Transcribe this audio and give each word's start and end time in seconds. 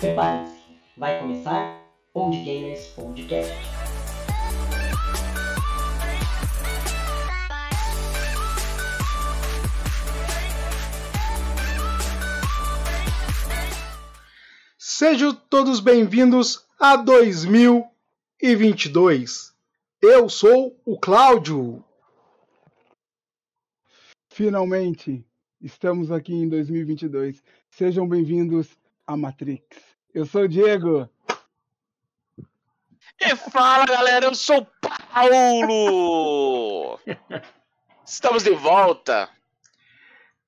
Prepare-se, 0.00 0.56
vai 0.96 1.20
começar 1.20 1.86
Old 2.14 2.42
Gamers 2.42 2.86
Podcast. 2.94 3.52
Sejam 14.78 15.34
todos 15.34 15.80
bem-vindos 15.80 16.66
a 16.78 16.96
2022. 16.96 19.54
Eu 20.00 20.30
sou 20.30 20.80
o 20.86 20.98
Cláudio. 20.98 21.84
Finalmente, 24.30 25.22
estamos 25.60 26.10
aqui 26.10 26.32
em 26.32 26.48
2022. 26.48 27.44
Sejam 27.68 28.08
bem-vindos 28.08 28.78
à 29.06 29.14
Matrix. 29.14 29.89
Eu 30.12 30.26
sou 30.26 30.42
o 30.42 30.48
Diego. 30.48 31.08
E 33.20 33.36
fala 33.36 33.86
galera, 33.86 34.26
eu 34.26 34.34
sou 34.34 34.58
o 34.62 34.66
Paulo! 35.12 36.98
Estamos 38.04 38.42
de 38.42 38.50
volta! 38.50 39.28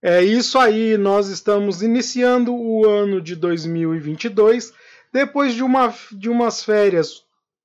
É 0.03 0.21
isso 0.21 0.59
aí, 0.59 0.99
nós 0.99 1.29
estamos 1.29 1.81
iniciando 1.81 2.53
o 2.53 2.85
ano 2.89 3.21
de 3.21 3.37
2022 3.37 4.73
depois 5.13 5.55
de, 5.55 5.63
uma, 5.63 5.95
de 6.11 6.29
umas 6.29 6.65
férias 6.65 7.23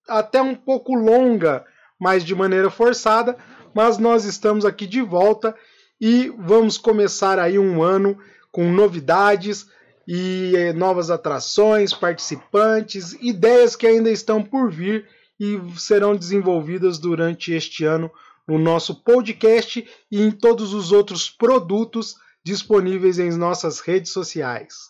até 0.08 0.40
um 0.40 0.54
pouco 0.54 0.94
longa, 0.94 1.66
mas 2.00 2.24
de 2.24 2.36
maneira 2.36 2.70
forçada, 2.70 3.36
mas 3.74 3.98
nós 3.98 4.24
estamos 4.24 4.66
aqui 4.66 4.86
de 4.86 5.02
volta 5.02 5.56
e 6.00 6.32
vamos 6.38 6.78
começar 6.78 7.40
aí 7.40 7.58
um 7.58 7.82
ano 7.82 8.20
com 8.52 8.72
novidades 8.72 9.66
e 10.08 10.54
eh, 10.56 10.74
novas 10.74 11.12
atrações, 11.12 11.94
participantes, 11.94 13.14
ideias 13.20 13.76
que 13.76 13.86
ainda 13.86 14.10
estão 14.10 14.42
por 14.42 14.72
vir 14.72 15.08
e 15.40 15.60
serão 15.78 16.16
desenvolvidas 16.16 16.98
durante 16.98 17.52
este 17.52 17.84
ano 17.84 18.10
no 18.48 18.58
nosso 18.58 19.04
podcast 19.04 19.86
e 20.10 20.22
em 20.22 20.32
todos 20.32 20.74
os 20.74 20.94
outros 20.94 21.30
produtos 21.30 22.16
disponíveis 22.44 23.20
em 23.20 23.30
nossas 23.32 23.82
redes 23.82 24.14
sociais. 24.14 24.90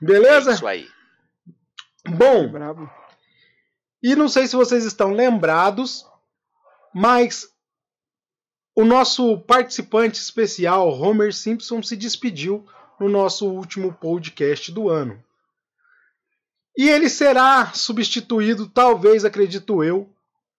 Beleza? 0.00 0.52
É 0.52 0.54
isso 0.54 0.66
aí. 0.66 0.88
Bom, 2.08 2.48
Bravo. 2.48 2.88
e 4.00 4.14
não 4.14 4.28
sei 4.28 4.46
se 4.46 4.54
vocês 4.54 4.84
estão 4.84 5.12
lembrados, 5.12 6.06
mas 6.94 7.48
o 8.76 8.84
nosso 8.84 9.38
participante 9.38 10.20
especial, 10.20 10.90
Homer 10.90 11.32
Simpson, 11.32 11.82
se 11.82 11.96
despediu 11.96 12.62
no 13.00 13.08
nosso 13.08 13.48
último 13.48 13.90
podcast 13.94 14.70
do 14.70 14.90
ano. 14.90 15.18
E 16.76 16.86
ele 16.86 17.08
será 17.08 17.72
substituído, 17.72 18.68
talvez, 18.68 19.24
acredito 19.24 19.82
eu, 19.82 20.06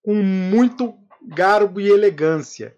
com 0.01 0.15
muito 0.15 0.97
garbo 1.27 1.79
e 1.79 1.87
elegância. 1.87 2.75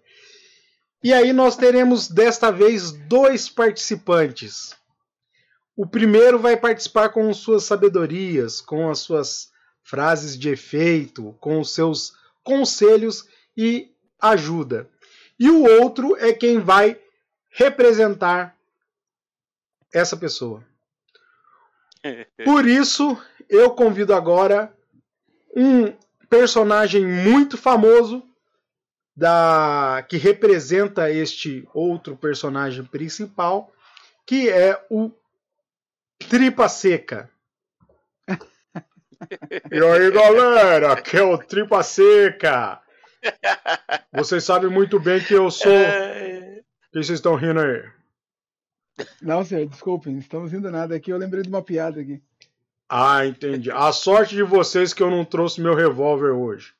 E 1.02 1.10
aí 1.10 1.32
nós 1.32 1.56
teremos 1.56 2.06
desta 2.06 2.50
vez 2.50 2.92
dois 2.92 3.48
participantes. 3.48 4.76
O 5.74 5.86
primeiro 5.86 6.38
vai 6.38 6.54
participar 6.54 7.08
com 7.08 7.32
suas 7.32 7.64
sabedorias, 7.64 8.60
com 8.60 8.90
as 8.90 8.98
suas 8.98 9.48
frases 9.82 10.38
de 10.38 10.50
efeito, 10.50 11.34
com 11.40 11.58
os 11.58 11.72
seus 11.72 12.12
conselhos 12.44 13.26
e 13.56 13.88
ajuda. 14.20 14.86
E 15.40 15.48
o 15.48 15.64
outro 15.80 16.14
é 16.18 16.34
quem 16.34 16.60
vai 16.60 17.00
representar 17.48 18.54
essa 19.92 20.14
pessoa. 20.14 20.62
Por 22.44 22.68
isso, 22.68 23.16
eu 23.48 23.70
convido 23.70 24.14
agora 24.14 24.70
um 25.56 25.92
personagem 26.28 27.06
muito 27.06 27.56
famoso 27.56 28.22
da 29.16 30.04
que 30.08 30.18
representa 30.18 31.10
este 31.10 31.66
outro 31.74 32.16
personagem 32.16 32.84
principal, 32.84 33.72
que 34.26 34.48
é 34.48 34.84
o 34.90 35.10
Tripa 36.28 36.68
Seca. 36.68 37.30
E 39.70 39.84
aí, 39.84 40.10
galera, 40.10 40.94
aqui 40.94 41.18
é 41.18 41.22
o 41.22 41.36
Tripa 41.36 41.82
Seca. 41.82 42.80
Vocês 44.12 44.44
sabem 44.44 44.70
muito 44.70 44.98
bem 44.98 45.22
que 45.22 45.34
eu 45.34 45.50
sou. 45.50 45.72
É, 45.72 46.60
O 46.88 46.92
que 46.92 47.04
vocês 47.04 47.10
estão 47.10 47.34
rindo 47.34 47.60
aí? 47.60 47.82
Não, 49.22 49.44
senhor, 49.44 49.66
desculpem, 49.66 50.12
não 50.12 50.20
estamos 50.20 50.52
indo 50.52 50.70
nada 50.70 50.94
aqui. 50.94 51.10
Eu 51.10 51.16
lembrei 51.16 51.42
de 51.42 51.48
uma 51.48 51.62
piada 51.62 52.00
aqui. 52.00 52.20
Ah, 52.88 53.24
entendi. 53.24 53.70
A 53.70 53.92
sorte 53.92 54.34
de 54.34 54.42
vocês 54.42 54.92
que 54.92 55.02
eu 55.02 55.10
não 55.10 55.24
trouxe 55.24 55.60
meu 55.60 55.74
revólver 55.74 56.32
hoje. 56.32 56.72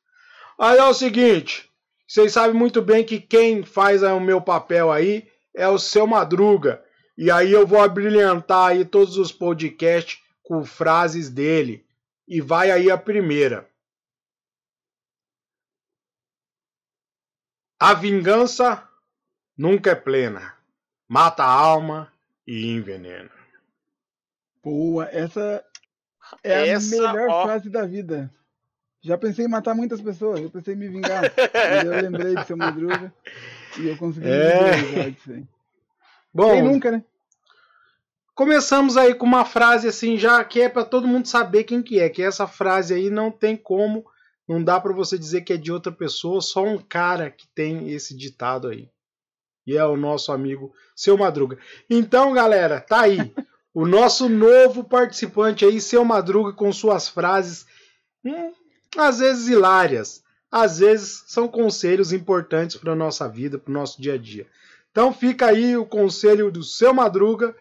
Aí 0.58 0.76
é 0.76 0.84
o 0.84 0.92
seguinte, 0.92 1.70
vocês 2.06 2.32
sabem 2.32 2.54
muito 2.54 2.82
bem 2.82 3.04
que 3.04 3.20
quem 3.20 3.62
faz 3.62 4.02
o 4.02 4.20
meu 4.20 4.40
papel 4.40 4.90
aí 4.90 5.28
é 5.54 5.68
o 5.68 5.78
seu 5.78 6.06
Madruga. 6.06 6.82
E 7.16 7.30
aí 7.30 7.52
eu 7.52 7.66
vou 7.66 7.80
abrilhantar 7.80 8.70
aí 8.70 8.84
todos 8.84 9.16
os 9.16 9.30
podcasts 9.30 10.18
com 10.42 10.64
frases 10.64 11.30
dele. 11.30 11.86
E 12.26 12.40
vai 12.40 12.70
aí 12.70 12.90
a 12.90 12.98
primeira. 12.98 13.69
A 17.80 17.94
vingança 17.94 18.86
nunca 19.56 19.90
é 19.92 19.94
plena. 19.94 20.54
Mata 21.08 21.42
a 21.42 21.50
alma 21.50 22.12
e 22.46 22.66
envenena. 22.70 23.30
Boa, 24.62 25.08
essa 25.10 25.64
é 26.44 26.68
Essa, 26.68 27.08
a 27.08 27.12
melhor 27.12 27.28
ó. 27.30 27.44
frase 27.44 27.70
da 27.70 27.86
vida. 27.86 28.30
Já 29.00 29.16
pensei 29.16 29.46
em 29.46 29.48
matar 29.48 29.74
muitas 29.74 30.00
pessoas, 30.02 30.40
eu 30.40 30.50
pensei 30.50 30.74
em 30.74 30.76
me 30.76 30.88
vingar. 30.88 31.22
eu 31.86 32.02
lembrei 32.02 32.34
de 32.34 32.44
seu 32.46 32.56
Madruga 32.56 33.12
e 33.78 33.88
eu 33.88 33.96
consegui 33.96 34.28
É. 34.28 34.76
me 34.76 34.82
vingar 34.82 35.10
disso 35.12 35.32
aí. 35.32 35.44
Bom, 36.32 36.50
Quem 36.52 36.62
nunca, 36.62 36.90
né? 36.90 37.02
Começamos 38.34 38.96
aí 38.96 39.14
com 39.14 39.26
uma 39.26 39.44
frase 39.44 39.88
assim, 39.88 40.16
já 40.18 40.44
que 40.44 40.60
é 40.60 40.68
para 40.68 40.84
todo 40.84 41.08
mundo 41.08 41.26
saber 41.26 41.64
quem 41.64 41.82
que 41.82 41.98
é, 41.98 42.08
que 42.08 42.22
essa 42.22 42.46
frase 42.46 42.94
aí 42.94 43.10
não 43.10 43.30
tem 43.30 43.56
como, 43.56 44.04
não 44.50 44.64
dá 44.64 44.80
para 44.80 44.92
você 44.92 45.16
dizer 45.16 45.42
que 45.42 45.52
é 45.52 45.56
de 45.56 45.70
outra 45.70 45.92
pessoa, 45.92 46.40
só 46.40 46.64
um 46.64 46.76
cara 46.76 47.30
que 47.30 47.46
tem 47.54 47.92
esse 47.92 48.16
ditado 48.16 48.66
aí. 48.66 48.88
E 49.64 49.76
é 49.76 49.84
o 49.84 49.96
nosso 49.96 50.32
amigo 50.32 50.74
Seu 50.96 51.16
Madruga. 51.16 51.56
Então, 51.88 52.32
galera, 52.32 52.80
tá 52.80 53.02
aí. 53.02 53.32
O 53.72 53.86
nosso 53.86 54.28
novo 54.28 54.82
participante 54.82 55.64
aí, 55.64 55.80
Seu 55.80 56.04
Madruga, 56.04 56.52
com 56.52 56.72
suas 56.72 57.08
frases, 57.08 57.64
hum, 58.24 58.52
às 58.98 59.20
vezes 59.20 59.46
hilárias, 59.46 60.24
às 60.50 60.80
vezes 60.80 61.22
são 61.28 61.46
conselhos 61.46 62.12
importantes 62.12 62.76
para 62.76 62.96
nossa 62.96 63.28
vida, 63.28 63.56
para 63.56 63.70
o 63.70 63.72
nosso 63.72 64.02
dia 64.02 64.14
a 64.14 64.18
dia. 64.18 64.48
Então 64.90 65.14
fica 65.14 65.46
aí 65.46 65.76
o 65.76 65.86
conselho 65.86 66.50
do 66.50 66.64
Seu 66.64 66.92
Madruga. 66.92 67.54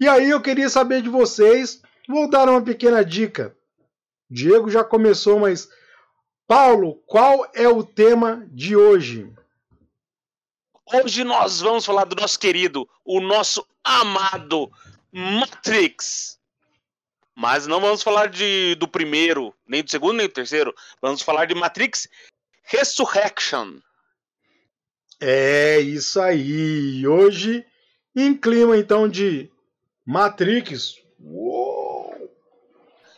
E 0.00 0.08
aí 0.08 0.30
eu 0.30 0.40
queria 0.40 0.68
saber 0.68 1.00
de 1.00 1.08
vocês, 1.08 1.80
vou 2.08 2.28
dar 2.28 2.48
uma 2.48 2.60
pequena 2.60 3.04
dica. 3.04 3.54
Diego 4.28 4.68
já 4.68 4.82
começou, 4.82 5.38
mas 5.38 5.70
Paulo, 6.54 6.96
qual 7.06 7.50
é 7.54 7.66
o 7.66 7.82
tema 7.82 8.46
de 8.50 8.76
hoje? 8.76 9.32
Hoje 10.84 11.24
nós 11.24 11.62
vamos 11.62 11.82
falar 11.82 12.04
do 12.04 12.14
nosso 12.14 12.38
querido, 12.38 12.86
o 13.02 13.22
nosso 13.22 13.66
amado 13.82 14.70
Matrix. 15.10 16.38
Mas 17.34 17.66
não 17.66 17.80
vamos 17.80 18.02
falar 18.02 18.26
de, 18.26 18.74
do 18.74 18.86
primeiro, 18.86 19.54
nem 19.66 19.82
do 19.82 19.90
segundo, 19.90 20.18
nem 20.18 20.26
do 20.26 20.34
terceiro. 20.34 20.74
Vamos 21.00 21.22
falar 21.22 21.46
de 21.46 21.54
Matrix 21.54 22.06
Resurrection. 22.64 23.78
É 25.18 25.80
isso 25.80 26.20
aí. 26.20 27.06
Hoje, 27.06 27.64
em 28.14 28.36
clima 28.36 28.76
então 28.76 29.08
de 29.08 29.50
Matrix. 30.04 30.96
Uou! 31.18 31.61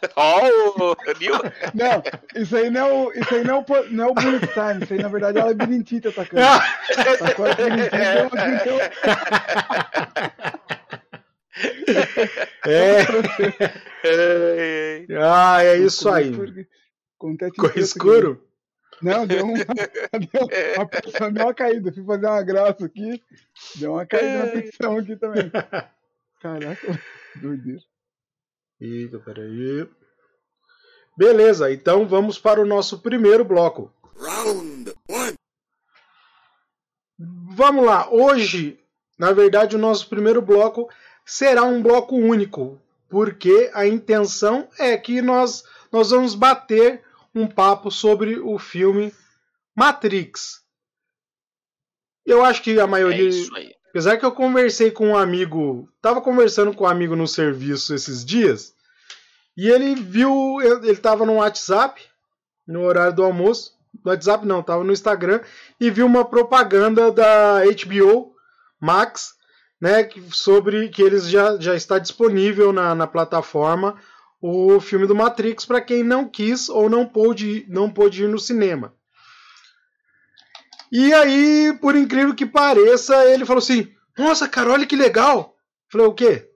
Oh, 0.17 0.95
viu? 1.19 1.35
Não, 1.75 2.03
isso 2.41 2.57
aí 2.57 2.71
não 2.71 2.81
é 2.87 2.93
o, 2.93 3.13
isso 3.13 3.35
aí 3.35 3.45
não 3.45 3.57
é 3.57 3.59
o, 3.61 3.91
não 3.91 4.05
é 4.05 4.07
o 4.09 4.15
Bullet 4.15 4.47
Time, 4.49 4.83
isso 4.85 4.93
aí 4.95 5.01
na 5.03 5.09
verdade 5.09 5.39
é 5.39 5.43
o 5.43 5.47
labirintita 5.47 6.09
atacando. 6.11 6.43
Atacou 6.43 7.45
o 7.47 7.49
labirintita, 7.49 7.97
uma- 8.33 8.65
deu- 8.65 8.79
É, 12.67 13.03
É, 14.05 15.07
ah, 15.23 15.63
é 15.63 15.77
isso 15.79 16.09
aí. 16.09 16.33
Ficou 16.33 17.71
escuro? 17.77 18.33
aqui. 18.33 18.55
Não, 19.03 19.27
deu 19.27 19.45
uma, 19.45 19.57
deu 19.59 20.49
uma 20.77 20.87
pressão, 20.87 21.33
deu 21.33 21.45
uma 21.45 21.55
caída. 21.55 21.93
Fui 21.93 22.05
fazer 22.05 22.27
uma 22.27 22.43
graça 22.43 22.85
aqui, 22.87 23.23
deu 23.77 23.93
uma 23.93 24.07
caída 24.07 24.39
na 24.47 24.47
pressão 24.53 24.99
aqui 24.99 25.17
também. 25.17 25.51
Caraca, 26.41 27.01
doideira. 27.37 27.81
Eita, 28.85 29.19
peraí. 29.19 29.89
Beleza, 31.17 31.73
então 31.73 32.07
vamos 32.07 32.39
para 32.39 32.61
o 32.61 32.67
nosso 32.67 32.99
primeiro 33.01 33.45
bloco. 33.45 33.91
Vamos 37.19 37.87
lá, 37.87 38.11
hoje, 38.13 38.79
na 39.19 39.33
verdade, 39.33 39.77
o 39.77 39.79
nosso 39.79 40.09
primeiro 40.09 40.43
bloco 40.43 40.91
será 41.25 41.63
um 41.63 41.81
bloco 41.83 42.15
único, 42.17 42.81
porque 43.09 43.71
a 43.73 43.87
intenção 43.87 44.69
é 44.79 44.97
que 44.99 45.23
nós, 45.23 45.63
nós 45.91 46.11
vamos 46.11 46.35
bater 46.35 47.03
um 47.35 47.47
papo 47.47 47.91
sobre 47.91 48.39
o 48.39 48.59
filme 48.59 49.15
Matrix. 49.75 50.63
Eu 52.27 52.45
acho 52.45 52.63
que 52.63 52.79
a 52.79 52.83
É 52.83 52.87
maioria. 52.87 53.29
isso 53.29 53.55
aí. 53.57 53.73
Apesar 53.91 54.17
que 54.17 54.25
eu 54.27 54.33
conversei 54.33 54.91
com 54.91 55.11
um 55.11 55.17
amigo, 55.17 55.89
tava 56.03 56.21
conversando 56.21 56.75
com 56.75 56.83
um 56.83 56.89
amigo 56.89 57.15
no 57.15 57.29
serviço 57.29 57.95
esses 57.95 58.25
dias, 58.25 58.74
e 59.57 59.69
ele 59.69 59.95
viu, 59.95 60.61
ele 60.61 60.97
tava 60.97 61.25
no 61.25 61.35
WhatsApp, 61.35 62.03
no 62.67 62.83
horário 62.83 63.15
do 63.15 63.25
almoço, 63.25 63.73
no 64.05 64.11
WhatsApp 64.11 64.47
não, 64.47 64.63
tava 64.63 64.83
no 64.85 64.93
Instagram, 64.93 65.41
e 65.81 65.91
viu 65.91 66.07
uma 66.07 66.25
propaganda 66.25 67.11
da 67.13 67.63
HBO 67.65 68.35
Max, 68.81 69.35
né, 69.81 70.09
sobre 70.33 70.89
que 70.89 71.03
eles 71.03 71.29
já, 71.29 71.57
já 71.59 71.75
está 71.75 71.99
disponível 71.99 72.73
na, 72.73 72.95
na 72.95 73.07
plataforma 73.07 73.97
o 74.47 74.79
filme 74.79 75.07
do 75.07 75.15
Matrix 75.15 75.65
para 75.65 75.81
quem 75.81 76.05
não 76.05 76.29
quis 76.29 76.69
ou 76.69 76.91
não 76.91 77.07
pôde, 77.07 77.65
não 77.67 77.91
pôde 77.91 78.25
ir 78.25 78.29
no 78.29 78.39
cinema. 78.39 78.95
E 80.93 81.15
aí, 81.15 81.77
por 81.81 81.97
incrível 81.97 82.35
que 82.35 82.45
pareça, 82.45 83.25
ele 83.25 83.47
falou 83.47 83.61
assim: 83.61 83.91
Nossa, 84.19 84.47
cara, 84.47 84.71
olha 84.71 84.87
que 84.87 84.95
legal. 84.95 85.39
Eu 85.39 85.91
falei: 85.91 86.07
O 86.09 86.13
quê? 86.13 86.51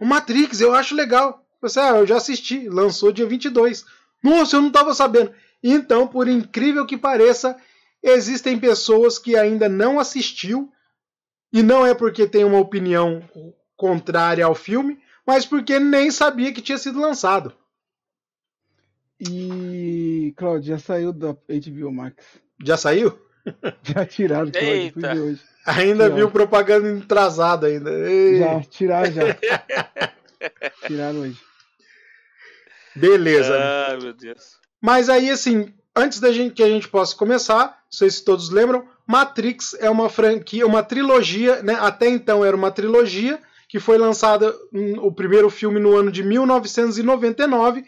O 0.00 0.04
Matrix, 0.04 0.60
eu 0.60 0.74
acho 0.74 0.96
legal. 0.96 1.46
Eu 1.60 1.68
falei, 1.68 1.90
ah, 1.90 1.96
eu 1.98 2.06
já 2.06 2.16
assisti, 2.16 2.68
lançou 2.68 3.12
dia 3.12 3.26
22. 3.26 3.84
Nossa, 4.22 4.56
eu 4.56 4.60
não 4.60 4.68
estava 4.68 4.94
sabendo. 4.94 5.32
Então, 5.62 6.06
por 6.06 6.28
incrível 6.28 6.86
que 6.86 6.96
pareça, 6.96 7.56
existem 8.02 8.58
pessoas 8.58 9.18
que 9.18 9.36
ainda 9.36 9.68
não 9.68 9.98
assistiu, 9.98 10.70
e 11.52 11.62
não 11.62 11.86
é 11.86 11.94
porque 11.94 12.26
tem 12.26 12.44
uma 12.44 12.58
opinião 12.58 13.22
contrária 13.76 14.44
ao 14.44 14.54
filme, 14.54 14.98
mas 15.26 15.44
porque 15.46 15.78
nem 15.78 16.10
sabia 16.10 16.52
que 16.52 16.62
tinha 16.62 16.78
sido 16.78 17.00
lançado. 17.00 17.52
E, 19.20 20.32
Claudio, 20.36 20.76
já 20.76 20.78
saiu 20.78 21.12
da 21.12 21.32
HBO 21.32 21.92
Max. 21.92 22.24
Já 22.64 22.76
saiu? 22.76 23.18
Já 23.82 24.04
tiraram, 24.04 24.50
Claudio, 24.50 24.92
fui 24.92 25.02
ver 25.02 25.20
hoje. 25.20 25.40
Ainda 25.64 26.10
viu 26.10 26.30
propaganda 26.30 27.02
atrasada 27.02 27.66
ainda. 27.66 27.90
Ei, 27.90 28.38
Já, 28.38 28.60
tiraram 28.60 29.12
já. 29.12 29.22
tiraram 30.86 31.20
hoje. 31.20 31.40
Beleza. 32.98 33.56
Ai, 33.88 33.98
meu 33.98 34.12
Deus. 34.12 34.58
Mas 34.80 35.08
aí, 35.08 35.30
assim, 35.30 35.72
antes 35.94 36.20
da 36.20 36.32
gente 36.32 36.54
que 36.54 36.62
a 36.62 36.68
gente 36.68 36.88
possa 36.88 37.16
começar, 37.16 37.64
não 37.66 37.72
sei 37.90 38.10
se 38.10 38.24
todos 38.24 38.50
lembram, 38.50 38.86
Matrix 39.06 39.74
é 39.80 39.88
uma 39.88 40.08
franquia, 40.08 40.66
uma 40.66 40.82
trilogia, 40.82 41.62
né? 41.62 41.76
Até 41.80 42.08
então 42.08 42.44
era 42.44 42.56
uma 42.56 42.70
trilogia 42.70 43.40
que 43.68 43.78
foi 43.78 43.98
lançada 43.98 44.54
hum, 44.72 44.94
o 45.00 45.12
primeiro 45.12 45.50
filme 45.50 45.78
no 45.78 45.96
ano 45.96 46.10
de 46.10 46.22
1999, 46.22 47.84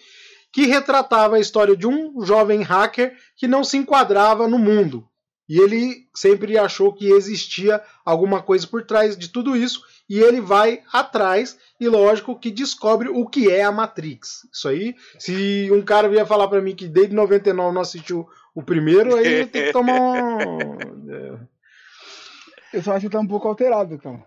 que 0.52 0.66
retratava 0.66 1.36
a 1.36 1.40
história 1.40 1.76
de 1.76 1.86
um 1.86 2.22
jovem 2.22 2.62
hacker 2.62 3.16
que 3.36 3.46
não 3.46 3.62
se 3.64 3.76
enquadrava 3.76 4.48
no 4.48 4.58
mundo. 4.58 5.06
E 5.50 5.58
ele 5.58 6.06
sempre 6.14 6.56
achou 6.56 6.92
que 6.92 7.10
existia 7.10 7.82
alguma 8.04 8.40
coisa 8.40 8.64
por 8.68 8.84
trás 8.84 9.18
de 9.18 9.28
tudo 9.28 9.56
isso, 9.56 9.82
e 10.08 10.20
ele 10.20 10.40
vai 10.40 10.80
atrás 10.92 11.58
e 11.80 11.88
lógico 11.88 12.38
que 12.38 12.52
descobre 12.52 13.08
o 13.08 13.26
que 13.26 13.50
é 13.50 13.64
a 13.64 13.72
Matrix. 13.72 14.48
Isso 14.52 14.68
aí, 14.68 14.94
se 15.18 15.68
um 15.72 15.82
cara 15.82 16.08
vier 16.08 16.24
falar 16.24 16.46
pra 16.46 16.60
mim 16.62 16.76
que 16.76 16.86
desde 16.86 17.16
99 17.16 17.74
não 17.74 17.80
assistiu 17.80 18.28
o 18.54 18.62
primeiro, 18.62 19.16
aí 19.16 19.44
tem 19.44 19.64
que 19.64 19.72
tomar 19.72 20.46
um... 20.46 21.40
Eu 22.72 22.80
só 22.84 22.92
acho 22.92 23.06
que 23.06 23.12
tá 23.12 23.18
um 23.18 23.26
pouco 23.26 23.48
alterado, 23.48 23.98
cara. 23.98 24.24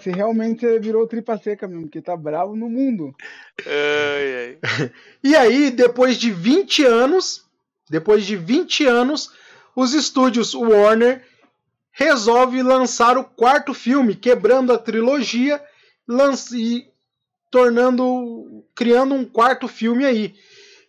se, 0.00 0.10
realmente 0.10 0.60
você 0.60 0.78
virou 0.78 1.08
tripa 1.08 1.36
seca 1.36 1.66
mesmo, 1.66 1.82
porque 1.82 2.00
tá 2.00 2.16
bravo 2.16 2.54
no 2.54 2.68
mundo. 2.68 3.12
Ai, 3.66 4.58
ai. 4.62 4.90
E 5.24 5.34
aí, 5.34 5.72
depois 5.72 6.16
de 6.16 6.30
20 6.30 6.84
anos, 6.84 7.44
depois 7.90 8.24
de 8.24 8.36
20 8.36 8.86
anos, 8.86 9.32
os 9.76 9.92
estúdios 9.92 10.54
Warner 10.54 11.22
resolve 11.92 12.62
lançar 12.62 13.18
o 13.18 13.24
quarto 13.24 13.74
filme, 13.74 14.16
quebrando 14.16 14.72
a 14.72 14.78
trilogia 14.78 15.62
e 16.54 16.88
tornando, 17.50 18.64
criando 18.74 19.14
um 19.14 19.24
quarto 19.24 19.68
filme 19.68 20.06
aí. 20.06 20.34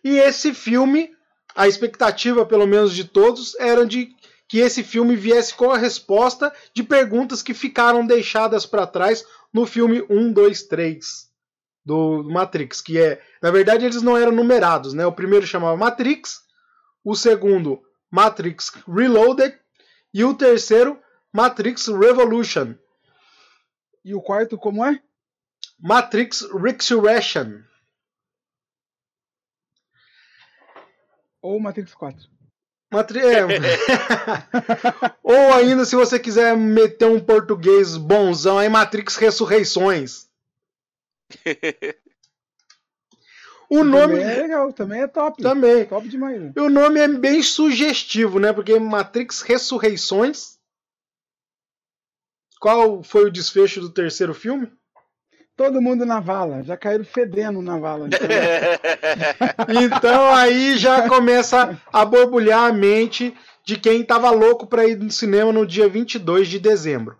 E 0.02 0.18
esse 0.18 0.54
filme, 0.54 1.10
a 1.54 1.68
expectativa, 1.68 2.46
pelo 2.46 2.66
menos 2.66 2.94
de 2.94 3.04
todos, 3.04 3.54
era 3.60 3.86
de 3.86 4.16
que 4.48 4.58
esse 4.58 4.82
filme 4.82 5.14
viesse 5.14 5.54
com 5.54 5.70
a 5.70 5.76
resposta 5.76 6.50
de 6.72 6.82
perguntas 6.82 7.42
que 7.42 7.52
ficaram 7.52 8.06
deixadas 8.06 8.64
para 8.64 8.86
trás 8.86 9.22
no 9.52 9.66
filme 9.66 10.02
1, 10.08 10.32
2, 10.32 10.62
3 10.62 11.28
do 11.84 12.22
Matrix, 12.24 12.80
que 12.80 12.98
é, 12.98 13.20
na 13.42 13.50
verdade 13.50 13.84
eles 13.84 14.02
não 14.02 14.16
eram 14.16 14.32
numerados, 14.32 14.94
né? 14.94 15.06
O 15.06 15.12
primeiro 15.12 15.46
chamava 15.46 15.76
Matrix, 15.76 16.40
o 17.04 17.14
segundo 17.14 17.82
Matrix 18.10 18.70
Reloaded 18.86 19.58
e 20.12 20.24
o 20.24 20.34
terceiro 20.34 21.00
Matrix 21.32 21.88
Revolution, 21.88 22.74
E 24.04 24.14
o 24.14 24.22
quarto, 24.22 24.56
como 24.56 24.84
é? 24.84 25.00
Matrix 25.78 26.42
Resurrection. 26.52 27.62
Ou 31.42 31.60
Matrix 31.60 31.94
4. 31.94 32.28
Matri 32.90 33.20
é. 33.20 33.42
Ou 35.22 35.52
ainda, 35.54 35.84
se 35.84 35.94
você 35.94 36.18
quiser 36.18 36.56
meter 36.56 37.04
um 37.06 37.20
português 37.20 37.96
bonzão, 37.96 38.58
aí 38.58 38.68
Matrix 38.68 39.16
Ressurreições. 39.16 40.26
O 43.70 43.84
nome 43.84 44.14
Também 44.18 44.24
é 44.30 44.42
legal, 44.42 44.72
também 44.72 45.02
é 45.02 45.06
top. 45.06 45.42
também. 45.42 45.84
Top 45.84 46.08
demais. 46.08 46.40
né? 46.40 46.52
O 46.56 46.70
nome 46.70 47.00
é 47.00 47.08
bem 47.08 47.42
sugestivo, 47.42 48.38
né? 48.38 48.52
Porque 48.52 48.78
Matrix 48.78 49.42
Ressurreições. 49.42 50.56
Qual 52.60 53.02
foi 53.02 53.26
o 53.26 53.30
desfecho 53.30 53.80
do 53.80 53.90
terceiro 53.90 54.34
filme? 54.34 54.72
Todo 55.54 55.82
mundo 55.82 56.06
na 56.06 56.20
vala, 56.20 56.62
já 56.62 56.76
caíram 56.76 57.04
fedendo 57.04 57.60
na 57.60 57.78
vala. 57.78 58.08
Então 59.82 60.34
aí 60.34 60.76
já 60.78 61.08
começa 61.08 61.80
a 61.92 62.04
borbulhar 62.04 62.64
a 62.64 62.72
mente 62.72 63.36
de 63.64 63.76
quem 63.76 64.00
estava 64.00 64.30
louco 64.30 64.66
para 64.66 64.86
ir 64.86 64.96
no 64.96 65.10
cinema 65.10 65.52
no 65.52 65.66
dia 65.66 65.88
22 65.88 66.48
de 66.48 66.58
dezembro. 66.58 67.18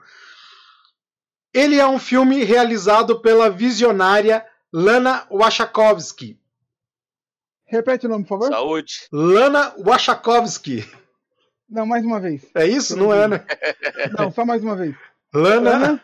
Ele 1.53 1.79
é 1.79 1.87
um 1.87 1.99
filme 1.99 2.43
realizado 2.45 3.21
pela 3.21 3.51
visionária 3.51 4.47
Lana 4.73 5.27
Wachowski. 5.31 6.39
Repete 7.67 8.07
o 8.07 8.09
nome, 8.09 8.25
por 8.25 8.39
favor. 8.39 8.49
Saúde. 8.49 9.09
Lana 9.13 9.75
Wachowski. 9.79 10.85
Não, 11.69 11.85
mais 11.87 12.05
uma 12.05 12.19
vez. 12.21 12.47
É 12.55 12.67
isso? 12.67 12.97
Não 12.97 13.13
é, 13.13 13.29
né? 13.29 13.45
Não, 14.19 14.31
só 14.31 14.45
mais 14.45 14.63
uma 14.63 14.75
vez. 14.77 14.95
Lana 15.35 16.01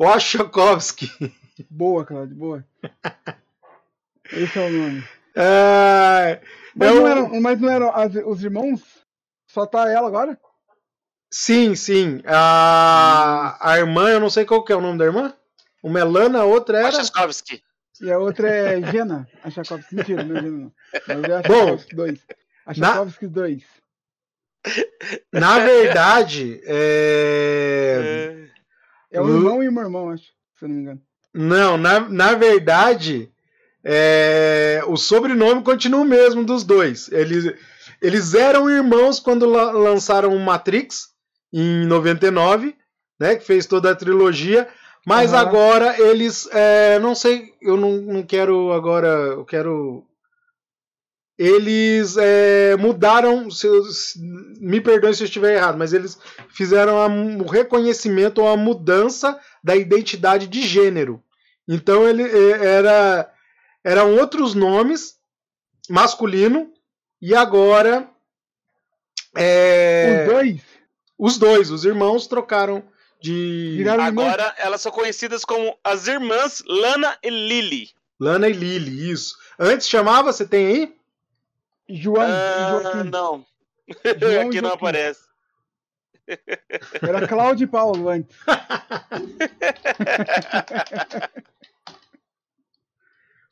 Wachowski. 0.00 1.10
Boa, 1.70 2.04
Claudio, 2.04 2.36
boa. 2.36 2.64
Esse 4.32 4.58
é 4.58 4.66
o 4.66 4.70
nome. 4.70 5.04
É, 5.36 6.40
Mas, 6.74 6.88
é 6.90 6.94
não 6.94 7.06
eram, 7.08 7.40
mas 7.40 7.60
não 7.60 7.68
eram 7.70 7.94
as- 7.94 8.14
os 8.24 8.42
irmãos? 8.44 8.80
Só 9.48 9.66
tá 9.66 9.90
ela 9.90 10.06
agora? 10.06 10.38
Sim, 11.32 11.74
sim. 11.74 12.22
A, 12.26 13.56
a 13.60 13.78
irmã, 13.78 14.10
eu 14.10 14.20
não 14.20 14.30
sei 14.30 14.44
qual 14.44 14.64
que 14.64 14.72
é 14.72 14.76
o 14.76 14.80
nome 14.80 14.98
da 14.98 15.04
irmã. 15.04 15.34
Uma 15.84 16.00
é 16.00 16.04
Lana, 16.04 16.40
a 16.40 16.44
outra 16.44 16.78
era. 16.78 16.90
Wachowski. 16.96 17.62
E 18.00 18.10
a 18.10 18.18
outra 18.18 18.48
é 18.48 18.90
Jena, 18.90 19.28
a 19.42 19.50
Tchaikovsky. 19.50 19.94
Mentira, 19.94 20.24
não 20.24 20.36
é 20.36 20.40
Jena, 20.42 20.56
não. 20.58 20.72
Mas 21.06 21.24
é 21.24 21.36
a 21.36 21.42
Bom, 21.42 21.64
Tchaikovsky 21.64 21.94
2. 21.94 22.20
A 22.66 22.72
na- 22.76 22.90
Tchaikovsky 22.92 23.26
2. 23.28 23.62
Na 25.32 25.58
verdade, 25.58 26.60
é... 26.64 28.46
É 29.12 29.20
um 29.20 29.24
Lu- 29.26 29.36
irmão 29.36 29.62
e 29.62 29.68
uma 29.68 29.82
irmã, 29.82 30.12
acho, 30.12 30.24
se 30.58 30.64
eu 30.64 30.68
não 30.68 30.74
me 30.76 30.82
engano. 30.82 31.00
não, 31.32 31.76
na, 31.76 32.00
na 32.00 32.34
verdade, 32.34 33.30
é, 33.84 34.82
o 34.88 34.96
sobrenome 34.96 35.62
continua 35.62 36.00
o 36.00 36.04
mesmo 36.04 36.42
dos 36.44 36.64
dois. 36.64 37.12
Eles, 37.12 37.54
eles 38.02 38.34
eram 38.34 38.68
irmãos 38.70 39.20
quando 39.20 39.44
la- 39.48 39.70
lançaram 39.70 40.34
o 40.34 40.40
Matrix 40.40 41.10
em 41.52 41.86
99, 41.86 42.74
né, 43.20 43.36
que 43.36 43.44
fez 43.44 43.66
toda 43.66 43.90
a 43.92 43.94
trilogia. 43.94 44.66
Mas 45.06 45.32
Aham. 45.34 45.40
agora 45.42 46.00
eles, 46.00 46.48
é, 46.50 46.98
não 46.98 47.14
sei, 47.14 47.52
eu 47.60 47.76
não, 47.76 47.92
não 47.98 48.22
quero 48.22 48.72
agora, 48.72 49.08
eu 49.08 49.44
quero 49.44 50.04
eles 51.36 52.16
é, 52.16 52.76
mudaram, 52.76 53.50
se 53.50 53.66
eu- 53.66 53.84
se- 53.86 54.18
me 54.60 54.80
perdoe 54.80 55.12
se 55.14 55.22
eu 55.22 55.26
estiver 55.26 55.56
errado, 55.56 55.76
mas 55.76 55.92
eles 55.92 56.16
fizeram 56.50 56.98
a- 57.00 57.08
o 57.08 57.46
reconhecimento 57.46 58.40
ou 58.40 58.48
a 58.48 58.56
mudança 58.56 59.38
da 59.62 59.74
identidade 59.74 60.46
de 60.46 60.62
gênero. 60.62 61.20
Então 61.66 62.08
ele 62.08 62.22
é, 62.22 62.64
era 62.76 63.30
eram 63.82 64.16
outros 64.16 64.54
nomes 64.54 65.16
masculino 65.90 66.72
e 67.20 67.34
agora 67.34 68.08
é, 69.36 70.24
Os 70.26 70.32
dois? 70.32 70.60
os 71.18 71.38
dois, 71.38 71.70
os 71.70 71.84
irmãos 71.84 72.26
trocaram 72.28 72.82
de 73.24 73.74
Viraram 73.78 74.04
irmãs? 74.06 74.26
Agora 74.34 74.54
elas 74.58 74.80
são 74.80 74.92
conhecidas 74.92 75.44
como 75.44 75.78
as 75.82 76.06
irmãs 76.06 76.62
Lana 76.66 77.16
e 77.22 77.30
Lily. 77.30 77.90
Lana 78.20 78.48
e 78.48 78.52
Lily, 78.52 79.10
isso. 79.10 79.36
Antes 79.58 79.88
chamava, 79.88 80.32
você 80.32 80.46
tem 80.46 80.66
aí? 80.66 80.96
João 81.88 82.28
e 82.28 82.32
Ah, 82.32 82.80
Joaquim. 82.82 83.10
não. 83.10 83.46
João 84.20 84.48
Aqui 84.48 84.60
não 84.60 84.72
aparece. 84.72 85.20
Era 87.02 87.26
Cláudio 87.28 87.64
e 87.64 87.68
Paulo 87.68 88.08
antes. 88.08 88.34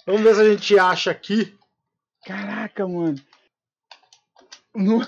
Vamos 0.06 0.22
ver 0.22 0.34
se 0.34 0.40
a 0.40 0.50
gente 0.50 0.78
acha 0.78 1.10
aqui. 1.10 1.56
Caraca, 2.24 2.86
mano. 2.86 3.18
No- 4.74 5.06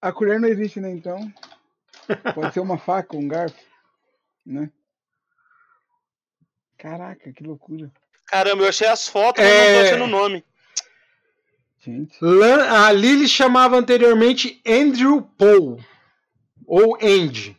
A 0.00 0.12
colher 0.12 0.40
não 0.40 0.48
existe, 0.48 0.80
né? 0.80 0.90
Então. 0.90 1.32
Pode 2.34 2.52
ser 2.54 2.60
uma 2.60 2.78
faca, 2.78 3.16
um 3.16 3.26
garfo. 3.28 3.56
Né? 4.44 4.70
Caraca, 6.78 7.32
que 7.32 7.42
loucura. 7.44 7.90
Caramba, 8.26 8.64
eu 8.64 8.68
achei 8.68 8.86
as 8.88 9.06
fotos, 9.08 9.42
mas 9.42 9.52
É. 9.52 9.72
não 9.72 9.80
tô 9.80 9.86
achando 9.86 10.04
o 10.04 10.06
nome. 10.20 10.44
Gente. 11.80 12.16
Lan- 12.20 12.68
A 12.86 12.92
Lily 12.92 13.28
chamava 13.28 13.76
anteriormente 13.76 14.60
Andrew 14.66 15.22
Paul, 15.22 15.78
ou 16.66 16.96
Andy. 16.96 17.56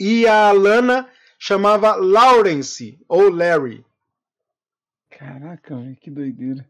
E 0.00 0.26
a 0.26 0.50
Lana 0.52 1.08
chamava 1.38 1.94
Lawrence, 1.94 2.98
ou 3.08 3.28
Larry. 3.30 3.84
Caraca, 5.10 5.76
velho, 5.76 5.96
que 5.96 6.10
doideira. 6.10 6.68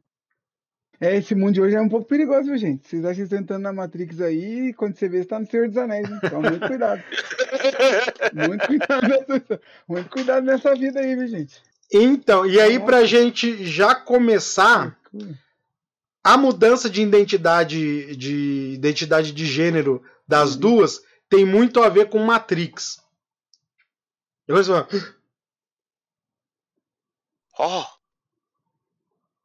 É, 1.03 1.17
esse 1.17 1.35
mundo 1.35 1.55
de 1.55 1.61
hoje 1.61 1.75
é 1.75 1.81
um 1.81 1.89
pouco 1.89 2.07
perigoso, 2.07 2.45
viu, 2.45 2.57
gente? 2.57 2.87
Vocês 2.87 3.05
acham 3.05 3.17
que 3.17 3.23
estão 3.23 3.41
entrando 3.41 3.63
na 3.63 3.73
Matrix 3.73 4.21
aí 4.21 4.69
e 4.69 4.73
quando 4.73 4.95
você 4.95 5.09
vê, 5.09 5.19
você 5.19 5.25
tá 5.25 5.41
no 5.41 5.51
Senhor 5.51 5.67
dos 5.67 5.77
Anéis, 5.77 6.09
hein? 6.09 6.21
Então, 6.23 6.41
muito 6.41 6.65
cuidado. 6.65 7.03
Muito 8.33 8.67
cuidado 8.69 9.09
nessa, 9.09 9.61
muito 9.89 10.11
cuidado 10.11 10.45
nessa 10.45 10.75
vida 10.77 11.01
aí, 11.01 11.17
viu, 11.17 11.27
gente? 11.27 11.61
Então, 11.93 12.47
e 12.47 12.61
aí 12.61 12.79
pra 12.79 13.05
gente 13.05 13.67
já 13.67 13.97
começar, 13.97 14.97
a 16.23 16.37
mudança 16.39 16.89
de 16.89 17.03
identidade 17.03 18.15
de 18.15 18.73
identidade 18.75 19.33
de 19.33 19.45
gênero 19.45 20.03
das 20.27 20.55
duas 20.55 21.03
tem 21.29 21.45
muito 21.45 21.83
a 21.83 21.89
ver 21.89 22.09
com 22.09 22.21
Matrix. 22.21 23.03
Eu 24.47 24.55
vou 24.55 24.65
falar, 24.65 24.89
Ó, 27.59 27.87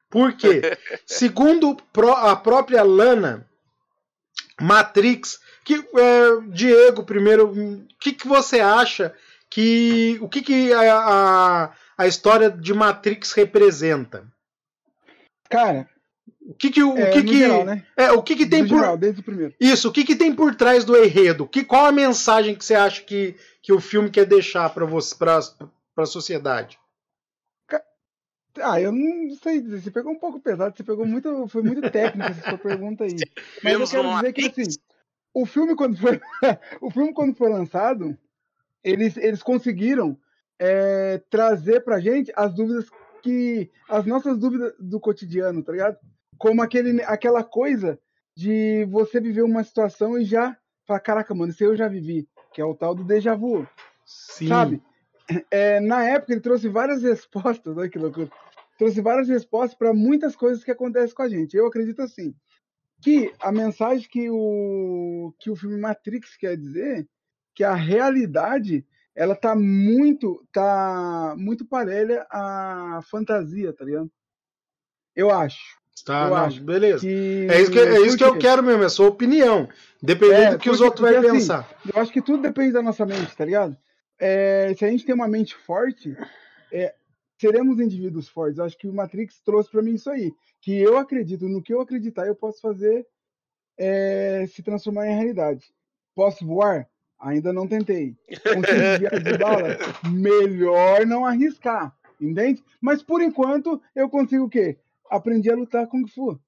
Por 0.09 0.33
quê? 0.33 0.77
Segundo 1.05 1.77
a 2.17 2.35
própria 2.35 2.83
Lana, 2.83 3.47
Matrix, 4.59 5.39
que 5.63 5.75
é, 5.75 6.41
Diego, 6.49 7.03
primeiro, 7.03 7.51
o 7.51 7.85
que, 7.99 8.13
que 8.13 8.27
você 8.27 8.59
acha 8.59 9.13
que 9.49 10.17
o 10.21 10.27
que, 10.29 10.41
que 10.41 10.73
a, 10.73 10.97
a, 10.97 11.71
a 11.97 12.07
história 12.07 12.49
de 12.49 12.73
Matrix 12.73 13.31
representa? 13.33 14.25
Cara, 15.49 15.87
O 16.41 16.53
que 16.53 16.69
que 16.69 16.83
o, 16.83 16.97
é, 16.97 17.11
que 17.11 17.23
que 17.23 17.37
geral, 17.37 17.63
né? 17.65 17.85
é 17.95 18.11
o 18.11 18.21
que 18.23 18.35
que 18.35 18.45
tem 18.45 18.63
No 18.63 18.69
por 18.69 18.79
geral, 18.79 18.97
desde 18.97 19.21
o 19.21 19.23
primeiro. 19.23 19.53
isso? 19.59 19.89
O 19.89 19.91
que 19.91 20.03
que 20.03 20.15
tem 20.15 20.33
por 20.33 20.55
trás 20.55 20.83
do 20.83 20.95
enredo? 20.97 21.47
Que 21.47 21.63
qual 21.63 21.85
a 21.85 21.91
mensagem 21.91 22.55
que 22.55 22.63
você 22.65 22.75
acha 22.75 23.01
que, 23.01 23.35
que 23.61 23.71
o 23.73 23.79
filme 23.79 24.09
quer 24.09 24.25
deixar 24.25 24.69
para 24.71 24.85
você 24.85 25.15
para 25.15 25.39
para 25.95 26.03
a 26.03 26.07
sociedade? 26.07 26.77
Ah, 28.61 28.81
eu 28.81 28.91
não 28.91 29.35
sei 29.35 29.61
dizer. 29.61 29.81
Você 29.81 29.91
pegou 29.91 30.11
um 30.11 30.19
pouco 30.19 30.39
pesado, 30.39 30.75
você 30.75 30.83
pegou 30.83 31.05
muito. 31.05 31.47
Foi 31.47 31.61
muito 31.61 31.81
técnico 31.89 32.29
essa 32.29 32.49
sua 32.49 32.57
pergunta 32.57 33.03
aí. 33.03 33.15
Mas 33.63 33.73
eu 33.73 33.87
quero 33.87 34.15
dizer 34.15 34.33
que 34.33 34.61
assim, 34.61 34.79
o 35.33 35.45
filme 35.45 35.75
quando 35.75 35.97
foi, 35.97 36.19
o 36.81 36.89
filme 36.89 37.13
quando 37.13 37.35
foi 37.35 37.49
lançado, 37.49 38.17
eles, 38.83 39.17
eles 39.17 39.43
conseguiram 39.43 40.17
é, 40.59 41.21
trazer 41.29 41.83
pra 41.83 41.99
gente 41.99 42.31
as 42.35 42.53
dúvidas 42.53 42.87
que. 43.21 43.69
as 43.89 44.05
nossas 44.05 44.37
dúvidas 44.37 44.73
do 44.79 44.99
cotidiano, 44.99 45.63
tá 45.63 45.71
ligado? 45.71 45.97
Como 46.37 46.61
aquele, 46.61 47.01
aquela 47.03 47.43
coisa 47.43 47.99
de 48.35 48.85
você 48.85 49.19
viver 49.19 49.41
uma 49.41 49.63
situação 49.63 50.17
e 50.17 50.23
já 50.23 50.55
falar, 50.85 50.99
caraca, 50.99 51.33
mano, 51.33 51.51
isso 51.51 51.63
eu 51.63 51.75
já 51.75 51.87
vivi, 51.87 52.27
que 52.53 52.61
é 52.61 52.65
o 52.65 52.75
tal 52.75 52.95
do 52.95 53.03
déjà 53.03 53.35
vu, 53.35 53.67
Sim. 54.05 54.47
sabe? 54.47 54.81
É, 55.51 55.79
na 55.81 56.03
época 56.03 56.31
ele 56.31 56.41
trouxe 56.41 56.69
várias 56.69 57.03
respostas, 57.03 57.75
olha 57.75 57.89
que 57.89 57.99
loucura. 57.99 58.29
Trouxe 58.77 59.01
várias 59.01 59.27
respostas 59.27 59.77
para 59.77 59.93
muitas 59.93 60.35
coisas 60.35 60.63
que 60.63 60.71
acontecem 60.71 61.15
com 61.15 61.23
a 61.23 61.29
gente. 61.29 61.55
Eu 61.57 61.67
acredito 61.67 62.01
assim, 62.01 62.35
que 63.01 63.33
a 63.39 63.51
mensagem 63.51 64.07
que 64.09 64.29
o 64.29 65.33
que 65.39 65.49
o 65.49 65.55
filme 65.55 65.77
Matrix 65.79 66.35
quer 66.37 66.57
dizer, 66.57 67.07
que 67.55 67.63
a 67.63 67.73
realidade 67.73 68.85
ela 69.15 69.35
tá 69.35 69.55
muito 69.55 70.45
tá 70.51 71.35
muito 71.37 71.65
parelha 71.65 72.25
à 72.29 72.99
fantasia, 73.09 73.73
tá 73.73 73.83
ligado? 73.83 74.11
Eu 75.15 75.31
acho 75.31 75.77
Tá, 76.05 76.25
eu 76.25 76.29
não, 76.29 76.35
acho 76.37 76.63
beleza. 76.63 76.99
que 76.99 77.47
É 77.49 77.61
isso 77.61 77.71
que, 77.71 77.79
é 77.79 78.01
isso 78.01 78.17
que 78.17 78.23
eu 78.23 78.37
quero 78.37 78.63
mesmo, 78.63 78.83
é 78.83 78.85
a 78.85 78.89
sua 78.89 79.07
opinião. 79.07 79.67
Independente 80.01 80.41
É, 80.41 80.51
do 80.51 80.59
que 80.59 80.69
os 80.69 80.79
outros 80.81 81.09
vão 81.09 81.19
assim, 81.19 81.31
pensar. 81.31 81.67
Eu 81.93 82.01
acho 82.01 82.11
que 82.11 82.21
tudo 82.21 82.43
depende 82.43 82.71
da 82.71 82.81
nossa 82.81 83.05
mente, 83.05 83.35
tá 83.35 83.43
ligado? 83.43 83.75
É, 84.19 84.73
se 84.77 84.85
a 84.85 84.89
gente 84.89 85.05
tem 85.05 85.15
uma 85.15 85.27
mente 85.27 85.55
forte, 85.55 86.15
é, 86.71 86.93
seremos 87.37 87.79
indivíduos 87.79 88.27
fortes. 88.27 88.57
Eu 88.57 88.65
acho 88.65 88.77
que 88.77 88.87
o 88.87 88.93
Matrix 88.93 89.39
trouxe 89.41 89.69
pra 89.69 89.81
mim 89.81 89.93
isso 89.93 90.09
aí. 90.09 90.33
Que 90.61 90.77
eu 90.77 90.97
acredito, 90.97 91.47
no 91.47 91.61
que 91.61 91.73
eu 91.73 91.81
acreditar, 91.81 92.27
eu 92.27 92.35
posso 92.35 92.59
fazer 92.59 93.05
é, 93.77 94.45
se 94.47 94.63
transformar 94.63 95.07
em 95.07 95.15
realidade. 95.15 95.65
Posso 96.15 96.45
voar? 96.45 96.89
Ainda 97.19 97.53
não 97.53 97.67
tentei. 97.67 98.15
Consigo 98.43 98.61
desviar 98.63 99.21
de 99.21 99.37
bala? 99.37 99.77
Melhor 100.11 101.05
não 101.05 101.25
arriscar, 101.25 101.95
entende? 102.19 102.63
Mas 102.81 103.01
por 103.01 103.21
enquanto 103.21 103.81
eu 103.95 104.09
consigo 104.09 104.45
o 104.45 104.49
quê? 104.49 104.77
Aprendi 105.09 105.49
a 105.49 105.55
lutar 105.55 105.87
Kung 105.87 106.05
Fu. 106.07 106.39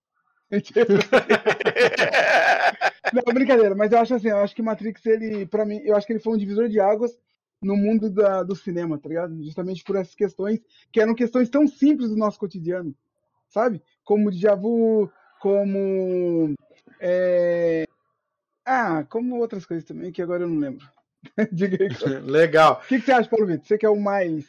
Não, 3.13 3.33
brincadeira, 3.33 3.75
mas 3.75 3.91
eu 3.91 3.99
acho 3.99 4.15
assim, 4.15 4.29
eu 4.29 4.37
acho 4.37 4.55
que 4.55 4.61
Matrix, 4.61 5.05
ele, 5.05 5.45
pra 5.45 5.65
mim, 5.65 5.79
eu 5.83 5.95
acho 5.95 6.05
que 6.05 6.13
ele 6.13 6.19
foi 6.19 6.33
um 6.33 6.37
divisor 6.37 6.69
de 6.69 6.79
águas 6.79 7.17
no 7.61 7.75
mundo 7.75 8.09
da, 8.09 8.41
do 8.43 8.55
cinema, 8.55 8.97
tá 8.97 9.09
ligado? 9.09 9.43
Justamente 9.43 9.83
por 9.83 9.95
essas 9.95 10.15
questões, 10.15 10.59
que 10.91 10.99
eram 11.01 11.13
questões 11.15 11.49
tão 11.49 11.67
simples 11.67 12.09
do 12.09 12.15
nosso 12.15 12.39
cotidiano, 12.39 12.95
sabe? 13.49 13.81
Como 14.03 14.31
déjà 14.31 14.55
vu, 14.55 15.11
como. 15.39 16.53
é, 16.99 17.85
Ah, 18.65 19.03
como 19.09 19.37
outras 19.39 19.65
coisas 19.65 19.85
também, 19.85 20.11
que 20.11 20.21
agora 20.21 20.43
eu 20.43 20.47
não 20.49 20.59
lembro. 20.59 20.87
Diga 21.51 21.77
aí. 21.83 21.89
O 22.23 22.31
Legal. 22.31 22.81
que, 22.87 22.99
que 22.99 23.05
você 23.05 23.11
acha, 23.11 23.29
Paulo 23.29 23.47
Vitor? 23.47 23.65
Você 23.65 23.77
que 23.77 23.85
é 23.85 23.89
o 23.89 23.99
mais 23.99 24.45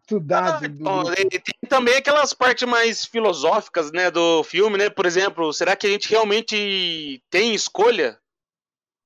estudado 0.00 0.64
Ah, 0.64 0.68
do. 0.68 0.84
bom, 0.84 1.12
e 1.12 1.38
tem 1.38 1.54
também 1.68 1.96
aquelas 1.96 2.32
partes 2.32 2.66
mais 2.66 3.04
filosóficas, 3.04 3.92
né, 3.92 4.10
do 4.10 4.42
filme, 4.42 4.78
né? 4.78 4.88
Por 4.90 5.06
exemplo, 5.06 5.52
será 5.52 5.76
que 5.76 5.86
a 5.86 5.90
gente 5.90 6.08
realmente 6.08 7.22
tem 7.30 7.54
escolha? 7.54 8.18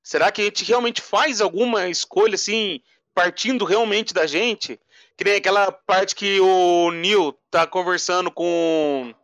Será 0.02 0.32
que 0.32 0.40
a 0.40 0.44
gente 0.44 0.64
realmente 0.64 1.00
faz 1.02 1.40
alguma 1.40 1.88
escolha, 1.88 2.34
assim, 2.34 2.80
partindo 3.14 3.64
realmente 3.64 4.12
da 4.14 4.26
gente? 4.26 4.80
Que 5.16 5.24
nem 5.24 5.34
aquela 5.36 5.70
parte 5.70 6.14
que 6.14 6.40
o 6.40 6.90
Neil 6.90 7.32
tá 7.50 7.66
conversando 7.66 8.30
com. 8.30 9.14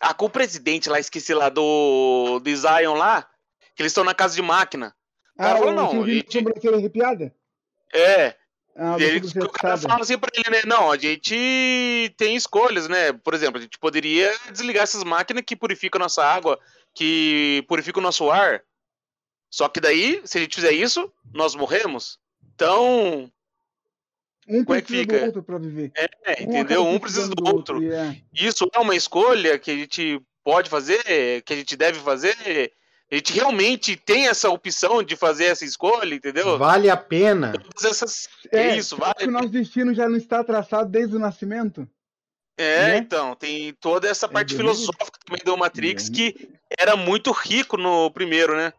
Ah, 0.00 0.12
com 0.14 0.24
o 0.26 0.30
presidente 0.30 0.88
lá, 0.88 0.98
esqueci 0.98 1.32
lá, 1.32 1.48
do, 1.48 2.40
do 2.40 2.56
Zion 2.56 2.94
lá, 2.94 3.22
que 3.76 3.82
eles 3.82 3.92
estão 3.92 4.02
na 4.02 4.14
casa 4.14 4.34
de 4.34 4.42
máquina. 4.42 4.94
Ah, 5.38 5.44
cara 5.44 5.58
falou, 5.58 5.72
o 5.72 5.76
não, 5.76 6.06
gente- 6.06 6.32
sobrancelha 6.32 6.76
arrepiada? 6.76 7.32
É, 7.94 8.34
Ah, 8.74 8.96
o 8.96 9.00
ele, 9.00 9.20
o 9.26 9.48
cara 9.50 9.76
fala 9.76 10.00
assim 10.00 10.18
pra 10.18 10.30
ele, 10.34 10.50
né? 10.50 10.62
Não, 10.66 10.90
a 10.90 10.96
gente 10.98 12.12
tem 12.16 12.34
escolhas, 12.34 12.88
né? 12.88 13.12
Por 13.12 13.32
exemplo, 13.34 13.58
a 13.58 13.62
gente 13.62 13.78
poderia 13.78 14.34
desligar 14.50 14.82
essas 14.82 15.04
máquinas 15.04 15.44
que 15.46 15.54
purificam 15.54 16.00
nossa 16.00 16.24
água, 16.24 16.58
que 16.94 17.64
purificam 17.68 18.00
o 18.00 18.02
nosso 18.02 18.28
ar. 18.30 18.62
Só 19.50 19.68
que 19.68 19.78
daí, 19.80 20.20
se 20.24 20.38
a 20.38 20.40
gente 20.40 20.54
fizer 20.56 20.72
isso, 20.72 21.12
nós 21.32 21.54
morremos. 21.54 22.18
Então, 22.54 23.30
Um 24.48 24.64
como 24.64 24.78
é 24.78 24.82
que 24.82 24.88
precisa 24.88 25.00
fica? 25.02 25.18
do 25.20 25.26
outro 25.26 25.42
pra 25.42 25.58
viver. 25.58 25.92
é, 25.96 26.08
Um 26.42 26.48
entendeu? 26.48 26.82
acaba 26.82 26.96
Um 26.96 26.98
precisa 26.98 27.28
do 27.28 27.44
outro. 27.54 27.82
e 27.82 27.92
é. 27.92 28.20
Isso 28.32 28.68
é 28.74 28.78
uma 28.78 28.94
escolha 28.94 29.58
que 29.58 29.70
a 29.70 29.76
gente 29.76 30.20
pode 30.44 30.68
fazer, 30.70 31.42
que 31.44 31.52
a 31.52 31.56
gente 31.56 31.76
deve 31.76 31.98
fazer. 32.00 32.72
A 33.10 33.14
gente 33.14 33.32
realmente 33.34 33.94
tem 33.94 34.26
essa 34.28 34.48
opção 34.48 35.02
de 35.02 35.16
fazer 35.16 35.44
essa 35.44 35.64
escolha, 35.66 36.14
entendeu? 36.14 36.56
Vale 36.58 36.88
a 36.88 36.96
pena. 36.96 37.52
Todas 37.52 37.84
essas. 37.84 38.28
É, 38.50 38.68
É 38.70 38.76
isso, 38.76 38.96
vale. 38.96 39.26
o 39.26 39.30
nosso 39.30 39.48
destino 39.50 39.92
já 39.94 40.08
não 40.08 40.16
está 40.16 40.42
traçado 40.42 40.90
desde 40.90 41.14
o 41.16 41.18
nascimento? 41.18 41.86
É, 42.56 42.88
né? 42.88 42.96
então, 42.98 43.34
tem 43.34 43.72
toda 43.74 44.08
essa 44.08 44.28
parte 44.28 44.50
bem 44.54 44.58
filosófica 44.58 45.18
também 45.26 45.42
do 45.44 45.56
Matrix 45.56 46.08
Bem. 46.10 46.32
que 46.34 46.48
era 46.78 46.96
muito 46.96 47.30
rico 47.32 47.76
no 47.76 48.10
primeiro, 48.10 48.56
né? 48.56 48.72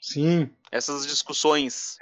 Sim. 0.00 0.50
Essas 0.74 1.06
discussões. 1.06 1.96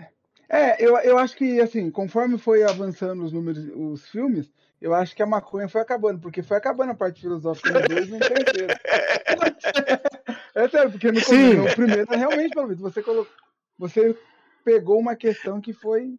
É, 0.48 0.82
eu, 0.82 0.96
eu 1.00 1.18
acho 1.18 1.36
que, 1.36 1.60
assim, 1.60 1.90
conforme 1.90 2.38
foi 2.38 2.62
avançando 2.62 3.22
os 3.22 3.30
números, 3.30 3.62
os 3.76 4.08
filmes, 4.08 4.50
eu 4.80 4.94
acho 4.94 5.14
que 5.14 5.22
a 5.22 5.26
maconha 5.26 5.68
foi 5.68 5.82
acabando, 5.82 6.18
porque 6.20 6.42
foi 6.42 6.56
acabando 6.56 6.92
a 6.92 6.94
parte 6.94 7.20
filosófica 7.20 7.70
no 7.70 7.86
dois 7.86 8.08
e 8.08 8.12
no 8.12 8.18
terceiro. 8.18 8.72
É 10.54 10.68
sério, 10.68 10.90
porque 10.90 11.10
no, 11.10 11.22
começo, 11.22 11.56
no 11.56 11.74
primeiro, 11.74 12.10
realmente, 12.10 12.52
pelo 12.52 12.66
menos, 12.66 12.82
você 12.82 13.02
colocou. 13.02 13.32
Você 13.78 14.14
pegou 14.62 14.98
uma 14.98 15.16
questão 15.16 15.62
que 15.62 15.72
foi 15.72 16.14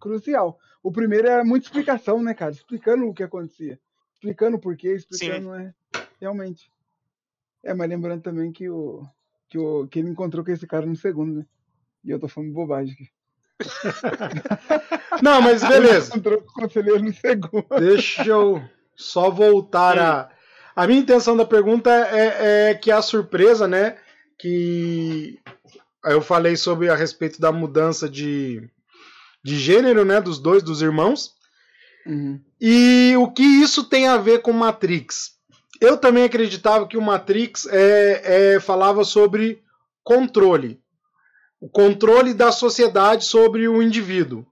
crucial. 0.00 0.56
O 0.80 0.92
primeiro 0.92 1.26
era 1.26 1.44
muita 1.44 1.66
explicação, 1.66 2.22
né, 2.22 2.32
cara? 2.32 2.52
Explicando 2.52 3.08
o 3.08 3.12
que 3.12 3.24
acontecia. 3.24 3.80
Explicando 4.14 4.56
o 4.56 4.60
porquê, 4.60 4.94
explicando, 4.94 5.50
né? 5.50 5.74
Realmente. 6.20 6.70
É, 7.64 7.74
mas 7.74 7.88
lembrando 7.88 8.22
também 8.22 8.52
que 8.52 8.68
o, 8.70 9.04
que 9.48 9.58
o 9.58 9.88
que 9.88 9.98
ele 9.98 10.10
encontrou 10.10 10.44
com 10.44 10.52
esse 10.52 10.66
cara 10.66 10.86
no 10.86 10.94
segundo, 10.94 11.40
né? 11.40 11.46
E 12.04 12.10
eu 12.10 12.18
tô 12.18 12.28
falando 12.28 12.52
bobagem 12.52 12.94
aqui. 12.94 13.08
Não, 15.22 15.40
mas 15.40 15.62
beleza. 15.66 16.10
Encontrou 16.10 16.42
com 16.42 16.50
o 16.50 16.54
conselheiro 16.54 17.02
no 17.02 17.14
segundo. 17.14 17.66
Deixa 17.78 18.24
eu 18.24 18.62
só 18.96 19.30
voltar 19.30 19.98
a. 19.98 20.30
A 20.74 20.86
minha 20.86 21.00
intenção 21.00 21.36
da 21.36 21.44
pergunta 21.44 21.90
é, 21.90 22.70
é 22.70 22.74
que 22.74 22.90
a 22.90 23.02
surpresa, 23.02 23.68
né? 23.68 23.98
Que 24.38 25.38
eu 26.04 26.22
falei 26.22 26.56
sobre 26.56 26.88
a 26.88 26.96
respeito 26.96 27.38
da 27.38 27.52
mudança 27.52 28.08
de, 28.08 28.68
de 29.44 29.58
gênero, 29.58 30.02
né? 30.04 30.18
Dos 30.18 30.38
dois, 30.38 30.62
dos 30.62 30.80
irmãos. 30.80 31.34
Uhum. 32.06 32.40
E 32.60 33.14
o 33.18 33.30
que 33.30 33.42
isso 33.42 33.84
tem 33.84 34.08
a 34.08 34.16
ver 34.16 34.40
com 34.40 34.52
Matrix? 34.52 35.36
Eu 35.80 35.98
também 35.98 36.24
acreditava 36.24 36.86
que 36.86 36.96
o 36.96 37.02
Matrix 37.02 37.66
é, 37.66 38.54
é, 38.54 38.60
falava 38.60 39.04
sobre 39.04 39.62
controle. 40.02 40.81
O 41.62 41.68
controle 41.68 42.34
da 42.34 42.50
sociedade 42.50 43.24
sobre 43.24 43.68
o 43.68 43.80
indivíduo. 43.80 44.44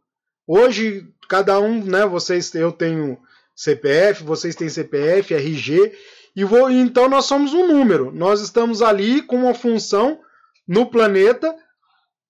Hoje, 0.47 1.09
cada 1.29 1.59
um, 1.59 1.85
né? 1.85 2.07
Vocês, 2.07 2.55
eu 2.55 2.71
tenho 2.71 3.19
CPF, 3.53 4.23
vocês 4.23 4.55
têm 4.55 4.69
CPF, 4.69 5.35
RG, 5.35 5.93
e 6.37 6.45
vou, 6.45 6.71
então 6.71 7.09
nós 7.09 7.25
somos 7.25 7.53
um 7.53 7.67
número. 7.67 8.13
Nós 8.13 8.41
estamos 8.41 8.81
ali 8.81 9.23
com 9.23 9.39
uma 9.39 9.55
função 9.55 10.21
no 10.69 10.87
planeta 10.87 11.53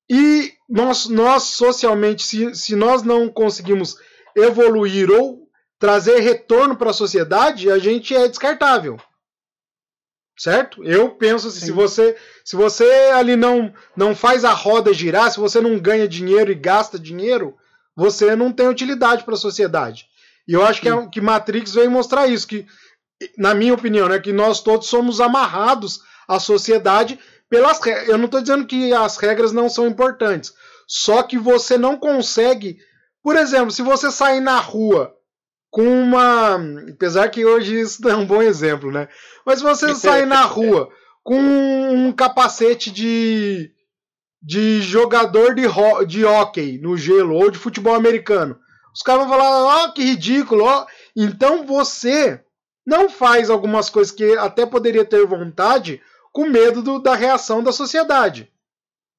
e 0.09 0.55
nós, 0.67 1.09
nós 1.09 1.43
socialmente, 1.43 2.23
se, 2.23 2.55
se 2.55 2.75
nós 2.75 3.03
não 3.03 3.29
conseguimos 3.29 3.99
evoluir 4.35 5.11
ou 5.11 5.47
trazer 5.79 6.21
retorno 6.21 6.75
para 6.75 6.89
a 6.89 6.95
sociedade, 6.95 7.71
a 7.71 7.79
gente 7.79 8.17
é 8.17 8.27
descartável. 8.27 8.99
Certo? 10.41 10.83
Eu 10.83 11.11
penso 11.11 11.49
assim, 11.49 11.67
se 11.67 11.71
você 11.71 12.17
se 12.43 12.57
você 12.57 12.83
ali 13.13 13.37
não 13.37 13.75
não 13.95 14.17
faz 14.17 14.43
a 14.43 14.55
roda 14.55 14.91
girar, 14.95 15.31
se 15.31 15.39
você 15.39 15.61
não 15.61 15.79
ganha 15.79 16.09
dinheiro 16.09 16.51
e 16.51 16.55
gasta 16.55 16.99
dinheiro, 16.99 17.55
você 17.95 18.35
não 18.35 18.51
tem 18.51 18.67
utilidade 18.67 19.23
para 19.23 19.35
a 19.35 19.37
sociedade. 19.37 20.07
E 20.49 20.55
eu 20.55 20.65
acho 20.65 20.81
que, 20.81 20.89
é, 20.89 21.07
que 21.09 21.21
Matrix 21.21 21.75
veio 21.75 21.91
mostrar 21.91 22.27
isso, 22.27 22.47
que 22.47 22.67
na 23.37 23.53
minha 23.53 23.75
opinião, 23.75 24.09
né, 24.09 24.19
que 24.19 24.33
nós 24.33 24.63
todos 24.63 24.89
somos 24.89 25.21
amarrados 25.21 26.01
à 26.27 26.41
sociedade 26.41 27.21
pelas 27.51 27.79
regras. 27.79 28.09
Eu 28.09 28.17
não 28.17 28.25
estou 28.25 28.41
dizendo 28.41 28.65
que 28.65 28.95
as 28.95 29.19
regras 29.19 29.53
não 29.53 29.69
são 29.69 29.87
importantes, 29.87 30.55
só 30.89 31.23
que 31.23 31.37
você 31.37 31.77
não 31.77 31.99
consegue, 31.99 32.79
por 33.23 33.37
exemplo, 33.37 33.71
se 33.71 33.83
você 33.83 34.11
sair 34.11 34.41
na 34.41 34.59
rua 34.59 35.15
com 35.71 35.83
uma. 35.83 36.59
Apesar 36.93 37.29
que 37.29 37.45
hoje 37.45 37.81
isso 37.81 38.03
não 38.03 38.11
é 38.11 38.17
um 38.17 38.27
bom 38.27 38.43
exemplo, 38.43 38.91
né? 38.91 39.09
Mas 39.47 39.59
se 39.59 39.65
você 39.65 39.95
sair 39.95 40.27
na 40.27 40.43
rua 40.43 40.91
com 41.23 41.39
um 41.39 42.13
capacete 42.13 42.91
de, 42.91 43.71
de 44.43 44.81
jogador 44.83 45.55
de, 45.55 45.67
ho 45.67 46.05
de 46.05 46.25
hockey 46.25 46.79
no 46.79 46.97
gelo 46.97 47.35
ou 47.35 47.51
de 47.51 47.59
futebol 47.59 47.95
americano, 47.95 48.59
os 48.95 49.03
caras 49.03 49.27
vão 49.27 49.31
falar: 49.31 49.65
ó, 49.65 49.85
oh, 49.85 49.93
que 49.93 50.03
ridículo, 50.03 50.65
ó. 50.65 50.87
Então 51.17 51.65
você 51.65 52.43
não 52.87 53.09
faz 53.09 53.51
algumas 53.51 53.89
coisas 53.89 54.13
que 54.13 54.37
até 54.37 54.67
poderia 54.67 55.05
ter 55.05 55.25
vontade 55.27 56.01
com 56.33 56.47
medo 56.47 56.83
do, 56.83 56.99
da 56.99 57.15
reação 57.15 57.63
da 57.63 57.73
sociedade. 57.73 58.51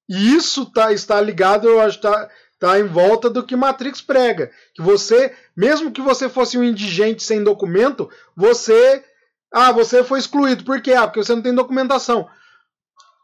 E 0.09 0.35
isso 0.35 0.65
tá, 0.65 0.91
está 0.91 1.21
ligado, 1.21 1.69
eu 1.69 1.79
acho, 1.79 2.01
tá, 2.01 2.29
tá 2.61 2.79
em 2.79 2.83
volta 2.83 3.27
do 3.27 3.43
que 3.43 3.55
Matrix 3.55 4.01
prega. 4.01 4.51
Que 4.75 4.83
você, 4.83 5.33
mesmo 5.57 5.91
que 5.91 5.99
você 5.99 6.29
fosse 6.29 6.59
um 6.59 6.63
indigente 6.63 7.23
sem 7.23 7.43
documento, 7.43 8.07
você. 8.37 9.03
Ah, 9.51 9.71
você 9.71 10.03
foi 10.03 10.19
excluído. 10.19 10.63
Por 10.63 10.79
quê? 10.79 10.93
Ah, 10.93 11.07
porque 11.07 11.23
você 11.23 11.33
não 11.33 11.41
tem 11.41 11.55
documentação. 11.55 12.29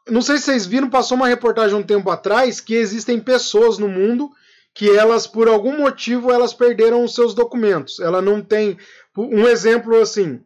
Não 0.10 0.24
sei 0.24 0.40
se 0.40 0.46
vocês 0.46 0.66
viram, 0.66 0.90
passou 0.90 1.16
uma 1.16 1.28
reportagem 1.28 1.78
um 1.78 1.84
tempo 1.84 2.10
atrás 2.10 2.60
que 2.60 2.74
existem 2.74 3.20
pessoas 3.20 3.78
no 3.78 3.88
mundo 3.88 4.32
que 4.74 4.90
elas, 4.90 5.28
por 5.28 5.48
algum 5.48 5.78
motivo, 5.78 6.32
elas 6.32 6.54
perderam 6.54 7.04
os 7.04 7.14
seus 7.14 7.34
documentos. 7.36 8.00
Ela 8.00 8.22
não 8.22 8.42
tem. 8.42 8.78
Um 9.16 9.48
exemplo 9.48 10.00
assim. 10.02 10.42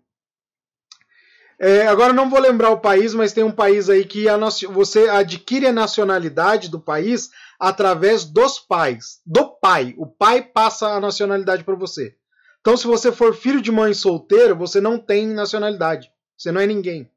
É, 1.64 1.86
agora 1.86 2.12
não 2.12 2.28
vou 2.28 2.40
lembrar 2.40 2.72
o 2.72 2.80
país, 2.80 3.14
mas 3.14 3.34
tem 3.34 3.44
um 3.44 3.52
país 3.52 3.88
aí 3.88 4.04
que 4.04 4.28
a, 4.28 4.36
você 4.72 5.08
adquire 5.08 5.68
a 5.68 5.72
nacionalidade 5.72 6.72
do 6.72 6.80
país 6.80 7.30
através 7.60 8.26
dos 8.26 8.58
pais. 8.58 9.22
Do 9.24 9.48
pai. 9.60 9.94
O 9.96 10.08
pai 10.08 10.42
passa 10.42 10.88
a 10.88 11.00
nacionalidade 11.00 11.64
para 11.64 11.76
você. 11.76 12.16
Então, 12.62 12.76
se 12.76 12.88
você 12.88 13.12
for 13.12 13.36
filho 13.36 13.62
de 13.62 13.72
mãe 13.72 13.94
solteira, 13.94 14.56
você 14.56 14.82
não 14.82 14.98
tem 14.98 15.28
nacionalidade. 15.28 16.12
Você 16.36 16.52
não 16.52 16.60
é 16.60 16.66
ninguém. 16.66 17.08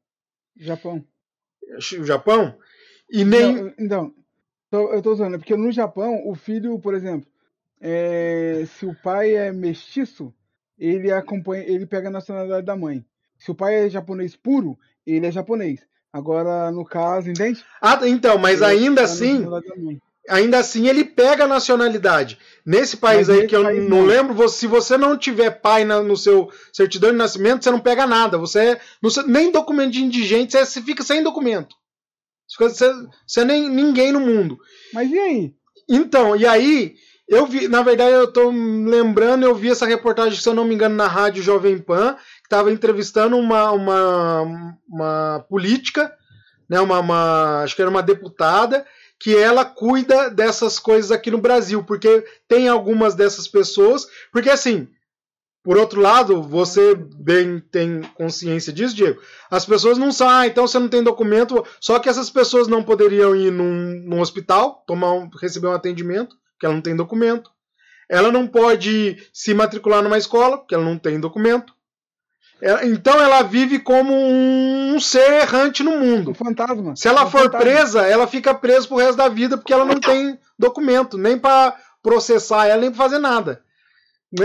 Japão. 0.55 1.03
O 1.99 2.03
Japão? 2.03 2.55
E 3.09 3.25
nem. 3.25 3.55
Não, 3.55 3.73
então, 3.79 4.13
eu 4.71 4.99
estou 4.99 5.13
usando, 5.13 5.39
porque 5.39 5.57
no 5.57 5.71
Japão, 5.71 6.21
o 6.27 6.35
filho, 6.35 6.77
por 6.77 6.93
exemplo, 6.93 7.27
é, 7.81 8.63
se 8.77 8.85
o 8.85 8.93
pai 8.93 9.33
é 9.33 9.51
mestiço, 9.51 10.31
ele 10.77 11.11
acompanha, 11.11 11.63
ele 11.63 11.87
pega 11.87 12.09
a 12.09 12.11
nacionalidade 12.11 12.63
da 12.63 12.75
mãe. 12.75 13.03
Se 13.37 13.51
o 13.51 13.55
pai 13.55 13.85
é 13.85 13.89
japonês 13.89 14.35
puro, 14.35 14.77
ele 15.05 15.25
é 15.25 15.31
japonês. 15.31 15.79
Agora, 16.11 16.71
no 16.71 16.85
caso, 16.85 17.29
entende? 17.29 17.63
Ah, 17.81 17.99
então, 18.03 18.37
mas 18.37 18.61
ele 18.61 18.71
ainda 18.71 19.03
assim, 19.03 19.45
ainda 20.29 20.59
assim 20.59 20.87
ele 20.87 21.03
pega 21.03 21.43
a 21.43 21.47
nacionalidade. 21.47 22.39
Nesse 22.65 22.95
país 22.95 23.27
mas 23.27 23.37
aí 23.37 23.47
que 23.47 23.55
eu 23.55 23.63
país 23.63 23.89
não, 23.89 24.05
lembro, 24.05 24.47
se 24.47 24.65
você 24.65 24.97
não 24.97 25.17
tiver 25.17 25.49
pai 25.49 25.83
na, 25.83 26.01
no 26.01 26.15
seu 26.15 26.49
certidão 26.71 27.11
de 27.11 27.17
nascimento, 27.17 27.63
você 27.63 27.71
não 27.71 27.81
pega 27.81 28.07
nada. 28.07 28.37
Você, 28.37 28.79
nem 29.27 29.51
documento 29.51 29.91
de 29.91 30.03
indigente, 30.03 30.57
você 30.57 30.81
fica 30.81 31.03
sem 31.03 31.21
documento. 31.21 31.75
Você, 32.57 32.93
você 33.27 33.41
é 33.41 33.45
nem 33.45 33.69
ninguém 33.69 34.11
no 34.11 34.19
mundo. 34.19 34.57
Mas 34.93 35.11
e 35.11 35.19
aí? 35.19 35.53
Então, 35.89 36.35
e 36.35 36.45
aí, 36.45 36.95
eu 37.27 37.45
vi, 37.45 37.67
na 37.67 37.81
verdade, 37.81 38.13
eu 38.13 38.31
tô 38.31 38.49
lembrando, 38.49 39.43
eu 39.43 39.55
vi 39.55 39.69
essa 39.69 39.85
reportagem, 39.85 40.39
se 40.39 40.47
eu 40.47 40.53
não 40.53 40.63
me 40.63 40.75
engano, 40.75 40.95
na 40.95 41.07
rádio 41.07 41.43
Jovem 41.43 41.77
Pan, 41.77 42.15
estava 42.45 42.71
entrevistando 42.71 43.37
uma, 43.37 43.71
uma, 43.71 44.77
uma 44.87 45.45
política, 45.49 46.13
né, 46.69 46.79
uma, 46.79 46.99
uma, 46.99 47.63
acho 47.63 47.75
que 47.75 47.81
era 47.81 47.91
uma 47.91 48.03
deputada, 48.03 48.85
que 49.19 49.35
ela 49.35 49.65
cuida 49.65 50.29
dessas 50.29 50.79
coisas 50.79 51.11
aqui 51.11 51.31
no 51.31 51.37
Brasil, 51.41 51.83
porque 51.83 52.23
tem 52.47 52.67
algumas 52.67 53.15
dessas 53.15 53.47
pessoas, 53.47 54.07
porque 54.31 54.49
assim, 54.49 54.87
por 55.65 55.77
outro 55.77 55.99
lado, 55.99 56.43
você 56.43 56.93
bem 56.93 57.59
tem 57.59 58.03
consciência 58.13 58.71
disso, 58.71 58.95
Diego. 58.95 59.19
As 59.49 59.65
pessoas 59.65 59.97
não 59.97 60.11
sabem, 60.11 60.35
ah, 60.35 60.47
então 60.47 60.67
você 60.67 60.77
não 60.77 60.87
tem 60.87 61.01
documento, 61.01 61.65
só 61.81 61.97
que 61.97 62.07
essas 62.07 62.29
pessoas 62.29 62.67
não 62.67 62.83
poderiam 62.83 63.35
ir 63.35 63.51
num, 63.51 63.99
num 64.05 64.21
hospital, 64.21 64.83
tomar 64.85 65.13
um, 65.13 65.27
receber 65.41 65.67
um 65.67 65.73
atendimento, 65.73 66.35
porque 66.51 66.67
ela 66.67 66.75
não 66.75 66.81
tem 66.81 66.95
documento. 66.95 67.49
Ela 68.07 68.31
não 68.31 68.45
pode 68.45 69.17
se 69.33 69.55
matricular 69.55 70.03
numa 70.03 70.19
escola, 70.19 70.59
porque 70.59 70.75
ela 70.75 70.83
não 70.83 70.99
tem 70.99 71.19
documento. 71.19 71.73
É, 72.61 72.87
então 72.87 73.19
ela 73.19 73.41
vive 73.41 73.79
como 73.79 74.13
um 74.13 74.99
ser 74.99 75.41
errante 75.41 75.83
no 75.83 75.97
mundo. 75.97 76.31
Um 76.31 76.33
fantasma. 76.33 76.95
Se 76.95 77.07
ela 77.07 77.25
um 77.25 77.29
for 77.29 77.43
fantasma. 77.43 77.59
presa, 77.59 78.01
ela 78.07 78.27
fica 78.27 78.53
presa 78.53 78.87
pro 78.87 78.97
resto 78.97 79.17
da 79.17 79.27
vida 79.27 79.57
porque 79.57 79.73
ela 79.73 79.85
não 79.85 79.99
tem 79.99 80.39
documento, 80.57 81.17
nem 81.17 81.37
para 81.37 81.75
processar 82.01 82.67
ela, 82.67 82.81
nem 82.81 82.91
para 82.91 83.03
fazer 83.03 83.19
nada. 83.19 83.61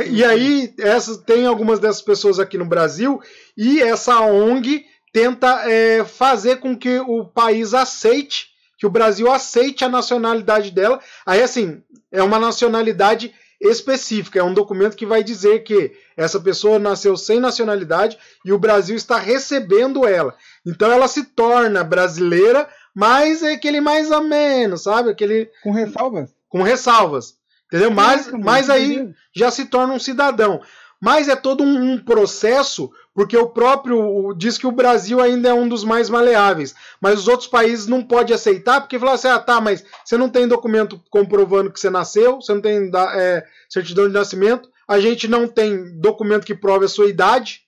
E 0.09 0.25
aí, 0.25 0.73
essas, 0.79 1.17
tem 1.19 1.47
algumas 1.47 1.81
dessas 1.81 2.03
pessoas 2.03 2.39
aqui 2.39 2.57
no 2.57 2.65
Brasil, 2.65 3.21
e 3.57 3.81
essa 3.81 4.21
ONG 4.21 4.85
tenta 5.13 5.69
é, 5.69 6.05
fazer 6.05 6.57
com 6.57 6.77
que 6.77 7.01
o 7.01 7.25
país 7.25 7.75
aceite, 7.75 8.51
que 8.79 8.87
o 8.87 8.91
Brasil 8.91 9.31
aceite 9.31 9.85
a 9.85 9.89
nacionalidade 9.89 10.71
dela. 10.71 11.01
Aí, 11.27 11.43
assim, 11.43 11.83
é 12.13 12.23
uma 12.23 12.39
nacionalidade 12.39 13.35
específica. 13.61 14.39
É 14.39 14.43
um 14.43 14.55
documento 14.55 14.97
que 14.97 15.05
vai 15.05 15.23
dizer 15.23 15.61
que 15.65 15.93
essa 16.17 16.41
pessoa 16.41 16.79
nasceu 16.79 17.17
sem 17.17 17.39
nacionalidade 17.39 18.19
e 18.45 18.53
o 18.53 18.59
Brasil 18.59 18.97
está 18.97 19.19
recebendo 19.19 20.07
ela. 20.07 20.35
Então 20.67 20.91
ela 20.91 21.07
se 21.07 21.25
torna 21.25 21.85
brasileira, 21.85 22.69
mas 22.95 23.43
é 23.43 23.53
aquele 23.53 23.81
mais 23.81 24.11
ou 24.11 24.23
menos, 24.23 24.83
sabe? 24.83 25.11
Aquele 25.11 25.51
com 25.63 25.73
ressalvas. 25.73 26.35
Com 26.49 26.63
ressalvas. 26.63 27.35
Entendeu? 27.67 27.91
Mas, 27.91 28.29
mas 28.33 28.69
aí 28.69 29.15
já 29.33 29.51
se 29.51 29.67
torna 29.67 29.93
um 29.93 29.99
cidadão. 29.99 30.61
Mas 31.01 31.29
é 31.29 31.37
todo 31.37 31.63
um, 31.63 31.93
um 31.93 31.99
processo, 31.99 32.91
porque 33.15 33.37
o 33.37 33.49
próprio 33.49 34.33
diz 34.35 34.57
que 34.57 34.67
o 34.67 34.73
Brasil 34.73 35.21
ainda 35.21 35.49
é 35.49 35.55
um 35.55 35.69
dos 35.69 35.85
mais 35.85 36.09
maleáveis. 36.09 36.75
Mas 37.01 37.21
os 37.21 37.29
outros 37.29 37.49
países 37.49 37.87
não 37.87 38.03
podem 38.03 38.35
aceitar, 38.35 38.81
porque 38.81 38.99
falam 38.99 39.15
assim: 39.15 39.29
ah, 39.29 39.39
tá, 39.39 39.61
mas 39.61 39.85
você 40.05 40.17
não 40.17 40.29
tem 40.29 40.47
documento 40.47 41.03
comprovando 41.11 41.71
que 41.71 41.81
você 41.81 41.91
nasceu, 41.91 42.37
você 42.37 42.55
não 42.55 42.61
tem 42.61 42.91
é, 43.15 43.45
certidão 43.69 44.07
de 44.07 44.15
nascimento, 44.15 44.69
a 44.87 45.01
gente 45.01 45.29
não 45.29 45.49
tem 45.49 45.99
documento 46.01 46.47
que 46.47 46.55
prove 46.55 46.85
a 46.85 46.89
sua 46.89 47.09
idade. 47.09 47.63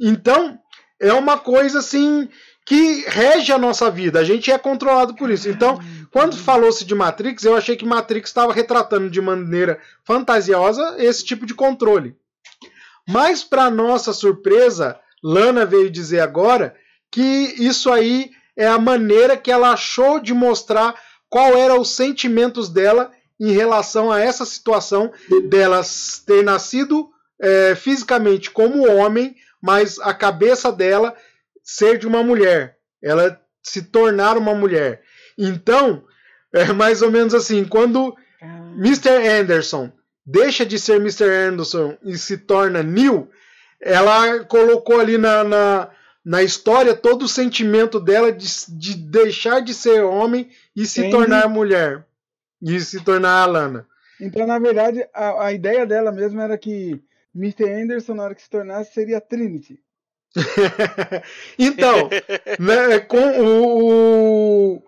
Então, 0.00 0.58
é 1.00 1.12
uma 1.12 1.38
coisa 1.38 1.80
assim 1.80 2.28
que 2.64 3.04
rege 3.08 3.50
a 3.50 3.58
nossa 3.58 3.90
vida. 3.90 4.20
A 4.20 4.24
gente 4.24 4.50
é 4.50 4.58
controlado 4.58 5.14
por 5.14 5.30
isso. 5.30 5.48
Então, 5.48 5.80
Quando 6.10 6.36
falou-se 6.36 6.84
de 6.84 6.94
Matrix, 6.94 7.44
eu 7.44 7.54
achei 7.54 7.76
que 7.76 7.84
Matrix 7.84 8.30
estava 8.30 8.52
retratando 8.52 9.10
de 9.10 9.20
maneira 9.20 9.78
fantasiosa 10.04 10.96
esse 10.98 11.24
tipo 11.24 11.44
de 11.44 11.54
controle. 11.54 12.16
Mas, 13.08 13.42
para 13.42 13.70
nossa 13.70 14.12
surpresa, 14.12 15.00
Lana 15.24 15.64
veio 15.64 15.90
dizer 15.90 16.20
agora 16.20 16.76
que 17.10 17.54
isso 17.58 17.90
aí 17.90 18.30
é 18.54 18.66
a 18.66 18.78
maneira 18.78 19.36
que 19.36 19.50
ela 19.50 19.72
achou 19.72 20.20
de 20.20 20.34
mostrar 20.34 20.94
qual 21.30 21.56
eram 21.56 21.80
os 21.80 21.90
sentimentos 21.90 22.68
dela 22.68 23.10
em 23.40 23.52
relação 23.52 24.10
a 24.10 24.20
essa 24.20 24.44
situação 24.44 25.10
dela 25.48 25.80
ter 26.26 26.42
nascido 26.42 27.08
é, 27.40 27.74
fisicamente 27.74 28.50
como 28.50 28.90
homem, 28.90 29.36
mas 29.62 29.98
a 30.00 30.12
cabeça 30.12 30.70
dela 30.72 31.16
ser 31.62 31.98
de 31.98 32.06
uma 32.06 32.22
mulher, 32.22 32.76
ela 33.02 33.40
se 33.62 33.82
tornar 33.82 34.36
uma 34.36 34.54
mulher. 34.54 35.02
Então, 35.38 36.04
é 36.52 36.72
mais 36.72 37.00
ou 37.00 37.10
menos 37.10 37.34
assim, 37.34 37.64
quando 37.64 38.14
Mr. 38.76 39.28
Anderson 39.28 39.92
deixa 40.30 40.66
de 40.66 40.78
ser 40.78 40.96
Mr. 41.00 41.24
Anderson 41.24 41.96
e 42.04 42.18
se 42.18 42.36
torna 42.36 42.82
Neil, 42.82 43.30
ela 43.80 44.44
colocou 44.44 45.00
ali 45.00 45.16
na, 45.16 45.42
na, 45.42 45.88
na 46.24 46.42
história 46.42 46.94
todo 46.94 47.22
o 47.24 47.28
sentimento 47.28 47.98
dela 47.98 48.30
de, 48.30 48.46
de 48.68 48.94
deixar 48.94 49.60
de 49.60 49.72
ser 49.72 50.02
homem 50.04 50.50
e 50.76 50.84
se 50.86 51.08
tornar 51.10 51.48
mulher. 51.48 52.04
E 52.60 52.78
se 52.80 53.00
tornar 53.02 53.42
Alana. 53.42 53.86
Então, 54.20 54.46
na 54.46 54.58
verdade, 54.58 55.06
a, 55.14 55.46
a 55.46 55.52
ideia 55.52 55.86
dela 55.86 56.10
mesmo 56.12 56.40
era 56.40 56.58
que 56.58 57.00
Mr. 57.34 57.70
Anderson, 57.70 58.14
na 58.14 58.24
hora 58.24 58.34
que 58.34 58.42
se 58.42 58.50
tornasse, 58.50 58.92
seria 58.92 59.20
Trinity. 59.20 59.78
então, 61.58 62.08
né, 62.58 62.98
com 63.00 63.40
o, 63.40 64.74
o- 64.74 64.82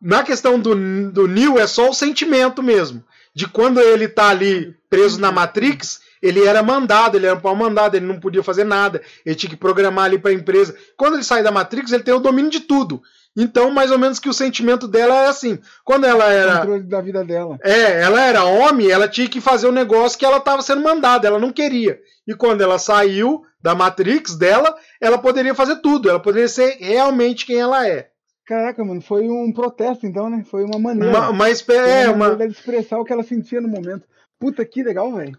na 0.00 0.22
questão 0.22 0.58
do, 0.58 0.74
do 1.10 1.28
Neo 1.28 1.58
é 1.58 1.66
só 1.66 1.90
o 1.90 1.94
sentimento 1.94 2.62
mesmo. 2.62 3.04
De 3.34 3.46
quando 3.46 3.80
ele 3.80 4.08
tá 4.08 4.30
ali 4.30 4.74
preso 4.90 5.20
na 5.20 5.30
Matrix, 5.30 6.00
ele 6.20 6.44
era 6.44 6.62
mandado, 6.62 7.16
ele 7.16 7.26
era 7.26 7.36
um 7.36 7.40
pau 7.40 7.54
mandado, 7.54 7.96
ele 7.96 8.04
não 8.04 8.20
podia 8.20 8.42
fazer 8.42 8.64
nada, 8.64 9.00
ele 9.24 9.36
tinha 9.36 9.48
que 9.48 9.56
programar 9.56 10.04
ali 10.06 10.18
para 10.18 10.32
a 10.32 10.34
empresa. 10.34 10.76
Quando 10.96 11.14
ele 11.14 11.22
sai 11.22 11.42
da 11.42 11.52
Matrix, 11.52 11.92
ele 11.92 12.02
tem 12.02 12.12
o 12.12 12.20
domínio 12.20 12.50
de 12.50 12.60
tudo. 12.60 13.00
Então, 13.36 13.70
mais 13.70 13.92
ou 13.92 13.98
menos 13.98 14.18
que 14.18 14.28
o 14.28 14.34
sentimento 14.34 14.88
dela 14.88 15.14
é 15.14 15.28
assim. 15.28 15.58
Quando 15.84 16.04
ela 16.04 16.30
era 16.32 16.58
Controle 16.58 16.82
da 16.82 17.00
vida 17.00 17.24
dela. 17.24 17.56
é, 17.62 18.02
ela 18.02 18.20
era 18.20 18.44
homem, 18.44 18.90
ela 18.90 19.08
tinha 19.08 19.28
que 19.28 19.40
fazer 19.40 19.68
o 19.68 19.72
negócio 19.72 20.18
que 20.18 20.24
ela 20.24 20.38
estava 20.38 20.60
sendo 20.62 20.82
mandada, 20.82 21.28
ela 21.28 21.38
não 21.38 21.52
queria. 21.52 21.98
E 22.26 22.34
quando 22.34 22.60
ela 22.60 22.78
saiu 22.78 23.42
da 23.62 23.74
Matrix 23.74 24.36
dela, 24.36 24.74
ela 25.00 25.16
poderia 25.16 25.54
fazer 25.54 25.76
tudo, 25.76 26.10
ela 26.10 26.20
poderia 26.20 26.48
ser 26.48 26.76
realmente 26.80 27.46
quem 27.46 27.60
ela 27.60 27.86
é. 27.86 28.10
Caraca, 28.50 28.84
mano, 28.84 29.00
foi 29.00 29.28
um 29.28 29.52
protesto, 29.52 30.06
então, 30.06 30.28
né? 30.28 30.42
Foi 30.50 30.64
uma 30.64 30.76
maneira. 30.76 31.16
Uma, 31.16 31.30
uma 31.30 31.48
é, 31.48 32.06
uma 32.06 32.14
uma, 32.14 32.28
maneira 32.30 32.48
de 32.48 32.58
expressar 32.58 32.98
o 32.98 33.04
que 33.04 33.12
ela 33.12 33.22
sentia 33.22 33.60
no 33.60 33.68
momento. 33.68 34.02
Puta, 34.40 34.64
que 34.64 34.82
legal, 34.82 35.14
velho. 35.14 35.38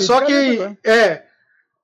só 0.00 0.20
que 0.22 0.32
agora. 0.32 0.78
é, 0.86 1.24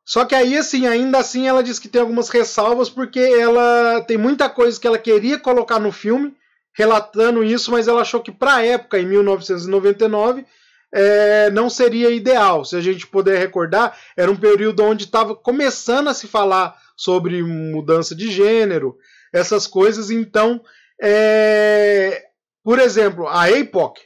só 0.04 0.24
que 0.24 0.34
aí 0.34 0.56
assim, 0.56 0.86
ainda 0.86 1.18
assim 1.18 1.46
ela 1.46 1.62
diz 1.62 1.78
que 1.78 1.88
tem 1.88 2.00
algumas 2.00 2.28
ressalvas 2.28 2.88
porque 2.88 3.18
ela 3.18 4.00
tem 4.02 4.16
muita 4.16 4.48
coisa 4.48 4.80
que 4.80 4.86
ela 4.86 4.98
queria 4.98 5.38
colocar 5.38 5.78
no 5.78 5.92
filme 5.92 6.34
relatando 6.72 7.44
isso, 7.44 7.70
mas 7.70 7.86
ela 7.86 8.00
achou 8.00 8.20
que 8.20 8.32
para 8.32 8.54
a 8.54 8.64
época 8.64 8.98
em 8.98 9.06
1999 9.06 10.46
é, 10.92 11.50
não 11.50 11.68
seria 11.68 12.10
ideal. 12.10 12.64
Se 12.64 12.76
a 12.76 12.80
gente 12.80 13.06
puder 13.06 13.38
recordar, 13.38 13.98
era 14.16 14.30
um 14.30 14.36
período 14.36 14.82
onde 14.84 15.04
estava 15.04 15.34
começando 15.34 16.08
a 16.08 16.14
se 16.14 16.26
falar 16.26 16.80
sobre 16.96 17.42
mudança 17.42 18.14
de 18.14 18.30
gênero, 18.30 18.96
essas 19.32 19.66
coisas. 19.66 20.10
Então, 20.10 20.62
é, 21.02 22.22
por 22.62 22.78
exemplo, 22.78 23.26
a 23.26 23.46
APOC, 23.46 24.00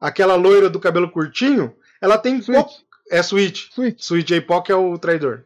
aquela 0.00 0.36
loira 0.36 0.70
do 0.70 0.80
cabelo 0.80 1.10
curtinho, 1.10 1.74
ela 2.00 2.18
tem 2.18 2.40
Switch. 2.42 2.56
pouco- 2.58 2.74
é 3.10 3.22
Switch. 3.22 3.68
Switch. 3.72 4.02
Switch 4.02 4.30
APOC 4.32 4.70
é 4.70 4.74
o 4.74 4.98
traidor. 4.98 5.44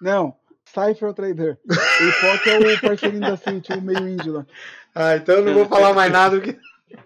Não. 0.00 0.34
Cypher 0.66 1.08
é 1.08 1.10
o 1.10 1.14
traidor. 1.14 1.56
E 1.68 2.12
Pock 2.20 2.50
é 2.50 2.58
o 2.58 2.80
parceirinho 2.80 3.20
da 3.22 3.36
Switch, 3.36 3.70
o 3.70 3.80
meio 3.80 4.06
índio 4.06 4.32
lá. 4.34 4.46
Ah, 4.94 5.16
então 5.16 5.36
eu 5.36 5.44
não 5.44 5.54
vou 5.54 5.66
falar 5.66 5.92
mais 5.94 6.12
nada 6.12 6.38
Quê? 6.40 6.56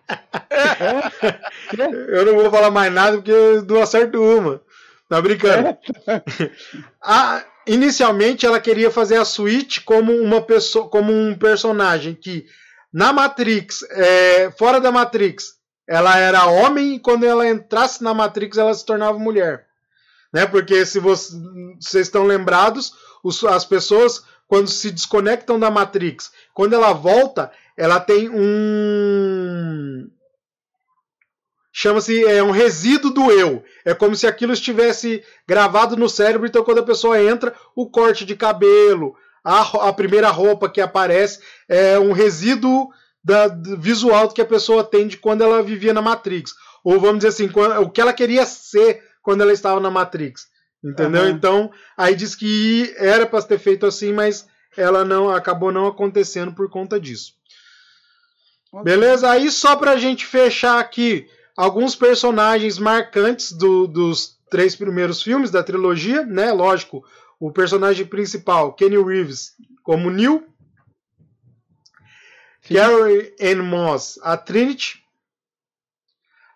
eu 2.09 2.27
não 2.27 2.35
vou 2.35 2.51
falar 2.51 2.70
mais 2.70 2.92
nada 2.92 3.16
porque 3.16 3.31
eu 3.31 3.64
não 3.64 3.83
acerto 3.83 4.20
uma. 4.20 4.61
Tá 5.09 5.20
brincando? 5.20 5.77
A- 7.03 7.44
inicialmente 7.66 8.46
ela 8.46 8.61
queria 8.61 8.90
fazer 8.90 9.16
a 9.16 9.25
Switch 9.25 9.81
como 9.85 10.12
uma 10.12 10.40
pessoa, 10.42 10.88
como 10.88 11.12
um 11.12 11.37
personagem 11.37 12.14
que 12.14 12.46
na 12.92 13.12
Matrix, 13.12 13.83
é, 13.90 14.51
fora 14.59 14.81
da 14.81 14.92
Matrix, 14.92 15.55
ela 15.88 16.16
era 16.18 16.46
homem 16.46 16.94
e 16.94 16.98
quando 17.00 17.24
ela 17.24 17.46
entrasse 17.48 18.02
na 18.02 18.14
Matrix 18.14 18.56
ela 18.58 18.72
se 18.74 18.84
tornava 18.84 19.18
mulher, 19.18 19.66
né? 20.32 20.46
Porque 20.46 20.84
se 20.86 20.98
você- 21.00 21.34
vocês 21.80 22.06
estão 22.06 22.24
lembrados, 22.24 22.92
os- 23.22 23.42
as 23.44 23.64
pessoas 23.64 24.24
quando 24.46 24.68
se 24.68 24.90
desconectam 24.90 25.58
da 25.58 25.70
Matrix, 25.70 26.30
quando 26.52 26.74
ela 26.74 26.92
volta, 26.92 27.50
ela 27.76 27.98
tem 27.98 28.28
um 28.28 30.08
chama-se 31.72 32.22
é 32.26 32.42
um 32.42 32.50
resíduo 32.50 33.10
do 33.10 33.30
eu. 33.32 33.64
É 33.84 33.94
como 33.94 34.14
se 34.14 34.26
aquilo 34.26 34.52
estivesse 34.52 35.24
gravado 35.48 35.96
no 35.96 36.08
cérebro. 36.08 36.46
Então, 36.46 36.62
quando 36.62 36.78
a 36.80 36.84
pessoa 36.84 37.20
entra, 37.22 37.54
o 37.74 37.88
corte 37.88 38.24
de 38.26 38.36
cabelo, 38.36 39.16
a, 39.42 39.88
a 39.88 39.92
primeira 39.92 40.28
roupa 40.30 40.68
que 40.68 40.80
aparece 40.82 41.40
é 41.68 41.98
um 41.98 42.12
resíduo 42.12 42.90
da, 43.24 43.46
visual 43.78 44.28
que 44.30 44.40
a 44.40 44.44
pessoa 44.46 44.82
tem 44.85 45.06
de 45.06 45.16
quando 45.16 45.42
ela 45.42 45.62
vivia 45.62 45.92
na 45.94 46.02
Matrix. 46.02 46.52
Ou 46.85 46.98
vamos 47.00 47.18
dizer 47.18 47.28
assim, 47.28 47.48
quan- 47.48 47.78
o 47.80 47.90
que 47.90 48.00
ela 48.00 48.12
queria 48.12 48.44
ser 48.44 49.02
quando 49.22 49.40
ela 49.42 49.52
estava 49.52 49.78
na 49.80 49.90
Matrix. 49.90 50.46
Entendeu? 50.85 51.22
Aham. 51.22 51.30
Então, 51.30 51.70
aí 51.96 52.14
diz 52.14 52.35
que 52.35 52.92
era 52.98 53.24
para 53.24 53.40
ter 53.42 53.58
feito 53.58 53.87
assim, 53.87 54.12
mas 54.12 54.46
ela 54.76 55.04
não 55.04 55.30
acabou 55.30 55.70
não 55.70 55.87
acontecendo 55.87 56.52
por 56.52 56.68
conta 56.68 56.98
disso. 56.98 57.35
Beleza? 58.82 59.30
Aí 59.30 59.50
só 59.50 59.76
pra 59.76 59.96
gente 59.96 60.24
fechar 60.26 60.78
aqui 60.80 61.26
alguns 61.56 61.94
personagens 61.94 62.78
marcantes 62.78 63.52
do- 63.52 63.87
dos 63.87 64.38
três 64.50 64.74
primeiros 64.74 65.22
filmes 65.22 65.50
da 65.50 65.62
trilogia, 65.62 66.24
né? 66.24 66.50
Lógico, 66.52 67.04
o 67.38 67.52
personagem 67.52 68.06
principal, 68.06 68.72
Kenny 68.72 68.96
Reeves, 69.02 69.52
como 69.82 70.11
Neil, 70.11 70.42
Sim. 72.62 72.75
Carrie 72.75 73.35
Ann 73.40 73.62
Moss, 73.62 74.18
a 74.22 74.37
Trinity, 74.37 75.03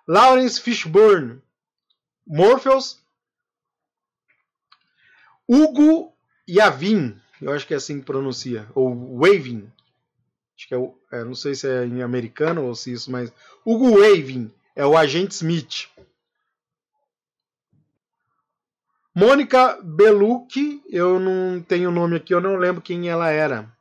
Lawrence 0.06 0.60
Fishburne, 0.60 1.42
Morpheus, 2.26 3.00
Hugo 5.48 6.12
Yavin, 6.48 7.20
eu 7.40 7.52
acho 7.52 7.66
que 7.66 7.74
é 7.74 7.76
assim 7.76 7.98
que 7.98 8.06
pronuncia, 8.06 8.68
ou 8.74 9.18
Wavin, 9.18 9.70
acho 10.56 10.68
que 10.68 10.74
é, 10.74 10.92
é, 11.12 11.24
não 11.24 11.34
sei 11.34 11.54
se 11.54 11.68
é 11.68 11.84
em 11.84 12.02
americano 12.02 12.64
ou 12.64 12.74
se 12.74 12.92
isso, 12.92 13.10
mas 13.10 13.32
Hugo 13.64 14.00
Wavin 14.00 14.50
é 14.74 14.86
o 14.86 14.96
agente 14.96 15.34
Smith. 15.34 15.88
Mônica 19.14 19.80
Bellucci, 19.82 20.82
eu 20.88 21.18
não 21.18 21.60
tenho 21.62 21.88
o 21.88 21.92
nome 21.92 22.16
aqui, 22.16 22.34
eu 22.34 22.40
não 22.40 22.56
lembro 22.56 22.82
quem 22.82 23.08
ela 23.08 23.30
era. 23.30 23.74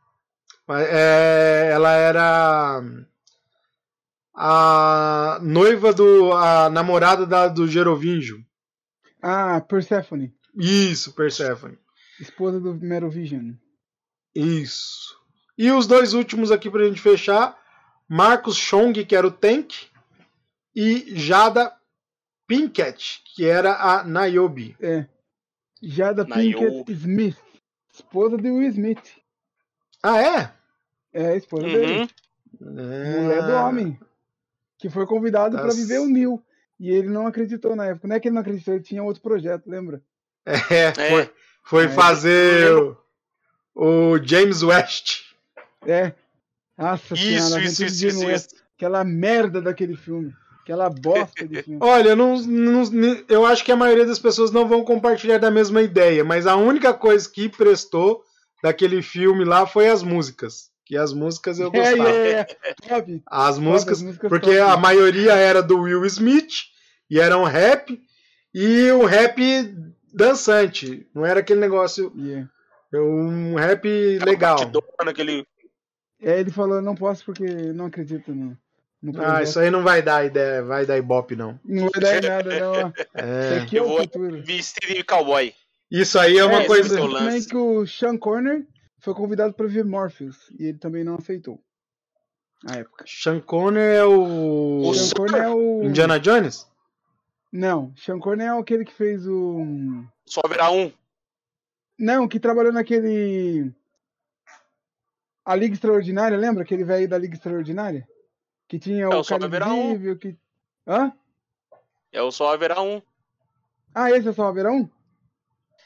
Mas, 0.68 0.88
é, 0.90 1.70
ela 1.72 1.92
era 1.94 2.82
a 4.34 5.40
noiva 5.42 5.94
do. 5.94 6.34
a 6.34 6.70
namorada 6.70 7.26
da, 7.26 7.48
do 7.48 7.68
Gerovingio. 7.68 8.44
Ah, 9.22 9.60
Persephone, 9.62 10.34
Isso, 10.56 11.14
Persephone. 11.14 11.78
esposa 12.20 12.60
do 12.60 12.76
Merovision. 12.76 13.54
Isso. 14.36 15.16
E 15.58 15.72
os 15.72 15.88
dois 15.88 16.14
últimos 16.14 16.52
aqui 16.52 16.70
pra 16.70 16.86
gente 16.86 17.02
fechar: 17.02 17.58
Marcos 18.08 18.58
Chong, 18.58 19.06
que 19.06 19.16
era 19.16 19.26
o 19.26 19.32
Tank, 19.32 19.74
e 20.76 21.16
Jada 21.16 21.74
Pinkett, 22.48 23.22
que 23.34 23.46
era 23.46 23.76
a 23.76 24.04
Niobe. 24.04 24.76
É. 24.82 25.06
Jada. 25.82 26.26
Pinkett 26.26 26.92
Smith, 26.92 27.38
esposa 27.94 28.38
de 28.38 28.50
Will 28.50 28.70
Smith. 28.70 29.25
Ah, 30.08 30.22
é? 30.22 30.52
É, 31.14 31.28
a 31.32 31.36
esposa 31.36 31.64
dele. 31.64 32.10
Uhum. 32.62 33.22
Mulher 33.24 33.44
do 33.44 33.54
homem. 33.54 34.00
Que 34.78 34.90
foi 34.90 35.06
convidado 35.06 35.56
Tá 35.56 35.64
para 35.64 35.74
viver 35.74 36.00
o 36.00 36.08
Neil. 36.08 36.42
E 36.80 36.90
ele 36.92 37.08
não 37.10 37.26
acreditou 37.26 37.76
na 37.76 37.86
época. 37.86 38.08
Não 38.08 38.16
é 38.16 38.20
que 38.20 38.28
ele 38.28 38.36
não 38.36 38.42
acreditou, 38.42 38.74
ele 38.74 38.84
tinha 38.84 39.02
outro 39.02 39.22
projeto, 39.22 39.68
lembra? 39.68 40.02
É, 40.46 40.54
É. 40.76 40.94
foi, 41.10 41.30
foi 41.64 41.86
É. 41.86 41.90
fazer 41.90 42.72
o, 42.76 42.98
o 43.74 44.18
James 44.24 44.62
West. 44.62 45.22
É. 45.88 46.12
Nossa 46.78 47.14
Isso, 47.14 47.24
senhora, 47.48 47.64
isso, 47.64 47.86
isso, 47.86 48.08
isso, 48.08 48.30
isso. 48.30 48.48
Aquela 48.76 49.04
merda 49.06 49.62
daquele 49.62 49.96
filme. 49.96 50.34
Aquela 50.62 50.90
bosta 50.90 51.48
de 51.48 51.64
filme. 51.64 51.80
Olha, 51.82 52.10
eu 52.10 52.16
não, 52.18 52.38
não- 52.42 53.24
eu 53.30 53.46
acho 53.46 53.64
que 53.64 53.72
a 53.72 53.76
maioria 53.78 54.06
das 54.06 54.20
pessoas 54.20 54.52
não 54.52 54.68
vão 54.68 54.84
compartilhar 54.84 55.38
da 55.38 55.50
mesma 55.50 55.82
ideia, 55.82 56.26
mas 56.26 56.46
a 56.46 56.58
única 56.58 56.94
coisa 56.94 57.30
que 57.30 57.48
prestou 57.48 58.25
daquele 58.66 59.02
filme 59.04 59.46
lá 59.46 59.68
foi 59.68 59.88
as 59.88 60.02
músicas. 60.02 60.72
Que 60.86 60.98
as 60.98 61.14
músicas 61.14 61.60
eu 61.60 61.70
É, 61.74 61.96
gostava. 61.96 62.10
é, 62.10 62.32
é. 62.42 62.48
As 63.28 63.58
músicas, 63.60 63.98
as 64.00 64.04
músicas 64.04 64.30
porque 64.30 64.58
top. 64.58 64.72
a 64.72 64.78
maioria 64.78 65.34
era 65.34 65.62
do 65.62 65.82
Will 65.82 66.04
Smith 66.06 66.52
e 67.10 67.20
era 67.20 67.38
um 67.38 67.44
rap 67.44 68.00
e 68.54 68.92
um 68.92 69.06
rap 69.06 69.40
dançante. 70.14 71.08
Não 71.14 71.26
era 71.26 71.40
aquele 71.42 71.60
negócio, 71.60 72.12
Yeah. 72.18 72.50
um 72.94 73.56
rap 73.56 73.86
legal. 74.24 74.58
Batidona, 74.58 75.12
aquele... 75.12 75.46
É, 76.22 76.40
ele 76.40 76.50
falou, 76.52 76.82
não 76.82 76.96
posso 76.96 77.26
porque 77.26 77.44
não 77.46 77.86
acredito 77.88 78.34
no, 78.34 78.58
no 79.02 79.12
Ah, 79.12 79.14
projeto. 79.14 79.44
isso 79.44 79.60
aí 79.60 79.70
não 79.70 79.84
vai 79.84 80.02
dar 80.02 80.26
ideia, 80.26 80.64
vai 80.64 80.86
dar 80.86 80.98
ibope 80.98 81.36
não. 81.36 81.60
Não 81.64 81.90
vai 81.90 82.02
dar 82.02 82.18
em 82.18 82.28
nada, 82.28 82.60
não. 82.60 82.72
ó. 82.72 82.88
Isso 83.20 83.54
É. 83.54 83.60
aqui 83.62 83.78
é 83.78 83.80
Eu 83.80 83.86
o 83.86 83.88
vou 83.90 84.00
futuro. 84.00 84.42
vestido 84.42 84.94
de 84.96 85.04
cowboy. 85.04 85.54
Isso 85.92 86.18
aí 86.20 86.38
é 86.38 86.46
uma 86.46 86.64
É, 86.64 86.68
coisa. 86.68 87.02
o 87.02 87.14
também 87.14 87.44
que 87.44 87.56
o 87.56 87.86
Sean 87.86 88.18
Corner 88.18 88.66
foi 89.00 89.14
convidado 89.14 89.54
para 89.54 89.68
ver 89.68 89.86
Morpheus 89.86 90.50
e 90.60 90.66
ele 90.66 90.78
também 90.78 91.04
não 91.04 91.16
aceitou. 91.16 91.62
Na 92.64 92.78
época. 92.78 93.06
Sean 93.08 93.40
Connery 93.42 93.98
é 93.98 94.04
o. 94.06 94.82
O 94.88 94.94
Sean 94.96 95.14
Corner 95.16 95.42
é 95.44 95.50
o. 95.50 95.84
Indiana 95.84 96.20
Jones? 96.20 96.68
Não, 97.52 97.94
Sean 97.96 98.20
Corner 98.20 98.48
é 98.48 98.60
aquele 98.60 98.84
que 98.84 98.94
fez 98.94 99.28
o. 99.28 100.04
Só 100.26 100.42
haverá 100.44 100.72
um. 100.72 100.92
Não, 102.00 102.28
que 102.28 102.40
trabalhou 102.40 102.74
naquele. 102.74 103.72
A 105.46 105.56
Liga 105.56 105.76
Extraordinária, 105.76 106.36
lembra? 106.38 106.64
Aquele 106.64 106.84
velho 106.84 107.08
da 107.08 107.18
Liga 107.20 107.36
Extraordinária? 107.36 108.08
Que 108.68 108.80
tinha 108.80 109.04
É, 109.04 109.08
o 109.08 109.20
o 109.20 109.24
Só 109.24 109.36
cara 109.36 109.46
Haverá 109.46 109.72
Um. 109.72 110.16
que. 110.18 110.36
Hã? 110.88 111.14
É 112.12 112.22
o 112.22 112.32
Só 112.32 112.52
haverá 112.52 112.82
um. 112.82 113.00
Ah, 113.94 114.10
esse 114.12 114.28
é 114.28 114.34
só 114.34 114.48
haverá 114.48 114.72
um? 114.72 114.90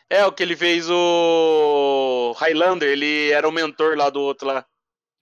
É, 0.10 0.26
o 0.26 0.32
que 0.32 0.42
ele 0.42 0.56
fez 0.56 0.90
o 0.90 2.34
Highlander, 2.38 2.90
ele 2.90 3.30
era 3.32 3.48
o 3.48 3.52
mentor 3.52 3.96
lá 3.96 4.10
do 4.10 4.20
outro 4.22 4.48
lá. 4.48 4.66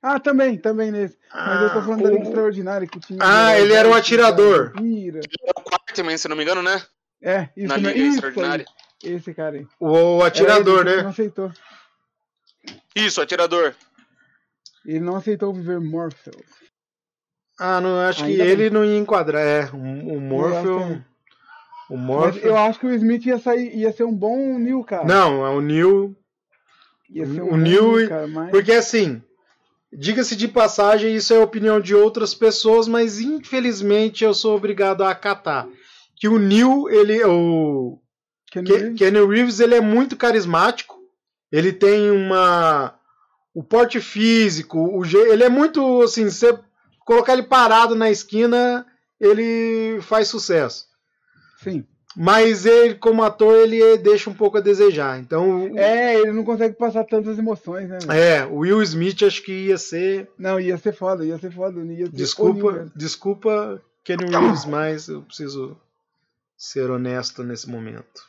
Ah, 0.02 0.20
também, 0.20 0.58
também 0.58 0.92
nesse. 0.92 1.18
Mas 1.34 1.62
eu 1.62 1.74
tô 1.74 1.82
falando 1.82 2.04
da 2.04 2.10
Liga 2.10 2.24
o- 2.24 2.28
Extraordinária 2.28 2.88
que 2.88 3.00
tinha. 3.00 3.20
Ah, 3.22 3.50
o 3.52 3.56
ele 3.56 3.74
era 3.74 3.90
um 3.90 3.94
atirador. 3.94 4.72
Ele 4.78 5.10
era 5.44 5.54
o 5.60 5.64
quarto 5.64 5.94
também, 5.94 6.18
se 6.18 6.28
não 6.30 6.36
me 6.38 6.44
engano, 6.44 6.62
né? 6.62 6.82
É, 7.22 7.50
isso, 7.58 7.68
Na 7.68 7.78
né? 7.78 7.92
Liga 7.92 8.00
isso 8.06 8.16
Extraordinária. 8.16 8.66
aí. 9.04 9.14
Esse 9.16 9.34
cara 9.34 9.58
aí. 9.58 9.68
O 9.80 10.24
atirador, 10.24 10.88
ele 10.88 10.96
né? 10.98 11.02
Não 11.04 11.10
aceitou. 11.10 11.52
Isso, 12.96 13.22
atirador. 13.22 13.76
Ele 14.86 15.00
não 15.02 15.16
aceitou 15.18 15.54
viver 15.54 15.80
Morpheus. 15.82 16.36
Ah, 17.60 17.82
não, 17.82 18.00
acho 18.02 18.24
que 18.24 18.32
Ainda 18.32 18.44
bem. 18.44 18.54
ele 18.54 18.70
não 18.70 18.86
ia 18.86 18.98
enquadrar. 18.98 19.42
É, 19.46 19.66
o, 19.74 19.78
o 19.78 20.22
Morpheus. 20.22 21.00
O 21.90 21.96
Mas 21.96 22.06
Morpheus. 22.06 22.46
eu 22.46 22.58
acho 22.58 22.80
que 22.80 22.86
o 22.86 22.94
Smith 22.94 23.26
ia 23.26 23.40
sair, 23.40 23.76
ia 23.78 23.92
ser 23.92 24.04
um 24.04 24.14
bom 24.14 24.58
Neil, 24.60 24.84
cara. 24.84 25.06
Não, 25.06 25.46
é 25.46 25.50
o 25.50 25.62
Neil. 25.62 26.16
Ia 27.10 27.26
ser 27.26 27.42
o 27.42 27.46
um 27.46 27.50
bom 27.52 27.58
Neil- 27.58 28.10
cara, 28.10 28.28
mas... 28.28 28.52
Porque 28.52 28.74
assim, 28.74 29.22
diga-se 29.92 30.36
de 30.36 30.48
passagem, 30.48 31.16
isso 31.16 31.34
é 31.34 31.38
a 31.38 31.44
opinião 31.44 31.80
de 31.80 31.96
outras 31.96 32.34
pessoas, 32.34 32.88
mas 32.88 33.20
infelizmente 33.22 34.24
eu 34.24 34.34
sou 34.34 34.56
obrigado 34.56 35.04
a 35.04 35.12
acatar. 35.12 35.68
Que 36.16 36.28
o 36.28 36.38
Neil, 36.40 36.90
ele. 36.90 37.24
O 37.24 38.00
Keanu 38.52 38.68
Ke- 38.68 39.10
Reeves, 39.10 39.30
Reeves, 39.30 39.60
ele 39.60 39.76
é 39.76 39.82
muito 39.82 40.18
carismático. 40.18 40.98
Ele 41.52 41.72
tem 41.72 42.10
uma. 42.10 42.96
O 43.54 43.64
porte 43.64 44.02
físico, 44.02 44.80
o 44.98 45.04
je... 45.06 45.16
ele 45.18 45.44
é 45.44 45.50
muito 45.50 46.02
assim, 46.02 46.26
você 46.26 46.58
colocar 47.06 47.34
ele 47.34 47.44
parado 47.44 47.94
na 47.96 48.10
esquina, 48.10 48.84
ele 49.20 50.00
faz 50.02 50.28
sucesso. 50.28 50.87
Sim. 51.62 51.86
Mas 52.16 52.66
ele, 52.66 52.96
como 52.96 53.22
ator, 53.22 53.56
ele 53.56 53.98
deixa 53.98 54.28
um 54.30 54.34
pouco 54.34 54.58
a 54.58 54.62
desejar. 54.62 55.20
Então, 55.20 55.72
É, 55.78 56.16
ele 56.20 56.32
não 56.32 56.44
consegue 56.44 56.76
passar 56.76 57.04
tantas 57.04 57.38
emoções, 57.38 57.88
né? 57.90 58.00
é, 58.10 58.44
o 58.46 58.58
Will 58.60 58.82
Smith 58.82 59.22
acho 59.22 59.44
que 59.44 59.52
ia 59.68 59.78
ser. 59.78 60.28
Não, 60.38 60.60
ia 60.60 60.78
ser 60.78 60.94
foda, 60.94 61.24
ia 61.24 61.38
ser 61.38 61.52
foda. 61.52 61.80
Ia 61.82 62.06
ser 62.08 62.12
Desculpa, 62.12 62.72
mesmo. 62.72 62.92
desculpa, 62.96 63.82
Kenny 64.04 64.26
Reeves, 64.32 64.66
mas 64.66 65.08
eu 65.10 65.22
preciso 65.22 65.78
ser 66.58 66.90
honesto 66.90 67.44
nesse 67.44 67.70
momento. 67.70 68.26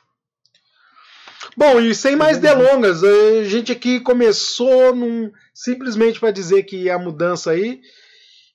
Bom, 1.56 1.80
e 1.80 1.94
sem 1.94 2.14
mais 2.14 2.36
delongas, 2.38 3.02
a 3.02 3.44
gente 3.44 3.72
aqui 3.72 4.00
começou 4.00 4.94
num, 4.94 5.32
simplesmente 5.54 6.20
para 6.20 6.30
dizer 6.30 6.64
que 6.64 6.90
a 6.90 6.98
mudança 6.98 7.52
aí 7.52 7.80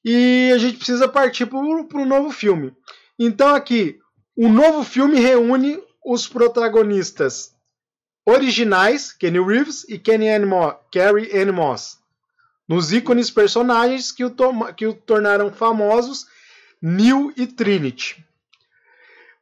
e 0.05 0.51
a 0.53 0.57
gente 0.57 0.77
precisa 0.77 1.07
partir 1.07 1.45
para 1.47 1.57
o 1.57 2.05
novo 2.05 2.29
filme. 2.29 2.71
Então 3.17 3.55
aqui, 3.55 3.97
o 4.35 4.49
novo 4.49 4.83
filme 4.83 5.19
reúne 5.19 5.81
os 6.05 6.27
protagonistas 6.27 7.53
originais, 8.25 9.11
Kenny 9.11 9.39
Reeves 9.39 9.85
e 9.87 9.97
Kenny 9.99 10.29
Ann 10.29 10.45
Mo- 10.45 10.75
Carrie 10.91 11.29
Ann 11.37 11.51
Moss, 11.51 11.99
nos 12.67 12.91
ícones 12.93 13.29
personagens 13.29 14.11
que 14.11 14.23
o, 14.23 14.31
que 14.75 14.87
o 14.87 14.93
tornaram 14.93 15.51
famosos, 15.51 16.25
Neil 16.81 17.33
e 17.37 17.45
Trinity. 17.47 18.25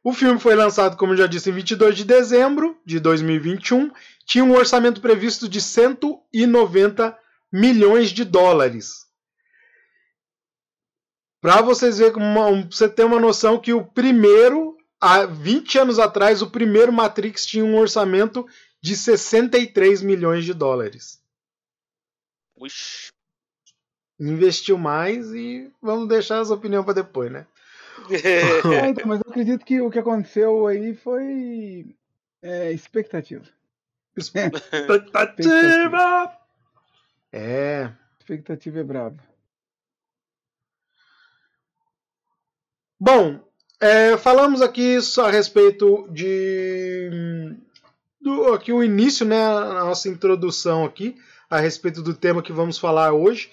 O 0.04 0.12
filme 0.12 0.40
foi 0.40 0.56
lançado, 0.56 0.96
como 0.96 1.16
já 1.16 1.28
disse, 1.28 1.50
em 1.50 1.52
22 1.52 1.96
de 1.96 2.04
dezembro 2.04 2.76
de 2.84 2.98
2021. 2.98 3.90
Tinha 4.26 4.42
um 4.44 4.52
orçamento 4.52 5.00
previsto 5.00 5.48
de 5.48 5.60
190 5.60 7.16
milhões 7.52 8.10
de 8.10 8.24
dólares. 8.24 9.06
Para 11.40 11.60
vocês 11.62 11.98
verem, 11.98 12.14
você 12.70 12.88
ter 12.88 13.04
uma 13.04 13.20
noção 13.20 13.60
que 13.60 13.72
o 13.72 13.84
primeiro, 13.84 14.71
há 15.02 15.26
20 15.26 15.78
anos 15.78 15.98
atrás, 15.98 16.40
o 16.40 16.50
primeiro 16.50 16.92
Matrix 16.92 17.44
tinha 17.44 17.64
um 17.64 17.76
orçamento 17.76 18.46
de 18.80 18.96
63 18.96 20.00
milhões 20.00 20.44
de 20.44 20.54
dólares. 20.54 21.20
Ixi. 22.64 23.10
Investiu 24.20 24.78
mais 24.78 25.32
e 25.32 25.68
vamos 25.82 26.08
deixar 26.08 26.38
as 26.38 26.50
opiniões 26.50 26.84
para 26.84 26.94
depois, 26.94 27.32
né? 27.32 27.46
É, 28.10 28.88
então, 28.88 29.06
mas 29.06 29.20
eu 29.20 29.30
acredito 29.30 29.64
que 29.64 29.80
o 29.80 29.90
que 29.90 29.98
aconteceu 29.98 30.66
aí 30.66 30.94
foi 30.94 31.94
é, 32.40 32.72
expectativa. 32.72 33.44
Expectativa! 34.16 34.78
É. 37.34 37.90
Expectativa 38.18 38.80
é 38.80 38.84
brava. 38.84 39.16
Bom, 43.00 43.40
é, 43.82 44.16
falamos 44.16 44.62
aqui 44.62 44.96
a 45.18 45.28
respeito 45.28 46.06
de 46.08 47.56
do, 48.20 48.52
aqui 48.52 48.72
o 48.72 48.84
início, 48.84 49.26
né, 49.26 49.44
a 49.44 49.84
nossa 49.84 50.08
introdução 50.08 50.84
aqui 50.84 51.16
a 51.50 51.58
respeito 51.58 52.00
do 52.00 52.14
tema 52.14 52.42
que 52.42 52.52
vamos 52.52 52.78
falar 52.78 53.12
hoje. 53.12 53.50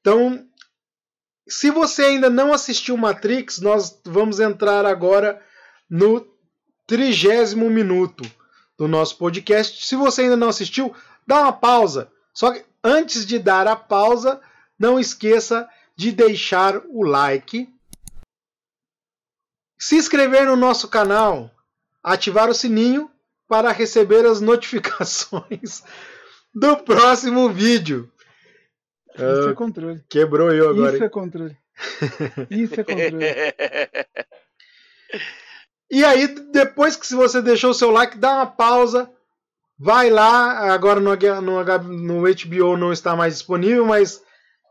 Então, 0.00 0.46
se 1.48 1.68
você 1.68 2.02
ainda 2.02 2.30
não 2.30 2.52
assistiu 2.52 2.96
Matrix, 2.96 3.58
nós 3.58 4.00
vamos 4.04 4.38
entrar 4.38 4.86
agora 4.86 5.42
no 5.90 6.24
trigésimo 6.86 7.68
minuto 7.68 8.22
do 8.78 8.86
nosso 8.86 9.18
podcast. 9.18 9.84
Se 9.84 9.96
você 9.96 10.22
ainda 10.22 10.36
não 10.36 10.48
assistiu, 10.48 10.94
dá 11.26 11.42
uma 11.42 11.52
pausa. 11.52 12.08
Só 12.32 12.52
que 12.52 12.64
antes 12.84 13.26
de 13.26 13.36
dar 13.36 13.66
a 13.66 13.74
pausa, 13.74 14.40
não 14.78 15.00
esqueça 15.00 15.68
de 15.96 16.12
deixar 16.12 16.80
o 16.88 17.02
like 17.02 17.68
se 19.78 19.96
inscrever 19.96 20.46
no 20.46 20.56
nosso 20.56 20.88
canal, 20.88 21.50
ativar 22.02 22.48
o 22.48 22.54
sininho 22.54 23.10
para 23.48 23.72
receber 23.72 24.24
as 24.26 24.40
notificações 24.42 25.82
do 26.54 26.76
próximo 26.78 27.48
vídeo. 27.50 28.10
Isso 29.14 29.48
Ah, 29.48 29.50
é 29.50 29.54
controle. 29.54 30.04
quebrou 30.08 30.52
eu 30.52 30.68
agora. 30.68 30.94
Isso 30.94 31.04
é 31.04 31.08
controle. 31.08 31.56
Isso 32.50 32.80
é 32.80 32.84
controle. 32.84 33.24
E 35.88 36.04
aí, 36.04 36.26
depois 36.26 36.96
que 36.96 37.14
você 37.14 37.40
deixou 37.40 37.70
o 37.70 37.74
seu 37.74 37.92
like, 37.92 38.18
dá 38.18 38.34
uma 38.34 38.46
pausa. 38.46 39.08
Vai 39.78 40.10
lá, 40.10 40.72
agora 40.72 40.98
no, 40.98 41.14
no, 41.14 41.64
no 41.84 42.22
HBO 42.22 42.76
não 42.76 42.92
está 42.92 43.14
mais 43.14 43.34
disponível, 43.34 43.84
mas 43.86 44.20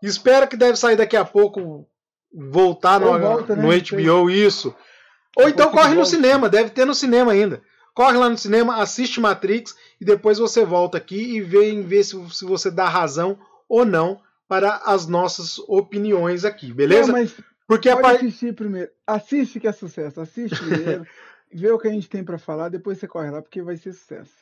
espera 0.03 0.45
que 0.47 0.57
deve 0.57 0.77
sair 0.77 0.95
daqui 0.97 1.15
a 1.15 1.23
pouco, 1.23 1.87
voltar 2.33 2.99
no, 2.99 3.17
volta, 3.17 3.55
né? 3.55 3.61
no 3.61 3.69
HBO, 3.69 4.29
isso. 4.29 4.75
Ou 5.35 5.49
então 5.49 5.71
corre 5.71 5.93
no 5.95 6.05
cinema, 6.05 6.49
deve 6.49 6.69
ter 6.69 6.85
no 6.85 6.95
cinema 6.95 7.31
ainda. 7.31 7.61
Corre 7.93 8.17
lá 8.17 8.29
no 8.29 8.37
cinema, 8.37 8.77
assiste 8.81 9.19
Matrix 9.21 9.75
e 9.99 10.05
depois 10.05 10.37
você 10.37 10.65
volta 10.65 10.97
aqui 10.97 11.37
e 11.37 11.41
vê, 11.41 11.81
vê 11.81 12.03
se, 12.03 12.15
se 12.29 12.43
você 12.45 12.69
dá 12.69 12.89
razão 12.89 13.39
ou 13.69 13.85
não 13.85 14.21
para 14.47 14.81
as 14.85 15.07
nossas 15.07 15.57
opiniões 15.59 16.45
aqui, 16.45 16.71
beleza? 16.73 17.11
Não, 17.11 17.19
mas 17.19 17.33
Porque 17.67 17.89
a 17.89 17.95
pode 17.95 18.03
parte. 18.07 18.25
assistir 18.25 18.53
primeiro. 18.53 18.91
Assiste 19.07 19.59
que 19.59 19.67
é 19.67 19.71
sucesso. 19.71 20.19
Assiste 20.21 20.55
primeiro. 20.63 21.05
vê 21.53 21.71
o 21.71 21.79
que 21.79 21.87
a 21.87 21.91
gente 21.91 22.09
tem 22.09 22.23
pra 22.23 22.37
falar, 22.37 22.69
depois 22.69 22.97
você 22.97 23.07
corre 23.07 23.31
lá, 23.31 23.41
porque 23.41 23.61
vai 23.61 23.77
ser 23.77 23.93
sucesso. 23.93 24.33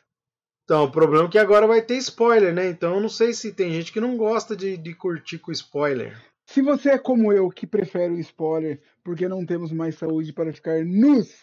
Então, 0.64 0.86
o 0.86 0.92
problema 0.92 1.28
é 1.28 1.30
que 1.30 1.38
agora 1.38 1.68
vai 1.68 1.82
ter 1.82 1.96
spoiler, 1.98 2.54
né? 2.54 2.70
Então 2.70 2.96
eu 2.96 3.02
não 3.02 3.10
sei 3.10 3.34
se 3.34 3.52
tem 3.52 3.72
gente 3.72 3.92
que 3.92 4.00
não 4.00 4.16
gosta 4.18 4.56
de, 4.56 4.78
de 4.78 4.94
curtir 4.96 5.38
com 5.38 5.52
spoiler. 5.52 6.18
Se 6.46 6.62
você 6.62 6.92
é 6.92 6.98
como 6.98 7.32
eu, 7.32 7.50
que 7.50 7.66
prefere 7.66 8.14
o 8.14 8.20
spoiler, 8.20 8.82
porque 9.04 9.28
não 9.28 9.46
temos 9.46 9.72
mais 9.72 9.96
saúde 9.96 10.34
para 10.34 10.54
ficar 10.54 10.84
nus, 10.86 11.34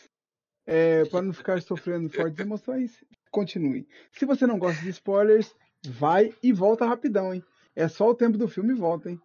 é, 0.67 1.05
para 1.07 1.23
não 1.23 1.33
ficar 1.33 1.61
sofrendo 1.63 2.09
fortes 2.11 2.39
emoções, 2.39 3.05
continue. 3.31 3.89
Se 4.13 4.25
você 4.25 4.47
não 4.47 4.59
gosta 4.59 4.83
de 4.83 4.91
spoilers, 4.91 5.55
vai 5.87 6.35
e 6.43 6.53
volta 6.53 6.85
rapidão, 6.85 7.35
hein? 7.35 7.43
É 7.75 7.89
só 7.89 8.11
o 8.11 8.15
tempo 8.15 8.37
do 8.37 8.49
filme 8.49 8.73
e 8.73 8.77
volta, 8.77 9.11
hein? 9.11 9.21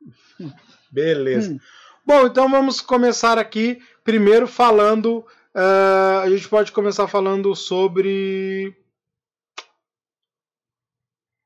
Beleza. 0.90 1.52
Hum. 1.52 1.58
Bom, 2.06 2.26
então 2.26 2.48
vamos 2.48 2.80
começar 2.80 3.36
aqui 3.36 3.82
primeiro 4.02 4.46
falando. 4.46 5.26
ah, 5.54 6.22
a 6.22 6.30
gente 6.30 6.48
pode 6.48 6.72
começar 6.72 7.06
falando 7.06 7.54
sobre. 7.54 8.74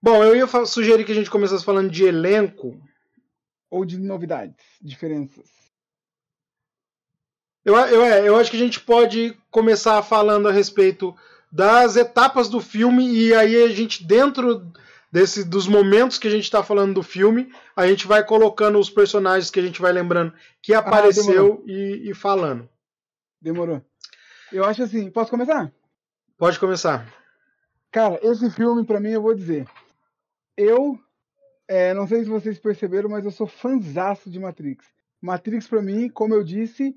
Bom, 0.01 0.23
eu 0.23 0.37
ia 0.37 0.47
sugerir 0.67 1.05
que 1.05 1.13
a 1.13 1.15
gente 1.15 1.31
começasse 1.31 1.65
falando 1.65 1.91
de 1.91 2.05
elenco. 2.05 2.81
Ou 3.73 3.87
de 3.87 3.99
novidades, 3.99 4.55
diferenças. 4.83 5.49
Eu, 7.65 7.75
eu, 7.75 8.05
é, 8.05 8.29
eu 8.29 8.37
acho 8.37 8.51
que 8.51 8.57
a 8.59 8.61
gente 8.61 8.79
pode 8.79 9.35
começar 9.51 10.03
falando 10.03 10.47
a 10.47 10.53
respeito 10.53 11.17
das 11.51 11.97
etapas 11.97 12.51
do 12.51 12.61
filme 12.61 13.11
e 13.11 13.35
aí 13.35 13.65
a 13.65 13.69
gente, 13.69 14.05
dentro 14.05 14.71
desse, 15.11 15.43
dos 15.43 15.67
momentos 15.67 16.19
que 16.19 16.29
a 16.29 16.31
gente 16.31 16.45
está 16.45 16.63
falando 16.63 16.93
do 16.93 17.03
filme, 17.03 17.51
a 17.75 17.87
gente 17.87 18.07
vai 18.07 18.23
colocando 18.23 18.79
os 18.79 18.91
personagens 18.91 19.51
que 19.51 19.59
a 19.59 19.63
gente 19.63 19.81
vai 19.81 19.91
lembrando 19.91 20.35
que 20.61 20.75
apareceu 20.75 21.65
e, 21.67 22.11
e 22.11 22.15
falando. 22.15 22.69
Demorou. 23.41 23.81
Eu 24.53 24.67
acho 24.67 24.83
assim, 24.83 25.11
posso 25.11 25.31
começar? 25.31 25.73
Pode 26.37 26.59
começar. 26.59 27.11
Cara, 27.91 28.21
esse 28.23 28.51
filme, 28.51 28.85
pra 28.85 29.01
mim, 29.01 29.13
eu 29.13 29.23
vou 29.23 29.35
dizer. 29.35 29.67
Eu, 30.59 31.01
é, 31.69 31.95
não 31.95 32.07
sei 32.07 32.25
se 32.25 32.29
vocês 32.29 32.59
perceberam, 32.59 33.09
mas 33.09 33.25
eu 33.25 33.31
sou 33.31 33.47
fanzaço 33.47 34.31
de 34.31 34.39
Matrix. 34.39 34.87
Matrix, 35.21 35.69
pra 35.69 35.81
mim, 35.81 36.09
como 36.09 36.35
eu 36.35 36.43
disse, 36.43 36.95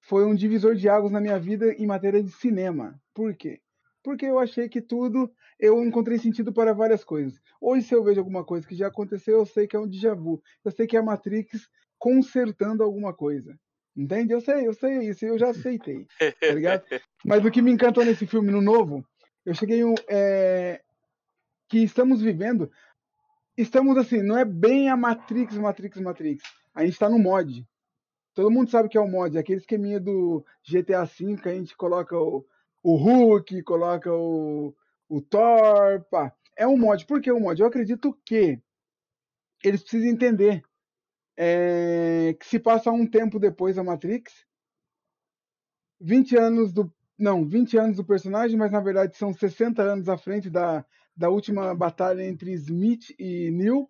foi 0.00 0.24
um 0.24 0.34
divisor 0.34 0.74
de 0.74 0.88
águas 0.88 1.10
na 1.10 1.20
minha 1.20 1.38
vida 1.38 1.72
em 1.72 1.86
matéria 1.86 2.22
de 2.22 2.30
cinema. 2.30 3.00
Por 3.14 3.34
quê? 3.34 3.60
Porque 4.02 4.26
eu 4.26 4.38
achei 4.38 4.68
que 4.68 4.82
tudo, 4.82 5.32
eu 5.58 5.82
encontrei 5.82 6.18
sentido 6.18 6.52
para 6.52 6.74
várias 6.74 7.02
coisas. 7.02 7.40
Hoje, 7.58 7.86
se 7.86 7.94
eu 7.94 8.04
vejo 8.04 8.20
alguma 8.20 8.44
coisa 8.44 8.66
que 8.66 8.74
já 8.74 8.88
aconteceu, 8.88 9.38
eu 9.38 9.46
sei 9.46 9.66
que 9.66 9.74
é 9.74 9.80
um 9.80 9.88
déjà 9.88 10.14
vu. 10.14 10.42
Eu 10.62 10.70
sei 10.70 10.86
que 10.86 10.96
é 10.96 11.00
a 11.00 11.02
Matrix 11.02 11.68
consertando 11.98 12.82
alguma 12.82 13.14
coisa. 13.14 13.58
Entende? 13.96 14.32
Eu 14.32 14.40
sei, 14.40 14.66
eu 14.66 14.74
sei 14.74 15.08
isso, 15.08 15.24
eu 15.24 15.38
já 15.38 15.50
aceitei. 15.50 16.06
Tá 16.18 16.52
ligado? 16.52 16.84
Mas 17.24 17.44
o 17.44 17.50
que 17.50 17.62
me 17.62 17.70
encantou 17.70 18.04
nesse 18.04 18.26
filme, 18.26 18.50
no 18.50 18.60
novo, 18.60 19.02
eu 19.46 19.54
cheguei 19.54 19.82
um, 19.84 19.94
é, 20.08 20.82
que 21.68 21.78
estamos 21.78 22.20
vivendo, 22.20 22.70
estamos 23.56 23.96
assim, 23.96 24.22
não 24.22 24.36
é 24.36 24.44
bem 24.44 24.88
a 24.88 24.96
Matrix, 24.96 25.56
Matrix, 25.56 26.00
Matrix. 26.00 26.42
A 26.74 26.84
gente 26.84 26.98
tá 26.98 27.08
no 27.08 27.18
mod. 27.18 27.66
Todo 28.34 28.50
mundo 28.50 28.70
sabe 28.70 28.88
que 28.88 28.98
é 28.98 29.00
o 29.00 29.08
mod, 29.08 29.38
aquele 29.38 29.60
esqueminha 29.60 30.00
do 30.00 30.44
GTA 30.68 31.04
V 31.04 31.36
que 31.40 31.48
a 31.48 31.54
gente 31.54 31.76
coloca 31.76 32.18
o, 32.18 32.44
o 32.82 32.96
Hulk, 32.96 33.62
coloca 33.62 34.12
o, 34.12 34.74
o 35.08 35.20
Thor, 35.22 36.04
pá. 36.10 36.34
É 36.56 36.66
um 36.66 36.76
mod. 36.76 37.06
Por 37.06 37.20
que 37.20 37.30
um 37.30 37.40
mod? 37.40 37.60
Eu 37.60 37.68
acredito 37.68 38.16
que 38.24 38.60
eles 39.62 39.82
precisam 39.82 40.10
entender 40.10 40.62
é, 41.36 42.36
que 42.38 42.46
se 42.46 42.58
passa 42.58 42.90
um 42.90 43.06
tempo 43.06 43.38
depois 43.38 43.76
da 43.76 43.84
Matrix, 43.84 44.44
20 46.00 46.36
anos 46.36 46.72
do. 46.72 46.92
Não, 47.16 47.44
20 47.46 47.78
anos 47.78 47.96
do 47.96 48.04
personagem, 48.04 48.56
mas 48.56 48.72
na 48.72 48.80
verdade 48.80 49.16
são 49.16 49.32
60 49.32 49.80
anos 49.80 50.08
à 50.08 50.18
frente 50.18 50.50
da, 50.50 50.84
da 51.16 51.28
última 51.28 51.74
batalha 51.74 52.22
entre 52.22 52.52
Smith 52.52 53.14
e 53.18 53.50
Neo. 53.50 53.88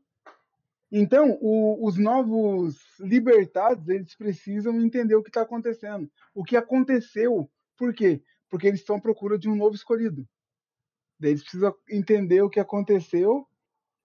Então, 0.93 1.39
o- 1.41 1.87
os 1.87 1.97
novos 1.99 2.79
libertados, 3.01 3.89
eles 3.89 4.15
precisam 4.15 4.81
entender 4.81 5.15
o 5.17 5.23
que 5.23 5.31
está 5.31 5.43
acontecendo. 5.43 6.11
O 6.35 6.45
que 6.45 6.57
aconteceu. 6.57 7.51
Por 7.77 7.93
quê? 7.93 8.23
Porque 8.49 8.69
eles 8.69 8.81
estão 8.81 8.97
à 8.97 9.01
procura 9.01 9.39
de 9.39 9.49
um 9.49 9.57
novo 9.57 9.75
escolhido. 9.75 10.29
Eles 11.21 11.43
precisam 11.43 11.75
entender 11.91 12.43
o 12.43 12.51
que 12.51 12.61
aconteceu 12.61 13.49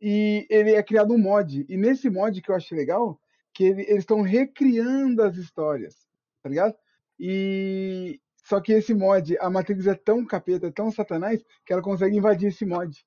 e 0.01 0.47
ele 0.49 0.71
é 0.71 0.81
criado 0.81 1.13
um 1.13 1.17
mod. 1.17 1.65
E 1.67 1.77
nesse 1.77 2.09
mod 2.09 2.41
que 2.41 2.49
eu 2.49 2.55
achei 2.55 2.77
legal, 2.77 3.19
que 3.53 3.65
ele- 3.65 3.83
eles 3.83 3.99
estão 3.99 4.21
recriando 4.21 5.21
as 5.21 5.35
histórias, 5.35 6.07
tá 6.41 6.49
ligado? 6.49 6.75
E 7.19 8.19
só 8.45 8.61
que 8.61 8.71
esse 8.71 8.93
mod, 8.93 9.37
a 9.39 9.49
Matrix 9.49 9.85
é 9.85 9.93
tão 9.93 10.25
capeta, 10.25 10.67
é 10.67 10.71
tão 10.71 10.91
satanás, 10.91 11.43
que 11.65 11.73
ela 11.73 11.81
consegue 11.81 12.17
invadir 12.17 12.47
esse 12.47 12.65
mod. 12.65 13.05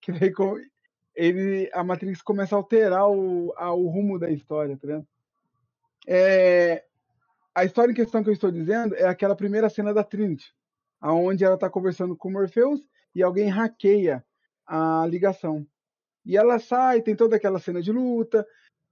Que 0.02 0.12
daí 0.12 0.32
ele, 1.14 1.70
a 1.72 1.84
Matrix 1.84 2.22
começa 2.22 2.54
a 2.54 2.58
alterar 2.58 3.08
o, 3.10 3.52
a- 3.56 3.72
o 3.72 3.88
rumo 3.88 4.18
da 4.18 4.30
história, 4.30 4.76
tá 4.76 4.86
ligado? 4.86 5.06
É, 6.06 6.84
a 7.54 7.64
história 7.64 7.92
em 7.92 7.94
questão 7.94 8.22
que 8.22 8.30
eu 8.30 8.32
estou 8.34 8.50
dizendo 8.50 8.94
é 8.94 9.06
aquela 9.06 9.36
primeira 9.36 9.68
cena 9.68 9.92
da 9.92 10.02
Trinity, 10.02 10.54
aonde 11.00 11.44
ela 11.44 11.54
está 11.54 11.68
conversando 11.68 12.16
com 12.16 12.28
o 12.28 12.32
Morpheus 12.32 12.80
e 13.14 13.22
alguém 13.22 13.48
hackeia 13.48 14.24
a 14.66 15.04
ligação. 15.06 15.66
E 16.24 16.36
ela 16.36 16.58
sai, 16.58 17.02
tem 17.02 17.16
toda 17.16 17.36
aquela 17.36 17.58
cena 17.58 17.82
de 17.82 17.92
luta, 17.92 18.46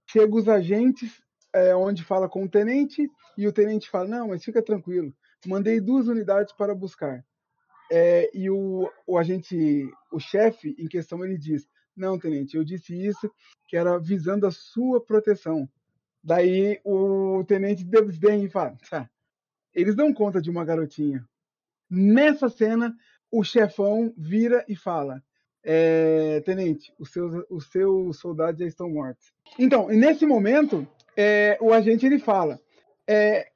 chega 0.07 0.35
os 0.35 0.47
agentes, 0.47 1.21
é, 1.53 1.75
onde 1.75 2.03
fala 2.03 2.27
com 2.29 2.43
o 2.43 2.49
tenente, 2.49 3.09
e 3.37 3.47
o 3.47 3.53
tenente 3.53 3.89
fala, 3.89 4.07
não, 4.07 4.27
mas 4.27 4.43
fica 4.43 4.61
tranquilo, 4.61 5.13
mandei 5.47 5.79
duas 5.79 6.07
unidades 6.07 6.53
para 6.53 6.75
buscar. 6.75 7.23
É, 7.91 8.29
e 8.33 8.49
o, 8.49 8.89
o 9.07 9.17
agente, 9.17 9.89
o 10.11 10.19
chefe 10.19 10.75
em 10.77 10.87
questão, 10.87 11.23
ele 11.23 11.37
diz, 11.37 11.67
não, 11.95 12.17
tenente, 12.17 12.55
eu 12.55 12.63
disse 12.63 12.95
isso, 12.95 13.31
que 13.67 13.75
era 13.75 13.97
visando 13.99 14.45
a 14.45 14.51
sua 14.51 15.03
proteção. 15.03 15.67
Daí 16.23 16.79
o 16.83 17.43
tenente 17.45 17.83
desdém 17.83 18.45
e 18.45 18.49
fala, 18.49 18.77
tá, 18.89 19.09
eles 19.73 19.95
dão 19.95 20.13
conta 20.13 20.41
de 20.41 20.49
uma 20.49 20.65
garotinha. 20.65 21.25
Nessa 21.89 22.49
cena, 22.49 22.95
o 23.31 23.43
chefão 23.43 24.13
vira 24.17 24.63
e 24.67 24.75
fala, 24.75 25.23
é, 25.63 26.41
tenente, 26.41 26.93
os 26.99 27.11
seus, 27.11 27.45
os 27.49 27.67
seus 27.71 28.19
soldados 28.19 28.59
já 28.59 28.67
estão 28.67 28.89
mortos. 28.89 29.33
Então, 29.57 29.87
nesse 29.87 30.25
momento, 30.25 30.87
é, 31.17 31.57
o 31.61 31.73
agente 31.73 32.05
ele 32.05 32.19
fala, 32.19 32.59
é, 33.07 33.49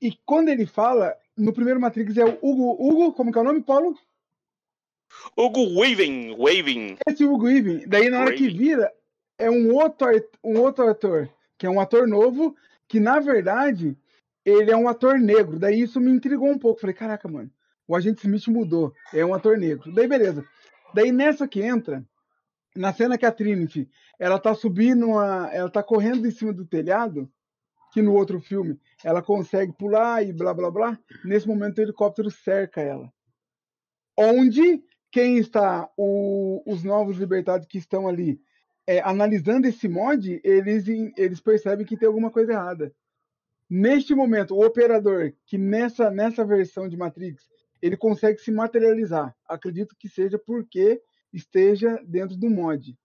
e 0.00 0.12
quando 0.24 0.48
ele 0.48 0.66
fala, 0.66 1.16
no 1.36 1.52
primeiro 1.52 1.80
Matrix 1.80 2.16
é 2.16 2.24
o 2.24 2.38
Hugo, 2.42 2.76
Hugo, 2.78 3.12
como 3.12 3.32
que 3.32 3.38
é 3.38 3.40
o 3.40 3.44
nome, 3.44 3.62
Paulo? 3.62 3.96
Hugo 5.36 5.80
Weaving, 5.80 6.34
Waving. 6.38 6.96
Esse 7.06 7.24
Hugo 7.24 7.46
Weaving. 7.46 7.86
Daí 7.86 8.08
na 8.10 8.20
hora 8.20 8.34
que 8.34 8.48
vira, 8.48 8.92
é 9.38 9.50
um 9.50 9.72
outro, 9.72 10.08
um 10.42 10.58
outro 10.58 10.88
ator, 10.88 11.28
que 11.58 11.66
é 11.66 11.70
um 11.70 11.80
ator 11.80 12.06
novo, 12.06 12.56
que 12.88 13.00
na 13.00 13.20
verdade, 13.20 13.96
ele 14.44 14.70
é 14.70 14.76
um 14.76 14.88
ator 14.88 15.18
negro. 15.18 15.58
Daí 15.58 15.80
isso 15.80 16.00
me 16.00 16.10
intrigou 16.10 16.48
um 16.48 16.58
pouco. 16.58 16.80
Falei, 16.80 16.94
caraca, 16.94 17.28
mano, 17.28 17.50
o 17.86 17.96
agente 17.96 18.26
Smith 18.26 18.46
mudou, 18.48 18.94
é 19.12 19.24
um 19.24 19.34
ator 19.34 19.56
negro. 19.56 19.92
Daí 19.92 20.06
beleza. 20.06 20.44
Daí 20.92 21.10
nessa 21.10 21.48
que 21.48 21.60
entra, 21.60 22.04
na 22.74 22.92
cena 22.92 23.18
que 23.18 23.26
a 23.26 23.32
Trinity, 23.32 23.88
ela 24.18 24.38
tá 24.38 24.54
subindo, 24.54 25.06
uma, 25.06 25.48
ela 25.52 25.70
tá 25.70 25.82
correndo 25.82 26.26
em 26.26 26.30
cima 26.30 26.52
do 26.52 26.64
telhado, 26.64 27.30
que 27.92 28.02
no 28.02 28.14
outro 28.14 28.40
filme 28.40 28.78
ela 29.04 29.22
consegue 29.22 29.72
pular 29.72 30.26
e 30.26 30.32
blá 30.32 30.54
blá 30.54 30.70
blá. 30.70 30.98
Nesse 31.24 31.46
momento 31.46 31.78
o 31.78 31.82
helicóptero 31.82 32.30
cerca 32.30 32.80
ela. 32.80 33.12
Onde 34.16 34.82
quem 35.12 35.38
está, 35.38 35.88
o- 35.96 36.62
os 36.66 36.82
novos 36.82 37.16
libertados 37.18 37.66
que 37.66 37.78
estão 37.78 38.08
ali 38.08 38.40
é, 38.86 39.00
analisando 39.00 39.66
esse 39.66 39.88
mod, 39.88 40.40
eles, 40.44 40.86
eles 41.16 41.40
percebem 41.40 41.86
que 41.86 41.96
tem 41.96 42.06
alguma 42.06 42.30
coisa 42.30 42.52
errada. 42.52 42.94
Neste 43.68 44.14
momento, 44.14 44.54
o 44.54 44.64
operador, 44.64 45.32
que 45.46 45.56
nessa, 45.56 46.10
nessa 46.10 46.44
versão 46.44 46.88
de 46.88 46.96
Matrix, 46.96 47.44
ele 47.80 47.96
consegue 47.96 48.38
se 48.38 48.50
materializar. 48.52 49.34
Acredito 49.48 49.96
que 49.98 50.08
seja 50.08 50.38
porque 50.38 51.00
esteja 51.32 51.98
dentro 52.06 52.36
do 52.36 52.50
mod. 52.50 52.96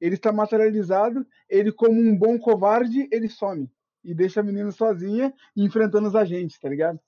Ele 0.00 0.14
está 0.14 0.32
materializado, 0.32 1.26
ele 1.48 1.70
como 1.70 2.00
um 2.00 2.16
bom 2.16 2.38
covarde, 2.38 3.08
ele 3.12 3.28
some. 3.28 3.70
E 4.04 4.14
deixa 4.14 4.40
a 4.40 4.42
menina 4.42 4.70
sozinha 4.70 5.32
enfrentando 5.56 6.08
os 6.08 6.14
agentes, 6.16 6.58
tá 6.58 6.68
ligado? 6.68 6.98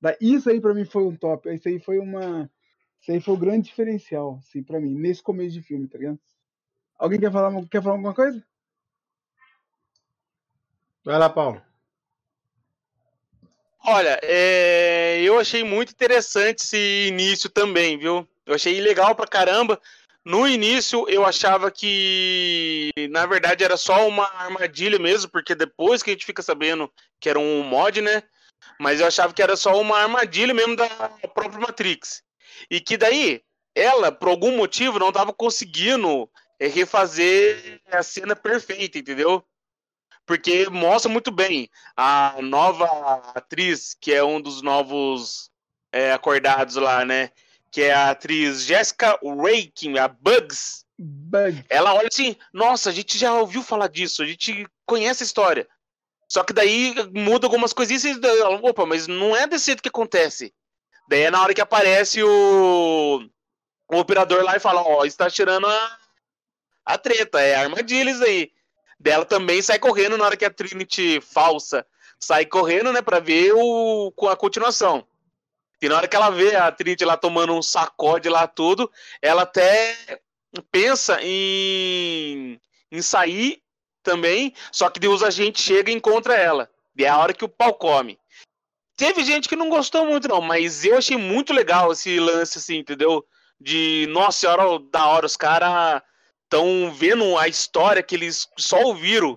Da- 0.00 0.16
Isso 0.20 0.50
aí 0.50 0.60
pra 0.60 0.74
mim 0.74 0.84
foi 0.84 1.04
um 1.04 1.14
top. 1.16 1.52
Isso 1.54 1.68
aí 1.68 1.78
foi 1.78 1.98
uma. 1.98 2.50
Isso 3.00 3.12
aí 3.12 3.20
foi 3.20 3.34
o 3.34 3.38
grande 3.38 3.68
diferencial, 3.68 4.38
assim, 4.40 4.62
pra 4.62 4.80
mim, 4.80 4.94
nesse 4.94 5.22
começo 5.22 5.52
de 5.54 5.62
filme, 5.62 5.88
tá 5.88 5.98
ligado? 5.98 6.18
Alguém 6.98 7.18
quer 7.20 7.32
falar, 7.32 7.66
quer 7.68 7.82
falar 7.82 7.94
alguma 7.96 8.14
coisa? 8.14 8.44
Vai 11.04 11.18
lá, 11.18 11.28
Paulo. 11.28 11.60
Olha, 13.84 14.20
é, 14.22 15.20
eu 15.22 15.38
achei 15.40 15.64
muito 15.64 15.90
interessante 15.90 16.60
esse 16.62 17.08
início 17.08 17.50
também, 17.50 17.98
viu? 17.98 18.28
Eu 18.46 18.54
achei 18.54 18.80
legal 18.80 19.14
pra 19.16 19.26
caramba. 19.26 19.80
No 20.24 20.46
início 20.46 21.08
eu 21.08 21.24
achava 21.24 21.70
que, 21.70 22.90
na 23.10 23.26
verdade, 23.26 23.64
era 23.64 23.76
só 23.76 24.06
uma 24.06 24.24
armadilha 24.24 24.98
mesmo, 24.98 25.30
porque 25.30 25.54
depois 25.54 26.02
que 26.02 26.10
a 26.10 26.12
gente 26.12 26.24
fica 26.24 26.42
sabendo 26.42 26.92
que 27.20 27.28
era 27.28 27.38
um 27.38 27.62
mod, 27.64 28.00
né? 28.00 28.22
Mas 28.78 29.00
eu 29.00 29.06
achava 29.06 29.32
que 29.32 29.42
era 29.42 29.56
só 29.56 29.80
uma 29.80 29.98
armadilha 29.98 30.54
mesmo 30.54 30.76
da 30.76 30.88
própria 31.34 31.60
Matrix. 31.60 32.22
E 32.70 32.80
que 32.80 32.96
daí 32.96 33.42
ela, 33.74 34.12
por 34.12 34.28
algum 34.28 34.56
motivo, 34.56 34.98
não 34.98 35.10
tava 35.10 35.32
conseguindo 35.32 36.30
é, 36.58 36.68
refazer 36.68 37.80
a 37.90 38.02
cena 38.02 38.36
perfeita, 38.36 38.98
entendeu? 38.98 39.44
Porque 40.24 40.68
mostra 40.68 41.10
muito 41.10 41.32
bem 41.32 41.68
a 41.96 42.36
nova 42.40 42.86
atriz, 43.34 43.96
que 44.00 44.12
é 44.12 44.22
um 44.22 44.40
dos 44.40 44.62
novos 44.62 45.50
é, 45.90 46.12
acordados 46.12 46.76
lá, 46.76 47.04
né? 47.04 47.30
Que 47.72 47.82
é 47.82 47.92
a 47.92 48.10
atriz 48.10 48.62
Jessica 48.64 49.18
Rakin, 49.22 49.98
a 49.98 50.06
Bugs. 50.06 50.84
Bug. 50.98 51.64
Ela 51.68 51.94
olha 51.94 52.06
assim, 52.06 52.36
nossa, 52.52 52.90
a 52.90 52.92
gente 52.92 53.18
já 53.18 53.34
ouviu 53.34 53.62
falar 53.62 53.88
disso, 53.88 54.22
a 54.22 54.26
gente 54.26 54.66
conhece 54.86 55.24
a 55.24 55.26
história. 55.26 55.68
Só 56.28 56.44
que 56.44 56.52
daí 56.52 56.94
muda 57.12 57.46
algumas 57.46 57.72
coisinhas 57.72 58.04
e 58.04 58.26
ela, 58.26 58.60
opa, 58.62 58.86
mas 58.86 59.06
não 59.06 59.36
é 59.36 59.46
desse 59.46 59.66
jeito 59.66 59.82
que 59.82 59.88
acontece. 59.88 60.54
Daí 61.08 61.22
é 61.22 61.30
na 61.30 61.42
hora 61.42 61.52
que 61.52 61.60
aparece 61.60 62.22
o, 62.22 63.28
o 63.90 63.98
operador 63.98 64.42
lá 64.42 64.56
e 64.56 64.60
fala, 64.60 64.82
ó, 64.82 65.04
está 65.04 65.28
tirando 65.28 65.66
a, 65.66 65.98
a 66.86 66.96
treta, 66.96 67.40
é 67.40 67.56
armadilha 67.56 68.10
isso 68.10 68.24
aí. 68.24 68.50
Dela 68.98 69.24
também 69.24 69.60
sai 69.60 69.78
correndo 69.78 70.16
na 70.16 70.24
hora 70.24 70.36
que 70.36 70.44
a 70.44 70.50
Trinity 70.50 71.20
falsa 71.20 71.84
sai 72.18 72.46
correndo, 72.46 72.92
né, 72.92 73.02
pra 73.02 73.18
ver 73.18 73.52
o, 73.54 74.12
com 74.12 74.28
a 74.28 74.36
continuação. 74.36 75.06
E 75.82 75.88
na 75.88 75.96
hora 75.96 76.06
que 76.06 76.14
ela 76.14 76.30
vê 76.30 76.54
a 76.54 76.70
Trinity 76.70 77.04
lá 77.04 77.16
tomando 77.16 77.52
um 77.52 77.60
sacode 77.60 78.28
lá 78.28 78.46
tudo, 78.46 78.88
ela 79.20 79.42
até 79.42 80.20
pensa 80.70 81.18
em, 81.20 82.60
em 82.90 83.02
sair 83.02 83.60
também, 84.02 84.54
só 84.70 84.88
que 84.88 85.00
Deus 85.00 85.24
a 85.24 85.30
gente 85.30 85.60
chega 85.60 85.90
e 85.90 85.94
encontra 85.94 86.34
ela. 86.34 86.70
E 86.96 87.04
é 87.04 87.08
a 87.08 87.18
hora 87.18 87.34
que 87.34 87.44
o 87.44 87.48
pau 87.48 87.74
come. 87.74 88.16
Teve 88.96 89.24
gente 89.24 89.48
que 89.48 89.56
não 89.56 89.68
gostou 89.68 90.06
muito, 90.06 90.28
não, 90.28 90.40
mas 90.40 90.84
eu 90.84 90.98
achei 90.98 91.16
muito 91.16 91.52
legal 91.52 91.90
esse 91.90 92.20
lance, 92.20 92.58
assim, 92.58 92.76
entendeu? 92.76 93.24
De, 93.60 94.06
nossa 94.10 94.38
senhora, 94.38 94.78
da 94.90 95.06
hora, 95.06 95.26
os 95.26 95.36
caras 95.36 96.00
estão 96.44 96.92
vendo 96.94 97.36
a 97.38 97.48
história 97.48 98.02
que 98.02 98.14
eles 98.14 98.46
só 98.56 98.80
ouviram. 98.82 99.36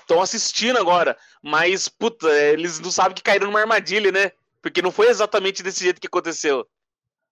Estão 0.00 0.20
assistindo 0.20 0.78
agora. 0.78 1.16
Mas, 1.42 1.88
puta, 1.88 2.28
eles 2.28 2.78
não 2.78 2.90
sabem 2.90 3.14
que 3.14 3.22
caíram 3.22 3.46
numa 3.46 3.60
armadilha, 3.60 4.12
né? 4.12 4.32
Porque 4.62 4.80
não 4.80 4.92
foi 4.92 5.08
exatamente 5.08 5.62
desse 5.62 5.82
jeito 5.82 6.00
que 6.00 6.06
aconteceu. 6.06 6.64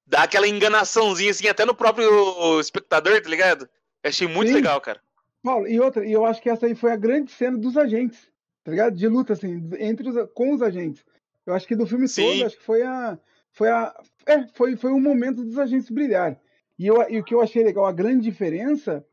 Dá 0.05 0.25
aquela 0.25 0.49
enganaçãozinha, 0.49 1.31
assim, 1.31 1.47
até 1.47 1.65
no 1.65 1.75
próprio 1.75 2.61
espectador, 2.61 3.23
tá 3.23 3.31
ligado? 3.31 3.69
Eu 4.03 4.11
achei 4.11 4.27
muito 4.27 4.49
Sim. 4.49 4.55
legal, 4.55 4.81
cara. 4.81 5.01
Paulo, 5.43 5.67
e 5.67 5.81
outra, 5.81 6.05
e 6.05 6.13
eu 6.13 6.25
acho 6.25 6.43
que 6.43 6.51
essa 6.51 6.67
aí 6.67 6.75
foi 6.75 6.93
a 6.93 6.97
grande 6.97 7.31
cena 7.31 7.57
dos 7.57 7.77
agentes, 7.77 8.29
tá 8.65 8.71
ligado? 8.73 8.97
De 8.97 9.09
luta, 9.09 9.33
assim, 9.33 9.71
entre 9.79 10.09
os, 10.09 10.31
com 10.35 10.53
os 10.53 10.61
agentes. 10.61 11.05
Eu 11.47 11.55
acho 11.55 11.67
que 11.67 11.77
do 11.77 11.87
filme 11.87 12.09
Sim. 12.09 12.23
todo, 12.23 12.47
acho 12.47 12.57
que 12.57 12.65
foi 12.65 12.83
a. 12.83 13.19
Foi 13.53 13.69
a. 13.71 13.95
É, 14.27 14.47
foi, 14.49 14.77
foi 14.77 14.91
o 14.91 15.01
momento 15.01 15.43
dos 15.45 15.59
agentes 15.59 15.91
brilharem. 15.91 16.37
E, 16.79 16.87
eu, 16.87 16.97
e 17.09 17.19
o 17.19 17.25
que 17.25 17.35
eu 17.35 17.41
achei 17.41 17.63
legal, 17.63 17.87
a 17.87 17.93
grande 17.93 18.23
diferença 18.23 19.05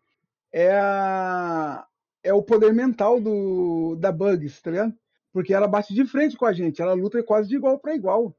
é 0.52 0.72
a. 0.72 1.86
É 2.24 2.34
o 2.34 2.44
poder 2.44 2.74
mental 2.74 3.22
do, 3.22 3.96
da 3.96 4.12
Bugs, 4.12 4.62
tá 4.62 4.72
ligado? 4.72 4.94
Porque 5.38 5.54
ela 5.54 5.68
bate 5.68 5.94
de 5.94 6.04
frente 6.04 6.36
com 6.36 6.48
a 6.48 6.52
gente, 6.52 6.82
ela 6.82 6.94
luta 6.94 7.22
quase 7.22 7.48
de 7.48 7.58
igual 7.58 7.78
para 7.78 7.94
igual, 7.94 8.36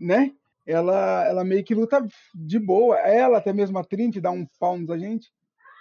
né? 0.00 0.32
Ela, 0.66 1.26
ela 1.28 1.44
meio 1.44 1.62
que 1.62 1.74
luta 1.74 2.02
de 2.34 2.58
boa. 2.58 2.96
Ela, 3.00 3.36
até 3.36 3.52
mesmo 3.52 3.78
a 3.78 3.84
Trinity, 3.84 4.18
dá 4.18 4.30
um 4.30 4.46
pau 4.58 4.78
nos 4.78 4.88
agentes. 4.88 5.30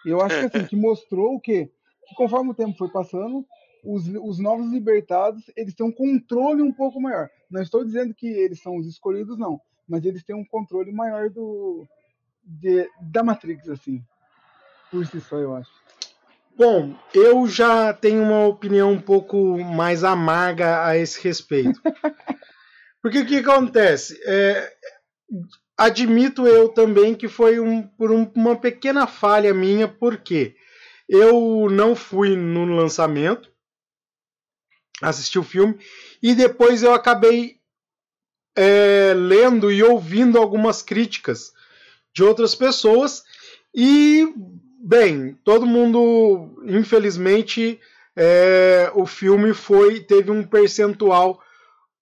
E 0.05 0.09
eu 0.09 0.19
acho 0.19 0.37
que 0.41 0.57
assim, 0.57 0.67
que 0.67 0.75
mostrou 0.75 1.35
o 1.35 1.39
quê? 1.39 1.71
Que 2.05 2.13
conforme 2.15 2.51
o 2.51 2.53
tempo 2.53 2.77
foi 2.77 2.89
passando, 2.89 3.45
os, 3.81 4.09
os 4.09 4.39
novos 4.39 4.69
libertados, 4.69 5.49
eles 5.55 5.73
têm 5.73 5.85
um 5.85 5.91
controle 5.93 6.61
um 6.61 6.73
pouco 6.73 6.99
maior. 6.99 7.29
Não 7.49 7.61
estou 7.61 7.85
dizendo 7.85 8.13
que 8.13 8.27
eles 8.27 8.61
são 8.61 8.75
os 8.75 8.85
escolhidos, 8.85 9.37
não. 9.37 9.57
Mas 9.87 10.03
eles 10.03 10.21
têm 10.21 10.35
um 10.35 10.43
controle 10.43 10.91
maior 10.91 11.29
do, 11.29 11.87
de, 12.43 12.89
da 12.99 13.23
Matrix, 13.23 13.69
assim. 13.69 14.03
Por 14.91 15.05
si 15.05 15.21
só, 15.21 15.37
eu 15.37 15.55
acho. 15.55 15.71
Bom, 16.57 16.95
eu 17.13 17.47
já 17.47 17.93
tenho 17.93 18.21
uma 18.21 18.45
opinião 18.45 18.91
um 18.91 19.01
pouco 19.01 19.57
mais 19.59 20.03
amarga 20.03 20.85
a 20.85 20.97
esse 20.97 21.21
respeito. 21.23 21.81
Porque 23.01 23.19
o 23.19 23.25
que 23.25 23.37
acontece? 23.37 24.19
É, 24.25 24.71
admito 25.77 26.45
eu 26.47 26.69
também 26.69 27.15
que 27.15 27.27
foi 27.27 27.59
um, 27.59 27.81
por 27.81 28.11
um- 28.11 28.31
uma 28.35 28.55
pequena 28.55 29.07
falha 29.07 29.53
minha, 29.53 29.87
porque 29.87 30.55
eu 31.09 31.67
não 31.69 31.95
fui 31.95 32.35
no 32.35 32.65
lançamento, 32.65 33.49
assisti 35.01 35.39
o 35.39 35.43
filme, 35.43 35.77
e 36.21 36.35
depois 36.35 36.83
eu 36.83 36.93
acabei 36.93 37.59
é, 38.55 39.13
lendo 39.15 39.71
e 39.71 39.81
ouvindo 39.81 40.37
algumas 40.37 40.81
críticas 40.81 41.51
de 42.13 42.23
outras 42.23 42.53
pessoas, 42.53 43.23
e, 43.73 44.27
bem, 44.83 45.37
todo 45.43 45.65
mundo, 45.65 46.49
infelizmente, 46.65 47.79
é, 48.15 48.91
o 48.95 49.05
filme 49.05 49.53
foi 49.53 49.99
teve 49.99 50.31
um 50.31 50.43
percentual 50.43 51.41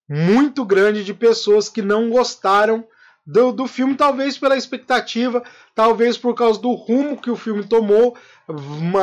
muito 0.07 0.65
grande 0.65 1.03
de 1.03 1.13
pessoas 1.13 1.69
que 1.69 1.81
não 1.81 2.09
gostaram 2.09 2.83
do, 3.25 3.51
do 3.51 3.67
filme, 3.67 3.95
talvez 3.95 4.39
pela 4.39 4.57
expectativa, 4.57 5.43
talvez 5.75 6.17
por 6.17 6.33
causa 6.33 6.59
do 6.59 6.73
rumo 6.73 7.21
que 7.21 7.29
o 7.29 7.35
filme 7.35 7.63
tomou. 7.63 8.17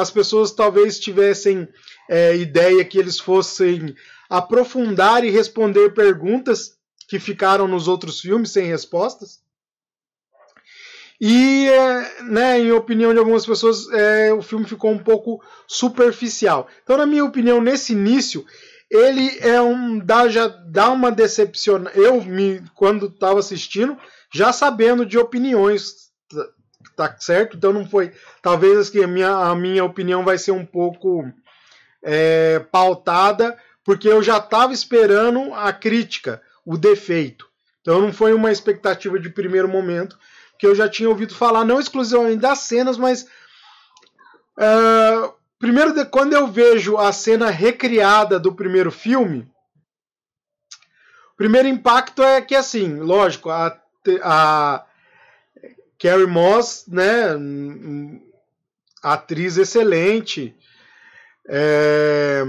As 0.00 0.10
pessoas 0.10 0.50
talvez 0.50 0.98
tivessem 0.98 1.68
é, 2.08 2.36
ideia 2.36 2.84
que 2.84 2.98
eles 2.98 3.20
fossem 3.20 3.94
aprofundar 4.28 5.22
e 5.22 5.30
responder 5.30 5.94
perguntas 5.94 6.76
que 7.06 7.20
ficaram 7.20 7.68
nos 7.68 7.86
outros 7.86 8.20
filmes 8.20 8.50
sem 8.50 8.66
respostas. 8.66 9.40
E, 11.20 11.68
é, 11.68 12.22
né, 12.24 12.58
em 12.58 12.72
opinião 12.72 13.12
de 13.12 13.18
algumas 13.18 13.46
pessoas, 13.46 13.90
é, 13.90 14.32
o 14.32 14.42
filme 14.42 14.66
ficou 14.66 14.90
um 14.90 14.98
pouco 14.98 15.42
superficial. 15.66 16.68
Então, 16.82 16.96
na 16.96 17.06
minha 17.06 17.24
opinião, 17.24 17.60
nesse 17.60 17.92
início, 17.92 18.44
ele 18.90 19.38
é 19.40 19.60
um 19.60 19.98
dá 19.98 20.28
já 20.28 20.46
dá 20.46 20.90
uma 20.90 21.10
decepciona. 21.10 21.90
Eu 21.94 22.22
me 22.22 22.62
quando 22.74 23.06
estava 23.06 23.38
assistindo, 23.38 23.96
já 24.32 24.52
sabendo 24.52 25.04
de 25.04 25.18
opiniões, 25.18 26.10
tá, 26.28 27.08
tá 27.08 27.16
certo? 27.18 27.56
Então 27.56 27.72
não 27.72 27.88
foi, 27.88 28.12
talvez 28.40 28.88
que 28.88 29.02
a 29.02 29.06
minha 29.06 29.30
a 29.30 29.54
minha 29.54 29.84
opinião 29.84 30.24
vai 30.24 30.38
ser 30.38 30.52
um 30.52 30.64
pouco 30.64 31.24
é, 32.02 32.60
pautada, 32.70 33.56
porque 33.84 34.08
eu 34.08 34.22
já 34.22 34.38
estava 34.38 34.72
esperando 34.72 35.52
a 35.54 35.72
crítica, 35.72 36.40
o 36.64 36.76
defeito. 36.76 37.48
Então 37.80 38.00
não 38.00 38.12
foi 38.12 38.32
uma 38.32 38.52
expectativa 38.52 39.18
de 39.18 39.30
primeiro 39.30 39.68
momento, 39.68 40.18
que 40.59 40.66
eu 40.66 40.74
já 40.74 40.88
tinha 40.88 41.09
ouvido 41.09 41.34
falar, 41.34 41.64
não 41.64 41.78
exclusivamente 41.80 42.38
das 42.40 42.61
cenas, 42.61 42.96
mas 42.96 43.26
ah, 44.59 45.32
primeiro, 45.59 45.92
de- 45.92 46.04
quando 46.07 46.32
eu 46.32 46.46
vejo 46.46 46.96
a 46.96 47.12
cena 47.12 47.50
recriada 47.50 48.38
do 48.38 48.54
primeiro 48.54 48.90
filme, 48.90 49.50
o 51.32 51.36
primeiro 51.36 51.68
impacto 51.68 52.22
é 52.22 52.40
que, 52.40 52.54
assim, 52.54 52.96
lógico, 52.98 53.50
a, 53.50 53.78
a 54.22 54.86
Carrie 55.98 56.26
Moss, 56.26 56.86
né, 56.88 57.34
atriz 59.02 59.59
excelente, 59.59 60.57
é, 61.48 62.42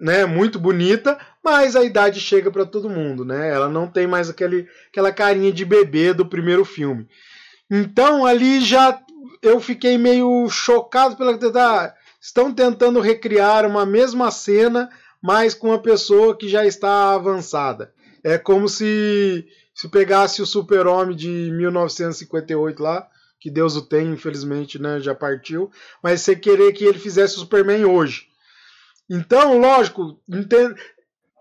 né, 0.00 0.24
muito 0.26 0.58
bonita, 0.58 1.18
mas 1.42 1.76
a 1.76 1.84
idade 1.84 2.20
chega 2.20 2.50
para 2.50 2.66
todo 2.66 2.90
mundo, 2.90 3.24
né? 3.24 3.50
Ela 3.50 3.68
não 3.68 3.86
tem 3.86 4.06
mais 4.06 4.28
aquele, 4.28 4.68
aquela 4.88 5.12
carinha 5.12 5.52
de 5.52 5.64
bebê 5.64 6.12
do 6.12 6.26
primeiro 6.26 6.64
filme. 6.64 7.08
Então 7.70 8.26
ali 8.26 8.60
já 8.60 9.00
eu 9.42 9.60
fiquei 9.60 9.98
meio 9.98 10.48
chocado 10.48 11.16
pela 11.16 11.38
ah, 11.56 11.94
estão 12.20 12.52
tentando 12.52 13.00
recriar 13.00 13.66
uma 13.66 13.84
mesma 13.84 14.30
cena, 14.30 14.88
mas 15.22 15.54
com 15.54 15.68
uma 15.68 15.78
pessoa 15.78 16.36
que 16.36 16.48
já 16.48 16.64
está 16.66 17.12
avançada. 17.12 17.92
É 18.22 18.38
como 18.38 18.68
se 18.68 19.46
se 19.74 19.88
pegasse 19.88 20.40
o 20.40 20.46
Super-Homem 20.46 21.16
de 21.16 21.50
1958 21.52 22.80
lá, 22.80 23.08
que 23.40 23.50
Deus 23.50 23.74
o 23.76 23.82
tem, 23.82 24.12
infelizmente, 24.12 24.80
né, 24.80 25.00
já 25.00 25.14
partiu, 25.14 25.70
mas 26.02 26.20
você 26.20 26.36
querer 26.36 26.72
que 26.72 26.84
ele 26.84 26.98
fizesse 26.98 27.36
o 27.36 27.40
Superman 27.40 27.84
hoje. 27.84 28.28
Então, 29.08 29.58
lógico, 29.58 30.20
entende... 30.28 30.80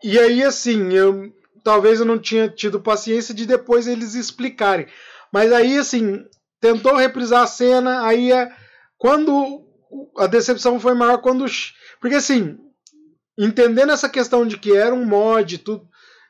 e 0.03 0.19
aí 0.19 0.43
assim, 0.43 0.91
eu 0.93 1.33
talvez 1.63 1.99
eu 1.99 2.05
não 2.05 2.19
tinha 2.19 2.49
tido 2.49 2.81
paciência 2.81 3.33
de 3.33 3.45
depois 3.45 3.87
eles 3.87 4.15
explicarem. 4.15 4.87
Mas 5.31 5.51
aí 5.51 5.77
assim, 5.77 6.25
tentou 6.59 6.95
reprisar 6.95 7.43
a 7.43 7.47
cena, 7.47 8.05
aí 8.05 8.31
é 8.31 8.51
quando 8.97 9.65
a 10.17 10.27
decepção 10.27 10.79
foi 10.79 10.93
maior 10.93 11.19
quando 11.19 11.45
porque 11.99 12.15
assim, 12.15 12.57
entendendo 13.37 13.91
essa 13.91 14.09
questão 14.09 14.45
de 14.45 14.57
que 14.57 14.75
era 14.75 14.93
um 14.93 15.05
mod, 15.05 15.57
tudo 15.59 15.87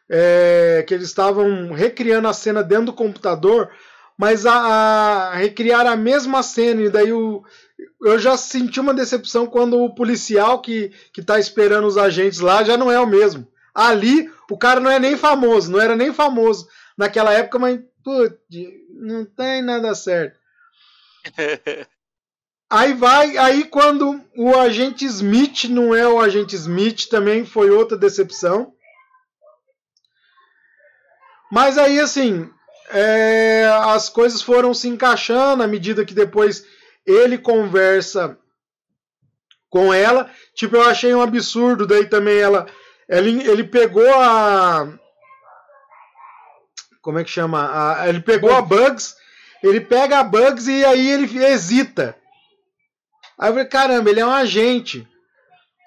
é, 0.09 0.83
que 0.87 0.93
eles 0.93 1.07
estavam 1.07 1.71
recriando 1.71 2.27
a 2.27 2.33
cena 2.33 2.63
dentro 2.63 2.87
do 2.87 2.93
computador, 2.93 3.71
mas 4.17 4.45
a, 4.45 4.53
a 4.53 5.35
recriar 5.35 5.87
a 5.87 5.95
mesma 5.95 6.43
cena 6.43 6.81
e 6.81 6.89
daí 6.89 7.11
o 7.11 7.43
eu 8.01 8.19
já 8.19 8.37
senti 8.37 8.79
uma 8.79 8.93
decepção 8.93 9.47
quando 9.47 9.79
o 9.79 9.93
policial 9.93 10.61
que, 10.61 10.91
que 11.13 11.21
tá 11.21 11.39
esperando 11.39 11.87
os 11.87 11.97
agentes 11.97 12.39
lá 12.39 12.63
já 12.63 12.77
não 12.77 12.91
é 12.91 12.99
o 12.99 13.07
mesmo. 13.07 13.47
Ali, 13.73 14.31
o 14.49 14.57
cara 14.57 14.79
não 14.79 14.91
é 14.91 14.99
nem 14.99 15.17
famoso, 15.17 15.71
não 15.71 15.79
era 15.79 15.95
nem 15.95 16.13
famoso 16.13 16.67
naquela 16.97 17.33
época, 17.33 17.57
mas 17.57 17.79
putz, 18.03 18.37
não 18.89 19.25
tem 19.25 19.61
nada 19.61 19.95
certo. 19.95 20.37
Aí 22.69 22.91
vai, 22.95 23.37
aí 23.37 23.65
quando 23.65 24.19
o 24.35 24.57
agente 24.57 25.05
Smith 25.05 25.65
não 25.65 25.93
é 25.93 26.07
o 26.07 26.19
agente 26.19 26.55
Smith, 26.55 27.07
também 27.07 27.45
foi 27.45 27.69
outra 27.69 27.95
decepção. 27.95 28.73
Mas 31.51 31.77
aí 31.77 31.99
assim, 31.99 32.49
é, 32.89 33.69
as 33.83 34.09
coisas 34.09 34.41
foram 34.41 34.73
se 34.73 34.87
encaixando 34.87 35.61
à 35.61 35.67
medida 35.67 36.03
que 36.03 36.15
depois 36.15 36.65
ele 37.05 37.37
conversa 37.37 38.37
com 39.69 39.93
ela. 39.93 40.29
Tipo, 40.55 40.75
eu 40.75 40.83
achei 40.83 41.13
um 41.13 41.21
absurdo. 41.21 41.87
Daí 41.87 42.05
também 42.05 42.37
ela. 42.37 42.67
Ele, 43.09 43.47
ele 43.49 43.63
pegou 43.63 44.07
a. 44.15 44.87
Como 47.01 47.19
é 47.19 47.23
que 47.23 47.29
chama? 47.29 47.69
A, 47.71 48.07
ele 48.07 48.21
pegou 48.21 48.53
a 48.53 48.61
Bugs. 48.61 49.15
Ele 49.63 49.81
pega 49.81 50.19
a 50.19 50.23
Bugs 50.23 50.67
e 50.67 50.85
aí 50.85 51.09
ele 51.09 51.43
hesita. 51.43 52.15
Aí 53.37 53.49
eu 53.49 53.53
falei, 53.53 53.67
caramba, 53.67 54.09
ele 54.09 54.19
é 54.19 54.25
um 54.25 54.31
agente. 54.31 55.07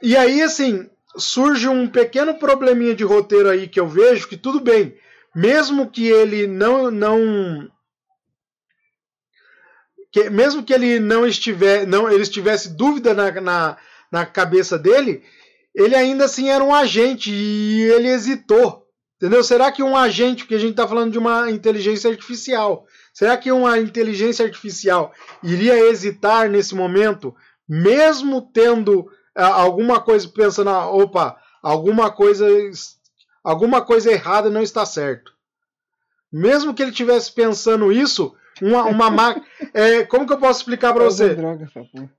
E 0.02 0.16
aí, 0.16 0.42
assim, 0.42 0.90
surge 1.16 1.68
um 1.68 1.86
pequeno 1.88 2.34
probleminha 2.34 2.94
de 2.94 3.04
roteiro 3.04 3.48
aí 3.48 3.68
que 3.68 3.78
eu 3.78 3.86
vejo 3.86 4.28
que 4.28 4.36
tudo 4.36 4.60
bem. 4.60 4.96
Mesmo 5.34 5.90
que 5.90 6.08
ele 6.08 6.46
não. 6.46 6.90
não 6.90 7.70
que, 10.16 10.30
mesmo 10.30 10.62
que 10.62 10.72
ele 10.72 10.98
não 10.98 11.26
estiver, 11.26 11.86
não, 11.86 12.10
ele 12.10 12.22
estivesse 12.22 12.70
dúvida 12.70 13.12
na, 13.12 13.30
na, 13.38 13.76
na 14.10 14.24
cabeça 14.24 14.78
dele, 14.78 15.22
ele 15.74 15.94
ainda 15.94 16.24
assim 16.24 16.48
era 16.48 16.64
um 16.64 16.74
agente 16.74 17.30
e 17.30 17.82
ele 17.82 18.08
hesitou. 18.08 18.86
Entendeu? 19.16 19.44
Será 19.44 19.70
que 19.70 19.82
um 19.82 19.94
agente, 19.94 20.44
porque 20.44 20.54
a 20.54 20.58
gente 20.58 20.70
está 20.70 20.88
falando 20.88 21.12
de 21.12 21.18
uma 21.18 21.50
inteligência 21.50 22.10
artificial, 22.10 22.86
será 23.12 23.36
que 23.36 23.52
uma 23.52 23.78
inteligência 23.78 24.46
artificial 24.46 25.12
iria 25.42 25.78
hesitar 25.78 26.48
nesse 26.48 26.74
momento, 26.74 27.34
mesmo 27.68 28.40
tendo 28.40 29.10
ah, 29.34 29.52
alguma 29.52 30.00
coisa 30.00 30.26
pensando, 30.28 30.70
ah, 30.70 30.90
opa, 30.90 31.36
alguma 31.62 32.10
coisa, 32.10 32.46
alguma 33.44 33.82
coisa 33.82 34.10
errada 34.10 34.48
não 34.48 34.62
está 34.62 34.86
certo? 34.86 35.30
Mesmo 36.32 36.72
que 36.72 36.82
ele 36.82 36.92
tivesse 36.92 37.30
pensando 37.30 37.92
isso, 37.92 38.34
uma, 38.60 38.84
uma 38.84 39.10
máquina. 39.10 39.44
É, 39.74 40.04
como 40.04 40.26
que 40.26 40.32
eu 40.32 40.38
posso 40.38 40.60
explicar 40.60 40.92
para 40.92 41.04
você? 41.04 41.34
Droga, 41.34 41.68
porra. 41.72 42.10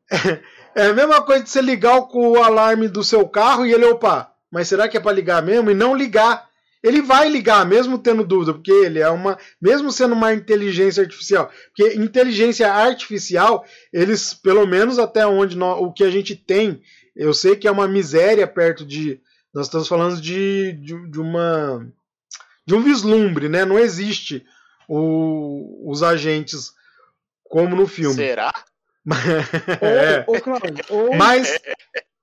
É 0.75 0.87
a 0.87 0.93
mesma 0.93 1.21
coisa 1.23 1.43
de 1.43 1.49
você 1.49 1.61
ligar 1.61 1.97
o, 1.97 2.07
o 2.13 2.43
alarme 2.43 2.87
do 2.87 3.03
seu 3.03 3.27
carro 3.27 3.65
e 3.65 3.73
ele, 3.73 3.85
opa, 3.85 4.31
mas 4.51 4.67
será 4.67 4.87
que 4.87 4.95
é 4.95 4.99
para 4.99 5.11
ligar 5.11 5.41
mesmo? 5.41 5.71
E 5.71 5.73
não 5.73 5.95
ligar. 5.95 6.47
Ele 6.83 7.01
vai 7.01 7.27
ligar, 7.27 7.65
mesmo 7.65 7.97
tendo 7.97 8.23
dúvida, 8.23 8.53
porque 8.53 8.71
ele 8.71 8.99
é 8.99 9.09
uma. 9.09 9.37
Mesmo 9.59 9.91
sendo 9.91 10.13
uma 10.13 10.33
inteligência 10.33 11.01
artificial. 11.01 11.51
Porque 11.75 11.95
inteligência 11.95 12.71
artificial, 12.71 13.65
eles, 13.91 14.33
pelo 14.35 14.67
menos 14.67 14.99
até 14.99 15.25
onde 15.25 15.57
nós, 15.57 15.81
o 15.81 15.91
que 15.91 16.03
a 16.03 16.11
gente 16.11 16.35
tem, 16.35 16.79
eu 17.15 17.33
sei 17.33 17.55
que 17.55 17.67
é 17.67 17.71
uma 17.71 17.87
miséria 17.87 18.45
perto 18.45 18.85
de. 18.85 19.19
Nós 19.51 19.65
estamos 19.65 19.87
falando 19.87 20.21
de, 20.21 20.73
de, 20.73 21.09
de 21.09 21.19
uma. 21.19 21.85
De 22.65 22.75
um 22.75 22.83
vislumbre, 22.83 23.49
né? 23.49 23.65
Não 23.65 23.79
existe 23.79 24.45
o, 24.87 25.89
os 25.89 26.01
agentes 26.01 26.71
como 27.43 27.75
no 27.75 27.87
filme. 27.87 28.15
Será? 28.15 28.53
É. 29.81 30.25
Ô, 30.27 30.35
ô, 30.35 30.41
Cláudio, 30.41 30.83
ô, 30.89 31.15
Mas, 31.15 31.57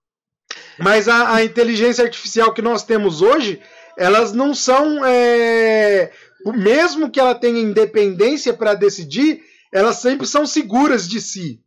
mas 0.79 1.09
a, 1.09 1.37
a 1.37 1.45
inteligência 1.45 2.05
artificial 2.05 2.53
que 2.53 2.61
nós 2.61 2.85
temos 2.85 3.23
hoje, 3.23 3.61
elas 3.97 4.33
não 4.35 4.55
são. 4.55 5.03
é, 5.05 6.12
mesmo 6.53 7.11
que 7.11 7.19
ela 7.19 7.35
tenha 7.35 7.59
independência 7.59 8.53
para 8.53 8.75
decidir, 8.75 9.43
elas 9.73 9.97
sempre 9.97 10.27
são 10.27 10.47
seguras 10.47 11.09
de 11.09 11.21
si. 11.23 11.65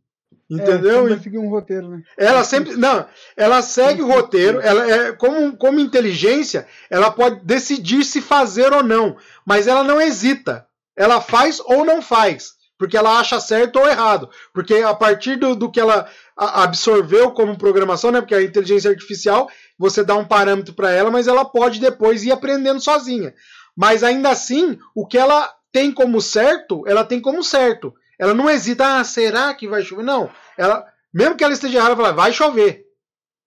Entendeu? 0.50 1.12
É, 1.12 1.18
seguir 1.18 1.38
um 1.38 1.50
roteiro, 1.50 1.88
né? 1.88 2.02
Ela 2.16 2.42
sempre. 2.42 2.74
Não, 2.74 3.06
ela 3.36 3.60
segue 3.60 4.00
o 4.00 4.06
roteiro. 4.06 4.60
Ela 4.60 4.90
é, 4.90 5.12
como, 5.12 5.54
como 5.56 5.78
inteligência, 5.78 6.66
ela 6.88 7.10
pode 7.10 7.44
decidir 7.44 8.02
se 8.02 8.22
fazer 8.22 8.72
ou 8.72 8.82
não. 8.82 9.16
Mas 9.44 9.66
ela 9.66 9.84
não 9.84 10.00
hesita. 10.00 10.66
Ela 10.98 11.20
faz 11.20 11.60
ou 11.60 11.84
não 11.84 12.02
faz. 12.02 12.58
Porque 12.76 12.96
ela 12.96 13.18
acha 13.18 13.40
certo 13.40 13.78
ou 13.78 13.88
errado. 13.88 14.28
Porque 14.52 14.74
a 14.74 14.94
partir 14.94 15.36
do, 15.36 15.56
do 15.56 15.70
que 15.70 15.80
ela 15.80 16.08
absorveu 16.36 17.32
como 17.32 17.58
programação, 17.58 18.10
né? 18.10 18.20
Porque 18.20 18.34
a 18.34 18.42
inteligência 18.42 18.90
artificial, 18.90 19.48
você 19.78 20.04
dá 20.04 20.14
um 20.16 20.24
parâmetro 20.24 20.74
para 20.74 20.90
ela, 20.90 21.10
mas 21.10 21.26
ela 21.26 21.44
pode 21.44 21.80
depois 21.80 22.24
ir 22.24 22.30
aprendendo 22.30 22.80
sozinha. 22.80 23.34
Mas 23.76 24.04
ainda 24.04 24.30
assim, 24.30 24.78
o 24.94 25.06
que 25.06 25.18
ela 25.18 25.52
tem 25.72 25.92
como 25.92 26.20
certo, 26.20 26.84
ela 26.86 27.04
tem 27.04 27.20
como 27.20 27.42
certo. 27.42 27.94
Ela 28.18 28.34
não 28.34 28.50
hesita, 28.50 28.98
ah, 28.98 29.04
será 29.04 29.54
que 29.54 29.68
vai 29.68 29.82
chover? 29.82 30.04
Não. 30.04 30.30
Ela, 30.56 30.84
mesmo 31.14 31.36
que 31.36 31.44
ela 31.44 31.52
esteja 31.52 31.78
errada, 31.78 31.94
ela 31.94 32.02
fala, 32.02 32.12
vai 32.12 32.32
chover. 32.32 32.84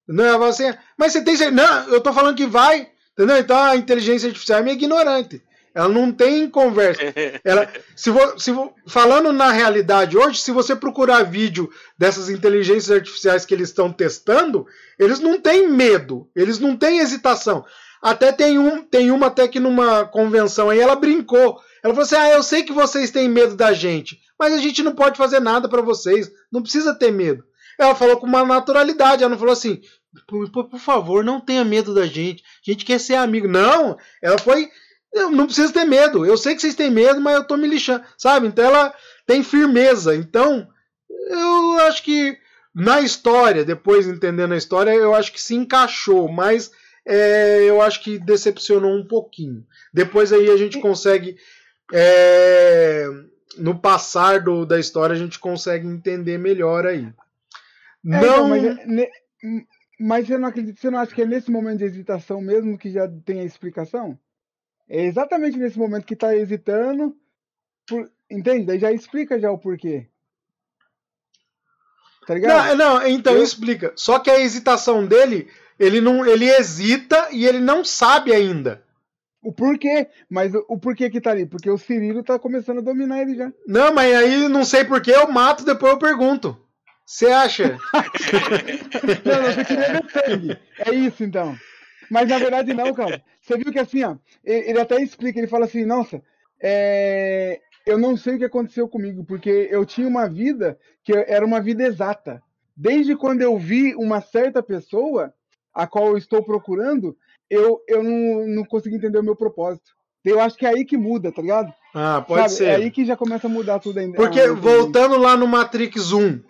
Entendeu? 0.08 0.26
Ela 0.26 0.38
fala 0.38 0.50
assim, 0.50 0.74
mas 0.98 1.14
você 1.14 1.22
tem 1.22 1.36
certeza? 1.36 1.68
Não, 1.68 1.90
eu 1.90 2.02
tô 2.02 2.12
falando 2.12 2.36
que 2.36 2.46
vai. 2.46 2.90
Entendeu? 3.14 3.38
Então 3.38 3.58
a 3.58 3.76
inteligência 3.76 4.28
artificial 4.28 4.60
é 4.60 4.64
meio 4.64 4.76
ignorante. 4.76 5.42
Ela 5.74 5.88
não 5.88 6.12
tem 6.12 6.50
conversa. 6.50 7.02
Ela, 7.44 7.72
se 7.96 8.10
vo, 8.10 8.40
se 8.40 8.52
vo, 8.52 8.74
falando 8.88 9.32
na 9.32 9.52
realidade 9.52 10.18
hoje, 10.18 10.42
se 10.42 10.52
você 10.52 10.76
procurar 10.76 11.24
vídeo 11.24 11.70
dessas 11.98 12.30
inteligências 12.30 12.92
artificiais 12.92 13.46
que 13.46 13.54
eles 13.54 13.70
estão 13.70 13.92
testando, 13.92 14.66
eles 15.00 15.20
não 15.20 15.40
têm 15.40 15.68
medo, 15.70 16.30
eles 16.36 16.60
não 16.60 16.76
têm 16.76 17.00
hesitação. 17.00 17.66
Até 18.02 18.32
tem, 18.32 18.58
um, 18.58 18.82
tem 18.84 19.12
uma 19.12 19.28
até 19.28 19.48
que 19.48 19.60
numa 19.60 20.06
convenção 20.06 20.70
aí 20.70 20.80
ela 20.80 20.96
brincou. 20.96 21.60
Ela 21.84 21.94
falou 21.94 22.02
assim: 22.06 22.16
Ah, 22.16 22.30
eu 22.32 22.44
sei 22.44 22.64
que 22.64 22.74
vocês 22.74 23.12
têm 23.12 23.30
medo 23.30 23.56
da 23.56 23.74
gente, 23.74 24.20
mas 24.40 24.54
a 24.54 24.58
gente 24.58 24.82
não 24.84 24.94
pode 24.94 25.18
fazer 25.18 25.40
nada 25.40 25.70
para 25.70 25.82
vocês. 25.82 26.30
Não 26.52 26.62
precisa 26.62 26.94
ter 26.94 27.12
medo. 27.12 27.44
Ela 27.80 27.96
falou 27.96 28.18
com 28.18 28.26
uma 28.28 28.44
naturalidade, 28.44 29.24
ela 29.24 29.30
não 29.30 29.38
falou 29.40 29.54
assim: 29.54 29.82
por, 30.28 30.50
por- 30.52 30.70
por 30.70 30.80
favor, 30.80 31.24
não 31.24 31.40
tenha 31.40 31.64
medo 31.64 31.94
da 31.94 32.06
gente. 32.08 32.44
A 32.68 32.72
gente 32.72 32.84
quer 32.86 33.00
ser 33.00 33.16
amigo. 33.16 33.48
Não, 33.48 33.96
ela 34.22 34.38
foi. 34.40 34.68
Eu 35.14 35.30
não 35.30 35.46
preciso 35.46 35.74
ter 35.74 35.86
medo. 35.86 36.26
Eu 36.26 36.38
sei 36.38 36.56
que 36.56 36.62
vocês 36.62 36.76
têm 36.76 36.90
medo, 36.90 37.20
mas 37.20 37.36
eu 37.36 37.44
tô 37.44 37.58
me 37.58 37.68
lixando. 37.68 38.04
Sabe? 38.18 38.48
Então 38.48 38.64
ela 38.66 38.94
tem 39.26 39.44
firmeza. 39.44 40.16
Então, 40.16 40.68
eu 41.10 41.80
acho 41.88 42.04
que 42.04 42.38
na 42.74 43.02
história, 43.02 43.66
depois 43.66 44.08
entendendo 44.08 44.54
a 44.54 44.58
história, 44.58 44.92
eu 44.92 45.14
acho 45.14 45.32
que 45.34 45.42
se 45.42 45.54
encaixou, 45.56 46.30
mas 46.32 46.72
é, 47.06 47.64
eu 47.64 47.82
acho 47.82 48.02
que 48.02 48.18
decepcionou 48.20 48.96
um 48.96 49.06
pouquinho. 49.06 49.66
Depois 49.94 50.32
aí 50.32 50.50
a 50.50 50.56
gente 50.58 50.80
consegue. 50.80 51.36
é, 51.94 53.06
no 53.58 53.78
passar 53.78 54.40
do, 54.42 54.66
da 54.66 54.80
história, 54.80 55.14
a 55.14 55.20
gente 55.20 55.38
consegue 55.38 55.86
entender 55.86 56.38
melhor 56.38 56.86
aí. 56.88 57.04
É, 57.06 57.12
Não. 58.04 58.20
então, 58.22 58.50
mas, 58.50 58.64
é- 58.64 58.86
ne- 58.86 59.10
mas 60.00 60.26
você 60.28 60.38
não 60.38 60.48
acredita, 60.48 60.80
você 60.80 60.90
não 60.90 61.00
acha 61.00 61.14
que 61.14 61.22
é 61.22 61.26
nesse 61.26 61.52
momento 61.52 61.80
de 61.80 61.84
hesitação 61.86 62.40
mesmo 62.42 62.78
que 62.78 62.90
já 62.90 63.08
tem 63.26 63.42
a 63.42 63.44
explicação? 63.44 64.18
É 64.94 65.06
exatamente 65.06 65.58
nesse 65.58 65.80
momento 65.80 66.06
que 66.06 66.18
tá 66.18 66.36
hesitando, 66.36 67.16
por- 67.88 68.12
entende? 68.30 68.66
Daí 68.66 68.78
já 68.78 68.92
explica 68.92 69.40
já 69.40 69.50
o 69.50 69.58
porquê. 69.58 70.06
Tá 72.28 72.34
ligado? 72.34 72.76
Não, 72.76 73.00
não, 73.00 73.08
então 73.08 73.34
Eu- 73.36 73.42
explica. 73.44 73.94
Só 73.96 74.20
que 74.20 74.30
a 74.30 74.40
hesitação 74.40 75.06
dele, 75.06 75.50
ele 75.80 76.02
não, 76.02 76.26
ele 76.26 76.46
hesita 76.46 77.30
e 77.32 77.46
ele 77.46 77.60
não 77.60 77.86
sabe 77.86 78.34
ainda. 78.34 78.84
O 79.42 79.54
porquê, 79.54 80.08
mas 80.30 80.54
o, 80.54 80.64
o 80.68 80.78
porquê 80.78 81.10
que 81.10 81.22
tá 81.22 81.32
ali? 81.32 81.46
Porque 81.46 81.70
o 81.70 81.78
Cirilo 81.78 82.22
tá 82.22 82.38
começando 82.38 82.80
a 82.80 82.82
dominar 82.82 83.22
ele 83.22 83.36
já. 83.36 83.52
Não, 83.66 83.94
mas 83.94 84.14
aí 84.14 84.48
não 84.50 84.66
sei 84.66 84.84
porquê, 84.84 85.12
eu 85.12 85.32
mato, 85.32 85.64
depois 85.64 85.94
eu 85.94 85.98
pergunto. 85.98 86.56
Você 87.06 87.28
acha? 87.28 87.78
Não, 89.26 89.42
não, 89.42 89.52
você 89.54 89.66
queria 89.66 89.94
ver 89.94 90.12
sangue. 90.12 90.60
É 90.80 90.94
isso, 90.94 91.24
então. 91.24 91.58
Mas 92.12 92.28
na 92.28 92.38
verdade 92.38 92.74
não, 92.74 92.94
cara. 92.94 93.24
Você 93.42 93.58
viu 93.58 93.72
que 93.72 93.80
assim, 93.80 94.04
ó, 94.04 94.18
ele, 94.44 94.78
até 94.78 95.02
explica, 95.02 95.40
ele 95.40 95.48
fala 95.48 95.64
assim, 95.64 95.86
nossa, 95.86 96.22
é, 96.62 97.58
eu 97.88 97.98
não 97.98 98.18
sei 98.18 98.36
o 98.36 98.38
que 98.38 98.44
aconteceu 98.44 98.86
comigo, 98.90 99.24
porque 99.24 99.70
eu 99.72 99.86
tinha 99.86 100.08
uma 100.08 100.28
vida 100.28 100.78
que 101.06 101.14
era 101.14 101.46
uma 101.46 101.62
vida 101.62 101.84
exata. 101.84 102.44
Desde 102.76 103.16
quando 103.16 103.42
eu 103.42 103.58
vi 103.58 103.96
uma 103.96 104.20
certa 104.20 104.62
pessoa, 104.62 105.34
a 105.74 105.88
qual 105.88 106.08
eu 106.08 106.18
estou 106.18 106.44
procurando, 106.44 107.16
eu, 107.50 107.80
eu 107.88 108.04
não, 108.04 108.46
não 108.46 108.66
consegui 108.66 108.98
entender 108.98 109.20
o 109.20 109.24
meu 109.24 109.36
propósito. 109.36 109.92
Eu 110.24 110.42
acho 110.42 110.58
que 110.58 110.66
é 110.66 110.70
aí 110.70 110.84
que 110.84 110.98
muda, 110.98 111.32
tá 111.32 111.42
ligado? 111.42 111.74
Ah, 111.96 112.24
pode 112.28 112.42
Sabe? 112.42 112.54
ser. 112.56 112.66
É 112.66 112.76
aí 112.76 112.92
que 112.92 113.06
já 113.06 113.16
começa 113.16 113.48
a 113.48 113.50
mudar 113.50 113.80
tudo 113.80 114.00
ainda. 114.00 114.18
Porque 114.18 114.40
Ah, 114.40 114.54
voltando 114.54 115.18
lá 115.18 115.38
no 115.38 115.48
Matrix 115.48 116.12
1, 116.12 116.42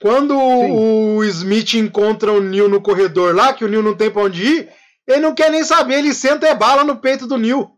quando 0.00 0.34
o 0.34 1.22
Smith 1.24 1.74
encontra 1.74 2.32
o 2.32 2.40
Neo 2.40 2.70
no 2.70 2.80
corredor 2.80 3.34
lá, 3.34 3.52
que 3.52 3.64
o 3.64 3.68
Neo 3.68 3.82
não 3.82 3.94
tem 3.94 4.10
pra 4.10 4.22
onde 4.22 4.42
ir, 4.42 4.79
ele 5.12 5.20
não 5.20 5.34
quer 5.34 5.50
nem 5.50 5.64
saber, 5.64 5.98
ele 5.98 6.14
senta 6.14 6.48
e 6.48 6.54
bala 6.54 6.84
no 6.84 6.96
peito 6.96 7.26
do 7.26 7.36
Neo. 7.36 7.70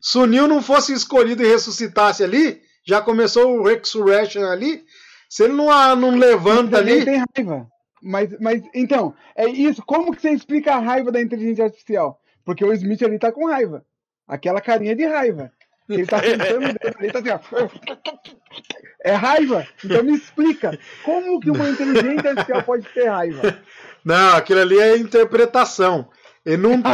Se 0.00 0.18
o 0.18 0.26
Neo 0.26 0.46
não 0.46 0.62
fosse 0.62 0.92
escolhido 0.92 1.42
e 1.42 1.48
ressuscitasse 1.48 2.22
ali, 2.22 2.60
já 2.86 3.00
começou 3.00 3.58
o 3.58 3.64
Resurrection 3.64 4.44
ali, 4.44 4.84
se 5.28 5.42
ele 5.42 5.52
não, 5.52 5.96
não 5.96 6.16
levanta 6.16 6.78
Mas 6.78 6.86
ele 6.86 6.92
ali. 6.92 7.04
tem 7.04 7.24
raiva. 7.36 7.68
Mas, 8.02 8.38
mas, 8.38 8.62
então, 8.72 9.14
é 9.34 9.48
isso. 9.48 9.82
Como 9.84 10.14
que 10.14 10.22
você 10.22 10.30
explica 10.30 10.74
a 10.74 10.78
raiva 10.78 11.10
da 11.10 11.20
inteligência 11.20 11.64
artificial? 11.64 12.20
Porque 12.44 12.64
o 12.64 12.72
Smith 12.72 13.02
ali 13.02 13.18
tá 13.18 13.32
com 13.32 13.46
raiva. 13.46 13.84
Aquela 14.28 14.60
carinha 14.60 14.94
de 14.94 15.04
raiva. 15.04 15.50
Ele 15.88 16.06
tá 16.06 16.20
sentando 16.20 16.66
ele 17.00 17.12
tá 17.12 17.18
assim, 17.18 17.30
ó. 17.30 17.68
É 19.04 19.12
raiva. 19.12 19.66
Então 19.84 20.02
me 20.02 20.16
explica. 20.16 20.78
Como 21.04 21.40
que 21.40 21.50
uma 21.50 21.68
inteligência 21.68 22.30
artificial 22.30 22.62
pode 22.62 22.88
ter 22.88 23.08
raiva? 23.08 23.58
Não, 24.04 24.36
aquilo 24.36 24.60
ali 24.60 24.78
é 24.78 24.96
interpretação. 24.96 26.08
Ele 26.46 26.56
não 26.58 26.80
tem. 26.80 26.92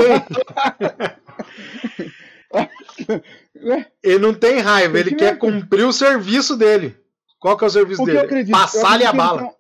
Ele 4.03 4.19
não 4.25 4.33
tem 4.35 4.59
raiva, 4.61 4.99
ele 4.99 5.15
quer 5.15 5.37
cumprir 5.39 5.85
o 5.85 5.93
serviço 5.93 6.57
dele. 6.57 6.97
Qual 7.39 7.57
que 7.57 7.65
é 7.65 7.67
o 7.67 7.71
serviço 7.71 8.03
O 8.03 8.07
dele? 8.07 8.19
acredito, 8.19 8.53
Passar-lhe 8.57 9.05
a 9.05 9.13
bala. 9.13 9.55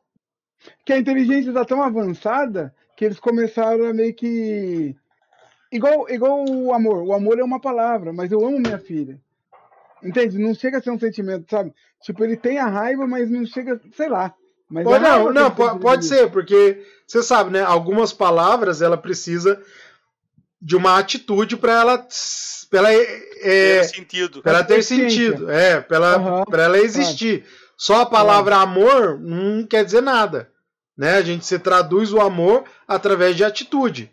que 0.84 0.92
a 0.92 0.98
inteligência 0.98 1.50
está 1.50 1.64
tão 1.64 1.82
avançada 1.82 2.74
que 2.96 3.04
eles 3.04 3.20
começaram 3.20 3.86
a 3.86 3.92
meio 3.92 4.14
que. 4.14 4.96
Igual, 5.70 6.08
igual 6.08 6.44
o 6.48 6.72
amor. 6.72 7.02
O 7.02 7.12
amor 7.12 7.38
é 7.38 7.44
uma 7.44 7.60
palavra, 7.60 8.12
mas 8.12 8.32
eu 8.32 8.46
amo 8.46 8.58
minha 8.58 8.78
filha. 8.78 9.20
Entende? 10.02 10.38
Não 10.38 10.54
chega 10.54 10.78
a 10.78 10.82
ser 10.82 10.90
um 10.90 10.98
sentimento, 10.98 11.46
sabe? 11.50 11.72
Tipo, 12.02 12.24
ele 12.24 12.36
tem 12.36 12.58
a 12.58 12.66
raiva, 12.66 13.06
mas 13.06 13.30
não 13.30 13.44
chega, 13.46 13.80
sei 13.94 14.08
lá. 14.08 14.34
Mas 14.72 14.84
Pode, 14.84 15.04
raiva 15.04 15.24
não, 15.24 15.32
não, 15.32 15.56
sente 15.56 15.80
pode 15.80 16.08
dele. 16.08 16.22
ser, 16.22 16.30
porque 16.30 16.82
você 17.06 17.22
sabe, 17.22 17.50
né? 17.50 17.60
Algumas 17.62 18.12
palavras 18.12 18.80
ela 18.80 18.96
precisa 18.96 19.60
de 20.60 20.76
uma 20.76 20.98
atitude 20.98 21.56
para 21.56 21.72
ela, 21.72 22.06
pra 22.70 22.78
ela, 22.78 22.92
é, 22.92 23.80
Tem 23.80 23.84
sentido. 23.88 24.40
pra 24.42 24.52
ela 24.52 24.64
ter 24.64 24.82
sentido, 24.82 25.50
é, 25.50 25.80
para 25.80 25.96
ela, 25.96 26.46
pra 26.46 26.62
ela 26.62 26.78
existir. 26.78 27.44
Só 27.76 28.02
a 28.02 28.06
palavra 28.06 28.56
amor 28.56 29.18
não 29.20 29.66
quer 29.66 29.84
dizer 29.84 30.00
nada, 30.00 30.50
né? 30.96 31.16
A 31.16 31.22
gente 31.22 31.44
se 31.44 31.58
traduz 31.58 32.12
o 32.12 32.20
amor 32.20 32.64
através 32.86 33.36
de 33.36 33.42
atitude. 33.44 34.10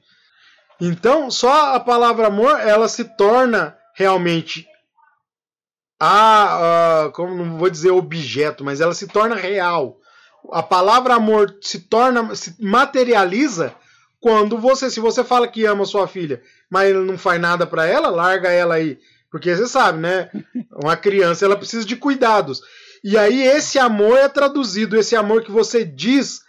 Então, 0.82 1.30
só 1.30 1.76
a 1.76 1.80
palavra 1.80 2.28
amor 2.28 2.60
ela 2.60 2.88
se 2.88 3.04
torna 3.16 3.78
realmente 3.96 4.66
a, 6.00 7.04
a- 7.06 7.10
como 7.12 7.36
não 7.36 7.58
vou 7.58 7.70
dizer 7.70 7.92
objeto, 7.92 8.64
mas 8.64 8.82
ela 8.82 8.94
se 8.94 9.08
torna 9.08 9.36
real. 9.36 9.99
A 10.52 10.64
palavra 10.64 11.16
amor 11.16 11.58
se 11.62 11.80
torna, 11.80 12.36
se 12.36 12.56
materializa 12.60 13.74
quando 14.20 14.58
você, 14.58 14.90
se 14.90 15.00
você 15.00 15.24
fala 15.24 15.48
que 15.48 15.66
ama 15.66 15.86
sua 15.86 16.08
filha, 16.08 16.42
mas 16.70 16.94
não 16.94 17.18
faz 17.18 17.40
nada 17.40 17.66
pra 17.66 17.86
ela, 17.86 18.10
larga 18.10 18.50
ela 18.50 18.76
aí, 18.76 19.00
porque 19.32 19.56
você 19.56 19.68
sabe, 19.68 20.00
né? 20.00 20.30
Uma 20.72 20.98
criança 20.98 21.46
ela 21.46 21.56
precisa 21.56 21.86
de 21.86 21.96
cuidados. 21.96 22.62
E 23.04 23.18
aí 23.18 23.42
esse 23.42 23.80
amor 23.80 24.18
é 24.18 24.28
traduzido, 24.28 24.98
esse 24.98 25.16
amor 25.16 25.44
que 25.44 25.52
você 25.52 25.86
diz 25.86 26.42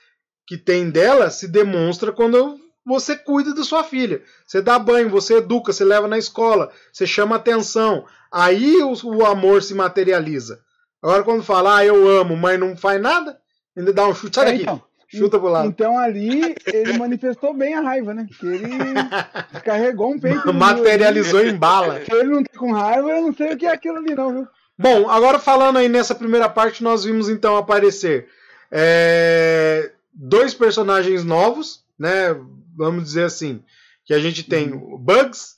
que 0.46 0.56
tem 0.58 0.90
dela 0.90 1.30
se 1.30 1.46
demonstra 1.46 2.10
quando 2.10 2.58
você 2.84 3.14
cuida 3.16 3.54
da 3.54 3.62
sua 3.62 3.84
filha. 3.84 4.22
Você 4.44 4.60
dá 4.60 4.78
banho, 4.78 5.08
você 5.08 5.36
educa, 5.36 5.72
você 5.72 5.84
leva 5.84 6.08
na 6.08 6.18
escola, 6.18 6.72
você 6.92 7.06
chama 7.06 7.36
atenção. 7.36 8.04
Aí 8.32 8.82
o, 8.82 8.92
o 9.04 9.24
amor 9.24 9.62
se 9.62 9.74
materializa. 9.74 10.60
Agora 11.02 11.22
quando 11.22 11.44
fala, 11.44 11.76
ah, 11.76 11.84
eu 11.84 12.08
amo, 12.08 12.36
mas 12.36 12.58
não 12.58 12.76
faz 12.76 13.00
nada, 13.00 13.38
ainda 13.76 13.92
dá 13.92 14.06
um 14.06 14.14
chute. 14.14 14.34
Sai 14.36 14.44
É, 14.48 14.50
daqui, 14.52 14.62
então. 14.62 14.82
chuta 15.08 15.38
pro 15.38 15.48
lado. 15.48 15.68
Então 15.68 15.98
ali 15.98 16.54
ele 16.66 16.98
manifestou 16.98 17.52
bem 17.54 17.74
a 17.74 17.80
raiva, 17.80 18.14
né? 18.14 18.26
Que 18.38 18.46
ele 18.46 18.68
carregou 19.64 20.12
um 20.12 20.18
peito. 20.18 20.52
Materializou 20.52 21.44
em 21.44 21.56
bala. 21.56 22.04
Se 22.04 22.12
ele 22.12 22.30
não 22.30 22.42
tá 22.42 22.58
com 22.58 22.72
raiva, 22.72 23.08
eu 23.10 23.22
não 23.22 23.34
sei 23.34 23.52
o 23.52 23.56
que 23.56 23.66
é 23.66 23.72
aquilo 23.72 23.98
ali, 23.98 24.14
não, 24.14 24.32
viu? 24.32 24.48
Bom, 24.78 25.10
agora 25.10 25.38
falando 25.38 25.76
aí 25.78 25.88
nessa 25.88 26.14
primeira 26.14 26.48
parte, 26.48 26.82
nós 26.82 27.04
vimos 27.04 27.28
então 27.28 27.56
aparecer 27.56 28.28
é, 28.70 29.92
dois 30.12 30.54
personagens 30.54 31.22
novos, 31.24 31.84
né? 31.98 32.34
Vamos 32.76 33.04
dizer 33.04 33.24
assim, 33.24 33.62
que 34.06 34.14
a 34.14 34.18
gente 34.18 34.42
tem 34.42 34.72
o 34.72 34.96
Bugs 34.96 35.56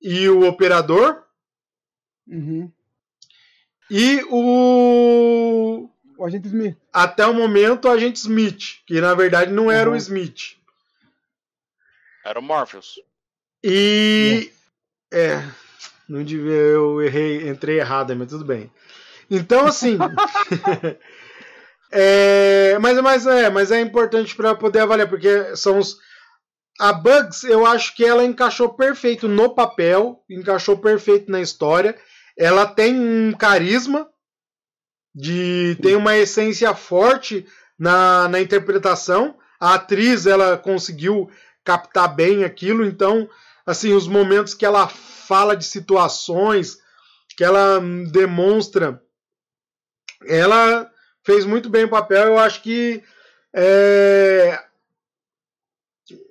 e 0.00 0.28
o 0.28 0.46
Operador 0.46 1.24
Uhum. 2.30 2.70
e 3.90 4.22
o 4.30 5.88
O 6.18 6.26
agente 6.26 6.48
Smith. 6.48 6.76
até 6.92 7.24
o 7.26 7.32
momento 7.32 7.86
o 7.86 7.90
agente 7.90 8.18
Smith, 8.18 8.80
que 8.86 9.00
na 9.00 9.14
verdade 9.14 9.52
não 9.52 9.70
era 9.70 9.88
o 9.88 9.92
Uhum. 9.92 9.98
Smith. 9.98 10.56
Era 12.24 12.38
o 12.40 12.42
Morpheus. 12.42 13.00
E 13.62 14.52
é, 15.12 15.42
não 16.08 16.22
devia, 16.22 16.52
eu 16.52 17.00
errei, 17.00 17.48
entrei 17.48 17.78
errado, 17.78 18.14
mas 18.16 18.28
tudo 18.28 18.44
bem. 18.44 18.70
Então 19.30 19.64
assim, 19.66 19.96
é, 21.90 22.76
mas 22.80 23.00
mas 23.00 23.26
é, 23.26 23.48
mas 23.50 23.70
é 23.70 23.80
importante 23.80 24.34
para 24.34 24.54
poder 24.54 24.80
avaliar 24.80 25.08
porque 25.08 25.56
são 25.56 25.78
os 25.78 25.96
a 26.80 26.92
Bugs, 26.92 27.42
eu 27.42 27.66
acho 27.66 27.94
que 27.96 28.04
ela 28.04 28.24
encaixou 28.24 28.68
perfeito 28.74 29.26
no 29.26 29.52
papel, 29.52 30.22
encaixou 30.30 30.78
perfeito 30.78 31.28
na 31.30 31.40
história. 31.40 31.96
Ela 32.36 32.66
tem 32.66 32.94
um 32.94 33.32
carisma, 33.32 34.08
de 35.14 35.76
tem 35.82 35.96
uma 35.96 36.16
essência 36.16 36.74
forte 36.74 37.46
na, 37.78 38.28
na 38.28 38.40
interpretação. 38.40 39.36
A 39.60 39.74
atriz 39.74 40.26
ela 40.26 40.56
conseguiu 40.56 41.30
captar 41.64 42.14
bem 42.14 42.44
aquilo, 42.44 42.84
então 42.84 43.28
assim 43.66 43.92
os 43.92 44.06
momentos 44.06 44.54
que 44.54 44.64
ela 44.64 44.88
fala 44.88 45.56
de 45.56 45.64
situações 45.64 46.78
que 47.36 47.44
ela 47.44 47.80
demonstra, 48.10 49.00
ela 50.26 50.90
fez 51.22 51.44
muito 51.44 51.70
bem 51.70 51.84
o 51.84 51.88
papel. 51.88 52.26
Eu 52.26 52.38
acho 52.38 52.62
que 52.62 53.00
é, 53.54 54.60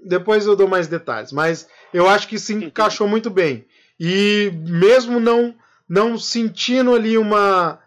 depois 0.05 0.45
eu 0.45 0.55
dou 0.55 0.67
mais 0.67 0.88
detalhes, 0.88 1.32
mas 1.32 1.67
eu 1.93 2.09
acho 2.09 2.28
que 2.28 2.38
se 2.38 2.53
encaixou 2.53 3.07
muito 3.07 3.30
bem. 3.30 3.65
E 3.99 4.51
mesmo 4.53 5.19
não 5.19 5.55
não 5.88 6.17
sentindo 6.17 6.93
ali 6.93 7.17
uma 7.17 7.80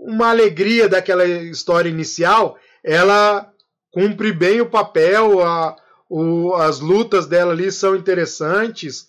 uma 0.00 0.30
alegria 0.30 0.88
daquela 0.88 1.24
história 1.24 1.88
inicial, 1.88 2.58
ela 2.82 3.52
cumpre 3.90 4.32
bem 4.32 4.60
o 4.60 4.70
papel, 4.70 5.44
a, 5.44 5.76
o, 6.08 6.54
as 6.54 6.80
lutas 6.80 7.26
dela 7.26 7.52
ali 7.52 7.70
são 7.72 7.96
interessantes, 7.96 9.08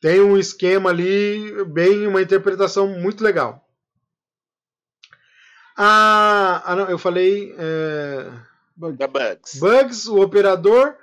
tem 0.00 0.20
um 0.20 0.38
esquema 0.38 0.90
ali, 0.90 1.64
bem, 1.66 2.06
uma 2.06 2.22
interpretação 2.22 2.86
muito 2.86 3.22
legal. 3.22 3.66
Ah, 5.76 6.62
ah 6.64 6.76
não, 6.76 6.90
eu 6.90 6.98
falei 6.98 7.54
é, 7.58 8.30
Bugs. 8.76 9.58
Bugs, 9.58 10.06
o 10.06 10.20
operador. 10.20 10.94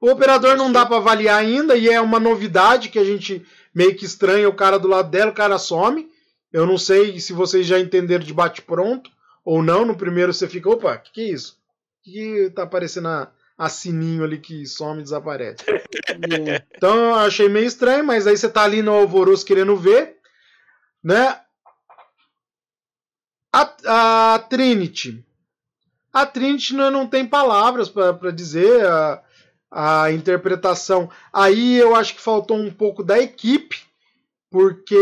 O 0.00 0.10
operador 0.10 0.56
não 0.56 0.72
dá 0.72 0.84
para 0.84 0.96
avaliar 0.96 1.38
ainda 1.38 1.76
e 1.76 1.88
é 1.88 2.00
uma 2.00 2.18
novidade 2.18 2.88
que 2.88 2.98
a 2.98 3.04
gente 3.04 3.46
meio 3.72 3.94
que 3.94 4.04
estranha 4.04 4.48
o 4.48 4.54
cara 4.54 4.78
do 4.78 4.88
lado 4.88 5.08
dela, 5.10 5.30
o 5.30 5.34
cara 5.34 5.58
some. 5.58 6.10
Eu 6.52 6.66
não 6.66 6.76
sei 6.76 7.18
se 7.18 7.32
vocês 7.32 7.66
já 7.66 7.78
entenderam 7.78 8.24
de 8.24 8.34
bate 8.34 8.60
pronto 8.62 9.10
ou 9.44 9.62
não. 9.62 9.84
No 9.84 9.96
primeiro 9.96 10.32
você 10.32 10.46
fica, 10.46 10.68
opa, 10.68 10.96
que 10.98 11.12
que 11.12 11.20
é 11.22 11.28
isso? 11.30 11.58
Que 12.02 12.50
tá 12.50 12.64
aparecendo 12.64 13.08
a, 13.08 13.32
a 13.56 13.68
sininho 13.68 14.24
ali 14.24 14.38
que 14.38 14.66
some 14.66 15.00
e 15.00 15.04
desaparece. 15.04 15.64
Então 16.76 16.96
eu 16.96 17.14
achei 17.14 17.48
meio 17.48 17.66
estranho, 17.66 18.04
mas 18.04 18.26
aí 18.26 18.36
você 18.36 18.48
tá 18.48 18.62
ali 18.64 18.82
no 18.82 18.92
alvoroço 18.92 19.46
querendo 19.46 19.76
ver, 19.76 20.16
né? 21.02 21.40
A, 23.52 24.34
a 24.34 24.38
Trinity. 24.40 25.24
A 26.12 26.26
Trinity 26.26 26.74
não, 26.74 26.90
não 26.90 27.06
tem 27.06 27.26
palavras 27.26 27.88
para 27.88 28.30
dizer 28.30 28.84
a, 28.84 29.22
a 29.70 30.12
interpretação. 30.12 31.08
Aí 31.32 31.78
eu 31.78 31.94
acho 31.94 32.14
que 32.14 32.20
faltou 32.20 32.56
um 32.56 32.70
pouco 32.70 33.02
da 33.02 33.18
equipe, 33.18 33.80
porque 34.50 34.94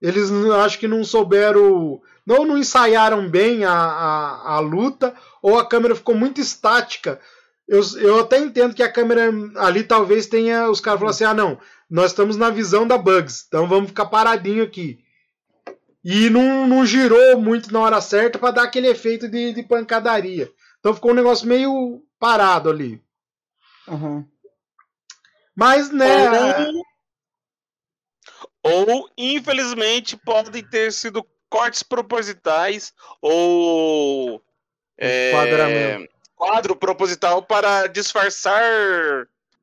eles 0.00 0.30
acho 0.30 0.78
que 0.78 0.88
não 0.88 1.04
souberam, 1.04 2.00
não, 2.24 2.44
não 2.44 2.58
ensaiaram 2.58 3.28
bem 3.28 3.64
a, 3.64 3.72
a, 3.72 4.54
a 4.54 4.60
luta, 4.60 5.14
ou 5.42 5.58
a 5.58 5.66
câmera 5.66 5.94
ficou 5.94 6.14
muito 6.14 6.40
estática. 6.40 7.20
Eu, 7.66 7.82
eu 7.98 8.20
até 8.20 8.38
entendo 8.38 8.74
que 8.74 8.82
a 8.82 8.90
câmera 8.90 9.30
ali 9.56 9.84
talvez 9.84 10.26
tenha. 10.26 10.70
Os 10.70 10.80
caras 10.80 11.00
falaram 11.00 11.14
assim: 11.14 11.24
ah, 11.24 11.34
não, 11.34 11.58
nós 11.90 12.12
estamos 12.12 12.36
na 12.36 12.48
visão 12.48 12.86
da 12.86 12.96
Bugs, 12.96 13.44
então 13.46 13.68
vamos 13.68 13.88
ficar 13.88 14.06
paradinho 14.06 14.62
aqui. 14.64 14.98
E 16.04 16.30
não, 16.30 16.66
não 16.66 16.86
girou 16.86 17.38
muito 17.40 17.72
na 17.72 17.80
hora 17.80 18.00
certa 18.00 18.38
para 18.38 18.52
dar 18.52 18.62
aquele 18.62 18.88
efeito 18.88 19.28
de, 19.28 19.52
de 19.52 19.62
pancadaria. 19.62 20.50
Então 20.78 20.94
ficou 20.94 21.10
um 21.10 21.14
negócio 21.14 21.46
meio 21.46 22.02
parado 22.18 22.70
ali. 22.70 23.02
Aham. 23.86 24.24
Mas, 25.54 25.90
né. 25.90 26.68
Ou, 26.68 26.82
ou, 28.72 29.08
infelizmente, 29.16 30.16
podem 30.16 30.62
ter 30.64 30.92
sido 30.92 31.24
cortes 31.48 31.82
propositais 31.82 32.92
ou 33.22 34.42
é, 34.98 36.06
quadro 36.36 36.76
proposital 36.76 37.42
para 37.42 37.86
disfarçar 37.86 38.62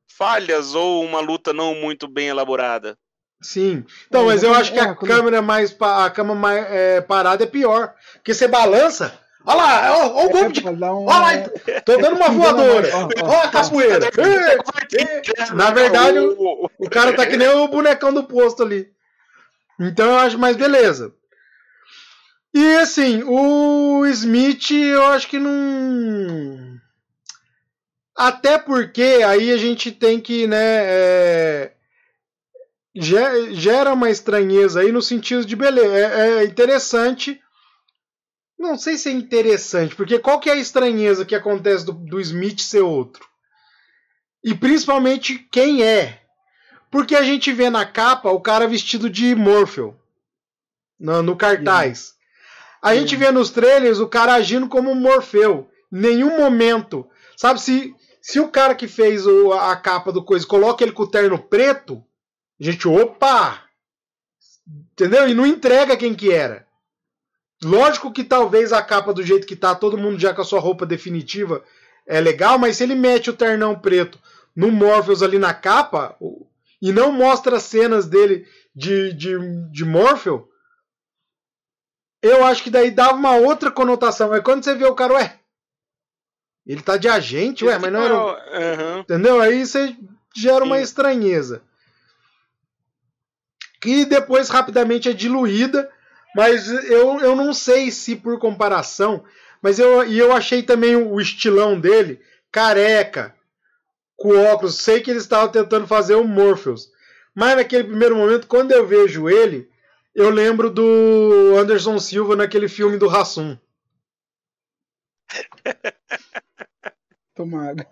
falhas 0.08 0.74
ou 0.74 1.04
uma 1.04 1.20
luta 1.20 1.52
não 1.52 1.74
muito 1.74 2.08
bem 2.08 2.28
elaborada. 2.28 2.96
Sim. 3.42 3.84
Então, 4.06 4.22
É, 4.22 4.26
mas 4.26 4.42
eu 4.42 4.54
acho 4.54 4.72
que 4.72 4.78
a 4.80 4.88
é, 4.88 4.94
câmera 4.94 5.42
mais 5.42 5.76
a 5.80 6.10
câmera 6.10 6.38
mais 6.38 6.66
é, 6.70 7.00
parada 7.02 7.44
é 7.44 7.46
pior, 7.46 7.94
porque 8.14 8.32
você 8.34 8.48
balança. 8.48 9.18
Olha 9.48 9.56
lá, 9.58 9.96
ó 9.98 10.24
o 10.24 10.30
golpe 10.30 10.52
de 10.60 10.66
É, 10.66 10.70
um- 10.70 11.06
Olha 11.06 11.18
lá, 11.20 11.80
tô 11.84 11.96
dando 11.98 12.16
uma 12.16 12.30
voadora. 12.30 12.88
Ó 13.22 13.42
a 13.42 13.48
capoeira. 13.48 14.00
Na 15.54 15.70
verdade, 15.70 16.18
o, 16.18 16.68
O 16.78 16.90
cara 16.90 17.12
tá 17.14 17.26
que 17.26 17.36
nem 17.36 17.48
o 17.48 17.68
bonecão 17.68 18.12
do 18.12 18.24
posto 18.24 18.62
ali. 18.62 18.88
Então 19.80 20.06
eu 20.06 20.18
acho 20.18 20.38
mais 20.38 20.56
beleza. 20.56 21.14
E 22.54 22.76
assim, 22.78 23.22
o 23.24 24.04
Smith 24.06 24.70
eu 24.72 25.04
acho 25.08 25.28
que 25.28 25.38
não. 25.38 26.76
Até 28.16 28.58
porque 28.58 29.02
aí 29.26 29.52
a 29.52 29.56
gente 29.58 29.92
tem 29.92 30.20
que, 30.20 30.46
né, 30.46 30.56
é, 30.58 31.74
ge- 32.94 33.54
gera 33.54 33.92
uma 33.92 34.10
estranheza 34.10 34.80
aí 34.80 34.90
no 34.90 35.02
sentido 35.02 35.44
de 35.44 35.54
beleza. 35.54 35.94
É, 35.96 36.38
é 36.38 36.44
interessante. 36.44 37.40
Não 38.58 38.78
sei 38.78 38.96
se 38.96 39.08
é 39.10 39.12
interessante, 39.12 39.94
porque 39.94 40.18
qual 40.18 40.40
que 40.40 40.48
é 40.48 40.54
a 40.54 40.56
estranheza 40.56 41.26
que 41.26 41.34
acontece 41.34 41.84
do, 41.84 41.92
do 41.92 42.18
Smith 42.20 42.60
ser 42.60 42.80
outro? 42.80 43.26
E 44.42 44.54
principalmente 44.54 45.38
quem 45.50 45.82
é? 45.82 46.22
Porque 46.96 47.14
a 47.14 47.22
gente 47.22 47.52
vê 47.52 47.68
na 47.68 47.84
capa 47.84 48.30
o 48.30 48.40
cara 48.40 48.66
vestido 48.66 49.10
de 49.10 49.34
Morphle 49.34 49.92
no, 50.98 51.22
no 51.22 51.36
cartaz. 51.36 52.14
A 52.80 52.94
gente 52.96 53.14
vê 53.16 53.30
nos 53.30 53.50
trailers 53.50 53.98
o 53.98 54.08
cara 54.08 54.32
agindo 54.32 54.66
como 54.66 54.90
um 54.90 54.94
Morfeu. 54.94 55.68
Em 55.92 55.98
nenhum 55.98 56.38
momento. 56.38 57.06
Sabe, 57.36 57.60
se, 57.60 57.94
se 58.22 58.40
o 58.40 58.48
cara 58.48 58.74
que 58.74 58.88
fez 58.88 59.26
o- 59.26 59.52
a 59.52 59.76
capa 59.76 60.10
do 60.10 60.24
coisa 60.24 60.46
coloca 60.46 60.82
ele 60.82 60.92
com 60.92 61.02
o 61.02 61.06
terno 61.10 61.38
preto, 61.38 62.02
a 62.58 62.64
gente, 62.64 62.88
opa! 62.88 63.60
Entendeu? 64.92 65.28
E 65.28 65.34
não 65.34 65.46
entrega 65.46 65.98
quem 65.98 66.14
que 66.14 66.32
era. 66.32 66.66
Lógico 67.62 68.10
que 68.10 68.24
talvez 68.24 68.72
a 68.72 68.82
capa 68.82 69.12
do 69.12 69.22
jeito 69.22 69.46
que 69.46 69.54
tá, 69.54 69.74
todo 69.74 69.98
mundo 69.98 70.18
já 70.18 70.32
com 70.32 70.40
a 70.40 70.44
sua 70.46 70.60
roupa 70.60 70.86
definitiva 70.86 71.62
é 72.06 72.22
legal, 72.22 72.58
mas 72.58 72.76
se 72.78 72.84
ele 72.84 72.94
mete 72.94 73.28
o 73.28 73.36
ternão 73.36 73.78
preto 73.78 74.18
no 74.54 74.72
Morpheus 74.72 75.22
ali 75.22 75.38
na 75.38 75.52
capa 75.52 76.16
o- 76.18 76.46
e 76.80 76.92
não 76.92 77.12
mostra 77.12 77.60
cenas 77.60 78.06
dele 78.06 78.46
de, 78.74 79.12
de, 79.12 79.36
de 79.70 79.84
Morpheu, 79.84 80.48
eu 82.22 82.44
acho 82.44 82.62
que 82.62 82.70
daí 82.70 82.90
dava 82.90 83.14
uma 83.14 83.36
outra 83.36 83.70
conotação. 83.70 84.30
Mas 84.30 84.42
quando 84.42 84.64
você 84.64 84.74
vê 84.74 84.84
o 84.84 84.94
cara, 84.94 85.14
ué, 85.14 85.38
ele 86.66 86.82
tá 86.82 86.96
de 86.96 87.08
agente, 87.08 87.64
ué, 87.64 87.78
mas 87.78 87.92
não 87.92 88.02
era. 88.02 88.14
Aham. 88.14 89.00
Entendeu? 89.00 89.40
Aí 89.40 89.64
você 89.64 89.96
gera 90.34 90.64
uma 90.64 90.76
Sim. 90.76 90.82
estranheza. 90.82 91.62
Que 93.80 94.04
depois 94.04 94.48
rapidamente 94.48 95.08
é 95.08 95.12
diluída, 95.12 95.90
mas 96.34 96.68
eu, 96.68 97.20
eu 97.20 97.36
não 97.36 97.54
sei 97.54 97.90
se 97.90 98.16
por 98.16 98.38
comparação, 98.38 99.22
mas 99.62 99.78
eu, 99.78 100.04
e 100.04 100.18
eu 100.18 100.32
achei 100.32 100.62
também 100.62 100.96
o 100.96 101.20
estilão 101.20 101.78
dele, 101.78 102.20
careca, 102.50 103.35
com 104.16 104.36
óculos. 104.36 104.78
Sei 104.80 105.00
que 105.00 105.10
eles 105.10 105.22
estavam 105.22 105.48
tentando 105.48 105.86
fazer 105.86 106.14
o 106.14 106.24
Morpheus, 106.24 106.90
mas 107.34 107.56
naquele 107.56 107.84
primeiro 107.84 108.16
momento, 108.16 108.46
quando 108.46 108.72
eu 108.72 108.86
vejo 108.86 109.28
ele, 109.28 109.68
eu 110.14 110.30
lembro 110.30 110.70
do 110.70 111.54
Anderson 111.58 111.98
Silva 111.98 112.36
naquele 112.36 112.68
filme 112.68 112.96
do 112.96 113.08
Rassum. 113.08 113.56
Tomar 117.34 117.70
água. 117.70 117.86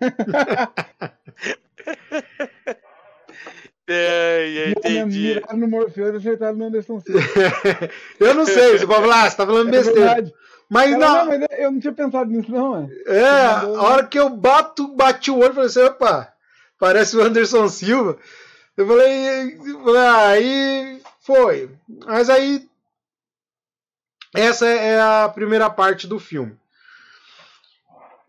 É, 3.87 4.57
é, 4.57 4.69
entendi. 4.71 5.35
Miraram 5.35 5.57
no 5.59 5.67
Morfeu 5.67 6.13
e 6.13 6.17
acertaram 6.17 6.57
no 6.57 6.65
Anderson 6.65 6.99
Silva. 6.99 7.21
eu 8.19 8.33
não 8.33 8.45
sei, 8.45 8.79
você 8.79 8.87
pode 8.87 9.01
falar, 9.01 9.25
ah, 9.25 9.29
você 9.29 9.37
tá 9.37 9.45
falando 9.45 9.67
É 9.67 9.71
besteira. 9.71 9.99
verdade. 9.99 10.33
Mas 10.69 10.91
Cara, 10.91 10.99
não, 10.99 11.15
não, 11.17 11.39
mas 11.39 11.59
eu 11.59 11.71
não 11.71 11.79
tinha 11.79 11.93
pensado 11.93 12.29
nisso, 12.29 12.51
não, 12.51 12.89
é. 13.07 13.17
É, 13.17 13.27
a 13.27 13.81
hora 13.81 14.07
que 14.07 14.19
eu 14.19 14.29
bato, 14.29 14.87
bati 14.89 15.31
o 15.31 15.39
olho, 15.39 15.53
falei 15.53 15.69
assim, 15.69 15.83
opa, 15.83 16.33
parece 16.79 17.15
o 17.15 17.21
Anderson 17.21 17.67
Silva. 17.69 18.17
Eu 18.75 18.87
falei, 18.87 19.57
ah, 19.97 20.27
aí 20.27 21.01
foi. 21.21 21.69
Mas 22.05 22.29
aí, 22.29 22.67
essa 24.35 24.65
é 24.67 24.99
a 24.99 25.29
primeira 25.29 25.69
parte 25.69 26.07
do 26.07 26.19
filme. 26.19 26.57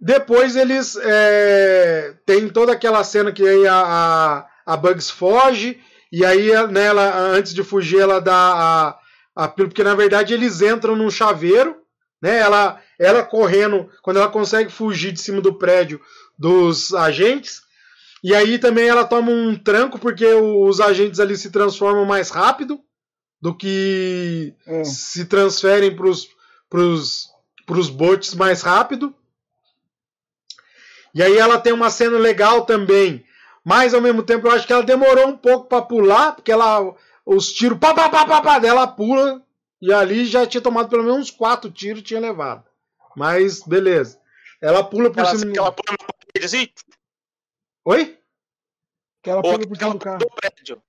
Depois 0.01 0.57
eles 0.57 0.97
é, 1.03 2.14
tem 2.24 2.49
toda 2.49 2.72
aquela 2.72 3.03
cena 3.03 3.32
que 3.32 3.47
aí 3.47 3.66
a, 3.66 4.47
a, 4.66 4.74
a 4.74 4.76
Bugs 4.76 5.11
foge, 5.11 5.80
e 6.12 6.24
aí 6.24 6.51
né, 6.68 6.84
ela, 6.84 7.16
antes 7.18 7.55
de 7.55 7.64
fugir, 7.64 8.01
ela 8.01 8.20
dá 8.20 8.34
a, 9.34 9.45
a 9.45 9.49
pílula, 9.49 9.70
porque 9.70 9.82
na 9.82 9.95
verdade 9.95 10.34
eles 10.34 10.61
entram 10.61 10.95
num 10.95 11.11
chaveiro, 11.11 11.76
né? 12.21 12.39
Ela, 12.39 12.81
ela 12.99 13.23
correndo, 13.23 13.89
quando 14.03 14.19
ela 14.19 14.29
consegue 14.29 14.71
fugir 14.71 15.12
de 15.12 15.21
cima 15.21 15.41
do 15.41 15.55
prédio 15.55 16.01
dos 16.39 16.93
agentes, 16.95 17.62
e 18.23 18.35
aí 18.35 18.59
também 18.59 18.89
ela 18.89 19.05
toma 19.05 19.31
um 19.31 19.57
tranco, 19.57 19.99
porque 19.99 20.27
os 20.27 20.81
agentes 20.81 21.21
ali 21.21 21.37
se 21.37 21.51
transformam 21.51 22.05
mais 22.05 22.31
rápido 22.31 22.81
do 23.41 23.55
que 23.55 24.55
É. 24.67 24.85
se 24.85 25.27
transferem 25.27 25.95
pros, 25.95 26.29
pros 27.67 27.89
botes 27.89 28.35
mais 28.35 28.62
rápido. 28.62 29.14
E 31.14 31.23
aí 31.23 31.37
ela 31.37 31.59
tem 31.59 31.73
uma 31.73 31.91
cena 31.91 32.19
legal 32.19 32.64
também, 32.67 33.25
mas 33.64 33.95
ao 33.95 34.01
mesmo 34.01 34.23
tempo 34.23 34.47
eu 34.47 34.53
acho 34.53 34.67
que 34.67 34.73
ela 34.73 34.83
demorou 34.83 35.29
um 35.29 35.37
pouco 35.37 35.67
para 35.69 35.83
pular, 35.83 36.33
porque 36.33 36.53
ela 36.53 36.95
os 37.25 37.53
tiros 37.53 37.79
pá 37.79 37.95
pá 37.95 38.09
pá 38.09 38.25
pá, 38.27 38.43
pá 38.43 38.59
dela 38.59 38.87
pula 38.87 39.43
e 39.81 39.93
ali 39.93 40.24
já 40.24 40.47
tinha 40.47 40.61
tomado 40.61 40.89
pelo 40.89 41.03
menos 41.03 41.18
uns 41.18 41.31
quatro 41.31 41.70
tiros 41.70 42.03
tinha 42.03 42.20
levado. 42.20 42.64
Mas 43.16 43.62
beleza. 43.62 44.18
Ela 44.61 44.83
pula 44.85 45.11
por 45.11 45.20
Aquela, 45.20 45.39
cima. 45.39 45.51
aquela 45.51 45.72
pula 45.72 45.97
na 46.01 46.07
parede 46.33 46.45
assim, 46.47 46.68
Oi? 47.85 48.18
Aquela 49.22 49.37
ou 49.39 49.43
pula 49.43 49.66
por 49.66 49.77
cima 49.77 49.91
do 49.93 49.99
carro. 49.99 50.18
do 50.18 50.29
prédio. 50.31 50.83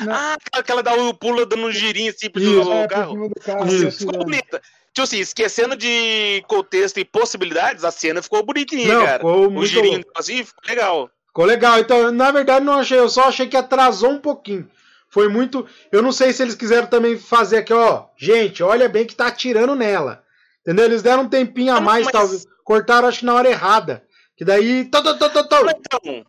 Não. 0.00 0.12
Ah, 0.14 0.34
aquela 0.34 0.62
que 0.62 0.72
ela 0.72 0.82
dá 0.82 0.94
o 0.94 1.12
pula 1.14 1.44
dando 1.44 1.66
um 1.66 1.72
girinho 1.72 2.10
assim 2.10 2.30
pro 2.30 2.40
Isso. 2.42 2.72
É, 2.72 2.82
por 2.82 2.94
carro. 2.94 3.28
do 3.28 3.40
carro. 3.40 3.66
Isso. 3.66 3.86
e 3.86 3.90
Ficou 3.92 4.08
atirando. 4.10 4.24
bonita. 4.24 4.62
Tipo 4.94 5.02
assim, 5.04 5.18
esquecendo 5.20 5.76
de 5.76 6.42
contexto 6.48 6.98
e 6.98 7.04
possibilidades, 7.04 7.82
a 7.84 7.90
cena 7.90 8.22
ficou 8.22 8.42
bonitinha, 8.44 8.88
Não, 8.92 9.04
cara. 9.04 9.18
ficou 9.18 9.48
o 9.50 9.66
girinho 9.66 10.04
assim 10.14 10.44
ficou 10.44 10.62
legal. 10.68 11.10
Ficou 11.28 11.44
legal. 11.46 11.78
Então, 11.78 12.12
na 12.12 12.30
verdade, 12.30 12.64
não 12.64 12.74
achei. 12.74 12.98
Eu 12.98 13.08
só 13.08 13.24
achei 13.28 13.46
que 13.46 13.56
atrasou 13.56 14.10
um 14.10 14.18
pouquinho. 14.18 14.70
Foi 15.12 15.28
muito. 15.28 15.66
Eu 15.92 16.00
não 16.02 16.10
sei 16.10 16.32
se 16.32 16.42
eles 16.42 16.54
quiseram 16.54 16.86
também 16.86 17.18
fazer 17.18 17.58
aqui, 17.58 17.72
ó. 17.72 18.06
Gente, 18.16 18.62
olha 18.62 18.88
bem 18.88 19.06
que 19.06 19.14
tá 19.14 19.26
atirando 19.26 19.74
nela. 19.76 20.24
Entendeu? 20.62 20.86
Eles 20.86 21.02
deram 21.02 21.24
um 21.24 21.28
tempinho 21.28 21.74
a 21.74 21.80
mais, 21.80 22.04
mas- 22.06 22.12
talvez. 22.12 22.46
Cortaram, 22.64 23.08
acho 23.08 23.18
que 23.20 23.26
na 23.26 23.34
hora 23.34 23.50
errada. 23.50 24.02
Que 24.36 24.44
daí. 24.44 24.84
Tô, 24.86 25.02
tô, 25.02 25.18
tô, 25.18 25.28
tô, 25.30 25.44
tô. 25.48 25.56
Então, 25.68 26.24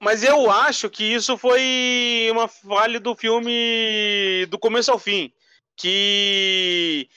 mas 0.00 0.22
eu 0.22 0.50
acho 0.50 0.88
que 0.88 1.02
isso 1.02 1.36
foi 1.36 2.28
uma 2.30 2.46
falha 2.46 3.00
do 3.00 3.16
filme 3.16 4.46
do 4.50 4.58
começo 4.58 4.92
ao 4.92 4.98
fim. 4.98 5.32
Que 5.76 7.08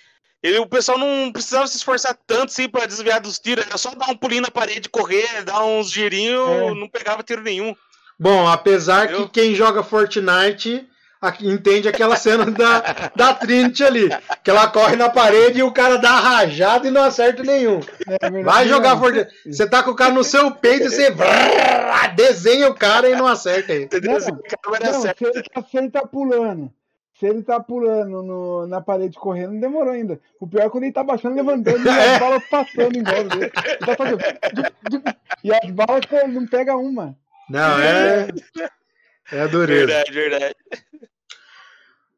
ele, 0.41 0.57
o 0.59 0.65
pessoal 0.67 0.97
não 0.97 1.31
precisava 1.31 1.67
se 1.67 1.77
esforçar 1.77 2.17
tanto 2.25 2.45
assim 2.51 2.69
pra 2.69 2.85
desviar 2.85 3.19
dos 3.19 3.37
tiros. 3.37 3.65
Era 3.65 3.77
só 3.77 3.93
dar 3.93 4.09
um 4.09 4.15
pulinho 4.17 4.41
na 4.41 4.49
parede, 4.51 4.89
correr, 4.89 5.43
dar 5.43 5.63
uns 5.65 5.91
girinhos, 5.91 6.49
É. 6.49 6.73
não 6.73 6.87
pegava 6.89 7.21
tiro 7.23 7.41
nenhum. 7.41 7.75
Bom, 8.19 8.47
apesar 8.47 9.09
Eu- 9.11 9.23
que 9.29 9.41
quem 9.41 9.55
joga 9.55 9.81
Fortnite 9.83 10.85
aqui- 11.21 11.47
entende 11.47 11.87
aquela 11.87 12.15
cena 12.15 12.45
da, 12.51 12.83
da 13.15 13.33
Trinity 13.33 13.83
ali. 13.83 14.09
Que 14.43 14.49
ela 14.51 14.67
corre 14.67 14.95
na 14.95 15.09
parede 15.09 15.59
e 15.59 15.63
o 15.63 15.71
cara 15.71 15.97
dá 15.97 16.11
rajada 16.19 16.87
e 16.87 16.91
não 16.91 17.03
acerta 17.03 17.43
nenhum. 17.43 17.79
É 18.07 18.17
verdade. 18.29 18.43
Vai 18.43 18.67
jogar 18.67 18.97
Fortnite. 18.97 19.29
Você 19.45 19.67
tá 19.67 19.81
com 19.83 19.91
o 19.91 19.95
cara 19.95 20.11
no 20.13 20.23
seu 20.23 20.51
peito 20.51 20.87
e 20.87 20.89
você 20.89 21.13
desenha 22.15 22.69
o 22.69 22.73
cara 22.75 23.09
e 23.09 23.15
não 23.15 23.27
acerta 23.27 23.73
ele. 23.73 23.85
Entendeu? 23.85 24.11
Não, 24.19 24.19
Não, 24.19 25.01
se 25.01 25.07
ele, 25.21 25.43
tá, 25.53 25.61
se 25.63 25.77
ele 25.77 25.89
tá 25.89 26.01
pulando. 26.01 26.71
Se 27.19 27.25
ele 27.25 27.43
tá 27.43 27.59
pulando 27.59 28.23
no- 28.23 28.65
na 28.67 28.79
parede 28.79 29.17
correndo, 29.17 29.51
não 29.51 29.59
demorou 29.59 29.91
ainda. 29.93 30.19
O 30.39 30.47
pior 30.47 30.61
é 30.63 30.69
quando 30.69 30.85
ele 30.85 30.93
tá 30.93 31.03
baixando, 31.03 31.35
levantando 31.35 31.85
e 31.85 31.89
É. 31.89 32.13
as 32.15 32.19
balas 32.19 32.43
passando 32.49 32.95
em 32.97 33.03
volta 33.03 33.35
dele. 33.35 33.51
Ele 33.81 33.95
tá 33.95 34.05
de- 34.89 35.03
E 35.43 35.53
as 35.53 35.69
balas 35.71 36.01
não 36.33 36.47
pega 36.47 36.75
uma. 36.77 37.15
Não, 37.49 37.79
é. 37.79 38.27
É 39.31 39.47
dureza. 39.47 39.85
Verdade, 39.85 40.11
verdade. 40.11 40.55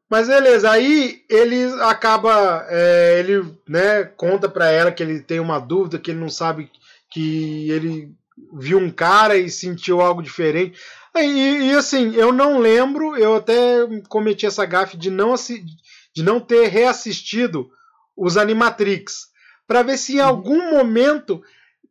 Mas 0.08 0.28
beleza, 0.28 0.70
aí 0.70 1.24
ele 1.28 1.64
acaba, 1.80 2.66
é, 2.68 3.18
ele 3.18 3.54
né, 3.66 4.04
conta 4.04 4.46
pra 4.46 4.70
ela 4.70 4.92
que 4.92 5.02
ele 5.02 5.20
tem 5.20 5.40
uma 5.40 5.58
dúvida, 5.58 5.98
que 5.98 6.10
ele 6.10 6.20
não 6.20 6.28
sabe 6.28 6.70
que 7.10 7.70
ele 7.70 8.14
viu 8.52 8.76
um 8.78 8.90
cara 8.90 9.38
e 9.38 9.48
sentiu 9.48 10.02
algo 10.02 10.22
diferente. 10.22 10.78
E, 11.16 11.70
e, 11.70 11.74
assim, 11.74 12.14
eu 12.14 12.32
não 12.32 12.58
lembro, 12.58 13.16
eu 13.16 13.36
até 13.36 13.86
cometi 14.08 14.44
essa 14.44 14.66
gafe 14.66 14.96
de 14.96 15.10
não, 15.10 15.34
de 16.14 16.22
não 16.22 16.40
ter 16.40 16.68
reassistido 16.68 17.70
os 18.14 18.36
Animatrix, 18.36 19.28
para 19.66 19.82
ver 19.82 19.96
se 19.96 20.16
em 20.16 20.20
algum 20.20 20.70
momento 20.70 21.42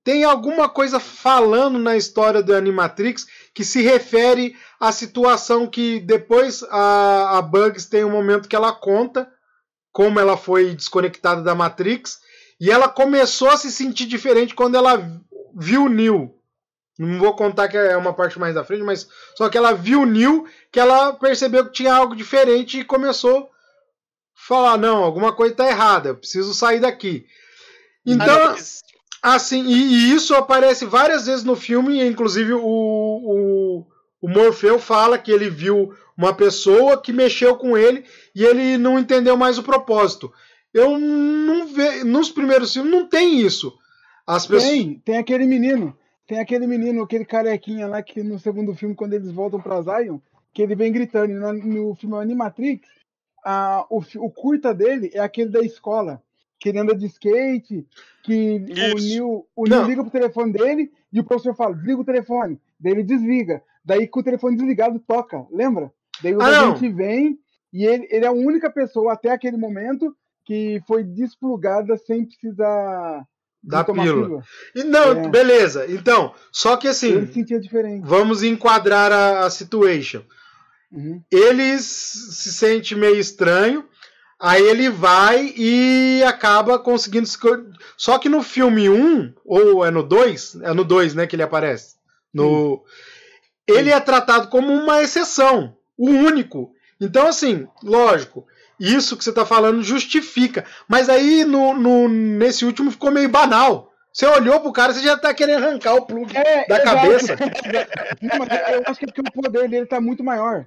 tem 0.03 0.23
alguma 0.23 0.67
coisa 0.67 0.99
falando 0.99 1.77
na 1.77 1.95
história 1.95 2.41
do 2.41 2.55
Animatrix 2.55 3.27
que 3.53 3.63
se 3.63 3.81
refere 3.81 4.55
à 4.79 4.91
situação 4.91 5.67
que 5.67 5.99
depois 5.99 6.63
a, 6.63 7.37
a 7.37 7.41
Bugs 7.41 7.85
tem 7.85 8.03
um 8.03 8.09
momento 8.11 8.49
que 8.49 8.55
ela 8.55 8.71
conta 8.71 9.31
como 9.91 10.19
ela 10.19 10.37
foi 10.37 10.73
desconectada 10.73 11.41
da 11.41 11.53
Matrix 11.53 12.19
e 12.59 12.71
ela 12.71 12.87
começou 12.87 13.49
a 13.49 13.57
se 13.57 13.71
sentir 13.71 14.05
diferente 14.05 14.55
quando 14.55 14.75
ela 14.75 14.97
viu 15.55 15.85
o 15.85 15.89
Neo. 15.89 16.35
Não 16.97 17.19
vou 17.19 17.35
contar 17.35 17.67
que 17.67 17.77
é 17.77 17.97
uma 17.97 18.13
parte 18.13 18.39
mais 18.39 18.53
da 18.55 18.63
frente, 18.63 18.83
mas 18.83 19.07
só 19.35 19.49
que 19.49 19.57
ela 19.57 19.73
viu 19.73 20.01
o 20.01 20.05
Neo, 20.05 20.45
que 20.71 20.79
ela 20.79 21.13
percebeu 21.13 21.65
que 21.65 21.73
tinha 21.73 21.93
algo 21.93 22.15
diferente 22.15 22.79
e 22.79 22.85
começou 22.85 23.39
a 23.39 23.47
falar: 24.35 24.77
não, 24.77 25.03
alguma 25.03 25.33
coisa 25.33 25.53
está 25.53 25.67
errada, 25.67 26.09
eu 26.09 26.17
preciso 26.17 26.53
sair 26.53 26.79
daqui. 26.79 27.25
Então, 28.05 28.25
Ah, 28.25 28.55
Assim, 29.21 29.63
e, 29.65 29.75
e 29.75 30.13
isso 30.13 30.33
aparece 30.33 30.85
várias 30.85 31.27
vezes 31.27 31.43
no 31.43 31.55
filme, 31.55 32.03
inclusive 32.03 32.53
o, 32.53 32.61
o, 32.63 33.85
O 34.21 34.27
Morfeu 34.27 34.79
fala 34.79 35.17
que 35.17 35.31
ele 35.31 35.49
viu 35.49 35.93
uma 36.17 36.33
pessoa 36.33 37.01
que 37.01 37.13
mexeu 37.13 37.55
com 37.55 37.77
ele 37.77 38.05
e 38.35 38.43
ele 38.43 38.77
não 38.77 38.97
entendeu 38.99 39.37
mais 39.37 39.57
o 39.57 39.63
propósito. 39.63 40.31
Eu 40.73 40.97
não 40.97 41.67
vejo. 41.67 42.05
Nos 42.05 42.31
primeiros 42.31 42.71
filmes 42.73 42.91
não 42.91 43.07
tem 43.07 43.39
isso. 43.39 43.77
As 44.25 44.47
pessoas. 44.47 44.71
Tem, 44.71 44.99
tem 44.99 45.17
aquele 45.17 45.45
menino. 45.45 45.97
Tem 46.27 46.39
aquele 46.39 46.65
menino, 46.65 47.03
aquele 47.03 47.25
carequinha 47.25 47.87
lá 47.87 48.01
que 48.01 48.23
no 48.23 48.39
segundo 48.39 48.73
filme, 48.73 48.95
quando 48.95 49.13
eles 49.13 49.31
voltam 49.31 49.59
pra 49.59 49.81
Zion, 49.81 50.19
que 50.53 50.61
ele 50.61 50.75
vem 50.75 50.91
gritando. 50.91 51.33
No, 51.33 51.51
no 51.53 51.95
filme 51.95 52.15
Animatrix, 52.15 52.87
a, 53.43 53.85
o, 53.89 54.01
o 54.15 54.29
curta 54.29 54.73
dele 54.73 55.11
é 55.13 55.19
aquele 55.19 55.49
da 55.49 55.59
escola. 55.61 56.21
Que 56.61 56.69
ele 56.69 56.77
anda 56.79 56.93
de 56.95 57.07
skate, 57.07 57.87
que 58.23 58.63
o 58.69 58.71
Isso. 58.71 58.95
Neil, 59.07 59.47
o. 59.55 59.67
Neil 59.67 59.85
liga 59.87 60.03
pro 60.03 60.11
telefone 60.11 60.53
dele 60.53 60.91
e 61.11 61.19
o 61.19 61.23
professor 61.23 61.55
fala, 61.55 61.73
desliga 61.75 62.01
o 62.01 62.05
telefone. 62.05 62.59
Daí 62.79 62.91
ele 62.93 63.03
desliga. 63.03 63.63
Daí 63.83 64.07
com 64.07 64.19
o 64.19 64.23
telefone 64.23 64.55
desligado 64.55 64.99
toca, 64.99 65.43
lembra? 65.51 65.91
Daí 66.21 66.35
o 66.35 66.41
Ah, 66.41 66.45
agente 66.69 66.87
vem 66.87 67.39
e 67.73 67.83
ele, 67.83 68.07
ele 68.11 68.25
é 68.25 68.27
a 68.27 68.31
única 68.31 68.69
pessoa 68.69 69.13
até 69.13 69.31
aquele 69.31 69.57
momento 69.57 70.15
que 70.45 70.79
foi 70.87 71.03
desplugada 71.03 71.97
sem 71.97 72.25
precisar 72.25 73.25
Da 73.63 73.83
tomar 73.83 74.03
pílula. 74.03 74.43
E 74.75 74.83
não, 74.83 75.11
É. 75.13 75.29
beleza. 75.29 75.85
Então, 75.89 76.33
só 76.51 76.77
que 76.77 76.87
assim, 76.87 77.11
Ele 77.13 77.27
sentia 77.33 77.59
diferente. 77.59 78.05
vamos 78.05 78.43
enquadrar 78.43 79.11
a, 79.11 79.45
a 79.45 79.49
situation. 79.49 80.21
Uhum. 80.91 81.21
Ele 81.31 81.79
se 81.79 82.51
sente 82.53 82.93
meio 82.95 83.15
estranho, 83.17 83.85
aí 84.41 84.61
ele 84.63 84.89
vai 84.89 85.53
e 85.55 86.23
acaba 86.25 86.79
conseguindo 86.79 87.25
se. 87.27 87.37
co- 87.37 87.63
Só 87.95 88.17
que 88.17 88.27
no 88.27 88.41
filme 88.43 88.89
1, 88.89 89.33
ou 89.45 89.85
é 89.85 89.91
no 89.91 90.03
2, 90.03 90.55
é 90.63 90.73
no 90.73 90.83
2, 90.83 91.13
né, 91.15 91.27
que 91.27 91.35
ele 91.35 91.43
aparece. 91.43 91.95
No... 92.33 92.83
Ele 93.67 93.89
é 93.91 93.99
tratado 93.99 94.47
como 94.47 94.73
uma 94.73 95.01
exceção, 95.01 95.75
o 95.97 96.09
único. 96.09 96.73
Então, 96.99 97.27
assim, 97.27 97.67
lógico, 97.83 98.45
isso 98.79 99.15
que 99.15 99.23
você 99.23 99.31
tá 99.31 99.45
falando 99.45 99.81
justifica. 99.83 100.65
Mas 100.87 101.07
aí 101.09 101.45
no, 101.45 101.73
no- 101.73 102.09
nesse 102.09 102.65
último 102.65 102.91
ficou 102.91 103.11
meio 103.11 103.29
banal. 103.29 103.89
Você 104.13 104.25
olhou 104.25 104.59
pro 104.59 104.73
cara, 104.73 104.93
você 104.93 105.01
já 105.01 105.15
tá 105.17 105.33
querendo 105.33 105.63
arrancar 105.65 105.93
o 105.95 106.05
plug 106.05 106.35
É, 106.35 106.67
da 106.67 106.81
exato. 106.81 106.83
cabeça. 106.83 107.35
Não, 108.21 108.39
mas 108.39 108.49
eu 108.73 108.83
acho 108.85 108.99
que 108.99 109.05
é 109.05 109.07
porque 109.07 109.21
o 109.21 109.31
poder 109.41 109.69
dele 109.69 109.85
tá 109.85 110.01
muito 110.01 110.21
maior. 110.23 110.65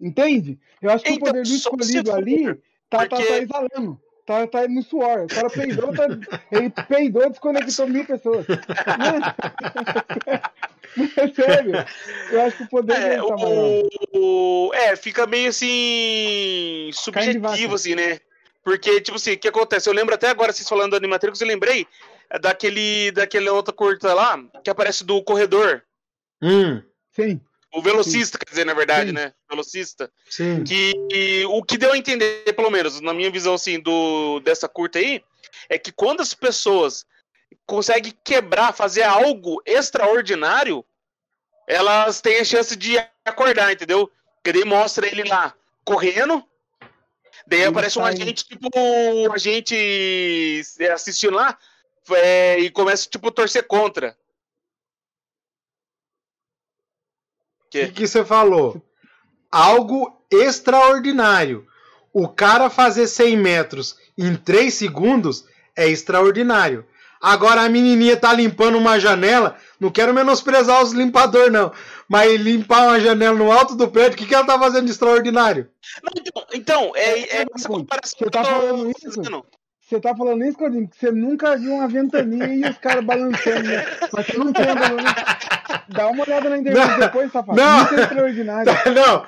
Entende? 0.00 0.58
Eu 0.80 0.90
acho 0.90 1.04
que 1.04 1.10
Então, 1.10 1.28
o 1.28 1.32
poder 1.32 1.42
do 1.42 1.48
escolhido 1.54 2.12
ali 2.12 2.58
tá, 2.90 3.06
porque- 3.06 3.24
tá 3.24 3.38
exalando. 3.38 4.00
Tá, 4.26 4.46
tá 4.46 4.68
no 4.68 4.82
suor. 4.82 5.24
O 5.24 5.26
cara 5.26 5.48
peidou, 5.48 5.90
tá, 5.94 6.06
ele 6.52 6.68
peidou 6.86 7.22
e 7.24 7.30
desconectou 7.30 7.86
mil 7.88 8.04
pessoas. 8.04 8.44
Não 8.46 9.16
é, 11.16 11.28
sério. 11.34 11.72
Eu 12.30 12.42
acho 12.42 12.56
que 12.58 12.62
o 12.64 12.68
poder 12.68 12.92
É, 12.94 13.16
tá 13.16 13.24
o, 13.24 13.88
o- 14.14 14.70
é, 14.74 14.94
fica 14.96 15.26
meio 15.26 15.48
assim. 15.48 16.90
Subjetivo, 16.92 17.74
assim, 17.74 17.94
né? 17.94 18.20
Porque, 18.62 19.00
tipo 19.00 19.16
assim, 19.16 19.32
o 19.32 19.38
que 19.38 19.48
acontece? 19.48 19.88
Eu 19.88 19.94
lembro 19.94 20.14
até 20.14 20.28
agora, 20.28 20.52
vocês 20.52 20.68
falando 20.68 20.90
do 20.90 20.96
Animatrix, 20.96 21.40
eu 21.40 21.46
lembrei 21.46 21.86
daquele, 22.42 23.10
daquele 23.12 23.48
outra 23.48 23.72
curta 23.72 24.12
lá, 24.12 24.38
que 24.62 24.68
aparece 24.68 25.04
do 25.04 25.22
corredor. 25.22 25.82
Hum, 26.42 26.82
Sim. 27.12 27.40
O 27.72 27.82
velocista, 27.82 28.38
quer 28.38 28.48
dizer, 28.48 28.64
na 28.64 28.74
verdade, 28.74 29.08
Sim. 29.08 29.14
né? 29.14 29.32
Velocista. 29.48 30.10
sim. 30.28 30.64
Que 30.64 31.44
o 31.48 31.62
que 31.62 31.76
deu 31.76 31.92
a 31.92 31.98
entender, 31.98 32.52
pelo 32.54 32.70
menos, 32.70 33.00
na 33.00 33.12
minha 33.12 33.30
visão, 33.30 33.54
assim, 33.54 33.78
do, 33.78 34.40
dessa 34.40 34.68
curta 34.68 34.98
aí, 34.98 35.22
é 35.68 35.78
que 35.78 35.92
quando 35.92 36.20
as 36.20 36.32
pessoas 36.32 37.04
conseguem 37.66 38.14
quebrar, 38.24 38.72
fazer 38.72 39.02
algo 39.02 39.62
extraordinário, 39.66 40.84
elas 41.66 42.20
têm 42.22 42.40
a 42.40 42.44
chance 42.44 42.74
de 42.74 42.96
acordar, 43.24 43.70
entendeu? 43.70 44.10
Porque 44.36 44.52
daí 44.52 44.64
mostra 44.64 45.06
ele 45.06 45.24
lá 45.24 45.54
correndo, 45.84 46.44
daí 47.46 47.60
Ele 47.60 47.68
aparece 47.68 47.98
um 47.98 48.02
sai. 48.02 48.14
agente, 48.14 48.44
tipo, 48.44 48.68
um 48.74 49.32
agente 49.32 49.74
é, 50.80 50.90
assistindo 50.90 51.34
lá, 51.34 51.58
é, 52.10 52.58
e 52.58 52.70
começa, 52.70 53.08
tipo, 53.08 53.28
a 53.28 53.32
torcer 53.32 53.66
contra. 53.66 54.16
O 57.68 57.70
que, 57.70 57.88
que 57.88 58.06
você 58.06 58.24
falou? 58.24 58.82
Algo 59.50 60.20
extraordinário. 60.30 61.66
O 62.12 62.28
cara 62.28 62.70
fazer 62.70 63.06
100 63.06 63.36
metros 63.36 63.96
em 64.16 64.34
3 64.34 64.72
segundos 64.72 65.44
é 65.76 65.88
extraordinário. 65.88 66.84
Agora 67.20 67.62
a 67.62 67.68
menininha 67.68 68.16
tá 68.16 68.32
limpando 68.32 68.78
uma 68.78 68.98
janela. 68.98 69.56
Não 69.78 69.90
quero 69.90 70.14
menosprezar 70.14 70.82
os 70.82 70.92
limpadores, 70.92 71.52
não. 71.52 71.72
Mas 72.08 72.40
limpar 72.40 72.84
uma 72.86 73.00
janela 73.00 73.36
no 73.36 73.50
alto 73.52 73.74
do 73.74 73.88
prédio, 73.88 74.14
o 74.14 74.16
que, 74.16 74.26
que 74.26 74.34
ela 74.34 74.46
tá 74.46 74.58
fazendo 74.58 74.86
de 74.86 74.92
extraordinário? 74.92 75.68
Não, 76.02 76.12
então, 76.16 76.46
então, 76.54 76.92
é, 76.96 77.20
é 77.38 77.42
É, 77.42 77.46
essa 77.54 77.68
pô, 77.68 77.74
comparação 77.78 78.16
você 78.18 78.24
que 78.24 78.30
tá 78.30 78.40
eu 78.40 78.44
tô 78.44 78.44
falando 78.44 78.90
isso? 78.90 79.22
fazendo. 79.22 79.44
Você 79.88 79.98
tá 80.00 80.14
falando 80.14 80.44
isso, 80.44 80.58
Claudinho, 80.58 80.86
que 80.86 80.98
você 80.98 81.10
nunca 81.10 81.56
viu 81.56 81.72
uma 81.72 81.88
ventania 81.88 82.46
e 82.46 82.62
os 82.68 82.76
caras 82.76 83.02
balançando, 83.02 83.62
né? 83.62 83.86
Mas 84.12 84.26
você 84.26 84.36
não 84.36 84.52
tem 84.52 84.66
balanço. 84.66 85.14
Dá 85.88 86.08
uma 86.08 86.24
olhada 86.24 86.50
na 86.50 86.58
internet 86.58 86.90
Não, 86.90 86.98
depois, 86.98 87.32
safado. 87.32 87.58
não. 87.58 87.84
Isso 87.84 87.94
é 87.94 88.02
extraordinário. 88.02 88.72
Não. 88.94 89.24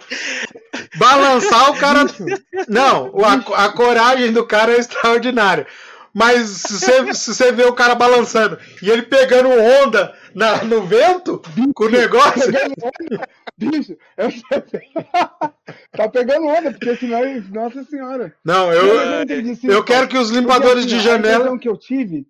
Balançar 0.96 1.70
o 1.70 1.76
cara. 1.76 2.04
Bicho, 2.04 2.24
Não, 2.68 3.10
a, 3.24 3.64
a 3.64 3.72
coragem 3.72 4.32
do 4.32 4.44
cara 4.46 4.72
é 4.72 4.78
extraordinária. 4.78 5.66
Mas 6.12 6.48
se 6.48 6.74
você, 6.78 7.14
se 7.14 7.34
você 7.34 7.52
vê 7.52 7.64
o 7.64 7.72
cara 7.72 7.94
balançando 7.94 8.58
e 8.82 8.90
ele 8.90 9.02
pegando 9.02 9.48
onda 9.48 10.14
na- 10.34 10.64
no 10.64 10.82
vento 10.82 11.40
com 11.74 11.84
o 11.84 11.88
negócio. 11.88 12.40
pegando 12.46 12.74
onda. 12.82 13.28
Bicho, 13.56 13.96
eu 14.16 14.28
tá 15.92 16.08
pegando 16.08 16.46
onda, 16.46 16.70
porque 16.72 16.96
senão, 16.96 17.20
nossa 17.50 17.84
senhora. 17.84 18.34
Não, 18.44 18.72
Eu, 18.72 18.86
eu, 18.86 19.06
não 19.10 19.22
entendi 19.22 19.54
sim, 19.56 19.68
eu 19.68 19.84
quero 19.84 20.08
que 20.08 20.16
os 20.16 20.28
Porque, 20.28 20.40
limpadores 20.40 20.84
assim, 20.86 20.96
de 20.96 21.00
janela. 21.00 21.58
que 21.58 21.68
eu 21.68 21.76
tive. 21.76 22.26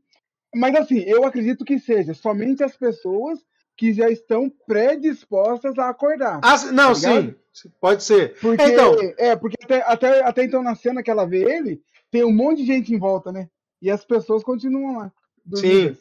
Mas 0.55 0.75
assim, 0.75 0.99
eu 1.07 1.25
acredito 1.25 1.65
que 1.65 1.79
seja 1.79 2.13
somente 2.15 2.63
as 2.65 2.77
pessoas 2.77 3.39
que 3.77 3.95
já 3.95 4.11
estão 4.11 4.51
predispostas 4.67 5.79
a 5.79 5.89
acordar. 5.89 6.41
Ah, 6.43 6.59
não, 6.73 6.89
Tá 6.89 6.95
sim, 6.95 7.35
pode 7.81 8.03
ser. 8.05 8.35
Porque, 8.41 8.63
Então, 8.63 8.97
é, 9.17 9.35
porque 9.37 9.57
até, 9.63 9.83
até, 9.87 10.23
até 10.23 10.45
então 10.45 10.63
na 10.63 10.75
cena 10.75 11.03
que 11.03 11.11
ela 11.11 11.27
vê 11.27 11.43
ele, 11.45 11.81
tem 12.11 12.25
um 12.25 12.33
monte 12.33 12.59
de 12.59 12.67
gente 12.67 12.93
em 12.93 12.99
volta, 12.99 13.31
né? 13.33 13.49
E 13.81 13.91
as 13.91 14.05
pessoas 14.05 14.43
continuam 14.43 14.99
lá. 14.99 15.13
dormidas. 15.45 15.99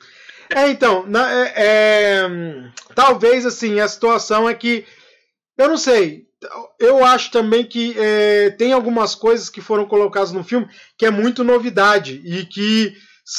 É, 0.53 0.69
então, 0.69 1.05
na- 1.07 1.31
é- 1.31 1.53
é, 1.55 2.71
talvez 2.93 3.45
assim, 3.45 3.79
a 3.79 3.87
situação 3.87 4.49
é 4.49 4.53
que, 4.53 4.85
eu 5.57 5.67
não 5.69 5.77
sei, 5.77 6.27
eu 6.77 7.03
acho 7.05 7.31
também 7.31 7.63
que 7.65 7.95
é, 7.97 8.49
tem 8.51 8.73
algumas 8.73 9.15
coisas 9.15 9.49
que 9.49 9.61
foram 9.61 9.85
colocadas 9.87 10.31
no 10.31 10.43
filme 10.43 10.67
que 10.97 11.05
é 11.05 11.09
muito 11.09 11.43
novidade 11.43 12.21
e 12.25 12.45
que 12.45 12.93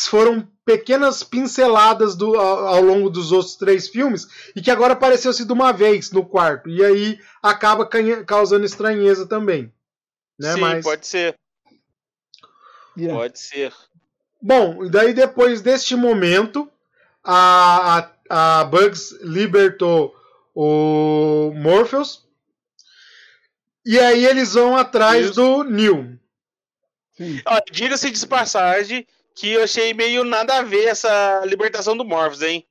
foram 0.09 0.49
pequenas 0.65 1.23
pinceladas 1.23 2.15
do, 2.17 2.35
ao, 2.37 2.67
ao 2.69 2.81
longo 2.83 3.11
dos 3.11 3.31
outros 3.33 3.57
três 3.57 3.89
filmes 3.89 4.27
e 4.57 4.63
que 4.63 4.71
agora 4.71 4.95
apareceu-se 4.95 5.45
de 5.45 5.53
uma 5.53 5.73
vez 5.73 6.11
no 6.13 6.25
quarto 6.25 6.69
e 6.71 6.83
aí 6.85 7.19
acaba 7.43 7.89
causando 8.25 8.65
estranheza 8.65 9.27
também. 9.27 9.73
Né? 10.39 10.55
Sim, 10.55 10.61
Mas, 10.61 10.85
pode 10.85 11.07
ser, 11.07 11.35
Yeah. 12.97 13.19
pode 13.21 13.39
ser. 13.39 13.73
Bom, 14.41 14.85
e 14.85 14.91
daí 14.91 15.13
depois 15.13 15.61
deste 15.61 15.95
momento, 15.95 16.71
a, 17.23 18.11
a, 18.31 18.61
a 18.61 18.65
Bugs 18.65 19.13
libertou 19.23 20.15
o 20.55 21.53
Morpheus. 21.55 22.27
E 23.85 23.99
aí 23.99 24.25
eles 24.25 24.55
vão 24.55 24.77
atrás 24.77 25.27
Isso. 25.27 25.35
do 25.35 25.65
Neil. 25.65 26.19
Diga-se 27.71 28.11
de 28.11 28.27
passagem 28.27 29.07
que 29.35 29.53
eu 29.53 29.63
achei 29.63 29.95
meio 29.95 30.25
nada 30.25 30.59
a 30.59 30.63
ver 30.63 30.87
essa 30.87 31.43
libertação 31.47 31.97
do 31.97 32.05
Morphos, 32.05 32.43
hein? 32.43 32.67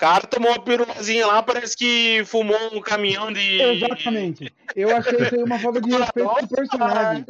O 0.00 0.02
cara 0.02 0.26
tomou 0.26 0.50
uma 0.50 0.64
pirulazinha 0.64 1.26
lá, 1.26 1.42
parece 1.42 1.76
que 1.76 2.22
fumou 2.24 2.56
um 2.72 2.80
caminhão 2.80 3.30
de. 3.30 3.60
Exatamente. 3.60 4.50
Eu 4.74 4.96
achei 4.96 5.20
isso 5.20 5.34
aí 5.34 5.42
uma 5.42 5.58
falta 5.58 5.78
de 5.78 5.90
respeito 5.90 6.30
com 6.30 6.42
o 6.42 6.48
personagem. 6.48 7.26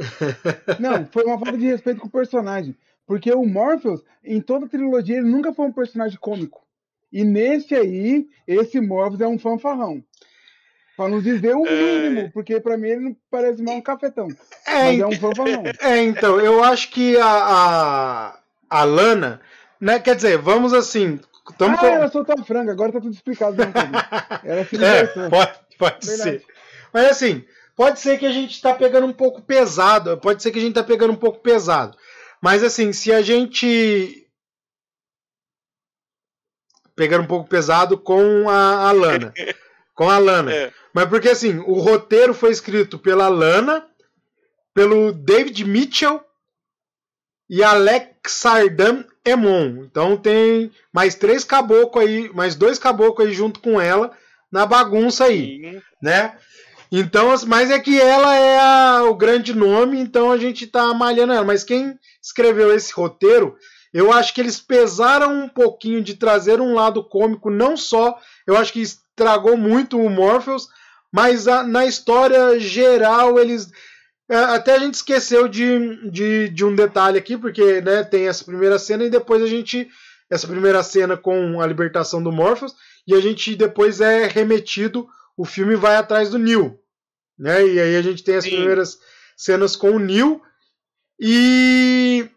Não, 0.79 1.05
foi 1.07 1.25
uma 1.25 1.37
falta 1.37 1.59
de 1.59 1.67
respeito 1.67 2.01
com 2.01 2.07
o 2.07 2.11
personagem. 2.11 2.77
Porque 3.05 3.33
o 3.33 3.45
Morpheus, 3.45 4.05
em 4.25 4.41
toda 4.41 4.67
a 4.67 4.69
trilogia, 4.69 5.17
ele 5.17 5.29
nunca 5.29 5.53
foi 5.53 5.67
um 5.67 5.73
personagem 5.73 6.17
cômico. 6.17 6.65
E 7.13 7.25
nesse 7.25 7.75
aí, 7.75 8.29
esse 8.47 8.81
Morpheus 8.81 9.21
é 9.21 9.27
um 9.27 9.37
fanfarrão. 9.37 10.01
Pra 10.97 11.09
nos 11.09 11.25
dizer 11.25 11.57
o 11.57 11.65
mínimo, 11.65 12.31
porque 12.31 12.61
pra 12.61 12.77
mim 12.77 12.89
ele 12.91 13.01
não 13.01 13.17
parece 13.29 13.61
mais 13.61 13.79
um 13.79 13.83
cafetão. 13.83 14.29
É, 14.65 14.85
Mas 14.85 15.01
é 15.01 15.07
um 15.09 15.19
fanfarrão. 15.19 15.65
é, 15.81 16.05
então, 16.05 16.39
eu 16.39 16.63
acho 16.63 16.89
que 16.93 17.17
a, 17.17 17.27
a, 17.27 18.39
a 18.71 18.85
Lana, 18.85 19.41
né, 19.81 19.99
quer 19.99 20.15
dizer, 20.15 20.39
vamos 20.39 20.73
assim. 20.73 21.19
Tamo 21.59 21.75
Ah, 21.75 21.79
com- 21.79 21.87
ela 21.87 22.09
soltou 22.11 22.35
a 22.39 22.45
franga, 22.45 22.73
agora 22.73 22.93
tá 22.93 23.01
tudo 23.01 23.13
explicado. 23.15 23.57
Né, 23.57 23.73
ela 24.45 24.65
se 24.65 24.83
É, 24.85 25.07
pode, 25.29 25.59
pode 25.79 26.07
Verdade. 26.07 26.31
ser. 26.41 26.45
Mas 26.93 27.07
assim, 27.11 27.45
pode 27.77 28.01
ser 28.01 28.19
que 28.19 28.27
a 28.27 28.33
gente 28.33 28.61
tá 28.61 28.75
pegando 28.75 29.07
um 29.07 29.13
pouco 29.13 29.43
pesado. 29.43 30.19
Pode 30.19 30.43
ser 30.43 30.51
que 30.51 30.59
a 30.59 30.63
gente 30.63 30.75
tá 30.75 30.83
pegando 30.85 31.13
um 31.13 31.17
pouco 31.17 31.41
pesado. 31.41 31.97
Mas 32.43 32.63
assim, 32.63 32.93
se 32.93 33.13
a 33.13 33.23
gente. 33.23 34.27
Pegando 36.97 37.25
um 37.25 37.27
pouco 37.29 37.49
pesado 37.49 37.97
com 37.99 38.49
a, 38.49 38.89
a 38.89 38.93
Lana. 38.93 39.33
Com 39.95 40.09
a 40.09 40.17
Lana. 40.17 40.51
É. 40.51 40.73
Mas 40.95 41.11
porque 41.11 41.29
assim, 41.29 41.59
o 41.59 41.75
roteiro 41.75 42.33
foi 42.33 42.51
escrito 42.51 42.99
pela 42.99 43.29
Lana, 43.29 43.87
pelo 44.73 45.13
David 45.13 45.63
Mitchell 45.67 46.25
e 47.51 47.63
Alexardam 49.27 49.51
Emon. 49.51 49.85
Então 49.85 50.17
tem 50.17 50.71
mais 50.93 51.15
três 51.15 51.45
caboclos 51.45 52.05
aí, 52.05 52.31
mais 52.35 52.55
dois 52.55 52.79
caboclos 52.79 53.29
aí 53.29 53.35
junto 53.35 53.61
com 53.61 53.81
ela 53.81 54.13
na 54.51 54.67
bagunça 54.67 55.25
aí, 55.25 55.61
Sim. 55.61 55.81
né? 56.03 56.35
Então, 56.93 57.31
as- 57.31 57.45
mas 57.45 57.71
é 57.71 57.79
que 57.79 58.01
ela 58.01 58.35
é 58.35 58.59
a- 58.59 59.05
o 59.05 59.15
grande 59.15 59.55
nome, 59.55 60.01
então 60.01 60.33
a 60.33 60.37
gente 60.37 60.67
tá 60.67 60.93
malhando 60.93 61.33
ela. 61.33 61.45
Mas 61.45 61.63
quem 61.63 61.97
escreveu 62.21 62.75
esse 62.75 62.93
roteiro, 62.93 63.57
eu 63.95 64.13
acho 64.13 64.35
que 64.35 64.41
eles 64.41 64.59
pesaram 64.59 65.33
um 65.45 65.49
pouquinho 65.49 66.03
de 66.03 66.15
trazer 66.15 66.61
um 66.61 66.75
lado 66.75 67.05
cômico, 67.05 67.49
não 67.49 67.77
só, 67.77 68.19
eu 68.45 68.57
acho 68.57 68.73
que 68.73 68.81
estragou 68.81 69.57
muito 69.57 70.01
o 70.01 70.11
Morpheus, 70.11 70.67
mas 71.13 71.47
a- 71.47 71.63
na 71.63 71.87
história 71.87 72.59
geral 72.59 73.39
eles. 73.39 73.69
É, 74.31 74.37
Até 74.37 74.77
a 74.77 74.79
gente 74.79 74.95
esqueceu 74.95 75.49
de, 75.49 76.09
de, 76.09 76.49
de 76.51 76.65
um 76.65 76.75
detalhe 76.75 77.19
aqui, 77.19 77.37
porque 77.37 77.81
né, 77.81 78.05
tem 78.05 78.29
essa 78.29 78.45
primeira 78.45 78.79
cena 78.79 79.03
e 79.05 79.11
depois 79.11 79.43
a 79.43 79.47
gente. 79.47 79.91
Essa 80.31 80.47
primeira 80.47 80.81
cena 80.85 81.17
com 81.17 81.61
a 81.61 81.67
libertação 81.67 82.23
do 82.23 82.31
Morpheus, 82.31 82.77
e 83.05 83.15
a 83.15 83.21
gente 83.21 83.57
depois 83.57 84.01
é 84.01 84.29
remetido, 84.29 85.09
o 85.37 85.45
filme 85.45 85.75
vai 85.75 85.97
atrás 85.97 86.31
do 86.31 86.39
Neil. 86.39 86.79
Né? 87.37 87.67
E 87.67 87.81
aí 87.81 87.97
a 87.97 88.03
gente 88.03 88.23
tem 88.23 88.37
as 88.37 88.45
Sim. 88.45 88.51
primeiras 88.51 89.01
cenas 89.37 89.75
com 89.75 89.91
o 89.91 89.99
Neil. 89.99 90.41
E 91.19 92.31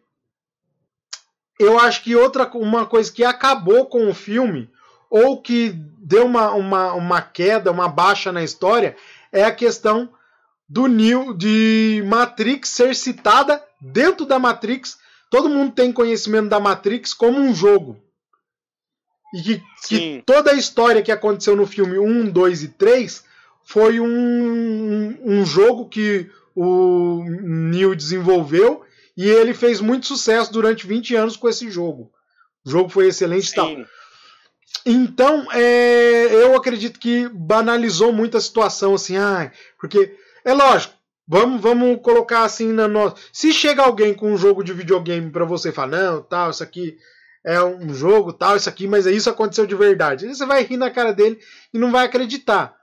eu 1.59 1.77
acho 1.77 2.01
que 2.01 2.15
outra 2.15 2.49
uma 2.55 2.87
coisa 2.87 3.11
que 3.11 3.23
acabou 3.23 3.85
com 3.85 4.09
o 4.09 4.13
filme, 4.15 4.71
ou 5.07 5.39
que 5.39 5.69
deu 5.99 6.25
uma, 6.25 6.51
uma, 6.53 6.93
uma 6.93 7.21
queda, 7.21 7.71
uma 7.71 7.87
baixa 7.87 8.31
na 8.31 8.43
história, 8.43 8.95
é 9.31 9.43
a 9.43 9.53
questão 9.53 10.09
do 10.73 10.87
Neo 10.87 11.35
de 11.35 12.03
Matrix 12.07 12.69
ser 12.69 12.95
citada 12.95 13.63
dentro 13.79 14.25
da 14.25 14.39
Matrix. 14.39 14.97
Todo 15.29 15.47
mundo 15.47 15.71
tem 15.71 15.93
conhecimento 15.93 16.49
da 16.49 16.59
Matrix 16.59 17.13
como 17.13 17.37
um 17.37 17.53
jogo. 17.53 18.01
E 19.35 19.39
que, 19.43 19.61
que 19.87 20.23
toda 20.25 20.49
a 20.49 20.55
história 20.55 21.03
que 21.03 21.11
aconteceu 21.11 21.55
no 21.55 21.67
filme 21.67 21.99
1, 21.99 22.31
2 22.31 22.63
e 22.63 22.67
3 22.69 23.23
foi 23.63 23.99
um, 23.99 25.15
um 25.23 25.45
jogo 25.45 25.87
que 25.87 26.27
o 26.55 27.23
Neo 27.23 27.95
desenvolveu 27.95 28.83
e 29.15 29.29
ele 29.29 29.53
fez 29.53 29.79
muito 29.79 30.07
sucesso 30.07 30.51
durante 30.51 30.87
20 30.87 31.15
anos 31.15 31.37
com 31.37 31.47
esse 31.47 31.69
jogo. 31.69 32.11
O 32.65 32.69
jogo 32.71 32.89
foi 32.89 33.09
excelente 33.09 33.51
e 33.51 33.53
tal. 33.53 33.69
Então, 34.83 35.47
é, 35.51 36.33
eu 36.33 36.55
acredito 36.55 36.99
que 36.99 37.29
banalizou 37.29 38.11
muito 38.11 38.37
a 38.37 38.41
situação, 38.41 38.95
assim, 38.95 39.17
ah, 39.17 39.51
porque 39.79 40.17
é 40.45 40.53
lógico, 40.53 40.93
vamos, 41.27 41.61
vamos 41.61 42.01
colocar 42.01 42.43
assim 42.43 42.71
na 42.71 42.87
nossa. 42.87 43.15
Se 43.31 43.53
chega 43.53 43.83
alguém 43.83 44.13
com 44.13 44.31
um 44.31 44.37
jogo 44.37 44.63
de 44.63 44.73
videogame 44.73 45.29
pra 45.31 45.45
você 45.45 45.69
e 45.69 45.73
fala, 45.73 45.97
não, 45.97 46.21
tal, 46.21 46.49
isso 46.51 46.63
aqui 46.63 46.97
é 47.45 47.61
um 47.61 47.93
jogo, 47.93 48.31
tal, 48.31 48.55
isso 48.55 48.69
aqui, 48.69 48.87
mas 48.87 49.05
isso 49.05 49.29
aconteceu 49.29 49.65
de 49.65 49.75
verdade. 49.75 50.25
Aí 50.25 50.33
você 50.33 50.45
vai 50.45 50.63
rir 50.63 50.77
na 50.77 50.89
cara 50.89 51.11
dele 51.11 51.39
e 51.73 51.77
não 51.77 51.91
vai 51.91 52.05
acreditar. 52.05 52.75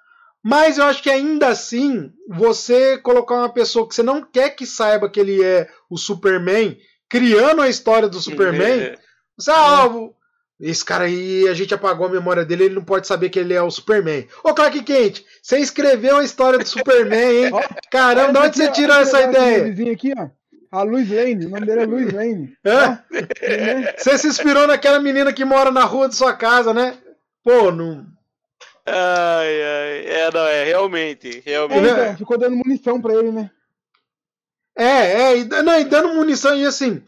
Mas 0.42 0.78
eu 0.78 0.84
acho 0.84 1.02
que 1.02 1.11
ainda 1.11 1.48
assim, 1.48 2.11
você 2.28 2.96
colocar 2.98 3.34
uma 3.34 3.52
pessoa 3.52 3.86
que 3.86 3.94
você 3.94 4.02
não 4.02 4.22
quer 4.22 4.50
que 4.50 4.64
saiba 4.66 5.08
que 5.08 5.20
ele 5.20 5.42
é 5.42 5.68
o 5.88 5.98
Superman, 5.98 6.78
criando 7.08 7.61
a 7.61 7.68
história 7.68 8.08
do 8.08 8.20
Superman, 8.20 8.80
É. 8.80 8.98
você, 9.36 9.50
ah, 9.50 9.86
ó, 9.86 10.11
esse 10.61 10.84
cara 10.84 11.04
aí, 11.04 11.48
a 11.48 11.54
gente 11.54 11.72
apagou 11.72 12.06
a 12.06 12.11
memória 12.11 12.44
dele, 12.44 12.64
ele 12.64 12.74
não 12.74 12.84
pode 12.84 13.06
saber 13.06 13.30
que 13.30 13.38
ele 13.38 13.54
é 13.54 13.62
o 13.62 13.70
Superman. 13.70 14.26
Ô, 14.44 14.52
Clark 14.52 14.82
Kent, 14.82 15.24
você 15.42 15.58
escreveu 15.58 16.18
a 16.18 16.24
história 16.24 16.58
do 16.58 16.68
Superman, 16.68 17.46
hein? 17.46 17.50
Caramba, 17.90 18.40
de 18.40 18.46
onde 18.46 18.56
você 18.58 18.70
tirou 18.70 18.96
essa 18.96 19.22
ideia? 19.22 19.92
Aqui, 19.92 20.12
ó. 20.16 20.28
A 20.70 20.82
Luiz 20.82 21.11
Lane, 21.11 21.46
o 21.46 21.48
nome 21.48 21.66
dele 21.66 21.82
é 21.82 21.86
Luiz 21.86 22.12
Lane. 22.12 22.54
Né? 22.62 23.04
Você 23.96 24.18
se 24.18 24.28
inspirou 24.28 24.66
naquela 24.66 25.00
menina 25.00 25.32
que 25.32 25.44
mora 25.44 25.70
na 25.70 25.84
rua 25.84 26.08
de 26.08 26.14
sua 26.14 26.32
casa, 26.34 26.72
né? 26.72 26.96
Pô, 27.42 27.72
não. 27.72 28.06
Ai, 28.86 29.62
ai. 29.62 30.06
É, 30.06 30.30
não, 30.32 30.46
é, 30.46 30.64
realmente. 30.64 31.42
É, 31.44 31.50
Realmente. 31.50 31.80
Né? 31.80 31.90
então, 31.90 32.16
ficou 32.18 32.38
dando 32.38 32.56
munição 32.56 33.00
pra 33.00 33.14
ele, 33.14 33.32
né? 33.32 33.50
É, 34.76 34.84
é, 34.84 35.38
e, 35.38 35.44
não, 35.44 35.78
e 35.80 35.84
dando 35.84 36.14
munição 36.14 36.54
e 36.54 36.64
assim. 36.64 37.02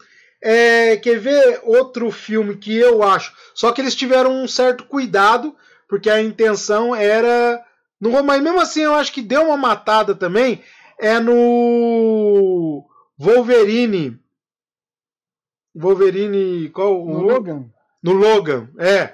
É, 0.45 0.97
quer 0.97 1.19
ver 1.19 1.61
outro 1.63 2.11
filme 2.11 2.57
que 2.57 2.75
eu 2.77 3.01
acho? 3.01 3.33
Só 3.55 3.71
que 3.71 3.79
eles 3.79 3.95
tiveram 3.95 4.31
um 4.43 4.47
certo 4.47 4.83
cuidado, 4.85 5.55
porque 5.87 6.09
a 6.09 6.21
intenção 6.21 6.93
era. 6.93 7.63
No, 7.99 8.21
mas 8.21 8.41
mesmo 8.43 8.59
assim 8.59 8.81
eu 8.81 8.93
acho 8.93 9.13
que 9.13 9.21
deu 9.21 9.43
uma 9.47 9.55
matada 9.57 10.13
também. 10.13 10.61
É 10.99 11.17
no 11.19 12.85
Wolverine. 13.17 14.19
Wolverine. 15.75 16.69
Qual? 16.69 17.05
No 17.05 17.19
o- 17.19 17.21
Logan. 17.21 17.65
no 18.01 18.11
Logan, 18.13 18.69
é. 18.77 19.13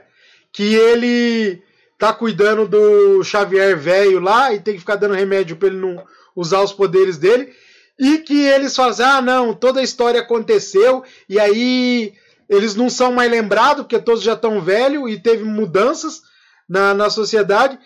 Que 0.52 0.74
ele 0.74 1.62
tá 1.98 2.12
cuidando 2.14 2.68
do 2.68 3.24
Xavier 3.24 3.78
velho 3.78 4.20
lá 4.20 4.54
e 4.54 4.60
tem 4.60 4.74
que 4.74 4.80
ficar 4.80 4.96
dando 4.96 5.14
remédio 5.14 5.56
pra 5.58 5.68
ele 5.68 5.78
não 5.78 6.04
usar 6.36 6.62
os 6.62 6.74
poderes 6.74 7.18
dele. 7.18 7.54
E 8.00 8.20
que 8.20 8.46
eles 8.46 8.76
fazem, 8.76 9.06
ah, 9.06 9.22
não, 9.22 9.54
toda 9.54 9.82
a 9.82 9.84
história 9.84 10.22
aconteceu 10.22 11.04
e 11.28 11.38
aí 11.40 12.14
eles 12.48 12.74
não 12.74 12.90
são 12.90 13.12
mais 13.12 13.30
lembrados 13.30 13.84
porque 13.84 14.00
todos 14.00 14.24
já 14.24 14.34
estão 14.34 14.62
velhos 14.62 15.12
e 15.12 15.20
teve 15.20 15.44
mudanças 15.44 16.22
na, 16.68 16.94
na 16.94 17.10
sociedade. 17.10 17.78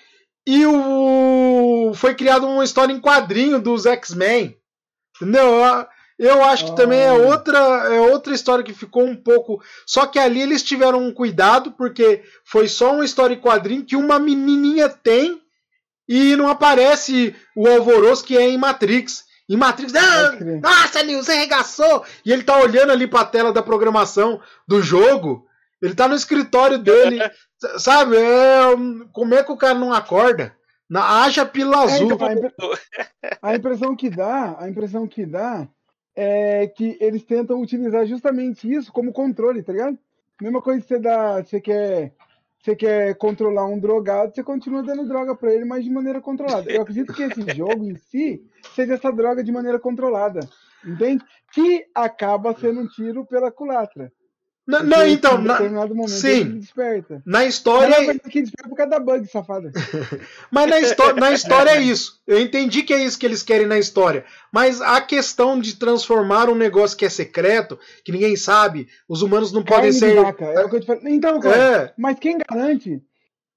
E 0.45 0.65
o 0.65 1.91
foi 1.95 2.13
criada 2.13 2.45
uma 2.45 2.63
história 2.63 2.93
em 2.93 2.99
quadrinho 2.99 3.59
dos 3.59 3.85
X-Men. 3.85 4.57
Entendeu? 5.15 5.47
Eu 6.19 6.43
acho 6.43 6.65
que 6.65 6.75
também 6.75 6.99
é 6.99 7.11
outra, 7.11 7.57
é 7.57 7.99
outra 7.99 8.33
história 8.33 8.63
que 8.63 8.73
ficou 8.73 9.03
um 9.03 9.15
pouco. 9.15 9.61
Só 9.85 10.05
que 10.05 10.19
ali 10.19 10.41
eles 10.41 10.63
tiveram 10.63 11.01
um 11.01 11.13
cuidado, 11.13 11.71
porque 11.71 12.23
foi 12.45 12.67
só 12.67 12.93
uma 12.93 13.05
história 13.05 13.35
em 13.35 13.41
quadrinho 13.41 13.85
que 13.85 13.95
uma 13.95 14.19
menininha 14.19 14.89
tem 14.89 15.41
e 16.07 16.35
não 16.35 16.47
aparece 16.47 17.35
o 17.55 17.67
alvoroço 17.67 18.23
que 18.23 18.37
é 18.37 18.47
em 18.49 18.57
Matrix. 18.57 19.22
Em 19.49 19.57
Matrix, 19.57 19.93
ah, 19.95 20.37
nossa, 20.61 21.03
Nil, 21.03 21.21
você 21.23 21.33
arregaçou! 21.33 22.03
E 22.25 22.31
ele 22.31 22.43
tá 22.43 22.57
olhando 22.59 22.91
ali 22.91 23.05
pra 23.07 23.25
tela 23.25 23.51
da 23.51 23.61
programação 23.61 24.39
do 24.67 24.81
jogo. 24.81 25.45
Ele 25.81 25.93
tá 25.93 26.07
no 26.07 26.15
escritório 26.15 26.77
dele. 26.77 27.19
sabe? 27.77 28.17
É, 28.17 28.61
como 29.11 29.33
é 29.35 29.43
que 29.43 29.51
o 29.51 29.57
cara 29.57 29.73
não 29.73 29.93
acorda? 29.93 30.55
Na, 30.89 31.23
haja 31.23 31.45
pílula 31.45 31.81
É, 31.81 31.83
azul. 31.83 32.11
então, 32.11 32.27
a, 32.27 32.33
impre- 32.33 32.53
a 33.41 33.55
impressão 33.55 33.95
que 33.95 34.09
dá, 34.09 34.55
a 34.59 34.69
impressão 34.69 35.07
que 35.07 35.25
dá 35.25 35.67
é 36.15 36.67
que 36.67 36.97
eles 37.01 37.23
tentam 37.23 37.61
utilizar 37.61 38.05
justamente 38.05 38.71
isso 38.71 38.91
como 38.91 39.11
controle, 39.11 39.63
tá 39.63 39.71
ligado? 39.71 39.97
Mesma 40.41 40.61
coisa 40.61 40.81
que 40.81 40.87
você 40.87 40.99
dá, 40.99 41.41
você 41.41 41.59
quer, 41.59 42.11
você 42.63 42.77
quer 42.77 43.15
controlar 43.15 43.65
um 43.65 43.77
drogado, 43.77 44.33
você 44.33 44.41
continua 44.41 44.81
dando 44.81 45.05
droga 45.05 45.35
pra 45.35 45.53
ele, 45.53 45.65
mas 45.65 45.83
de 45.83 45.89
maneira 45.89 46.21
controlada. 46.21 46.71
Eu 46.71 46.81
acredito 46.81 47.13
que 47.13 47.21
esse 47.21 47.41
jogo 47.53 47.83
em 47.83 47.97
si 47.97 48.41
seja 48.73 48.93
essa 48.93 49.11
droga 49.11 49.43
de 49.43 49.51
maneira 49.51 49.77
controlada, 49.77 50.39
entende? 50.85 51.21
Que 51.51 51.85
acaba 51.93 52.57
sendo 52.57 52.79
um 52.79 52.87
tiro 52.87 53.25
pela 53.25 53.51
culatra. 53.51 54.09
Não, 54.65 54.79
Porque 54.79 54.95
não, 54.95 55.05
então, 55.07 55.39
em 55.41 55.43
na, 55.43 55.53
determinado 55.55 55.93
momento 55.93 56.11
sim. 56.11 56.27
ele 56.29 56.59
desperta. 56.59 57.15
na 57.25 57.39
Mas 57.39 57.53
história. 57.53 57.89
na 57.89 57.97
verdade, 57.97 58.19
que 58.29 58.41
desperta 58.41 58.69
por 58.69 58.75
causa 58.77 58.91
da 58.91 58.99
bug, 58.99 59.27
safada. 59.27 59.71
Mas 60.49 60.69
na, 60.69 60.79
histó- 60.79 61.13
na 61.15 61.31
história 61.33 61.71
é 61.71 61.81
isso. 61.81 62.21
Eu 62.25 62.39
entendi 62.39 62.81
que 62.83 62.93
é 62.93 63.03
isso 63.03 63.19
que 63.19 63.25
eles 63.25 63.43
querem 63.43 63.67
na 63.67 63.77
história. 63.77 64.23
Mas 64.53 64.79
a 64.81 65.01
questão 65.01 65.59
de 65.59 65.75
transformar 65.75 66.49
um 66.49 66.55
negócio 66.55 66.97
que 66.97 67.03
é 67.05 67.09
secreto, 67.09 67.77
que 68.05 68.11
ninguém 68.13 68.37
sabe, 68.37 68.87
os 69.07 69.21
humanos 69.21 69.51
não 69.51 69.63
podem 69.63 69.91
Carne 69.91 69.91
de 69.91 69.99
ser. 69.99 70.15
vaca, 70.21 70.45
é 70.45 70.63
o 70.65 70.69
que 70.69 70.75
eu 70.77 70.79
te 70.79 70.85
falei. 70.87 71.13
Então, 71.13 71.39
cara, 71.41 71.55
É, 71.57 71.93
Mas 71.97 72.17
quem 72.19 72.37
garante 72.49 73.01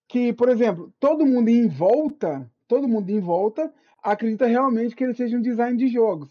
que, 0.09 0.33
por 0.33 0.49
exemplo, 0.49 0.93
todo 0.99 1.25
mundo 1.25 1.49
em 1.49 1.69
volta, 1.69 2.51
todo 2.67 2.89
mundo 2.89 3.09
em 3.11 3.21
volta 3.21 3.73
acredita 4.03 4.47
realmente 4.47 4.95
que 4.97 5.05
ele 5.05 5.15
seja 5.15 5.37
um 5.37 5.41
design 5.43 5.77
de 5.79 5.87
jogos? 5.87 6.31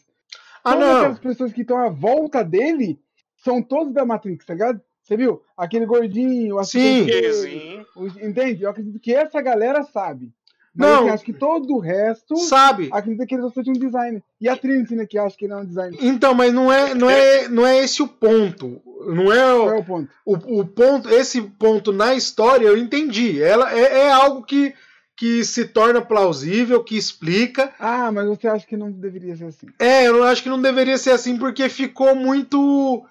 ah, 0.66 0.74
Todas 0.74 0.88
não. 0.90 0.98
aquelas 0.98 1.20
pessoas 1.20 1.54
que 1.54 1.62
estão 1.62 1.78
à 1.78 1.88
volta 1.90 2.44
dele 2.44 3.00
são 3.46 3.62
todos 3.62 3.94
da 3.94 4.04
Matrix, 4.06 4.46
tá 4.46 4.54
ligado? 4.54 4.82
Você 5.02 5.16
viu? 5.16 5.42
Aquele 5.56 5.86
gordinho, 5.86 6.58
o 6.58 6.64
Sim. 6.64 7.08
Sim. 7.32 7.86
o- 7.96 8.08
entende? 8.08 8.64
Eu 8.64 8.70
acredito 8.72 9.00
que 9.00 9.14
essa 9.14 9.40
galera 9.42 9.84
sabe. 9.84 10.32
Mas 10.78 10.90
Não. 10.90 11.00
assim, 11.02 11.10
acho 11.12 11.24
que 11.24 11.32
todo 11.32 11.74
o 11.76 11.80
resto 11.80 12.36
Sabe? 12.36 12.90
acredita 12.92 13.26
que 13.26 13.34
ele 13.36 13.50
seja 13.52 13.70
um 13.72 13.74
designer. 13.74 14.22
E 14.42 14.50
a 14.50 14.58
Trinity, 14.58 14.94
né, 14.96 15.06
que 15.06 15.18
acha 15.18 15.38
que 15.38 15.46
ele 15.46 15.54
é 15.54 15.56
um 15.56 15.64
designer. 15.66 15.98
Então, 16.02 16.34
mas 16.34 16.52
não 16.52 16.70
é, 16.74 16.94
não 16.94 17.10
é, 17.10 17.48
não 17.48 17.66
é 17.66 17.78
esse 17.78 18.02
o 18.04 18.08
ponto. 18.10 18.82
Não 19.08 19.32
é 19.32 19.38
Qual 19.54 19.70
é 19.70 19.76
o, 19.76 19.80
o 19.80 19.86
ponto? 19.86 20.10
o, 20.26 20.34
o 20.62 20.66
ponto, 20.66 21.10
esse 21.10 21.42
ponto 21.42 21.94
na 21.94 22.14
história 22.14 22.66
eu 22.66 22.76
entendi. 22.78 23.42
Ela 23.42 23.72
é, 23.74 24.00
é 24.08 24.12
algo 24.12 24.42
que, 24.44 24.74
que 25.16 25.46
se 25.46 25.64
torna 25.66 26.02
plausível, 26.02 26.84
que 26.84 26.98
explica. 26.98 27.72
Ah, 27.80 28.12
mas 28.12 28.28
você 28.28 28.46
acha 28.48 28.66
que 28.68 28.76
não 28.76 28.92
deveria 28.92 29.34
ser 29.38 29.46
assim? 29.46 29.68
É, 29.80 30.08
eu 30.08 30.24
acho 30.24 30.44
que 30.44 30.50
não 30.50 30.62
deveria 30.62 30.98
ser 30.98 31.12
assim 31.12 31.38
porque 31.38 31.70
ficou 31.70 32.14
muito. 32.16 33.06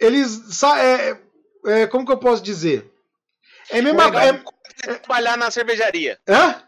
Eles. 0.00 0.62
É, 0.62 1.16
é, 1.66 1.86
como 1.86 2.04
que 2.06 2.12
eu 2.12 2.18
posso 2.18 2.42
dizer? 2.42 2.90
É 3.70 3.80
mesmo. 3.82 4.00
É, 4.00 4.94
trabalhar 4.94 5.36
na 5.36 5.50
cervejaria. 5.50 6.18
hã? 6.28 6.62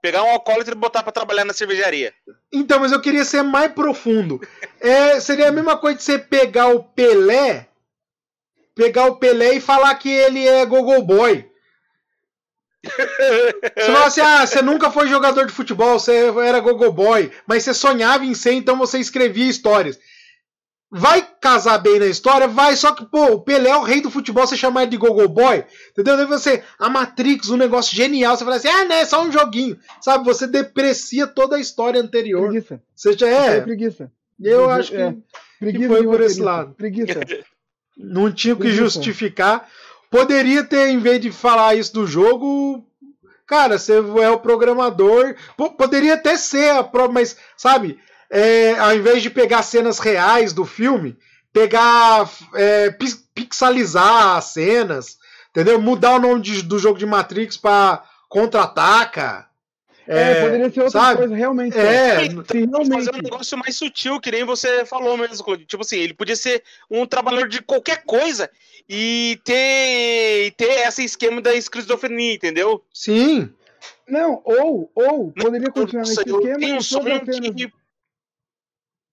Pegar 0.00 0.24
um 0.24 0.30
alcoólatra 0.30 0.74
e 0.74 0.78
botar 0.78 1.02
pra 1.02 1.12
trabalhar 1.12 1.44
na 1.44 1.52
cervejaria. 1.52 2.12
Então, 2.52 2.80
mas 2.80 2.90
eu 2.90 3.00
queria 3.00 3.24
ser 3.24 3.42
mais 3.42 3.72
profundo. 3.72 4.40
É, 4.80 5.20
seria 5.20 5.48
a 5.48 5.52
mesma 5.52 5.76
coisa 5.76 5.98
de 5.98 6.02
você 6.04 6.18
pegar 6.18 6.68
o 6.68 6.82
Pelé, 6.82 7.68
pegar 8.74 9.06
o 9.06 9.16
Pelé 9.16 9.54
e 9.54 9.60
falar 9.60 9.94
que 9.94 10.08
ele 10.10 10.46
é 10.46 10.66
gogo 10.66 11.00
boy. 11.02 11.48
Você 12.82 13.92
fala 13.92 14.06
assim, 14.06 14.20
ah, 14.20 14.44
você 14.44 14.60
nunca 14.60 14.90
foi 14.90 15.06
jogador 15.06 15.46
de 15.46 15.52
futebol, 15.52 16.00
você 16.00 16.32
era 16.44 16.58
gogo 16.58 16.90
boy, 16.90 17.30
mas 17.46 17.62
você 17.62 17.72
sonhava 17.72 18.24
em 18.24 18.34
ser, 18.34 18.54
então 18.54 18.76
você 18.76 18.98
escrevia 18.98 19.48
histórias. 19.48 20.00
Vai 20.94 21.26
casar 21.40 21.78
bem 21.78 21.98
na 21.98 22.04
história? 22.04 22.46
Vai, 22.46 22.76
só 22.76 22.92
que, 22.92 23.06
pô, 23.06 23.24
o 23.32 23.40
Pelé 23.40 23.70
é 23.70 23.76
o 23.76 23.82
rei 23.82 24.02
do 24.02 24.10
futebol, 24.10 24.46
você 24.46 24.58
chamar 24.58 24.82
ele 24.82 24.90
de 24.90 24.98
gogo 24.98 25.26
boy, 25.26 25.64
entendeu? 25.90 26.18
Daí 26.18 26.26
você, 26.26 26.62
a 26.78 26.90
Matrix, 26.90 27.48
um 27.48 27.56
negócio 27.56 27.96
genial, 27.96 28.36
você 28.36 28.44
fala 28.44 28.56
assim, 28.56 28.68
ah, 28.68 28.84
né, 28.84 29.00
é 29.00 29.04
só 29.06 29.22
um 29.24 29.32
joguinho, 29.32 29.78
sabe? 30.02 30.22
Você 30.26 30.46
deprecia 30.46 31.26
toda 31.26 31.56
a 31.56 31.60
história 31.60 31.98
anterior. 31.98 32.50
Preguiça. 32.50 32.82
Você 32.94 33.14
já 33.14 33.26
É, 33.26 33.56
é, 33.56 33.60
preguiça. 33.62 34.12
eu 34.38 34.68
acho 34.68 34.90
que 34.90 34.96
É. 34.96 35.14
Preguiça 35.58 35.88
foi 35.88 36.00
de 36.02 36.06
por 36.08 36.20
esse 36.20 36.40
lado. 36.42 36.74
Preguiça. 36.74 37.20
não 37.96 38.30
tinha 38.30 38.52
o 38.52 38.56
que 38.58 38.64
Preguiça. 38.64 38.84
justificar. 38.84 39.66
Poderia 40.10 40.62
ter, 40.62 40.88
em 40.88 40.98
vez 40.98 41.22
de 41.22 41.32
falar 41.32 41.74
isso 41.74 41.94
do 41.94 42.06
jogo, 42.06 42.84
cara, 43.46 43.78
você 43.78 43.94
é 43.94 44.28
o 44.28 44.40
programador. 44.40 45.34
Poderia 45.78 46.14
até 46.14 46.36
ser 46.36 46.70
a 46.72 46.84
própria, 46.84 47.14
mas, 47.14 47.36
sabe, 47.56 47.98
é, 48.32 48.78
ao 48.78 48.94
invés 48.96 49.22
de 49.22 49.28
pegar 49.30 49.62
cenas 49.62 49.98
reais 49.98 50.52
do 50.54 50.64
filme, 50.64 51.16
pegar, 51.52 52.28
é, 52.54 52.90
pix- 52.90 53.22
pixelizar 53.34 54.36
as 54.38 54.46
cenas, 54.46 55.18
entendeu? 55.50 55.78
Mudar 55.80 56.16
o 56.16 56.18
nome 56.18 56.40
de- 56.40 56.62
do 56.62 56.78
jogo 56.78 56.98
de 56.98 57.04
Matrix 57.04 57.58
pra 57.58 58.02
Contra-Ataca. 58.30 59.46
É, 60.04 60.42
poderia 60.42 60.70
ser 60.70 60.80
outra 60.82 61.00
sabe? 61.00 61.18
coisa, 61.18 61.34
realmente. 61.36 61.78
É, 61.78 62.24
Se 62.24 62.34
Fazer 62.34 62.66
realmente. 62.66 63.10
um 63.10 63.22
negócio 63.22 63.56
mais 63.58 63.76
sutil, 63.76 64.18
que 64.18 64.32
nem 64.32 64.44
você 64.44 64.84
falou 64.84 65.16
mesmo, 65.16 65.44
Claudio. 65.44 65.64
Tipo 65.66 65.82
assim, 65.82 65.98
ele 65.98 66.12
podia 66.14 66.34
ser 66.34 66.62
um 66.90 67.06
trabalhador 67.06 67.48
de 67.48 67.62
qualquer 67.62 68.02
coisa 68.04 68.50
e 68.88 69.38
ter, 69.44 70.46
e 70.46 70.50
ter 70.56 70.88
esse 70.88 71.04
esquema 71.04 71.40
da 71.40 71.54
esquizofrenia, 71.54 72.34
entendeu? 72.34 72.82
sim. 72.92 73.48
Não, 74.08 74.40
ou, 74.44 74.90
ou, 74.94 75.32
poderia 75.32 75.70
continuar 75.70 76.02
nesse 76.02 76.16
Nossa, 76.16 76.28
eu 76.28 76.38
esquema 76.38 76.58
tenho 76.58 76.76
um 76.76 76.80
cenas. 76.80 77.54
que... 77.54 77.72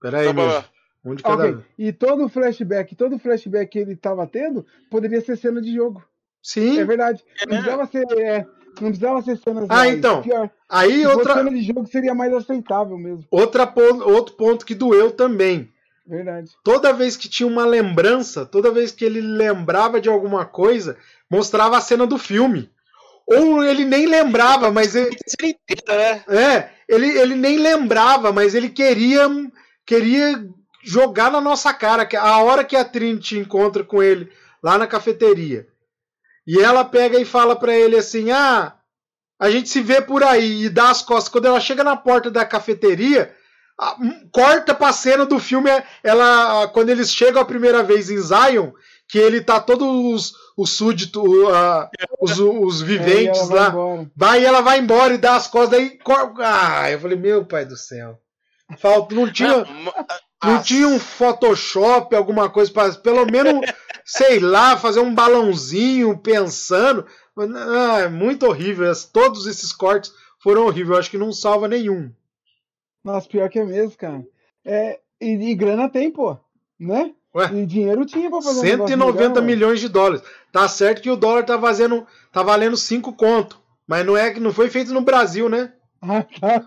Peraí, 0.01 0.27
Tá 0.27 0.33
meu. 0.33 0.63
Um 1.05 1.15
de 1.15 1.23
cada 1.23 1.35
Ok, 1.43 1.51
vez. 1.53 1.65
E 1.77 1.93
todo 1.93 2.25
o 2.25 2.29
flashback, 2.29 2.95
todo 2.95 3.15
o 3.15 3.19
flashback 3.19 3.71
que 3.71 3.79
ele 3.79 3.95
tava 3.95 4.27
tendo, 4.27 4.65
poderia 4.91 5.21
ser 5.21 5.37
cena 5.37 5.61
de 5.61 5.73
jogo. 5.73 6.03
Sim. 6.43 6.77
É 6.79 6.83
verdade. 6.85 7.23
Não 7.47 7.55
É. 7.57 7.61
precisava 7.61 7.85
ser. 7.87 8.05
é, 8.19 8.45
não 8.81 8.89
precisava 8.89 9.21
ser 9.21 9.37
cenas 9.37 9.65
Ah, 9.69 9.81
reais. 9.83 9.97
então. 9.97 10.21
Pior. 10.21 10.49
Aí 10.69 11.05
outra, 11.07 11.35
cena 11.35 11.49
de 11.51 11.61
jogo 11.61 11.87
seria 11.87 12.13
mais 12.13 12.33
aceitável 12.33 12.97
mesmo. 12.97 13.25
outra, 13.31 13.65
pon- 13.65 14.03
outro 14.03 14.35
ponto 14.35 14.65
que 14.65 14.75
doeu 14.75 15.11
também. 15.11 15.71
Verdade. 16.05 16.51
Toda 16.63 16.91
vez 16.91 17.15
que 17.15 17.29
tinha 17.29 17.47
uma 17.47 17.65
lembrança, 17.65 18.45
toda 18.45 18.71
vez 18.71 18.91
que 18.91 19.05
ele 19.05 19.21
lembrava 19.21 20.01
de 20.01 20.09
alguma 20.09 20.43
coisa, 20.45 20.97
mostrava 21.29 21.77
a 21.77 21.81
cena 21.81 22.05
do 22.07 22.17
filme. 22.17 22.69
Ou 23.27 23.63
ele 23.63 23.85
nem 23.85 24.07
lembrava, 24.07 24.71
mas 24.71 24.95
ele, 24.95 25.15
né? 25.87 26.23
é, 26.27 26.69
ele, 26.89 27.07
ele 27.07 27.35
nem 27.35 27.57
lembrava, 27.59 28.31
mas 28.31 28.55
ele 28.55 28.69
queria 28.69 29.29
queria 29.89 30.47
jogar 30.83 31.31
na 31.31 31.41
nossa 31.41 31.73
cara. 31.73 32.05
que 32.05 32.15
A 32.15 32.37
hora 32.37 32.63
que 32.63 32.75
a 32.75 32.85
Trinity 32.85 33.39
encontra 33.39 33.83
com 33.83 34.03
ele 34.03 34.31
lá 34.61 34.77
na 34.77 34.85
cafeteria. 34.85 35.67
E 36.45 36.59
ela 36.59 36.85
pega 36.85 37.19
e 37.19 37.25
fala 37.25 37.55
pra 37.55 37.73
ele 37.75 37.97
assim: 37.97 38.29
"Ah, 38.29 38.75
a 39.39 39.49
gente 39.49 39.67
se 39.67 39.81
vê 39.81 39.99
por 39.99 40.23
aí" 40.23 40.65
e 40.65 40.69
dá 40.69 40.91
as 40.91 41.01
costas. 41.01 41.29
Quando 41.29 41.45
ela 41.47 41.59
chega 41.59 41.83
na 41.83 41.95
porta 41.97 42.29
da 42.29 42.45
cafeteria, 42.45 43.35
hum, 43.99 44.29
corta 44.31 44.75
pra 44.75 44.93
cena 44.93 45.25
do 45.25 45.39
filme, 45.39 45.71
ela 46.03 46.67
quando 46.67 46.89
eles 46.89 47.11
chegam 47.11 47.41
a 47.41 47.45
primeira 47.45 47.81
vez 47.81 48.11
em 48.11 48.19
Zion, 48.19 48.71
que 49.07 49.17
ele 49.17 49.41
tá 49.41 49.59
todos 49.59 49.87
os, 49.87 50.33
os 50.55 50.69
súditos, 50.71 51.23
ah, 51.51 51.89
os, 52.21 52.39
os 52.39 52.81
ela 52.81 52.85
viventes 52.85 53.47
vai 53.47 53.59
lá. 53.59 53.69
embora. 53.69 54.11
Vai 54.15 54.41
e 54.41 54.45
ela 54.45 54.61
vai 54.61 54.79
embora 54.79 55.13
e 55.15 55.17
dá 55.17 55.35
as 55.35 55.47
costas, 55.47 55.71
daí. 55.71 55.97
Ah, 56.43 56.91
eu 56.91 56.99
falei, 56.99 57.17
meu 57.17 57.43
pai 57.43 57.65
do 57.65 57.75
céu. 57.75 58.19
Falta, 58.77 59.15
não 59.15 59.31
tinha, 59.31 59.65
não 60.43 60.61
tinha 60.61 60.87
um 60.87 60.99
Photoshop, 60.99 62.15
alguma 62.15 62.49
coisa 62.49 62.71
para 62.71 62.93
pelo 62.93 63.25
menos, 63.25 63.65
sei 64.05 64.39
lá, 64.39 64.77
fazer 64.77 64.99
um 64.99 65.13
balãozinho 65.13 66.17
pensando. 66.17 67.05
Mas, 67.35 67.49
Ah, 67.55 67.99
é 68.01 68.09
muito 68.09 68.45
horrível. 68.45 68.91
Todos 69.11 69.47
esses 69.47 69.71
cortes 69.71 70.13
foram 70.41 70.65
horríveis. 70.65 70.89
Eu 70.89 70.97
acho 70.97 71.11
que 71.11 71.17
não 71.17 71.31
salva 71.31 71.67
nenhum. 71.67 72.11
Nossa, 73.03 73.27
pior 73.27 73.49
que 73.49 73.59
é 73.59 73.65
mesmo, 73.65 73.97
cara. 73.97 74.23
É, 74.63 74.99
e, 75.19 75.31
e 75.51 75.55
grana 75.55 75.89
tem, 75.89 76.11
pô. 76.11 76.37
Né? 76.79 77.13
Ué? 77.35 77.51
E 77.53 77.65
dinheiro 77.65 78.05
tinha 78.05 78.29
pra 78.29 78.41
fazer 78.41 78.59
um 78.59 78.63
negócio 78.63 78.87
190 78.87 79.21
legal, 79.21 79.35
ué. 79.37 79.41
milhões 79.41 79.79
de 79.79 79.89
dólares. 79.89 80.23
Tá 80.51 80.67
certo 80.67 81.01
que 81.01 81.11
o 81.11 81.15
dólar 81.15 81.43
tá, 81.43 81.59
fazendo, 81.59 82.05
tá 82.31 82.41
valendo 82.41 82.75
5 82.75 83.13
conto. 83.13 83.59
Mas 83.87 84.05
não 84.05 84.15
é 84.15 84.31
que 84.31 84.39
não 84.39 84.53
foi 84.53 84.69
feito 84.69 84.93
no 84.93 85.01
Brasil, 85.01 85.49
né? 85.49 85.73
Ah, 86.01 86.23
tá. 86.23 86.63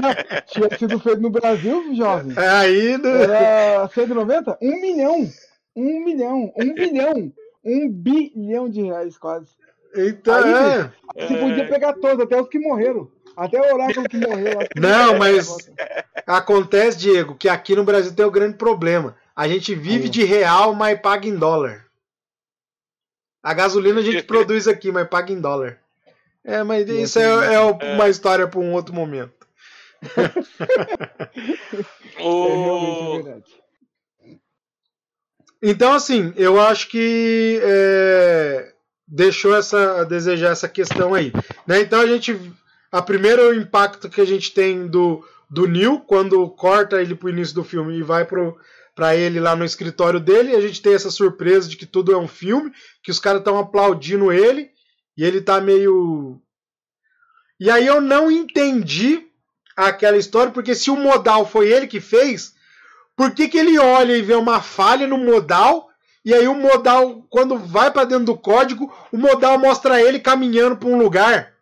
Não, 0.00 0.42
tinha 0.46 0.78
sido 0.78 1.00
feito 1.00 1.20
no 1.20 1.30
Brasil, 1.30 1.94
jovem. 1.96 2.32
Aí. 2.38 2.96
né? 2.98 3.24
Era 3.24 3.88
190? 3.88 4.58
Um 4.62 4.80
milhão. 4.80 5.28
Um 5.74 6.04
milhão. 6.04 6.52
Um 6.56 6.74
bilhão. 6.74 7.32
Um 7.64 7.90
bilhão 7.90 8.68
de 8.68 8.82
reais, 8.82 9.18
quase. 9.18 9.48
Então, 9.96 10.34
Aí, 10.34 10.52
é. 10.52 11.26
Você 11.26 11.36
podia 11.36 11.68
pegar 11.68 11.94
todos, 11.94 12.24
até 12.24 12.40
os 12.40 12.48
que 12.48 12.58
morreram. 12.58 13.10
Até 13.36 13.60
o 13.60 13.74
oráculo 13.74 14.08
que 14.08 14.16
morreu. 14.16 14.58
lá. 14.58 14.66
Não, 14.76 15.18
mas 15.18 15.70
acontece, 16.26 16.98
Diego, 16.98 17.34
que 17.34 17.48
aqui 17.48 17.74
no 17.74 17.84
Brasil 17.84 18.14
tem 18.14 18.24
o 18.24 18.30
grande 18.30 18.56
problema. 18.56 19.16
A 19.34 19.48
gente 19.48 19.74
vive 19.74 20.04
Aí. 20.04 20.10
de 20.10 20.24
real, 20.24 20.72
mas 20.74 21.00
paga 21.00 21.26
em 21.26 21.36
dólar. 21.36 21.84
A 23.42 23.52
gasolina 23.52 24.00
a 24.00 24.02
gente 24.02 24.22
produz 24.22 24.68
aqui, 24.68 24.92
mas 24.92 25.08
paga 25.08 25.32
em 25.32 25.40
dólar. 25.40 25.78
É, 26.44 26.62
mas 26.62 26.88
E 26.88 27.02
isso 27.02 27.18
é, 27.18 27.54
é 27.54 27.60
uma 27.60 28.08
história 28.08 28.46
para 28.46 28.60
um 28.60 28.72
outro 28.72 28.94
momento. 28.94 29.32
É 32.16 32.22
realmente 32.22 33.02
O... 33.02 33.22
verdade. 33.22 33.44
Então, 35.62 35.94
assim, 35.94 36.32
eu 36.36 36.60
acho 36.60 36.88
que 36.88 37.58
é, 37.62 38.72
deixou 39.08 39.56
essa, 39.56 40.02
a 40.02 40.04
desejar 40.04 40.50
essa 40.50 40.68
questão 40.68 41.14
aí. 41.14 41.32
né? 41.66 41.80
Então, 41.80 42.00
a 42.00 42.06
gente. 42.06 42.38
A 42.92 43.02
primeiro 43.02 43.52
impacto 43.54 44.08
que 44.08 44.20
a 44.20 44.24
gente 44.24 44.52
tem 44.52 44.86
do, 44.86 45.26
do 45.50 45.66
Neil, 45.66 46.00
quando 46.00 46.48
corta 46.50 47.00
ele 47.02 47.16
pro 47.16 47.30
início 47.30 47.54
do 47.54 47.64
filme 47.64 47.96
e 47.96 48.02
vai 48.02 48.24
pro, 48.24 48.56
pra 48.94 49.16
ele 49.16 49.40
lá 49.40 49.56
no 49.56 49.64
escritório 49.64 50.20
dele, 50.20 50.54
a 50.54 50.60
gente 50.60 50.80
tem 50.80 50.94
essa 50.94 51.10
surpresa 51.10 51.68
de 51.68 51.76
que 51.76 51.86
tudo 51.86 52.12
é 52.12 52.16
um 52.16 52.28
filme, 52.28 52.70
que 53.02 53.10
os 53.10 53.18
caras 53.18 53.40
estão 53.40 53.58
aplaudindo 53.58 54.30
ele, 54.30 54.70
e 55.16 55.24
ele 55.24 55.40
tá 55.40 55.60
meio. 55.60 56.40
E 57.58 57.70
aí 57.70 57.86
eu 57.86 58.00
não 58.00 58.30
entendi 58.30 59.26
aquela 59.76 60.16
história, 60.16 60.52
porque 60.52 60.74
se 60.74 60.90
o 60.90 60.96
modal 60.96 61.46
foi 61.46 61.68
ele 61.70 61.86
que 61.86 62.00
fez, 62.00 62.54
por 63.16 63.32
que, 63.34 63.48
que 63.48 63.58
ele 63.58 63.78
olha 63.78 64.16
e 64.16 64.22
vê 64.22 64.34
uma 64.34 64.60
falha 64.60 65.06
no 65.06 65.18
modal? 65.18 65.88
E 66.24 66.32
aí 66.34 66.48
o 66.48 66.54
modal, 66.54 67.22
quando 67.28 67.58
vai 67.58 67.90
para 67.90 68.04
dentro 68.04 68.24
do 68.24 68.36
código, 68.36 68.92
o 69.12 69.16
modal 69.18 69.58
mostra 69.58 70.00
ele 70.00 70.18
caminhando 70.18 70.76
para 70.76 70.88
um 70.88 70.98
lugar. 70.98 71.54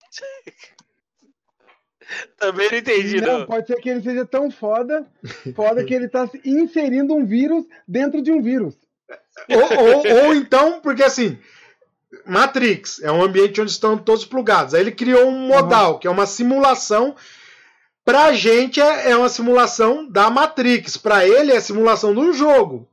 Também 2.38 2.70
não 2.70 2.78
entendi, 2.78 3.20
Não, 3.20 3.40
não. 3.40 3.46
pode 3.46 3.66
ser 3.66 3.76
que 3.80 3.88
ele 3.88 4.02
seja 4.02 4.24
tão 4.24 4.50
foda, 4.50 5.06
foda 5.54 5.84
que 5.84 5.92
ele 5.92 6.08
tá 6.08 6.28
inserindo 6.44 7.14
um 7.14 7.24
vírus 7.24 7.64
dentro 7.86 8.22
de 8.22 8.30
um 8.32 8.40
vírus. 8.40 8.74
ou, 9.48 9.58
ou, 9.60 10.26
ou 10.26 10.34
então, 10.34 10.80
porque 10.80 11.02
assim, 11.02 11.38
Matrix 12.24 13.00
é 13.02 13.10
um 13.10 13.22
ambiente 13.22 13.60
onde 13.60 13.70
estão 13.70 13.98
todos 13.98 14.24
plugados. 14.24 14.74
Aí 14.74 14.80
ele 14.80 14.92
criou 14.92 15.26
um 15.28 15.46
modal, 15.46 15.98
que 15.98 16.06
é 16.06 16.10
uma 16.10 16.26
simulação. 16.26 17.14
Pra 18.04 18.32
gente 18.32 18.80
é, 18.80 19.10
é 19.10 19.16
uma 19.16 19.28
simulação 19.28 20.08
da 20.08 20.30
Matrix. 20.30 20.96
Pra 20.96 21.26
ele 21.26 21.52
é 21.52 21.56
a 21.56 21.60
simulação 21.60 22.14
de 22.14 22.20
um 22.20 22.32
jogo. 22.32 22.88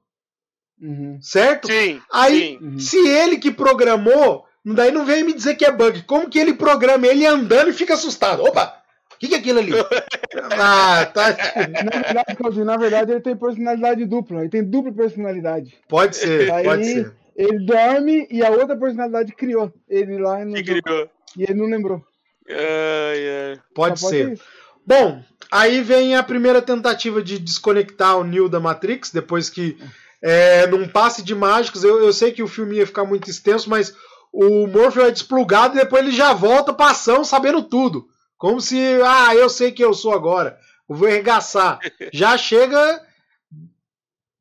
Uhum. 0.81 1.19
Certo? 1.22 1.68
Sim, 1.68 2.02
Aí, 2.11 2.57
sim. 2.60 2.65
Uhum. 2.65 2.80
se 2.80 2.98
ele 3.07 3.38
que 3.38 3.52
programou, 3.52 4.45
daí 4.65 4.91
não 4.91 5.06
vem 5.06 5.23
me 5.23 5.34
dizer 5.34 5.56
que 5.56 5.64
é 5.64 5.72
bug. 5.72 6.02
Como 6.03 6.30
que 6.30 6.40
ele 6.40 6.53
programa 6.56 7.07
ele 7.07 7.26
andando 7.26 7.69
e 7.69 7.73
fica 7.73 7.94
assustado? 7.94 8.44
Opa! 8.44 8.81
O 9.14 9.18
que, 9.19 9.30
que 9.30 9.35
é 9.35 9.38
aquilo 9.38 9.60
ali? 9.60 9.72
ah, 10.60 11.06
tá. 11.06 11.30
Na 11.30 12.02
verdade, 12.02 12.64
na 12.65 12.77
verdade, 12.77 13.11
ele 13.11 13.22
tem 13.22 13.38
personalidade 13.38 14.06
dupla. 14.06 14.41
Ele 14.41 14.49
tem 14.49 14.64
dupla 14.64 14.91
personalidade. 14.91 15.77
Pode 15.88 16.18
ser, 16.18 16.52
Aí- 16.52 16.65
pode 16.65 16.85
ser. 16.85 17.14
Ele 17.35 17.60
dorme 17.65 18.27
e 18.30 18.43
a 18.43 18.49
outra 18.51 18.77
personalidade 18.77 19.34
criou 19.34 19.73
ele 19.89 20.18
lá 20.18 20.38
Que 20.45 20.64
jogo. 20.64 20.81
criou. 20.81 21.10
E 21.38 21.43
ele 21.43 21.53
não 21.55 21.65
lembrou. 21.65 22.03
Ai, 22.49 23.51
ai. 23.51 23.60
Pode 23.73 23.99
Só 23.99 24.10
ser. 24.10 24.39
Bom, 24.85 25.23
aí 25.51 25.81
vem 25.81 26.15
a 26.15 26.22
primeira 26.23 26.61
tentativa 26.61 27.22
de 27.23 27.39
desconectar 27.39 28.18
o 28.18 28.23
Neo 28.23 28.49
da 28.49 28.60
Matrix, 28.60 29.11
depois 29.11 29.49
que, 29.49 29.77
é, 30.22 30.68
num 30.68 30.88
passe 30.88 31.23
de 31.23 31.34
mágicos, 31.34 31.84
eu, 31.84 32.03
eu 32.03 32.11
sei 32.14 32.31
que 32.31 32.43
o 32.43 32.47
filme 32.47 32.76
ia 32.76 32.85
ficar 32.85 33.05
muito 33.05 33.30
extenso, 33.30 33.69
mas 33.69 33.95
o 34.31 34.68
Morpheus 34.68 35.07
é 35.07 35.11
desplugado 35.11 35.76
e 35.76 35.80
depois 35.80 36.03
ele 36.03 36.11
já 36.15 36.34
volta 36.34 36.73
pra 36.73 36.91
ação 36.91 37.23
sabendo 37.23 37.64
tudo. 37.64 38.07
Como 38.38 38.60
se, 38.60 38.77
ah, 39.05 39.34
eu 39.34 39.47
sei 39.49 39.72
que 39.72 39.84
eu 39.84 39.93
sou 39.93 40.11
agora. 40.11 40.60
Eu 40.89 40.95
vou 40.97 41.07
arregaçar. 41.07 41.80
Já 42.11 42.38
chega. 42.38 43.01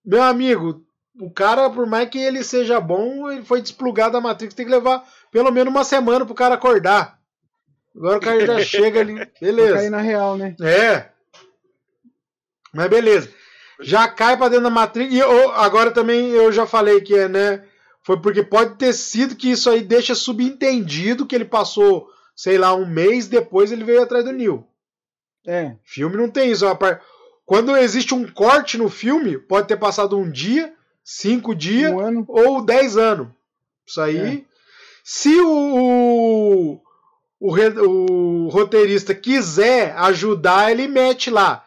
Meu 0.04 0.20
amigo, 0.20 0.84
o 1.20 1.30
cara, 1.30 1.68
por 1.70 1.86
mais 1.86 2.08
que 2.08 2.18
ele 2.18 2.42
seja 2.42 2.80
bom, 2.80 3.30
ele 3.30 3.44
foi 3.44 3.60
desplugado 3.60 4.12
da 4.12 4.20
Matrix, 4.20 4.54
tem 4.54 4.66
que 4.66 4.72
levar 4.72 5.04
pelo 5.30 5.50
menos 5.50 5.72
uma 5.72 5.84
semana 5.84 6.24
pro 6.24 6.34
cara 6.34 6.54
acordar. 6.54 7.18
Agora 7.94 8.18
o 8.18 8.20
cara 8.20 8.46
já 8.46 8.60
chega 8.64 9.00
ali. 9.00 9.14
Vai 9.14 9.26
cair 9.26 9.54
Beleza. 9.54 9.90
na 9.90 10.00
real, 10.00 10.36
né? 10.36 10.56
É. 10.60 11.10
Mas 12.72 12.88
beleza. 12.88 13.30
Já 13.80 14.08
cai 14.08 14.36
pra 14.36 14.48
dentro 14.48 14.64
da 14.64 14.70
Matrix. 14.70 15.12
E 15.12 15.18
eu- 15.18 15.50
agora 15.52 15.90
também 15.90 16.30
eu 16.30 16.50
já 16.52 16.66
falei 16.66 17.00
que 17.00 17.14
é, 17.14 17.28
né? 17.28 17.64
Foi 18.04 18.20
porque 18.20 18.42
pode 18.42 18.76
ter 18.76 18.92
sido 18.92 19.36
que 19.36 19.50
isso 19.50 19.68
aí 19.70 19.82
deixa 19.82 20.14
subentendido 20.14 21.26
que 21.26 21.34
ele 21.34 21.44
passou, 21.44 22.08
sei 22.34 22.58
lá, 22.58 22.74
um 22.74 22.86
mês 22.86 23.28
depois 23.28 23.70
ele 23.70 23.84
veio 23.84 24.02
atrás 24.02 24.24
do 24.24 24.32
Neo. 24.32 24.66
É. 25.46 25.76
Filme 25.84 26.16
não 26.16 26.28
tem 26.28 26.50
isso. 26.50 26.66
rapaz. 26.66 26.98
Quando 27.44 27.76
existe 27.76 28.14
um 28.14 28.26
corte 28.26 28.78
no 28.78 28.88
filme, 28.88 29.36
pode 29.36 29.68
ter 29.68 29.76
passado 29.76 30.16
um 30.16 30.30
dia, 30.30 30.72
cinco 31.04 31.54
dias 31.54 31.92
Um 31.92 32.24
ou 32.28 32.64
dez 32.64 32.96
anos. 32.96 33.28
Isso 33.86 34.00
aí. 34.00 34.46
Se 35.04 35.40
o, 35.40 36.80
o, 37.40 37.50
o 37.50 38.48
roteirista 38.48 39.14
quiser 39.14 39.94
ajudar, 39.96 40.70
ele 40.70 40.86
mete 40.86 41.30
lá. 41.30 41.64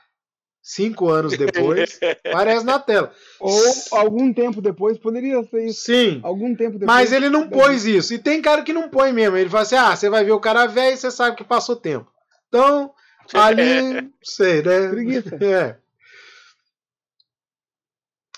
Cinco 0.61 1.09
anos 1.09 1.37
depois, 1.37 1.99
aparece 2.25 2.65
na 2.65 2.79
tela. 2.79 3.11
Ou 3.39 3.61
algum 3.91 4.33
tempo 4.33 4.61
depois, 4.61 4.97
poderia 4.97 5.43
ser 5.43 5.67
isso. 5.67 5.83
Sim. 5.83 6.19
Algum 6.23 6.55
tempo 6.55 6.79
depois. 6.79 6.87
Mas 6.87 7.11
ele 7.11 7.29
não 7.29 7.47
pôs 7.47 7.85
isso. 7.85 8.15
E 8.15 8.17
tem 8.17 8.41
cara 8.41 8.63
que 8.63 8.73
não 8.73 8.89
põe 8.89 9.13
mesmo. 9.13 9.37
Ele 9.37 9.49
fala 9.49 9.61
assim: 9.61 9.75
ah, 9.75 9.95
você 9.95 10.09
vai 10.09 10.23
ver 10.23 10.31
o 10.31 10.39
cara 10.39 10.65
velho 10.65 10.95
e 10.95 10.97
você 10.97 11.11
sabe 11.11 11.35
que 11.35 11.43
passou 11.43 11.75
tempo. 11.75 12.11
Então, 12.47 12.91
ali, 13.35 14.11
sei, 14.23 14.63
né? 14.63 14.89
Preguiça. 14.89 15.37
É. 15.43 15.77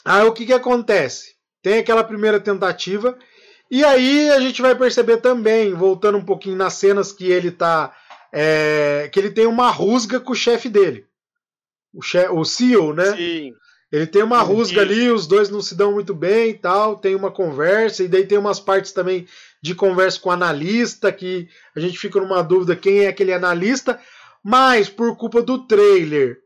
Aí 0.08 0.26
o 0.26 0.32
que 0.32 0.46
que 0.46 0.54
acontece? 0.54 1.36
Tem 1.62 1.80
aquela 1.80 2.02
primeira 2.02 2.40
tentativa. 2.40 3.18
E 3.70 3.84
aí 3.84 4.30
a 4.30 4.40
gente 4.40 4.62
vai 4.62 4.74
perceber 4.74 5.18
também, 5.18 5.74
voltando 5.74 6.18
um 6.18 6.24
pouquinho 6.24 6.56
nas 6.56 6.76
cenas 6.76 7.12
que 7.12 7.30
ele 7.30 7.52
tá. 7.52 7.94
é, 8.32 9.10
que 9.12 9.20
ele 9.20 9.32
tem 9.32 9.46
uma 9.46 9.70
rusga 9.70 10.18
com 10.18 10.32
o 10.32 10.36
chefe 10.36 10.70
dele. 10.70 11.06
O, 11.94 12.02
che 12.02 12.26
o 12.30 12.46
CEO, 12.46 12.94
né? 12.94 13.18
Sim. 13.18 13.54
Ele 13.92 14.08
tem 14.08 14.24
uma 14.24 14.40
Sim. 14.40 14.54
rusga 14.54 14.82
ali, 14.82 15.10
os 15.10 15.28
dois 15.28 15.50
não 15.50 15.62
se 15.62 15.76
dão 15.76 15.92
muito 15.92 16.14
bem 16.14 16.52
e 16.52 16.54
tal, 16.54 16.98
tem 16.98 17.14
uma 17.14 17.32
conversa, 17.32 18.04
e 18.04 18.08
daí 18.08 18.26
tem 18.26 18.38
umas 18.38 18.60
partes 18.62 18.94
também 18.94 19.28
de 19.62 19.76
conversa 19.76 20.20
com 20.20 20.30
o 20.30 20.34
analista, 20.34 21.12
que 21.12 21.50
a 21.76 21.80
gente 21.80 21.98
fica 21.98 22.20
numa 22.20 22.42
dúvida 22.42 22.76
quem 22.76 23.00
é 23.00 23.08
aquele 23.08 23.34
analista, 23.34 24.00
mas 24.44 24.88
por 24.90 25.18
culpa 25.18 25.42
do 25.42 25.66
trailer, 25.66 26.38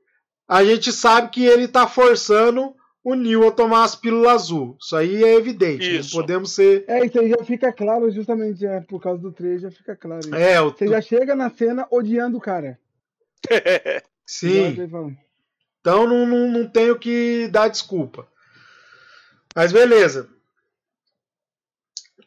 a 0.47 0.63
gente 0.63 0.91
sabe 0.91 1.29
que 1.29 1.45
ele 1.45 1.67
tá 1.67 1.87
forçando 1.87 2.75
o 3.03 3.15
Neo 3.15 3.47
a 3.47 3.51
tomar 3.51 3.83
as 3.83 3.95
pílulas 3.95 4.43
azul. 4.43 4.77
Isso 4.79 4.95
aí 4.95 5.23
é 5.23 5.35
evidente, 5.35 5.97
Isso. 5.97 6.15
não 6.15 6.21
podemos 6.21 6.51
ser. 6.51 6.85
É, 6.87 7.05
isso 7.05 7.19
aí 7.19 7.29
já 7.29 7.43
fica 7.43 7.73
claro, 7.73 8.11
justamente 8.11 8.65
é, 8.65 8.79
por 8.81 9.01
causa 9.01 9.21
do 9.21 9.31
trailer, 9.31 9.59
já 9.59 9.71
fica 9.71 9.95
claro. 9.95 10.19
isso. 10.19 10.35
É, 10.35 10.61
o... 10.61 10.69
Você 10.69 10.87
já 10.87 11.01
chega 11.01 11.35
na 11.35 11.49
cena 11.49 11.87
odiando 11.89 12.37
o 12.37 12.41
cara. 12.41 12.79
sim. 14.25 14.77
Então 15.79 16.07
não, 16.07 16.25
não, 16.27 16.47
não 16.47 16.67
tenho 16.67 16.97
que 16.97 17.47
dar 17.51 17.67
desculpa. 17.67 18.27
Mas 19.55 19.71
beleza. 19.71 20.29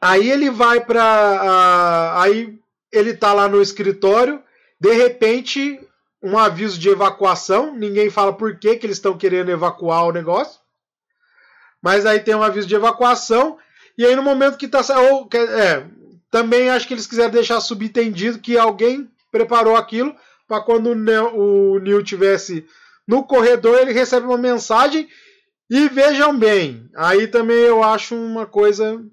Aí 0.00 0.30
ele 0.30 0.50
vai 0.50 0.84
pra. 0.84 2.20
aí 2.20 2.58
ele 2.92 3.14
tá 3.14 3.32
lá 3.32 3.48
no 3.48 3.62
escritório. 3.62 4.42
De 4.78 4.92
repente, 4.92 5.80
um 6.22 6.36
aviso 6.36 6.78
de 6.78 6.88
evacuação. 6.88 7.74
Ninguém 7.74 8.10
fala 8.10 8.32
por 8.32 8.58
que, 8.58 8.76
que 8.76 8.84
eles 8.84 8.98
estão 8.98 9.16
querendo 9.16 9.50
evacuar 9.50 10.04
o 10.04 10.12
negócio. 10.12 10.63
Mas 11.84 12.06
aí 12.06 12.18
tem 12.18 12.34
um 12.34 12.42
aviso 12.42 12.66
de 12.66 12.74
evacuação. 12.74 13.58
E 13.98 14.06
aí 14.06 14.16
no 14.16 14.22
momento 14.22 14.56
que 14.56 14.66
tá. 14.66 14.80
Ou, 15.10 15.28
é, 15.34 15.84
também 16.30 16.70
acho 16.70 16.88
que 16.88 16.94
eles 16.94 17.06
quiseram 17.06 17.30
deixar 17.30 17.60
subentendido 17.60 18.38
que 18.38 18.56
alguém 18.56 19.06
preparou 19.30 19.76
aquilo 19.76 20.16
para 20.48 20.62
quando 20.62 20.90
o 20.90 21.78
Neil 21.78 22.02
tivesse 22.02 22.66
no 23.06 23.22
corredor 23.22 23.78
ele 23.78 23.92
recebe 23.92 24.26
uma 24.26 24.38
mensagem 24.38 25.06
e 25.68 25.88
vejam 25.88 26.38
bem, 26.38 26.88
aí 26.94 27.26
também 27.26 27.58
eu 27.58 27.82
acho 27.82 28.14
uma 28.14 28.46
coisa. 28.46 29.04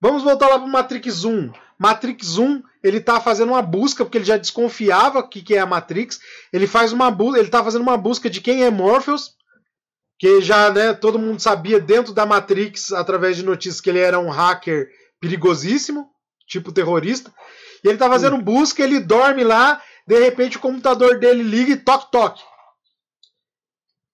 Vamos 0.00 0.24
voltar 0.24 0.48
lá 0.48 0.58
para 0.58 0.66
Matrix 0.66 1.24
1. 1.24 1.52
Matrix 1.78 2.36
1, 2.36 2.62
ele 2.82 3.00
tá 3.00 3.20
fazendo 3.20 3.50
uma 3.50 3.62
busca 3.62 4.04
porque 4.04 4.18
ele 4.18 4.24
já 4.24 4.36
desconfiava 4.36 5.26
que 5.26 5.40
que 5.40 5.54
é 5.54 5.60
a 5.60 5.66
Matrix. 5.66 6.20
Ele 6.52 6.66
faz 6.66 6.92
uma 6.92 7.10
busca, 7.10 7.38
ele 7.38 7.48
tá 7.48 7.62
fazendo 7.62 7.82
uma 7.82 7.96
busca 7.96 8.28
de 8.28 8.40
quem 8.40 8.64
é 8.64 8.70
Morpheus, 8.70 9.37
que 10.18 10.40
já, 10.40 10.70
né, 10.70 10.92
todo 10.94 11.18
mundo 11.18 11.40
sabia 11.40 11.78
dentro 11.78 12.12
da 12.12 12.26
Matrix 12.26 12.92
através 12.92 13.36
de 13.36 13.44
notícias 13.44 13.80
que 13.80 13.88
ele 13.88 14.00
era 14.00 14.18
um 14.18 14.30
hacker 14.30 14.88
perigosíssimo, 15.20 16.08
tipo 16.46 16.72
terrorista. 16.72 17.32
E 17.84 17.88
ele 17.88 17.98
tá 17.98 18.08
fazendo 18.08 18.36
busca, 18.38 18.82
ele 18.82 18.98
dorme 18.98 19.44
lá, 19.44 19.80
de 20.06 20.18
repente 20.18 20.56
o 20.56 20.60
computador 20.60 21.18
dele 21.18 21.42
liga 21.42 21.72
e 21.72 21.76
toque 21.76 22.10
toque. 22.10 22.42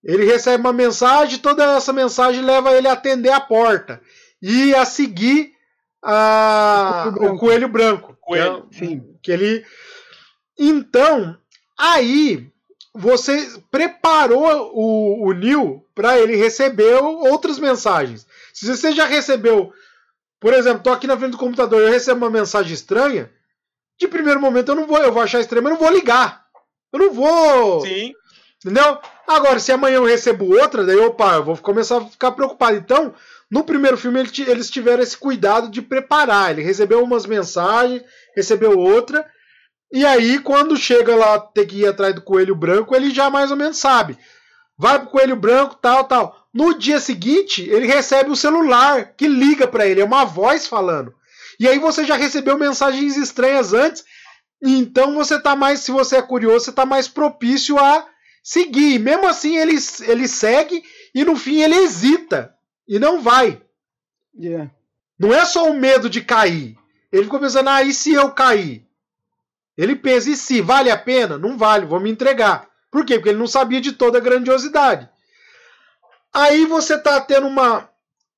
Ele 0.02 0.24
recebe 0.26 0.60
uma 0.60 0.72
mensagem, 0.72 1.38
toda 1.38 1.76
essa 1.76 1.92
mensagem 1.92 2.42
leva 2.42 2.72
ele 2.72 2.86
a 2.86 2.92
atender 2.92 3.30
a 3.32 3.40
porta 3.40 4.02
e 4.42 4.74
a 4.74 4.84
seguir 4.84 5.52
a- 6.04 7.10
O 7.18 7.38
coelho 7.38 7.68
branco. 7.68 8.12
o 8.12 8.16
coelho 8.16 8.68
que 8.68 8.76
é- 8.76 8.86
Sim. 8.86 9.16
que 9.22 9.32
ele. 9.32 9.64
Então, 10.58 11.38
aí 11.78 12.52
você 12.94 13.60
preparou 13.70 14.70
o, 14.72 15.28
o 15.28 15.32
Neil 15.32 15.84
para 15.94 16.18
ele 16.18 16.36
receber 16.36 16.94
outras 17.02 17.58
mensagens. 17.58 18.26
Se 18.52 18.66
você 18.66 18.92
já 18.92 19.04
recebeu, 19.04 19.72
por 20.38 20.52
exemplo, 20.52 20.82
tô 20.82 20.90
aqui 20.90 21.06
na 21.06 21.16
frente 21.16 21.32
do 21.32 21.38
computador, 21.38 21.82
eu 21.82 21.90
recebo 21.90 22.18
uma 22.18 22.30
mensagem 22.30 22.72
estranha, 22.72 23.30
de 23.98 24.06
primeiro 24.06 24.40
momento 24.40 24.70
eu 24.70 24.76
não 24.76 24.86
vou, 24.86 24.98
eu 24.98 25.12
vou 25.12 25.22
achar 25.22 25.40
estranho, 25.40 25.64
mas 25.64 25.72
eu 25.72 25.78
não 25.78 25.84
vou 25.84 25.94
ligar. 25.94 26.44
Eu 26.92 26.98
não 27.00 27.12
vou. 27.12 27.80
Sim. 27.80 28.12
Entendeu? 28.64 28.98
Agora, 29.26 29.58
se 29.58 29.72
amanhã 29.72 29.96
eu 29.96 30.04
recebo 30.04 30.46
outra, 30.58 30.84
daí, 30.84 30.96
opa, 30.96 31.34
eu 31.34 31.44
vou 31.44 31.56
começar 31.58 31.98
a 31.98 32.06
ficar 32.06 32.32
preocupado. 32.32 32.76
Então, 32.76 33.14
no 33.50 33.62
primeiro 33.62 33.96
filme, 33.96 34.20
eles 34.20 34.70
tiveram 34.70 35.02
esse 35.02 35.16
cuidado 35.16 35.68
de 35.68 35.82
preparar. 35.82 36.52
Ele 36.52 36.62
recebeu 36.62 37.02
umas 37.02 37.26
mensagens, 37.26 38.02
recebeu 38.34 38.78
outra. 38.78 39.26
E 39.94 40.04
aí, 40.04 40.40
quando 40.40 40.76
chega 40.76 41.14
lá, 41.14 41.38
ter 41.38 41.66
que 41.66 41.82
ir 41.82 41.86
atrás 41.86 42.12
do 42.12 42.20
coelho 42.20 42.56
branco, 42.56 42.96
ele 42.96 43.14
já 43.14 43.30
mais 43.30 43.52
ou 43.52 43.56
menos 43.56 43.78
sabe. 43.78 44.18
Vai 44.76 44.98
pro 44.98 45.08
coelho 45.08 45.36
branco, 45.36 45.78
tal, 45.80 46.02
tal. 46.02 46.48
No 46.52 46.76
dia 46.76 46.98
seguinte, 46.98 47.62
ele 47.62 47.86
recebe 47.86 48.28
o 48.28 48.34
celular 48.34 49.14
que 49.16 49.28
liga 49.28 49.68
para 49.68 49.86
ele, 49.86 50.00
é 50.00 50.04
uma 50.04 50.24
voz 50.24 50.66
falando. 50.66 51.14
E 51.60 51.68
aí 51.68 51.78
você 51.78 52.04
já 52.04 52.16
recebeu 52.16 52.58
mensagens 52.58 53.16
estranhas 53.16 53.72
antes. 53.72 54.04
Então 54.60 55.14
você 55.14 55.40
tá 55.40 55.54
mais, 55.54 55.78
se 55.78 55.92
você 55.92 56.16
é 56.16 56.22
curioso, 56.22 56.64
você 56.64 56.72
tá 56.72 56.84
mais 56.84 57.06
propício 57.06 57.78
a 57.78 58.04
seguir. 58.42 58.98
Mesmo 58.98 59.28
assim, 59.28 59.58
ele, 59.58 59.76
ele 60.08 60.26
segue 60.26 60.82
e 61.14 61.24
no 61.24 61.36
fim 61.36 61.62
ele 61.62 61.76
hesita 61.76 62.52
e 62.88 62.98
não 62.98 63.22
vai. 63.22 63.62
Yeah. 64.36 64.72
Não 65.16 65.32
é 65.32 65.44
só 65.44 65.70
o 65.70 65.78
medo 65.78 66.10
de 66.10 66.20
cair. 66.20 66.76
Ele 67.12 67.22
ficou 67.22 67.38
pensando, 67.38 67.70
ah, 67.70 67.84
e 67.84 67.94
se 67.94 68.12
eu 68.12 68.32
cair? 68.32 68.84
Ele 69.76 69.96
pensa, 69.96 70.30
e 70.30 70.36
se? 70.36 70.60
Vale 70.60 70.90
a 70.90 70.96
pena? 70.96 71.36
Não 71.36 71.56
vale, 71.56 71.86
vou 71.86 72.00
me 72.00 72.10
entregar. 72.10 72.68
Por 72.90 73.04
quê? 73.04 73.14
Porque 73.14 73.30
ele 73.30 73.38
não 73.38 73.46
sabia 73.46 73.80
de 73.80 73.92
toda 73.92 74.18
a 74.18 74.20
grandiosidade. 74.20 75.08
Aí 76.32 76.64
você 76.66 76.98
tá 76.98 77.20
tendo 77.20 77.46
uma, 77.46 77.88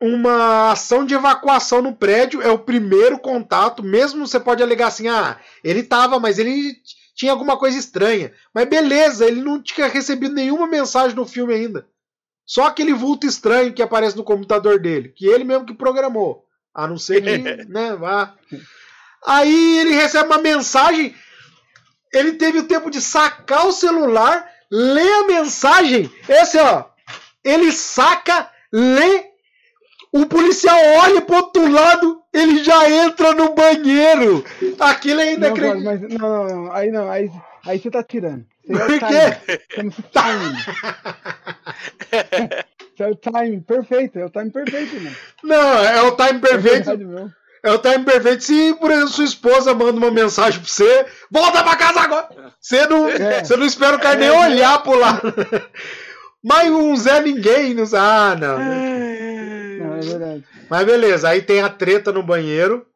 uma 0.00 0.70
ação 0.70 1.04
de 1.04 1.14
evacuação 1.14 1.82
no 1.82 1.94
prédio, 1.94 2.42
é 2.42 2.50
o 2.50 2.58
primeiro 2.58 3.18
contato, 3.18 3.82
mesmo 3.82 4.26
você 4.26 4.38
pode 4.38 4.62
alegar 4.62 4.88
assim, 4.88 5.08
ah, 5.08 5.38
ele 5.64 5.82
tava, 5.82 6.18
mas 6.18 6.38
ele 6.38 6.76
tinha 7.14 7.32
alguma 7.32 7.56
coisa 7.56 7.78
estranha. 7.78 8.32
Mas 8.54 8.68
beleza, 8.68 9.26
ele 9.26 9.40
não 9.40 9.60
tinha 9.60 9.88
recebido 9.88 10.34
nenhuma 10.34 10.66
mensagem 10.66 11.16
no 11.16 11.26
filme 11.26 11.54
ainda. 11.54 11.86
Só 12.44 12.66
aquele 12.66 12.92
vulto 12.92 13.26
estranho 13.26 13.72
que 13.72 13.82
aparece 13.82 14.16
no 14.16 14.22
computador 14.22 14.78
dele, 14.78 15.08
que 15.08 15.26
ele 15.26 15.42
mesmo 15.42 15.66
que 15.66 15.74
programou. 15.74 16.44
A 16.72 16.86
não 16.86 16.98
ser 16.98 17.22
que, 17.22 17.38
né, 17.66 17.96
vá. 17.96 18.34
Aí 19.26 19.78
ele 19.78 19.94
recebe 19.94 20.28
uma 20.28 20.38
mensagem, 20.38 21.14
ele 22.12 22.33
teve 22.35 22.59
o 22.61 22.65
tempo 22.69 22.91
de 22.91 23.01
sacar 23.01 23.66
o 23.66 23.73
celular, 23.73 24.49
ler 24.70 25.12
a 25.12 25.27
mensagem, 25.27 26.11
esse 26.28 26.59
ó, 26.59 26.85
ele 27.45 27.70
saca, 27.73 28.51
lê, 28.73 29.24
o 30.12 30.27
policial 30.27 30.78
olha 31.03 31.20
pro 31.23 31.37
outro 31.37 31.70
lado, 31.70 32.23
ele 32.33 32.62
já 32.65 32.89
entra 32.91 33.33
no 33.35 33.55
banheiro. 33.55 34.45
Aquilo 34.78 35.20
é 35.20 35.37
Não, 35.37 35.49
inacreditável. 35.49 35.83
mas 35.83 36.01
não, 36.03 36.19
não, 36.19 36.45
não, 36.65 36.73
aí 36.73 36.91
não, 36.91 37.11
aí, 37.11 37.31
aí 37.66 37.78
você 37.78 37.91
tá 37.91 38.03
tirando. 38.03 38.45
Você 38.66 38.85
Por 38.85 38.99
tá 38.99 39.09
quê? 39.09 39.61
timing. 40.12 40.57
Esse 42.95 43.03
é 43.03 43.07
o 43.09 43.15
time 43.15 43.61
perfeito, 43.66 44.19
é 44.19 44.24
o 44.24 44.31
time 44.31 44.51
perfeito, 44.51 44.95
mano. 45.01 45.16
Não, 45.43 45.78
é 45.85 46.03
o 46.03 46.16
time 46.16 46.31
É 46.31 46.41
perfeito. 46.41 46.62
verdade 46.62 47.05
mesmo. 47.05 47.33
É 47.62 47.70
o 47.73 47.78
time 47.78 48.05
perfeito 48.05 48.45
se, 48.45 48.74
por 48.74 48.91
exemplo, 48.91 49.09
sua 49.09 49.24
esposa 49.24 49.74
manda 49.74 49.93
uma 49.99 50.11
mensagem 50.11 50.61
pra 50.61 50.69
você, 50.69 51.07
volta 51.31 51.62
pra 51.65 51.77
casa 51.77 52.01
agora! 52.01 52.28
Você 52.61 52.87
não, 52.87 53.09
É. 53.09 53.43
você 53.45 53.57
não 53.57 53.66
espera 53.66 53.97
o 53.97 54.01
cara 54.01 54.16
nem 54.16 54.28
É. 54.28 54.33
olhar 54.33 54.83
pro 54.83 54.99
lado. 54.99 55.20
Mas 56.45 56.70
um 56.70 56.95
Zé 56.97 57.20
Ninguém, 57.20 57.74
não 57.74 57.85
Ah, 57.95 58.37
não. 58.39 58.59
Não, 58.59 59.97
é 59.97 60.01
verdade. 60.01 60.45
Mas 60.70 60.87
beleza, 60.87 61.28
aí 61.28 61.43
tem 61.43 61.61
a 61.61 61.69
treta 61.69 62.12
no 62.12 62.23
banheiro, 62.23 62.87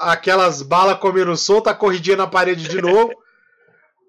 aquelas 0.00 0.62
balas 0.62 0.98
comendo 0.98 1.36
solto, 1.36 1.68
a 1.68 1.74
corridinha 1.74 2.16
na 2.16 2.26
parede 2.26 2.68
de 2.68 2.80
novo. 2.82 3.12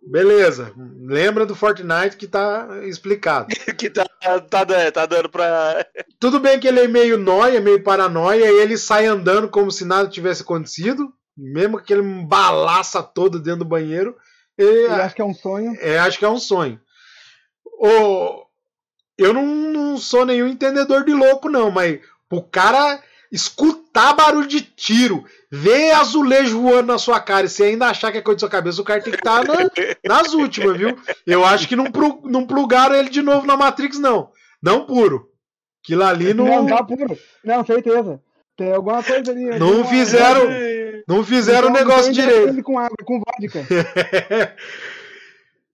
Beleza, 0.09 0.71
lembra 1.01 1.45
do 1.45 1.53
Fortnite 1.55 2.15
que 2.17 2.27
tá 2.27 2.65
explicado. 2.83 3.47
que 3.77 3.89
tá, 3.89 4.05
tá, 4.49 4.63
dando- 4.63 4.91
tá 4.91 5.05
dando 5.05 5.29
pra. 5.29 5.85
Tudo 6.19 6.39
bem 6.39 6.59
que 6.59 6.67
ele 6.67 6.81
é 6.81 6.87
meio 6.87 7.17
nóia, 7.17 7.61
meio 7.61 7.83
paranoia, 7.83 8.45
e 8.51 8.59
ele 8.61 8.77
sai 8.77 9.05
andando 9.05 9.49
como 9.49 9.71
se 9.71 9.85
nada 9.85 10.09
tivesse 10.09 10.41
acontecido, 10.41 11.13
mesmo 11.35 11.79
que 11.81 11.93
ele 11.93 12.01
balaça 12.25 13.01
todo 13.03 13.39
dentro 13.39 13.59
do 13.59 13.65
banheiro. 13.65 14.15
Ele, 14.57 14.85
Ele 14.85 14.93
acha 14.93 15.13
que 15.15 15.21
é 15.21 15.25
um 15.25 15.33
sonho. 15.33 15.75
é, 15.79 15.99
acho 15.99 16.17
que 16.17 16.25
é 16.25 16.29
um 16.29 16.39
sonho. 16.39 16.79
O, 17.79 18.43
eu 19.17 19.33
não, 19.33 19.45
não 19.45 19.97
sou 19.97 20.25
nenhum 20.25 20.47
entendedor 20.47 21.03
de 21.05 21.13
louco, 21.13 21.49
não, 21.49 21.69
mas 21.69 21.99
o 22.31 22.41
cara 22.41 23.01
escutar 23.31 24.13
barulho 24.13 24.47
de 24.47 24.61
tiro, 24.61 25.23
ver 25.51 25.91
azulejo 25.91 26.61
voando 26.61 26.87
na 26.91 26.97
sua 26.97 27.19
cara 27.19 27.45
e 27.45 27.49
você 27.49 27.63
ainda 27.65 27.87
achar 27.87 28.11
que 28.11 28.17
é 28.17 28.21
coisa 28.21 28.35
da 28.37 28.39
sua 28.41 28.49
cabeça, 28.49 28.81
o 28.81 28.85
cara 28.85 29.01
tem 29.01 29.11
que 29.13 29.19
estar 29.19 29.41
nas 30.05 30.33
últimas, 30.33 30.77
viu? 30.77 30.97
Eu 31.25 31.45
acho 31.45 31.67
que 31.67 31.75
não, 31.75 31.85
pru- 31.91 32.21
não 32.25 32.45
plugaram 32.45 32.95
ele 32.95 33.09
de 33.09 33.21
novo 33.21 33.45
na 33.47 33.55
Matrix, 33.57 33.97
não. 33.99 34.29
Não 34.61 34.85
puro. 34.85 35.29
Aquilo 35.83 36.03
ali 36.03 36.33
não, 36.33 36.45
Não, 36.45 36.65
tá 36.65 36.83
puro. 36.83 37.17
Não, 37.43 37.65
certeza. 37.65 38.19
Tem 38.57 38.73
alguma 38.73 39.01
coisa 39.03 39.31
ali. 39.31 39.45
Não 39.59 39.67
alguma- 39.67 39.85
fizeram- 39.85 40.47
não 41.07 41.23
fizeram 41.23 41.67
o 41.67 41.71
Então, 41.71 41.79
negócio 41.81 42.11
então, 42.11 42.25
direito. 42.25 42.49
ele 42.49 42.63
Com 42.63 42.77
água, 42.79 42.97
com 43.05 43.19
vodka. 43.19 43.65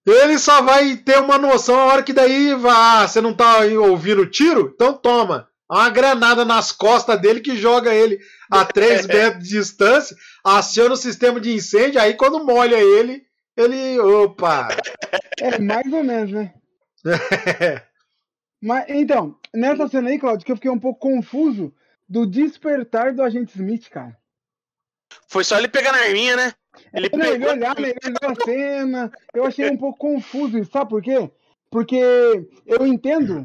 Ele 0.05 0.37
só 0.37 0.61
vai 0.61 0.97
ter 0.97 1.17
uma 1.19 1.37
noção 1.37 1.75
a 1.79 1.85
hora 1.85 2.03
que 2.03 2.11
daí 2.11 2.53
vai, 2.55 2.73
ah, 2.75 3.07
você 3.07 3.21
não 3.21 3.33
tá 3.33 3.59
ouvindo 3.59 4.25
tiro? 4.25 4.69
Então 4.75 4.91
toma. 4.93 5.47
Uma 5.73 5.89
granada 5.89 6.45
nas 6.45 6.71
costas 6.71 7.19
dele 7.19 7.41
que 7.41 7.57
joga 7.57 7.91
ele 7.91 8.19
a 8.51 8.63
3 8.63 9.07
metros 9.07 9.43
de 9.43 9.57
distância, 9.57 10.15
aciona 10.43 10.93
o 10.93 10.97
sistema 10.97 11.39
de 11.39 11.51
incêndio, 11.51 11.99
aí 11.99 12.13
quando 12.13 12.45
molha 12.45 12.75
ele, 12.75 13.25
ele. 13.57 13.99
Opa! 13.99 14.67
É, 15.39 15.57
mais 15.57 15.91
ou 15.91 16.03
menos, 16.03 16.31
né? 16.31 16.53
Mas, 18.61 18.85
então, 18.87 19.35
nessa 19.51 19.87
cena 19.87 20.11
aí, 20.11 20.19
Claudio, 20.19 20.45
que 20.45 20.51
eu 20.51 20.55
fiquei 20.55 20.69
um 20.69 20.79
pouco 20.79 20.99
confuso 20.99 21.73
do 22.07 22.27
despertar 22.27 23.11
do 23.11 23.23
agente 23.23 23.55
Smith, 23.55 23.89
cara. 23.89 24.15
Foi 25.27 25.43
só 25.43 25.57
ele 25.57 25.67
pegar 25.67 25.91
na 25.91 26.03
arminha, 26.03 26.35
né? 26.35 26.53
Ele 26.93 27.07
ele 27.07 27.09
pegou. 27.09 27.49
olhar, 27.49 27.77
ele 27.79 27.95
olhou 28.05 28.31
a 28.31 28.35
cena. 28.45 29.11
Eu 29.33 29.45
achei 29.45 29.71
um 29.71 29.77
pouco 29.77 29.97
confuso 29.97 30.59
isso, 30.59 30.71
sabe 30.71 30.91
por 30.91 31.01
quê? 31.01 31.31
Porque 31.71 31.99
eu 32.67 32.85
entendo, 32.85 33.43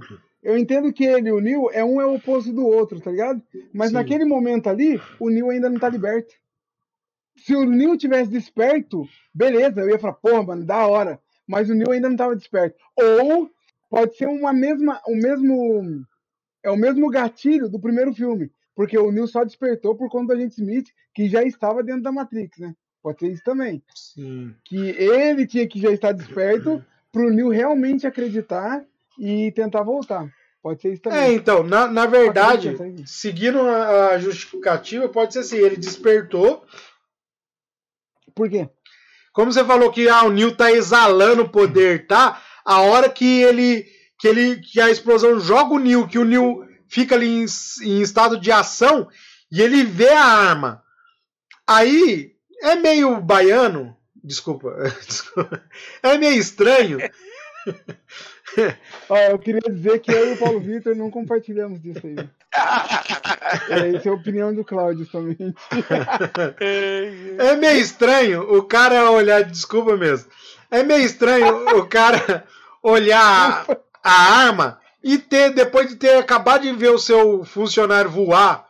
eu 0.49 0.57
entendo 0.57 0.91
que 0.91 1.05
ele 1.05 1.29
e 1.29 1.33
o 1.33 1.41
Neil 1.41 1.69
é 1.73 1.85
um 1.85 2.01
é 2.01 2.07
o 2.07 2.15
oposto 2.15 2.51
do 2.51 2.67
outro, 2.67 2.99
tá 2.99 3.11
ligado? 3.11 3.43
Mas 3.71 3.89
Sim. 3.89 3.97
naquele 3.97 4.25
momento 4.25 4.67
ali, 4.67 4.99
o 5.21 5.29
Neil 5.29 5.51
ainda 5.51 5.69
não 5.69 5.79
tá 5.79 5.91
liberto. 5.91 6.35
Se 7.37 7.55
o 7.55 7.67
Neil 7.67 7.99
tivesse 7.99 8.31
desperto, 8.31 9.07
beleza, 9.35 9.83
eu 9.83 9.91
ia 9.91 9.99
falar, 9.99 10.15
porra, 10.15 10.43
mano, 10.43 10.65
da 10.65 10.87
hora. 10.87 11.21
Mas 11.47 11.69
o 11.69 11.75
Neil 11.75 11.91
ainda 11.93 12.09
não 12.09 12.17
tava 12.17 12.35
desperto. 12.35 12.79
Ou 12.97 13.51
pode 13.91 14.17
ser 14.17 14.27
uma 14.27 14.51
mesma, 14.51 15.03
o 15.07 15.15
mesmo, 15.15 16.07
é 16.63 16.71
o 16.71 16.79
mesmo 16.79 17.11
gatilho 17.11 17.69
do 17.69 17.79
primeiro 17.79 18.15
filme. 18.15 18.51
Porque 18.75 18.97
o 18.97 19.13
Neil 19.13 19.27
só 19.27 19.45
despertou 19.45 19.97
por 19.97 20.09
conta 20.09 20.29
do 20.29 20.39
agente 20.39 20.55
Smith, 20.63 20.89
que 21.15 21.29
já 21.29 21.43
estava 21.43 21.83
dentro 21.83 22.05
da 22.05 22.11
Matrix, 22.11 22.59
né? 22.59 22.75
Pode 23.03 23.19
ser 23.19 23.33
isso 23.33 23.45
também. 23.45 23.83
Sim. 23.95 24.55
Que 24.65 24.79
ele 24.97 25.47
tinha 25.47 25.69
que 25.69 25.79
já 25.79 25.93
estar 25.93 26.13
desperto 26.13 26.83
pro 27.13 27.29
Neil 27.29 27.51
realmente 27.51 28.07
acreditar 28.07 28.83
e 29.19 29.53
tentar 29.53 29.83
voltar. 29.83 30.33
Pode 30.69 30.83
ser 30.83 30.93
isso 30.93 31.03
É, 31.07 31.11
também. 31.11 31.35
então, 31.35 31.63
na, 31.63 31.87
na 31.87 32.05
verdade, 32.05 32.77
seguindo 33.07 33.59
a, 33.61 34.09
a 34.09 34.19
justificativa, 34.19 35.09
pode 35.09 35.33
ser 35.33 35.39
assim: 35.39 35.57
ele 35.57 35.79
despertou. 35.79 36.63
Por 38.35 38.51
quê? 38.51 38.69
Como 39.33 39.51
você 39.51 39.65
falou 39.65 39.91
que 39.91 40.11
ah, 40.11 40.25
o 40.25 40.31
Neil 40.31 40.55
tá 40.55 40.71
exalando 40.71 41.49
poder, 41.49 42.07
tá? 42.07 42.43
A 42.67 42.83
hora 42.83 43.09
que 43.09 43.41
ele 43.41 43.87
que 44.21 44.29
ele 44.29 44.61
que 44.61 44.79
a 44.79 44.91
explosão 44.91 45.41
joga 45.41 45.73
o 45.73 45.79
Neil, 45.79 46.07
que 46.07 46.19
o 46.19 46.25
Neil 46.25 46.69
fica 46.87 47.15
ali 47.15 47.29
em, 47.29 47.47
em 47.83 48.03
estado 48.03 48.39
de 48.39 48.53
ação 48.53 49.09
e 49.51 49.63
ele 49.63 49.85
vê 49.85 50.11
a 50.11 50.23
arma. 50.23 50.83
Aí 51.67 52.35
é 52.61 52.75
meio 52.75 53.23
baiano, 53.23 53.97
desculpa, 54.23 54.77
desculpa, 55.09 55.63
é 56.03 56.19
meio 56.19 56.39
estranho. 56.39 56.99
Ó, 59.09 59.17
eu 59.17 59.39
queria 59.39 59.61
dizer 59.61 59.99
que 60.01 60.11
eu 60.11 60.31
e 60.31 60.33
o 60.35 60.37
Paulo 60.37 60.61
Vitor 60.61 60.95
não 60.95 61.11
compartilhamos 61.11 61.81
disso 61.81 62.07
aí. 62.07 62.17
É, 63.71 63.97
essa 63.97 64.09
é 64.09 64.11
a 64.11 64.15
opinião 64.15 64.55
do 64.55 64.65
Cláudio 64.65 65.07
somente. 65.07 65.55
É 67.39 67.57
meio 67.57 67.79
estranho 67.79 68.43
o 68.57 68.63
cara 68.65 69.11
olhar, 69.11 69.45
desculpa 69.45 69.97
mesmo. 69.97 70.31
É 70.71 70.83
meio 70.83 71.05
estranho 71.05 71.79
o 71.79 71.87
cara 71.87 72.45
olhar 72.83 73.65
a 74.03 74.43
arma 74.43 74.81
e 75.03 75.19
ter, 75.19 75.51
depois 75.51 75.89
de 75.89 75.97
ter 75.97 76.17
acabado 76.17 76.63
de 76.63 76.73
ver 76.73 76.91
o 76.91 76.99
seu 76.99 77.45
funcionário 77.45 78.11
voar 78.11 78.67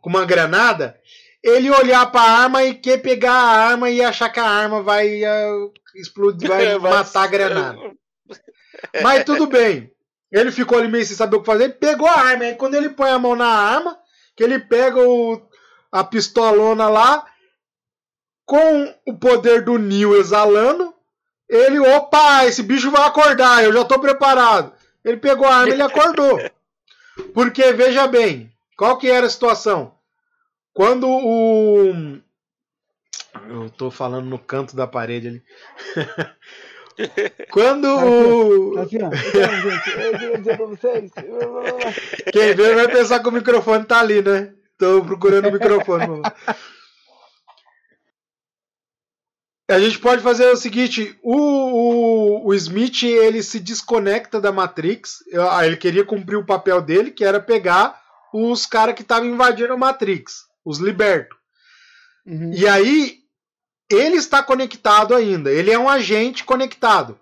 com 0.00 0.08
uma 0.08 0.24
granada, 0.24 0.96
ele 1.42 1.70
olhar 1.70 2.06
para 2.10 2.20
a 2.20 2.42
arma 2.44 2.64
e 2.64 2.74
quer 2.74 2.98
pegar 2.98 3.32
a 3.32 3.68
arma 3.70 3.90
e 3.90 4.02
achar 4.02 4.30
que 4.30 4.40
a 4.40 4.48
arma 4.48 4.82
vai 4.82 5.24
ah, 5.24 5.50
explodir, 5.94 6.48
vai 6.48 6.78
matar 6.78 7.24
a 7.24 7.26
granada. 7.26 7.78
Mas 9.02 9.24
tudo 9.24 9.46
bem. 9.46 9.92
Ele 10.30 10.50
ficou 10.50 10.78
ali 10.78 10.88
meio 10.88 11.04
sem 11.04 11.14
saber 11.14 11.36
o 11.36 11.40
que 11.40 11.46
fazer, 11.46 11.64
ele 11.64 11.72
pegou 11.74 12.08
a 12.08 12.18
arma. 12.18 12.44
Aí 12.44 12.54
quando 12.54 12.74
ele 12.74 12.88
põe 12.88 13.10
a 13.10 13.18
mão 13.18 13.36
na 13.36 13.46
arma, 13.46 13.98
que 14.34 14.42
ele 14.42 14.58
pega 14.58 14.98
o, 14.98 15.40
a 15.90 16.02
pistolona 16.02 16.88
lá, 16.88 17.26
com 18.46 18.94
o 19.06 19.16
poder 19.18 19.62
do 19.62 19.78
Neo 19.78 20.16
exalando, 20.16 20.94
ele, 21.48 21.78
opa, 21.78 22.46
esse 22.46 22.62
bicho 22.62 22.90
vai 22.90 23.06
acordar, 23.06 23.62
eu 23.62 23.72
já 23.72 23.84
tô 23.84 23.98
preparado. 23.98 24.72
Ele 25.04 25.18
pegou 25.18 25.46
a 25.46 25.56
arma 25.56 25.68
e 25.68 25.72
ele 25.72 25.82
acordou. 25.82 26.40
Porque, 27.34 27.72
veja 27.74 28.06
bem, 28.06 28.50
qual 28.76 28.96
que 28.96 29.10
era 29.10 29.26
a 29.26 29.30
situação? 29.30 29.94
Quando 30.72 31.06
o... 31.06 32.20
Eu 33.48 33.68
tô 33.70 33.90
falando 33.90 34.26
no 34.26 34.38
canto 34.38 34.74
da 34.74 34.86
parede 34.86 35.28
ali. 35.28 35.42
Quando 37.50 37.86
o... 37.86 38.78
Assim, 38.78 39.02
ó. 39.02 39.08
Então, 39.08 39.70
gente, 39.70 39.90
eu 39.90 40.18
queria 40.18 40.38
dizer 40.38 40.56
pra 40.56 40.66
vocês. 40.66 41.10
Quem 42.32 42.54
vê 42.54 42.74
vai 42.74 42.88
pensar 42.88 43.20
que 43.20 43.28
o 43.28 43.32
microfone 43.32 43.84
tá 43.84 44.00
ali, 44.00 44.22
né? 44.22 44.52
Tô 44.78 45.02
procurando 45.04 45.48
o 45.48 45.52
microfone. 45.52 46.06
mano. 46.06 46.22
A 49.68 49.78
gente 49.78 49.98
pode 49.98 50.22
fazer 50.22 50.46
o 50.46 50.56
seguinte: 50.56 51.18
o, 51.22 51.36
o, 51.36 52.48
o 52.48 52.54
Smith 52.54 53.02
ele 53.04 53.42
se 53.42 53.58
desconecta 53.58 54.40
da 54.40 54.52
Matrix. 54.52 55.18
Ah, 55.50 55.66
Ele 55.66 55.76
queria 55.76 56.04
cumprir 56.04 56.36
o 56.36 56.44
papel 56.44 56.82
dele, 56.82 57.10
que 57.10 57.24
era 57.24 57.40
pegar 57.40 58.00
os 58.32 58.66
caras 58.66 58.94
que 58.94 59.02
estavam 59.02 59.28
invadindo 59.28 59.72
a 59.72 59.76
Matrix, 59.76 60.44
os 60.64 60.78
libertos. 60.78 61.36
Uhum. 62.26 62.52
E 62.52 62.66
aí, 62.66 63.21
ele 63.90 64.16
está 64.16 64.42
conectado 64.42 65.14
ainda. 65.14 65.50
Ele 65.50 65.70
é 65.70 65.78
um 65.78 65.88
agente 65.88 66.44
conectado. 66.44 67.18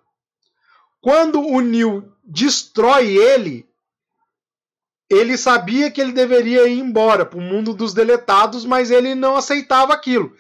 Quando 1.01 1.41
o 1.41 1.61
Neo 1.61 2.13
destrói 2.25 3.17
ele, 3.17 3.69
ele 5.09 5.37
sabia 5.37 5.91
que 5.91 6.01
ele 6.01 6.13
deveria 6.13 6.69
ir 6.69 6.79
embora 6.79 7.27
para 7.27 7.39
o 7.39 7.43
mundo 7.43 7.75
dos 7.75 7.93
deletados, 7.93 8.65
mas 8.65 8.91
ele 8.91 9.15
não 9.15 9.37
aceitava 9.37 9.93
aquilo. 9.93 10.33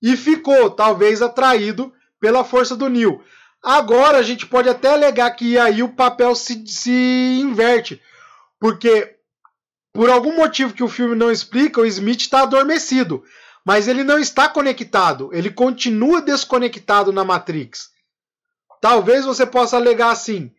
E 0.00 0.16
ficou, 0.16 0.70
talvez, 0.70 1.22
atraído 1.22 1.92
pela 2.20 2.44
força 2.44 2.76
do 2.76 2.88
Neo. 2.88 3.22
Agora 3.62 4.18
a 4.18 4.22
gente 4.22 4.46
pode 4.46 4.68
até 4.68 4.88
alegar 4.88 5.30
que 5.32 5.58
aí 5.58 5.82
o 5.82 5.94
papel 5.94 6.34
se, 6.34 6.66
se 6.66 7.38
inverte. 7.40 8.00
Porque, 8.60 9.16
por 9.92 10.10
algum 10.10 10.36
motivo 10.36 10.74
que 10.74 10.82
o 10.84 10.88
filme 10.88 11.14
não 11.14 11.30
explica, 11.30 11.80
o 11.80 11.86
Smith 11.86 12.20
está 12.20 12.42
adormecido 12.42 13.24
mas 13.64 13.88
ele 13.88 14.02
não 14.02 14.18
está 14.18 14.48
conectado, 14.48 15.30
ele 15.32 15.50
continua 15.50 16.20
desconectado 16.20 17.12
na 17.12 17.24
Matrix. 17.24 17.90
Talvez 18.80 19.24
você 19.24 19.46
possa 19.46 19.76
alegar 19.76 20.10
assim, 20.10 20.50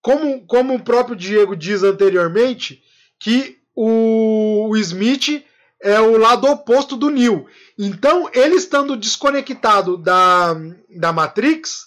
como, 0.00 0.46
como 0.46 0.74
o 0.74 0.82
próprio 0.82 1.16
Diego 1.16 1.56
diz 1.56 1.82
anteriormente, 1.82 2.82
que 3.18 3.58
o, 3.74 4.68
o 4.70 4.76
Smith 4.76 5.44
é 5.82 6.00
o 6.00 6.16
lado 6.16 6.46
oposto 6.46 6.96
do 6.96 7.10
Neo. 7.10 7.46
Então, 7.78 8.30
ele 8.32 8.54
estando 8.54 8.96
desconectado 8.96 9.96
da, 9.96 10.54
da 10.88 11.12
Matrix, 11.12 11.86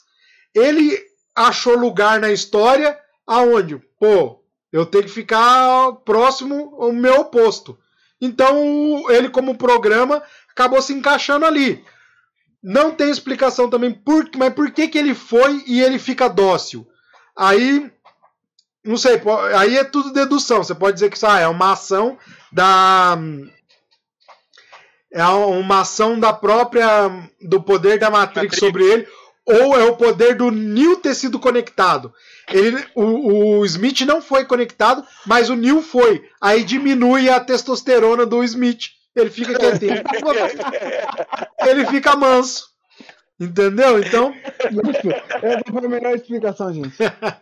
ele 0.53 0.99
achou 1.35 1.77
lugar 1.77 2.19
na 2.19 2.31
história 2.31 2.99
aonde, 3.25 3.77
pô, 3.99 4.43
Eu 4.71 4.85
tenho 4.85 5.05
que 5.05 5.09
ficar 5.09 5.93
próximo 6.05 6.75
ao 6.79 6.91
meu 6.91 7.21
oposto. 7.21 7.77
Então, 8.21 9.09
ele, 9.09 9.29
como 9.29 9.57
programa, 9.57 10.21
acabou 10.59 10.81
se 10.81 10.93
encaixando 10.93 11.45
ali. 11.45 11.83
Não 12.61 12.91
tem 12.91 13.09
explicação 13.09 13.69
também, 13.69 13.91
por, 13.91 14.29
mas 14.35 14.53
por 14.53 14.69
que, 14.71 14.89
que 14.89 14.97
ele 14.97 15.15
foi 15.15 15.63
e 15.65 15.81
ele 15.81 15.97
fica 15.97 16.27
dócil? 16.27 16.85
Aí, 17.35 17.89
não 18.83 18.97
sei, 18.97 19.21
aí 19.57 19.77
é 19.77 19.83
tudo 19.85 20.11
dedução. 20.11 20.61
Você 20.61 20.75
pode 20.75 20.95
dizer 20.95 21.09
que 21.09 21.15
isso 21.15 21.25
ah, 21.25 21.39
é 21.39 21.47
uma 21.47 21.71
ação 21.71 22.17
da. 22.51 23.17
É 25.11 25.23
uma 25.23 25.79
ação 25.79 26.19
da 26.19 26.33
própria. 26.33 27.09
do 27.41 27.61
poder 27.61 27.97
da 27.97 28.09
Matrix, 28.09 28.35
Matrix. 28.35 28.59
sobre 28.59 28.83
ele, 28.83 29.07
ou 29.45 29.77
é 29.77 29.85
o 29.85 29.95
poder 29.95 30.35
do 30.35 30.51
Neo 30.51 30.97
ter 30.97 31.15
sido 31.15 31.39
conectado. 31.39 32.13
Ele, 32.51 32.85
o, 32.93 33.59
o, 33.59 33.65
Smith 33.65 34.01
não 34.01 34.21
foi 34.21 34.43
conectado, 34.43 35.05
mas 35.25 35.49
o 35.49 35.55
Neil 35.55 35.81
foi. 35.81 36.27
Aí 36.41 36.63
diminui 36.63 37.29
a 37.29 37.39
testosterona 37.39 38.25
do 38.25 38.43
Smith. 38.43 38.98
Ele 39.15 39.29
fica 39.29 39.57
quietinho. 39.57 40.03
ele 41.65 41.85
fica 41.87 42.15
manso. 42.15 42.69
Entendeu? 43.39 43.99
Então. 43.99 44.33
Essa 45.41 45.63
foi 45.71 45.85
a 45.85 45.89
melhor 45.89 46.15
explicação, 46.15 46.73
gente. 46.73 46.95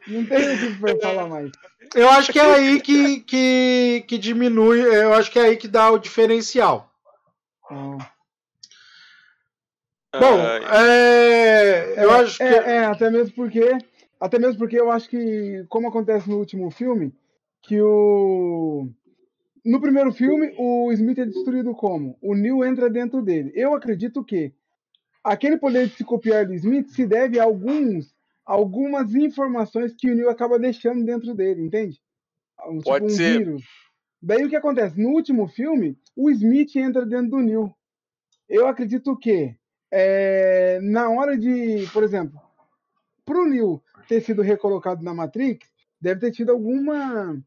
Não 0.07 0.25
tem 0.25 0.53
o 0.53 0.57
que 0.57 1.01
falar 1.01 1.27
mais. 1.27 1.51
Eu 1.95 2.09
acho 2.09 2.31
que 2.31 2.39
é 2.39 2.55
aí 2.55 2.81
que, 2.81 3.21
que, 3.21 4.05
que 4.07 4.17
diminui. 4.17 4.81
Eu 4.81 5.13
acho 5.13 5.31
que 5.31 5.39
é 5.39 5.43
aí 5.43 5.57
que 5.57 5.67
dá 5.67 5.89
o 5.91 5.97
diferencial. 5.97 6.91
Hum. 7.71 7.97
Bom, 10.19 10.39
é, 10.39 11.93
eu 11.97 12.11
é, 12.11 12.21
acho 12.21 12.37
que. 12.37 12.43
É, 12.43 12.75
é, 12.75 12.85
até 12.85 13.09
mesmo 13.09 13.33
porque 13.35 13.77
até 14.19 14.39
mesmo 14.39 14.57
porque 14.57 14.79
eu 14.79 14.91
acho 14.91 15.09
que, 15.09 15.65
como 15.69 15.87
acontece 15.87 16.29
no 16.29 16.37
último 16.37 16.71
filme, 16.71 17.13
que 17.61 17.79
o. 17.81 18.89
No 19.67 19.81
primeiro 19.81 20.13
filme, 20.13 20.55
o 20.57 20.89
Smith 20.93 21.17
é 21.19 21.25
destruído 21.25 21.75
como? 21.75 22.17
O 22.21 22.33
Neil 22.33 22.63
entra 22.63 22.89
dentro 22.89 23.21
dele. 23.21 23.51
Eu 23.53 23.75
acredito 23.75 24.23
que 24.23 24.53
aquele 25.21 25.57
poder 25.57 25.87
de 25.87 25.95
se 25.95 26.05
copiar 26.05 26.45
do 26.45 26.53
Smith 26.53 26.87
se 26.87 27.05
deve 27.05 27.37
a 27.37 27.43
alguns, 27.43 28.15
algumas 28.45 29.13
informações 29.13 29.93
que 29.93 30.09
o 30.09 30.15
Neil 30.15 30.29
acaba 30.29 30.57
deixando 30.57 31.03
dentro 31.03 31.35
dele, 31.35 31.65
entende? 31.65 32.01
Um, 32.65 32.79
Pode 32.79 33.07
tipo, 33.07 33.13
um 33.13 33.17
ser. 33.17 33.39
Vírus. 33.39 33.63
Daí 34.21 34.45
o 34.45 34.49
que 34.49 34.55
acontece? 34.55 34.97
No 35.01 35.09
último 35.09 35.49
filme, 35.49 35.99
o 36.15 36.31
Smith 36.31 36.73
entra 36.77 37.05
dentro 37.05 37.31
do 37.31 37.39
Neil. 37.39 37.75
Eu 38.47 38.67
acredito 38.67 39.17
que 39.17 39.53
é, 39.91 40.79
na 40.81 41.09
hora 41.09 41.37
de, 41.37 41.85
por 41.91 42.03
exemplo, 42.03 42.39
pro 43.25 43.45
Neil 43.45 43.83
ter 44.07 44.21
sido 44.21 44.41
recolocado 44.41 45.03
na 45.03 45.13
Matrix, 45.13 45.67
deve 45.99 46.21
ter 46.21 46.31
tido 46.31 46.53
alguma. 46.53 47.37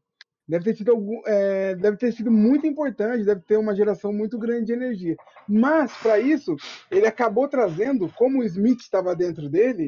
Deve 0.51 0.65
ter, 0.65 0.73
tido 0.73 0.91
algum, 0.91 1.21
é, 1.25 1.75
deve 1.75 1.95
ter 1.95 2.11
sido 2.11 2.29
muito 2.29 2.67
importante, 2.67 3.23
deve 3.23 3.39
ter 3.39 3.55
uma 3.55 3.73
geração 3.73 4.11
muito 4.11 4.37
grande 4.37 4.65
de 4.65 4.73
energia. 4.73 5.15
Mas, 5.47 5.95
para 5.95 6.19
isso, 6.19 6.57
ele 6.91 7.07
acabou 7.07 7.47
trazendo, 7.47 8.11
como 8.17 8.39
o 8.39 8.43
Smith 8.43 8.81
estava 8.81 9.15
dentro 9.15 9.47
dele, 9.47 9.87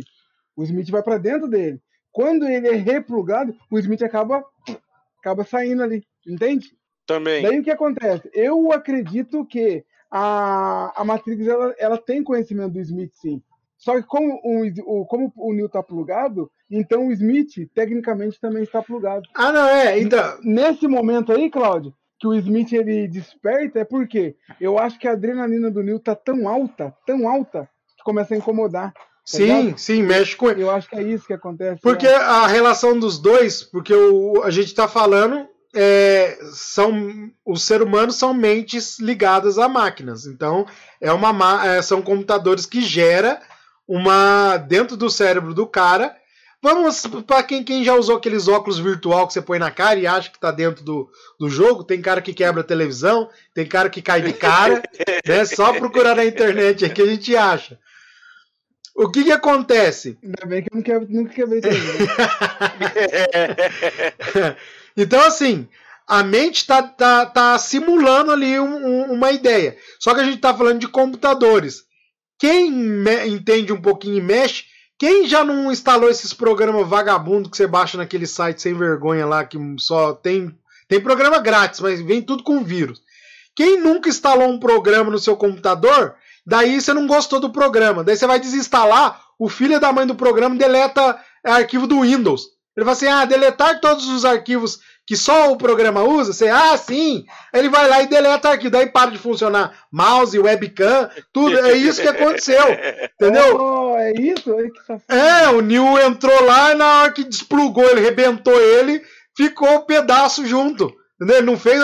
o 0.56 0.64
Smith 0.64 0.90
vai 0.90 1.04
para 1.04 1.18
dentro 1.18 1.50
dele. 1.50 1.82
Quando 2.14 2.48
ele 2.48 2.70
é 2.70 2.76
replugado, 2.76 3.54
o 3.70 3.78
Smith 3.78 4.04
acaba, 4.04 4.42
acaba 5.20 5.44
saindo 5.44 5.84
ali, 5.84 6.02
entende? 6.26 6.68
Também. 7.06 7.44
Daí 7.44 7.60
o 7.60 7.64
que 7.64 7.70
acontece? 7.72 8.30
Eu 8.34 8.72
acredito 8.72 9.46
que 9.46 9.84
a, 10.10 10.94
a 10.96 11.04
Matrix 11.04 11.46
ela, 11.46 11.76
ela 11.78 11.98
tem 11.98 12.24
conhecimento 12.24 12.72
do 12.72 12.80
Smith, 12.80 13.12
sim. 13.16 13.44
Só 13.78 14.00
que 14.00 14.08
como 14.08 14.40
o, 14.42 15.02
o, 15.02 15.06
como 15.08 15.34
o 15.36 15.52
Neil 15.52 15.66
está 15.66 15.84
plugado, 15.84 16.50
então 16.70 17.08
o 17.08 17.12
Smith, 17.12 17.70
tecnicamente, 17.74 18.40
também 18.40 18.64
está 18.64 18.82
plugado. 18.82 19.24
Ah, 19.36 19.52
não, 19.52 19.68
é. 19.68 20.00
Então... 20.00 20.40
Nesse 20.44 20.88
momento 20.88 21.32
aí, 21.32 21.50
Cláudio, 21.50 21.94
que 22.20 22.28
o 22.28 22.34
Smith 22.34 22.72
ele 22.72 23.08
desperta, 23.08 23.80
é 23.80 23.84
porque 23.84 24.36
eu 24.60 24.80
acho 24.80 24.98
que 24.98 25.08
a 25.08 25.12
adrenalina 25.12 25.70
do 25.70 25.84
Neil 25.84 26.00
tá 26.00 26.16
tão 26.16 26.48
alta, 26.48 26.96
tão 27.06 27.28
alta, 27.28 27.70
que 27.98 28.04
começa 28.04 28.34
a 28.34 28.38
incomodar. 28.38 28.94
Tá 28.94 29.02
sim, 29.26 29.44
ligado? 29.46 29.78
sim, 29.78 30.04
mexe 30.04 30.36
com 30.36 30.50
Eu 30.50 30.70
acho 30.70 30.90
que 30.90 30.96
é 30.96 31.04
isso 31.04 31.26
que 31.26 31.34
acontece. 31.34 31.82
Porque 31.82 32.08
é. 32.08 32.16
a 32.16 32.48
relação 32.48 33.00
dos 33.00 33.20
dois, 33.20 33.64
porque 33.64 33.94
o, 33.94 34.42
a 34.44 34.50
gente 34.50 34.68
está 34.68 34.88
falando, 34.88 35.48
é, 35.74 36.38
são 36.52 37.32
os 37.46 37.64
seres 37.64 37.86
humanos 37.86 38.16
são 38.16 38.34
mentes 38.34 39.00
ligadas 39.00 39.58
a 39.58 39.68
máquinas. 39.68 40.26
Então, 40.26 40.66
é 41.02 41.12
uma, 41.12 41.68
é, 41.68 41.82
são 41.82 42.02
computadores 42.02 42.66
que 42.66 42.82
gera 42.82 43.42
uma 43.88 44.58
dentro 44.58 44.96
do 44.96 45.10
cérebro 45.10 45.54
do 45.54 45.66
cara. 45.66 46.16
Vamos 46.64 47.06
para 47.28 47.44
quem, 47.44 47.62
quem 47.62 47.84
já 47.84 47.94
usou 47.94 48.16
aqueles 48.16 48.48
óculos 48.48 48.80
virtual 48.80 49.28
que 49.28 49.34
você 49.34 49.42
põe 49.42 49.60
na 49.60 49.70
cara 49.70 50.00
e 50.00 50.08
acha 50.08 50.30
que 50.30 50.38
está 50.38 50.50
dentro 50.50 50.82
do, 50.82 51.12
do 51.38 51.50
jogo. 51.50 51.84
Tem 51.84 52.02
cara 52.02 52.22
que 52.22 52.34
quebra 52.34 52.62
a 52.62 52.64
televisão, 52.64 53.30
tem 53.54 53.66
cara 53.66 53.90
que 53.90 54.02
cai 54.02 54.22
de 54.22 54.32
cara, 54.32 54.82
né? 55.28 55.44
Só 55.44 55.74
procurar 55.74 56.16
na 56.16 56.24
internet 56.24 56.86
é 56.86 56.90
que 56.90 57.02
a 57.02 57.06
gente 57.06 57.36
acha. 57.36 57.78
O 58.96 59.12
que 59.12 59.26
que 59.26 59.32
acontece? 59.34 60.18
Ainda 60.24 60.46
bem 60.46 60.64
que 60.64 60.70
eu 60.72 60.78
nunca, 60.78 61.00
nunca 61.10 61.34
quebrei 61.34 61.60
televisão. 61.60 62.08
então 64.96 65.22
assim, 65.22 65.68
a 66.08 66.24
mente 66.24 66.60
está 66.60 66.82
tá, 66.82 67.26
tá 67.26 67.60
simulando 67.60 68.32
ali 68.32 68.58
um, 68.58 68.88
um, 68.88 69.12
uma 69.12 69.34
ideia. 69.34 69.76
Só 70.00 70.16
que 70.16 70.22
a 70.22 70.24
gente 70.24 70.38
está 70.38 70.54
falando 70.54 70.80
de 70.80 70.88
computadores. 70.88 71.84
Quem 72.40 73.04
entende 73.28 73.74
um 73.74 73.82
pouquinho 73.82 74.18
e 74.18 74.22
mexe, 74.22 74.72
quem 75.04 75.28
já 75.28 75.44
não 75.44 75.70
instalou 75.70 76.10
esses 76.10 76.34
programas 76.34 76.88
vagabundo 76.88 77.50
que 77.50 77.58
você 77.58 77.68
baixa 77.68 77.98
naquele 77.98 78.26
site 78.26 78.62
sem 78.62 78.74
vergonha 78.74 79.26
lá, 79.26 79.44
que 79.44 79.58
só 79.78 80.14
tem. 80.14 80.58
Tem 80.88 81.02
programa 81.02 81.40
grátis, 81.40 81.82
mas 81.82 82.00
vem 82.00 82.22
tudo 82.22 82.42
com 82.42 82.64
vírus. 82.64 83.02
Quem 83.54 83.82
nunca 83.82 84.08
instalou 84.08 84.48
um 84.48 84.58
programa 84.58 85.12
no 85.12 85.20
seu 85.20 85.36
computador, 85.36 86.16
daí 86.46 86.80
você 86.80 86.94
não 86.94 87.06
gostou 87.06 87.42
do 87.42 87.50
programa. 87.50 88.02
Daí 88.02 88.16
você 88.16 88.26
vai 88.26 88.40
desinstalar, 88.40 89.22
o 89.38 89.50
filho 89.50 89.78
da 89.78 89.92
mãe 89.92 90.08
do 90.08 90.16
programa 90.16 90.56
deleta 90.56 91.20
arquivo 91.44 91.86
do 91.86 92.00
Windows. 92.00 92.52
Ele 92.74 92.86
fala 92.86 92.96
assim: 92.96 93.08
ah, 93.08 93.26
deletar 93.26 93.82
todos 93.82 94.08
os 94.08 94.24
arquivos 94.24 94.80
que 95.06 95.18
só 95.18 95.52
o 95.52 95.58
programa 95.58 96.04
usa, 96.04 96.32
você, 96.32 96.48
ah, 96.48 96.78
sim, 96.78 97.26
ele 97.54 97.70
vai 97.70 97.90
lá 97.90 98.02
e 98.02 98.08
deleta 98.08 98.50
aqui, 98.50 98.70
daí 98.70 98.88
para 98.88 99.12
de 99.12 99.18
funcionar 99.18 99.78
mouse, 99.92 100.38
webcam, 100.40 101.10
tudo, 101.34 101.60
é 101.60 101.74
isso 101.74 102.02
que 102.02 102.08
aconteceu, 102.08 102.64
entendeu? 103.20 103.58
Oh, 103.60 103.98
é 103.98 104.14
isso? 104.14 104.56
É, 105.10 105.50
o 105.50 105.62
Neil 105.62 106.00
entrou 106.00 106.44
lá 106.46 106.72
e 106.72 106.76
na 106.76 107.02
hora 107.02 107.12
que 107.12 107.24
desplugou, 107.24 107.84
ele 107.84 108.00
rebentou 108.00 108.60
ele, 108.60 109.02
ficou 109.36 109.70
um 109.76 109.82
pedaço 109.82 110.46
junto, 110.46 110.94
entendeu? 111.16 111.38
Ele 111.38 111.48
não 111.48 111.60
fez, 111.60 111.82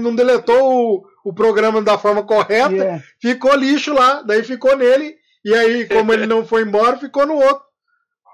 não 0.00 0.14
deletou 0.14 0.62
o, 0.62 1.04
o 1.26 1.34
programa 1.34 1.82
da 1.82 1.98
forma 1.98 2.22
correta, 2.22 2.74
yeah. 2.74 3.02
ficou 3.20 3.54
lixo 3.54 3.92
lá, 3.92 4.22
daí 4.22 4.42
ficou 4.42 4.76
nele, 4.78 5.14
e 5.44 5.54
aí, 5.54 5.86
como 5.88 6.12
ele 6.12 6.26
não 6.26 6.46
foi 6.46 6.62
embora, 6.62 6.96
ficou 6.96 7.26
no 7.26 7.34
outro. 7.34 7.64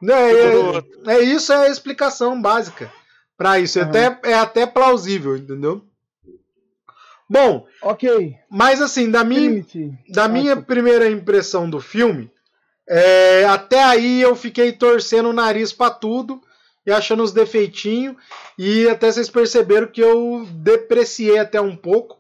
É, 0.09 1.12
é, 1.12 1.16
é 1.16 1.20
isso, 1.23 1.52
é 1.52 1.66
a 1.66 1.70
explicação 1.70 2.40
básica 2.40 2.89
para 3.39 3.60
isso. 3.60 3.78
É, 3.78 3.82
até, 3.82 4.19
é 4.24 4.35
até 4.35 4.66
plausível, 4.66 5.36
entendeu? 5.36 5.85
Bom, 7.31 7.66
ok. 7.82 8.35
Mas 8.51 8.82
assim, 8.82 9.10
da 9.10 9.23
minha, 9.23 9.65
da 10.09 10.27
minha 10.27 10.56
primeira 10.56 11.09
impressão 11.09 11.70
do 11.70 11.78
filme, 11.78 12.31
é, 12.89 13.44
até 13.44 13.85
aí 13.85 14.20
eu 14.20 14.35
fiquei 14.35 14.73
torcendo 14.73 15.28
o 15.28 15.32
nariz 15.32 15.73
para 15.73 15.90
tudo 15.90 16.40
e 16.85 16.90
achando 16.90 17.23
os 17.23 17.32
defeitinhos. 17.32 18.16
E 18.59 18.89
até 18.89 19.12
vocês 19.12 19.31
perceberam 19.31 19.86
que 19.86 20.01
eu 20.01 20.47
depreciei 20.55 21.39
até 21.39 21.60
um 21.60 21.77
pouco, 21.77 22.19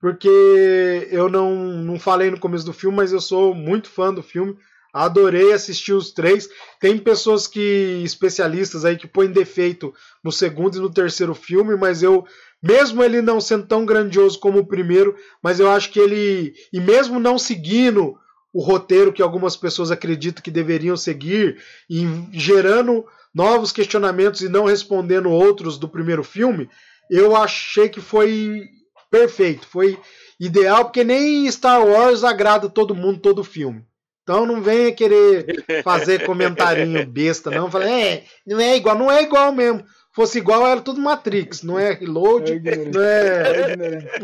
porque 0.00 1.08
eu 1.10 1.28
não, 1.28 1.54
não 1.54 1.98
falei 1.98 2.30
no 2.30 2.40
começo 2.40 2.66
do 2.66 2.72
filme, 2.72 2.96
mas 2.96 3.12
eu 3.12 3.20
sou 3.20 3.54
muito 3.54 3.88
fã 3.88 4.12
do 4.12 4.24
filme. 4.24 4.58
Adorei 4.96 5.52
assistir 5.52 5.92
os 5.92 6.10
três. 6.10 6.48
Tem 6.80 6.96
pessoas 6.96 7.46
que, 7.46 8.00
especialistas 8.02 8.84
aí, 8.84 8.96
que 8.96 9.06
põem 9.06 9.30
defeito 9.30 9.92
no 10.24 10.32
segundo 10.32 10.78
e 10.78 10.80
no 10.80 10.88
terceiro 10.88 11.34
filme, 11.34 11.76
mas 11.76 12.02
eu, 12.02 12.24
mesmo 12.62 13.02
ele 13.04 13.20
não 13.20 13.38
sendo 13.40 13.66
tão 13.66 13.84
grandioso 13.84 14.40
como 14.40 14.60
o 14.60 14.66
primeiro, 14.66 15.14
mas 15.42 15.60
eu 15.60 15.70
acho 15.70 15.90
que 15.90 16.00
ele, 16.00 16.54
e 16.72 16.80
mesmo 16.80 17.20
não 17.20 17.38
seguindo 17.38 18.16
o 18.54 18.62
roteiro 18.62 19.12
que 19.12 19.20
algumas 19.20 19.54
pessoas 19.54 19.90
acreditam 19.90 20.42
que 20.42 20.50
deveriam 20.50 20.96
seguir, 20.96 21.62
e 21.90 22.06
gerando 22.32 23.04
novos 23.34 23.70
questionamentos 23.70 24.40
e 24.40 24.48
não 24.48 24.64
respondendo 24.64 25.30
outros 25.30 25.76
do 25.76 25.90
primeiro 25.90 26.24
filme, 26.24 26.70
eu 27.10 27.36
achei 27.36 27.90
que 27.90 28.00
foi 28.00 28.64
perfeito, 29.10 29.66
foi 29.66 29.98
ideal, 30.40 30.86
porque 30.86 31.04
nem 31.04 31.50
Star 31.50 31.86
Wars 31.86 32.24
agrada 32.24 32.70
todo 32.70 32.94
mundo 32.94 33.20
todo 33.20 33.44
filme. 33.44 33.84
Então 34.26 34.44
não 34.44 34.60
venha 34.60 34.90
querer 34.90 35.64
fazer 35.84 36.26
comentarinho 36.26 37.06
besta, 37.06 37.48
não. 37.48 37.70
Fala, 37.70 37.88
é, 37.88 38.24
não 38.44 38.58
é 38.58 38.76
igual, 38.76 38.98
não 38.98 39.08
é 39.08 39.22
igual 39.22 39.52
mesmo. 39.52 39.84
Fosse 40.12 40.38
igual, 40.38 40.66
era 40.66 40.80
tudo 40.80 41.00
Matrix, 41.00 41.62
não 41.62 41.78
é 41.78 41.92
Reload, 41.92 42.50
é 42.50 42.58
não 42.92 43.00
é. 43.00 43.44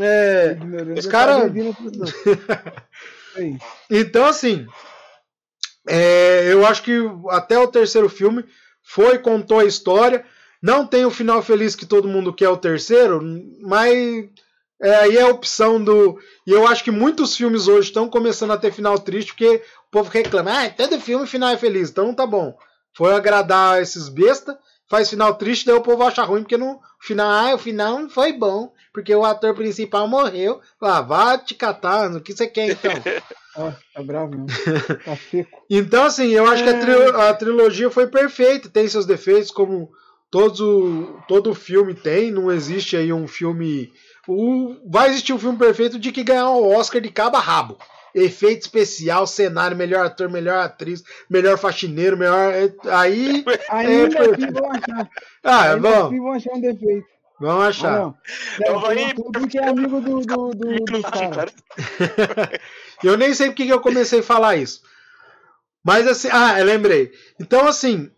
É, 0.00 0.58
é 0.58 0.98
os 0.98 1.06
caras. 1.06 1.52
então, 3.88 4.24
assim, 4.24 4.66
é, 5.88 6.52
eu 6.52 6.66
acho 6.66 6.82
que 6.82 6.98
até 7.30 7.56
o 7.56 7.68
terceiro 7.68 8.08
filme 8.08 8.44
foi, 8.82 9.20
contou 9.20 9.60
a 9.60 9.64
história. 9.64 10.24
Não 10.60 10.84
tem 10.84 11.04
o 11.04 11.12
final 11.12 11.40
feliz 11.44 11.76
que 11.76 11.86
todo 11.86 12.08
mundo 12.08 12.34
quer 12.34 12.48
o 12.48 12.56
terceiro, 12.56 13.22
mas 13.60 14.28
é, 14.82 14.96
aí 14.96 15.16
é 15.16 15.22
a 15.22 15.28
opção 15.28 15.82
do. 15.82 16.18
E 16.44 16.50
eu 16.50 16.66
acho 16.66 16.82
que 16.82 16.90
muitos 16.90 17.36
filmes 17.36 17.68
hoje 17.68 17.88
estão 17.88 18.08
começando 18.08 18.50
a 18.50 18.56
ter 18.56 18.72
final 18.72 18.98
triste, 18.98 19.32
porque 19.32 19.62
povo 19.92 20.10
reclama, 20.10 20.50
ah, 20.64 20.70
todo 20.70 21.00
filme 21.00 21.26
final 21.26 21.50
é 21.50 21.56
feliz. 21.56 21.90
Então 21.90 22.12
tá 22.14 22.26
bom. 22.26 22.56
Foi 22.96 23.14
agradar 23.14 23.80
esses 23.80 24.08
besta, 24.08 24.58
faz 24.88 25.08
final 25.08 25.34
triste, 25.34 25.64
daí 25.66 25.74
o 25.76 25.80
povo 25.82 26.02
acha 26.02 26.22
ruim, 26.24 26.42
porque 26.42 26.56
no 26.56 26.80
final, 27.00 27.30
ah, 27.30 27.54
o 27.54 27.58
final 27.58 27.98
não 28.00 28.10
foi 28.10 28.32
bom, 28.32 28.72
porque 28.92 29.14
o 29.14 29.24
ator 29.24 29.54
principal 29.54 30.06
morreu. 30.08 30.60
Ah, 30.80 31.00
vá 31.00 31.38
te 31.38 31.54
catar, 31.54 32.10
o 32.10 32.20
que 32.20 32.32
você 32.34 32.46
quer 32.46 32.70
então? 32.72 32.92
Tá 33.94 34.02
bravo, 34.02 34.30
mesmo. 34.30 34.46
Tá 35.04 35.14
seco. 35.30 35.62
Então, 35.68 36.04
assim, 36.04 36.28
eu 36.30 36.46
acho 36.46 36.64
que 36.64 36.70
a, 36.70 36.80
tri- 36.80 37.20
a 37.20 37.34
trilogia 37.34 37.90
foi 37.90 38.06
perfeita. 38.06 38.70
Tem 38.70 38.88
seus 38.88 39.04
defeitos, 39.04 39.50
como 39.50 39.90
todo, 40.30 41.20
todo 41.28 41.54
filme 41.54 41.92
tem. 41.94 42.30
Não 42.30 42.50
existe 42.50 42.96
aí 42.96 43.12
um 43.12 43.28
filme. 43.28 43.92
O, 44.26 44.74
vai 44.90 45.10
existir 45.10 45.34
um 45.34 45.38
filme 45.38 45.58
perfeito 45.58 45.98
de 45.98 46.10
que 46.12 46.24
ganhar 46.24 46.48
o 46.48 46.74
Oscar 46.74 46.98
de 47.02 47.10
cabo 47.10 47.36
a 47.36 47.40
rabo. 47.40 47.76
Efeito 48.14 48.62
especial, 48.62 49.26
cenário, 49.26 49.76
melhor 49.76 50.04
ator, 50.06 50.28
melhor 50.30 50.58
atriz, 50.58 51.02
melhor 51.30 51.56
faxineiro, 51.58 52.16
melhor. 52.16 52.52
é- 52.52 52.74
Aí. 52.90 53.44
Ainda 53.70 54.18
É, 54.18 54.30
assim 54.30 54.52
vão 54.52 54.70
achar. 54.70 55.08
Ah, 55.44 55.72
Ainda 55.72 55.80
bom, 55.88 56.06
assim 56.06 56.18
vão 56.20 56.32
achar 56.32 56.52
um 56.54 56.60
defeito. 56.60 57.06
vamos 57.40 57.64
Ah, 57.64 57.68
achar. 57.68 57.98
não. 58.00 58.16
Eu 58.66 58.78
vou 58.80 58.94
tem 58.94 59.08
ir- 59.08 59.14
tudo 59.14 59.48
que 59.48 59.58
é 59.58 59.68
amigo 59.68 60.00
do, 60.00 60.20
do, 60.20 60.50
do, 60.50 61.02
caras. 61.02 61.34
cara. 61.34 62.60
Eu 63.02 63.16
nem 63.16 63.32
sei 63.34 63.48
porque 63.48 63.64
que 63.64 63.72
eu 63.72 63.80
comecei 63.80 64.20
a 64.20 64.22
falar 64.22 64.56
isso. 64.56 64.82
Mas 65.84 66.06
assim, 66.06 66.28
ah, 66.30 66.60
eu 66.60 66.64
lembrei. 66.64 67.10
Então 67.40 67.66
assim, 67.66 68.10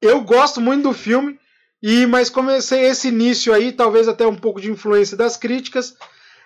eu 0.00 0.20
gosto 0.22 0.60
muito 0.60 0.84
do 0.84 0.92
filme 0.94 1.38
e 1.82 2.06
mas 2.06 2.30
comecei 2.30 2.86
esse 2.86 3.08
início 3.08 3.52
aí, 3.52 3.72
talvez 3.72 4.08
até 4.08 4.26
um 4.26 4.34
pouco 4.36 4.60
de 4.60 4.70
influência 4.70 5.16
das 5.16 5.36
críticas, 5.36 5.94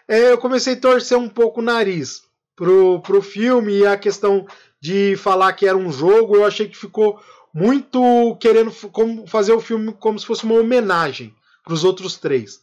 é, 0.09 0.33
eu 0.33 0.39
comecei 0.39 0.75
a 0.75 0.81
torcer 0.81 1.17
um 1.19 1.29
pouco 1.29 1.61
o 1.61 1.65
nariz 1.65 2.23
pro, 2.57 3.01
pro 3.01 3.23
filme 3.23 3.79
e 3.79 3.87
a 3.87 3.97
questão 3.97 4.47
de 4.81 5.17
falar 5.17 5.53
que 5.53 5.67
era 5.67 5.77
um 5.77 5.93
jogo, 5.93 6.37
eu 6.37 6.45
achei 6.45 6.69
que 6.69 6.77
ficou 6.77 7.21
muito 7.55 8.37
querendo 8.41 8.73
como- 8.91 9.27
fazer 9.27 9.53
o 9.53 9.61
filme 9.61 9.93
como 9.93 10.19
se 10.19 10.27
fosse 10.27 10.45
uma 10.45 10.55
homenagem 10.59 11.35
para 11.65 11.75
os 11.75 11.85
outros 11.85 12.17
três. 12.17 12.61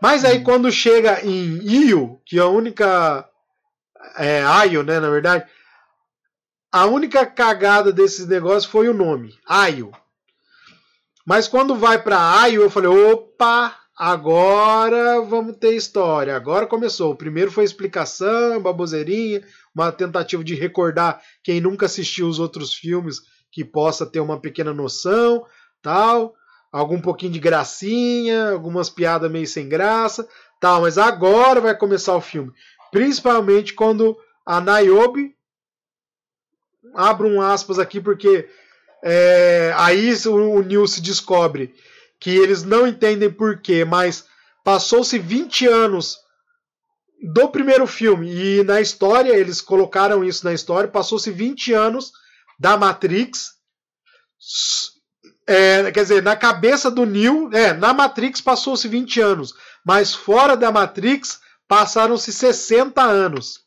Mas 0.00 0.24
aí 0.24 0.42
quando 0.44 0.70
chega 0.70 1.24
em 1.24 1.58
Io, 1.88 2.20
que 2.24 2.38
é 2.38 2.42
a 2.42 2.46
única 2.46 3.28
é, 4.16 4.42
Aio, 4.42 4.82
né, 4.82 5.00
na 5.00 5.10
verdade, 5.10 5.44
a 6.70 6.86
única 6.86 7.26
cagada 7.26 7.92
desses 7.92 8.26
negócios 8.26 8.64
foi 8.70 8.88
o 8.88 8.94
nome, 8.94 9.36
Aio. 9.46 9.90
Mas 11.26 11.48
quando 11.48 11.74
vai 11.74 12.00
para 12.00 12.40
Aio, 12.40 12.62
eu 12.62 12.70
falei, 12.70 12.88
opa, 12.88 13.76
agora 13.98 15.20
vamos 15.22 15.56
ter 15.56 15.74
história. 15.74 16.36
Agora 16.36 16.66
começou. 16.66 17.12
O 17.12 17.16
primeiro 17.16 17.50
foi 17.50 17.64
explicação, 17.64 18.62
baboseirinha, 18.62 19.42
uma 19.74 19.90
tentativa 19.90 20.44
de 20.44 20.54
recordar 20.54 21.20
quem 21.42 21.60
nunca 21.60 21.86
assistiu 21.86 22.28
os 22.28 22.38
outros 22.38 22.72
filmes 22.72 23.20
que 23.50 23.64
possa 23.64 24.06
ter 24.06 24.20
uma 24.20 24.40
pequena 24.40 24.72
noção, 24.72 25.44
tal, 25.82 26.34
algum 26.70 27.00
pouquinho 27.00 27.32
de 27.32 27.40
gracinha, 27.40 28.50
algumas 28.52 28.88
piadas 28.88 29.30
meio 29.30 29.46
sem 29.46 29.68
graça, 29.68 30.28
tal, 30.60 30.82
mas 30.82 30.96
agora 30.96 31.60
vai 31.60 31.76
começar 31.76 32.14
o 32.14 32.20
filme. 32.20 32.52
Principalmente 32.92 33.74
quando 33.74 34.16
a 34.46 34.60
Niobe 34.60 35.34
abro 36.94 37.26
um 37.26 37.42
aspas 37.42 37.78
aqui 37.78 38.00
porque 38.00 38.48
é, 39.02 39.72
aí 39.76 40.12
o, 40.26 40.58
o 40.58 40.62
Neil 40.62 40.86
se 40.86 41.00
descobre 41.00 41.74
que 42.20 42.30
eles 42.30 42.62
não 42.62 42.86
entendem 42.86 43.30
porquê, 43.30 43.84
mas 43.84 44.26
passou-se 44.64 45.18
20 45.18 45.66
anos 45.66 46.18
do 47.22 47.48
primeiro 47.48 47.86
filme 47.86 48.30
e 48.30 48.64
na 48.64 48.80
história, 48.80 49.32
eles 49.36 49.60
colocaram 49.60 50.24
isso 50.24 50.44
na 50.44 50.52
história, 50.52 50.88
passou-se 50.88 51.30
20 51.30 51.72
anos 51.72 52.12
da 52.58 52.76
Matrix. 52.76 53.52
É, 55.46 55.90
quer 55.90 56.02
dizer, 56.02 56.22
na 56.22 56.36
cabeça 56.36 56.90
do 56.90 57.06
Neo, 57.06 57.50
é, 57.52 57.72
na 57.72 57.92
Matrix 57.92 58.40
passou-se 58.40 58.86
20 58.86 59.20
anos, 59.20 59.54
mas 59.84 60.14
fora 60.14 60.56
da 60.56 60.70
Matrix 60.70 61.40
passaram-se 61.66 62.32
60 62.32 63.02
anos. 63.02 63.60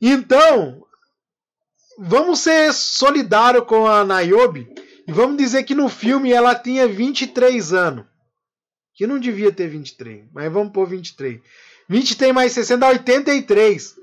Então, 0.00 0.84
vamos 1.98 2.40
ser 2.40 2.72
solidário 2.72 3.64
com 3.64 3.86
a 3.86 4.04
Niobe 4.04 4.68
e 5.06 5.12
vamos 5.12 5.36
dizer 5.36 5.62
que 5.64 5.74
no 5.74 5.88
filme 5.88 6.32
ela 6.32 6.54
tinha 6.54 6.86
23 6.88 7.72
anos. 7.72 8.04
Que 8.94 9.06
não 9.06 9.18
devia 9.18 9.52
ter 9.52 9.68
23, 9.68 10.24
mas 10.32 10.50
vamos 10.52 10.72
pôr 10.72 10.86
23. 10.88 11.40
23 11.88 12.32
mais 12.34 12.52
60 12.52 12.78
dá 12.78 12.88
83. 12.88 13.94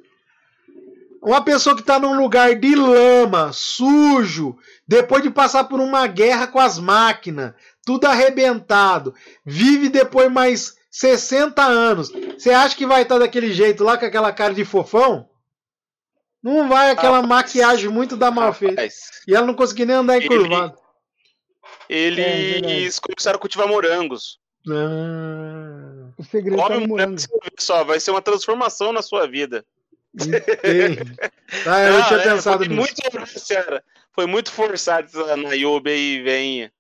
Uma 1.22 1.42
pessoa 1.44 1.74
que 1.76 1.82
está 1.82 1.98
num 2.00 2.16
lugar 2.20 2.54
de 2.56 2.76
lama, 2.76 3.52
sujo, 3.54 4.58
depois 4.88 5.24
de 5.24 5.30
passar 5.30 5.64
por 5.64 5.80
uma 5.80 6.06
guerra 6.06 6.48
com 6.48 6.60
as 6.60 6.78
máquinas, 6.78 7.54
tudo 7.86 8.06
arrebentado, 8.06 9.16
vive 9.46 9.88
depois 9.90 10.30
mais 10.32 10.76
60 10.92 11.64
anos. 11.64 12.10
Você 12.38 12.52
acha 12.52 12.76
que 12.76 12.86
vai 12.86 13.02
estar 13.04 13.18
daquele 13.20 13.52
jeito 13.54 13.84
lá, 13.84 13.98
com 13.98 14.06
aquela 14.06 14.32
cara 14.34 14.54
de 14.54 14.66
fofão? 14.66 15.28
Não 16.42 16.68
vai, 16.68 16.92
aquela 16.92 17.22
Rapaz. 17.22 17.30
maquiagem 17.30 17.90
muito 17.90 18.18
da 18.18 18.30
mal 18.30 18.54
feita. 18.54 18.86
E 19.26 19.34
ela 19.34 19.48
não 19.48 19.54
conseguia 19.54 19.86
nem 19.86 19.96
andar 19.96 20.18
Ele- 20.18 20.26
encurvado. 20.26 20.78
Eles 21.96 23.00
começaram 23.00 23.38
a 23.38 23.40
cultivar 23.40 23.68
morangos. 23.68 24.40
Ah, 24.70 26.10
O 26.18 26.24
segredo 26.24 26.58
Come 26.62 26.78
no 26.78 26.84
um 26.84 26.88
morango. 26.88 27.18
só, 27.60 27.84
vai 27.84 28.00
ser 28.00 28.12
uma 28.12 28.22
transformação 28.22 28.92
na 28.94 29.02
sua 29.02 29.28
vida. 29.28 29.66
Ah, 31.68 31.82
eu 31.86 31.94
não 31.94 32.04
tinha 32.08 32.20
é, 32.20 32.24
pensado 32.24 32.58
foi 32.66 32.68
nisso. 32.68 32.80
muito, 32.80 33.02
foi 34.14 34.26
muito 34.26 34.52
forçado 34.52 35.08
essa 35.08 35.38
Niobe 35.38 35.92
aí, 35.92 36.22
venha. 36.22 36.72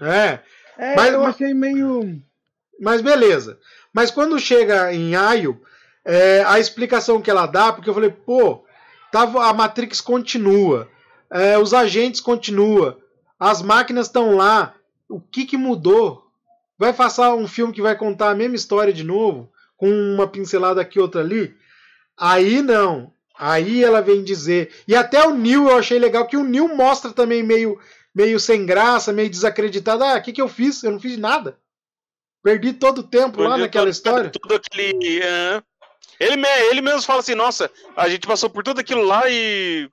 É, 0.00 0.38
É, 0.78 0.94
Mas 0.94 1.12
eu 1.12 1.24
achei 1.24 1.54
meio. 1.54 2.20
mas 2.80 3.00
beleza. 3.00 3.58
Mas 3.92 4.10
quando 4.10 4.38
chega 4.38 4.92
em 4.92 5.16
Ayo, 5.16 5.60
é, 6.04 6.42
a 6.46 6.58
explicação 6.60 7.20
que 7.22 7.30
ela 7.30 7.46
dá, 7.46 7.72
porque 7.72 7.88
eu 7.90 7.94
falei, 7.94 8.10
pô, 8.10 8.64
tava, 9.10 9.46
a 9.46 9.52
Matrix 9.52 10.00
continua, 10.00 10.88
é, 11.30 11.58
os 11.58 11.72
agentes 11.74 12.20
continuam, 12.20 12.96
as 13.38 13.62
máquinas 13.62 14.06
estão 14.06 14.34
lá, 14.36 14.74
o 15.08 15.20
que, 15.20 15.44
que 15.46 15.56
mudou? 15.56 16.26
Vai 16.78 16.92
passar 16.92 17.34
um 17.34 17.46
filme 17.48 17.72
que 17.72 17.82
vai 17.82 17.96
contar 17.96 18.30
a 18.30 18.34
mesma 18.34 18.56
história 18.56 18.92
de 18.92 19.02
novo, 19.04 19.52
com 19.76 19.88
uma 19.90 20.26
pincelada 20.28 20.80
aqui 20.80 20.98
outra 21.00 21.20
ali? 21.20 21.54
Aí 22.16 22.62
não. 22.62 23.12
Aí 23.38 23.82
ela 23.84 24.00
vem 24.02 24.22
dizer. 24.24 24.74
E 24.86 24.94
até 24.96 25.24
o 25.26 25.34
Neil 25.34 25.68
eu 25.68 25.76
achei 25.76 25.98
legal, 25.98 26.26
que 26.26 26.36
o 26.36 26.42
Neil 26.44 26.68
mostra 26.74 27.12
também 27.12 27.42
meio, 27.42 27.80
meio 28.14 28.38
sem 28.40 28.66
graça, 28.66 29.12
meio 29.12 29.30
desacreditado. 29.30 30.02
Ah, 30.04 30.16
o 30.16 30.22
que, 30.22 30.32
que 30.32 30.42
eu 30.42 30.48
fiz? 30.48 30.82
Eu 30.82 30.92
não 30.92 31.00
fiz 31.00 31.16
nada. 31.16 31.58
Perdi 32.42 32.72
todo 32.72 32.98
o 32.98 33.02
tempo 33.04 33.40
lá 33.42 33.50
Onde 33.50 33.62
naquela 33.62 33.84
todo- 33.86 33.92
história. 33.92 34.30
Tudo 34.30 34.54
aquele. 34.54 35.20
aham. 35.22 35.62
Ele, 36.20 36.46
ele 36.70 36.80
mesmo 36.80 37.02
fala 37.02 37.20
assim, 37.20 37.36
nossa, 37.36 37.70
a 37.96 38.08
gente 38.08 38.26
passou 38.26 38.50
por 38.50 38.64
tudo 38.64 38.80
aquilo 38.80 39.02
lá 39.04 39.22
e. 39.30 39.88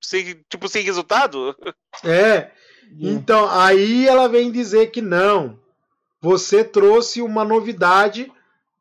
Sem, 0.00 0.44
tipo, 0.48 0.68
sem 0.68 0.84
resultado? 0.84 1.56
É. 2.04 2.50
Então, 2.98 3.48
aí 3.50 4.06
ela 4.06 4.28
vem 4.28 4.50
dizer 4.50 4.90
que 4.90 5.02
não. 5.02 5.58
Você 6.20 6.64
trouxe 6.64 7.20
uma 7.20 7.44
novidade 7.44 8.32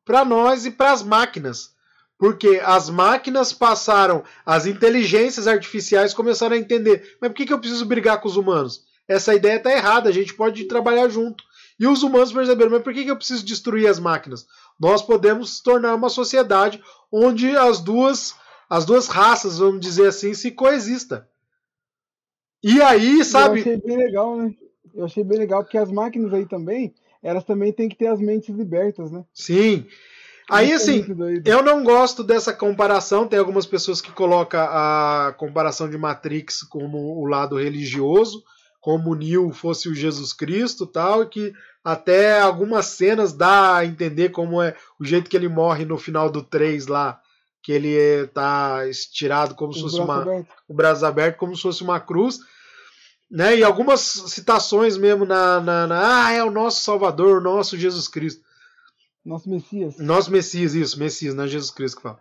para 0.05 0.23
nós 0.23 0.65
e 0.65 0.71
para 0.71 0.91
as 0.91 1.03
máquinas. 1.03 1.73
Porque 2.17 2.61
as 2.63 2.89
máquinas 2.89 3.51
passaram, 3.51 4.23
as 4.45 4.65
inteligências 4.65 5.47
artificiais 5.47 6.13
começaram 6.13 6.55
a 6.55 6.59
entender. 6.59 7.17
Mas 7.19 7.29
por 7.29 7.35
que, 7.35 7.45
que 7.45 7.53
eu 7.53 7.59
preciso 7.59 7.85
brigar 7.85 8.21
com 8.21 8.27
os 8.27 8.37
humanos? 8.37 8.83
Essa 9.07 9.33
ideia 9.35 9.57
está 9.57 9.71
errada, 9.71 10.09
a 10.09 10.13
gente 10.13 10.33
pode 10.33 10.63
trabalhar 10.65 11.09
junto. 11.09 11.43
E 11.79 11.87
os 11.87 12.03
humanos 12.03 12.31
perceberam, 12.31 12.71
mas 12.71 12.83
por 12.83 12.93
que, 12.93 13.03
que 13.03 13.11
eu 13.11 13.17
preciso 13.17 13.43
destruir 13.43 13.87
as 13.87 13.99
máquinas? 13.99 14.45
Nós 14.79 15.01
podemos 15.01 15.59
tornar 15.59 15.95
uma 15.95 16.09
sociedade 16.09 16.81
onde 17.11 17.55
as 17.57 17.79
duas, 17.79 18.35
as 18.69 18.85
duas 18.85 19.07
raças, 19.07 19.57
vamos 19.57 19.81
dizer 19.81 20.07
assim, 20.07 20.33
se 20.33 20.51
coexistam. 20.51 21.25
E 22.63 22.81
aí, 22.81 23.19
Eu 23.19 23.25
sabe? 23.25 23.59
achei 23.59 23.77
bem 23.77 23.97
legal, 23.97 24.37
né? 24.37 24.53
Eu 24.95 25.05
achei 25.05 25.23
bem 25.23 25.37
legal, 25.39 25.63
porque 25.63 25.77
as 25.77 25.91
máquinas 25.91 26.33
aí 26.33 26.45
também, 26.45 26.93
elas 27.21 27.43
também 27.43 27.73
têm 27.73 27.89
que 27.89 27.95
ter 27.97 28.07
as 28.07 28.19
mentes 28.19 28.55
libertas, 28.55 29.11
né? 29.11 29.23
Sim. 29.33 29.85
Aí, 30.49 30.71
é 30.71 30.75
assim, 30.75 31.05
eu 31.45 31.63
não 31.63 31.83
gosto 31.83 32.23
dessa 32.23 32.53
comparação. 32.53 33.27
Tem 33.27 33.39
algumas 33.39 33.65
pessoas 33.65 34.01
que 34.01 34.11
colocam 34.11 34.59
a 34.61 35.33
comparação 35.37 35.89
de 35.89 35.97
Matrix 35.97 36.63
como 36.63 36.97
o 36.97 37.25
lado 37.25 37.57
religioso, 37.57 38.43
como 38.79 39.11
o 39.11 39.15
Neo 39.15 39.51
fosse 39.51 39.87
o 39.87 39.95
Jesus 39.95 40.33
Cristo 40.33 40.85
tal, 40.85 41.23
e 41.23 41.27
que 41.27 41.53
até 41.83 42.39
algumas 42.39 42.87
cenas 42.87 43.33
dá 43.33 43.77
a 43.77 43.85
entender 43.85 44.29
como 44.29 44.61
é 44.61 44.75
o 44.99 45.05
jeito 45.05 45.29
que 45.29 45.37
ele 45.37 45.47
morre 45.47 45.85
no 45.85 45.97
final 45.97 46.29
do 46.29 46.43
3 46.43 46.87
lá, 46.87 47.19
que 47.61 47.71
ele 47.71 48.27
tá 48.27 48.85
estirado 48.89 49.55
como 49.55 49.71
se 49.73 49.79
Os 49.79 49.91
fosse 49.91 50.03
uma, 50.03 50.21
abertos. 50.21 50.53
o 50.67 50.73
braço 50.73 51.05
aberto 51.05 51.37
como 51.37 51.55
se 51.55 51.61
fosse 51.61 51.81
uma 51.81 51.99
cruz. 52.01 52.39
Né? 53.33 53.57
E 53.57 53.63
algumas 53.63 53.99
citações 53.99 54.95
mesmo 54.95 55.25
na, 55.25 55.59
na, 55.59 55.87
na, 55.87 56.25
Ah, 56.27 56.31
é 56.31 56.43
o 56.43 56.51
nosso 56.51 56.81
Salvador, 56.81 57.39
o 57.39 57.43
nosso 57.43 57.75
Jesus 57.75 58.07
Cristo. 58.07 58.43
Nosso 59.25 59.49
Messias. 59.49 59.97
Nosso 59.97 60.31
Messias, 60.31 60.75
isso, 60.75 60.99
Messias, 60.99 61.33
não 61.33 61.45
é 61.45 61.47
Jesus 61.47 61.71
Cristo 61.71 61.97
que 61.97 62.03
fala. 62.03 62.19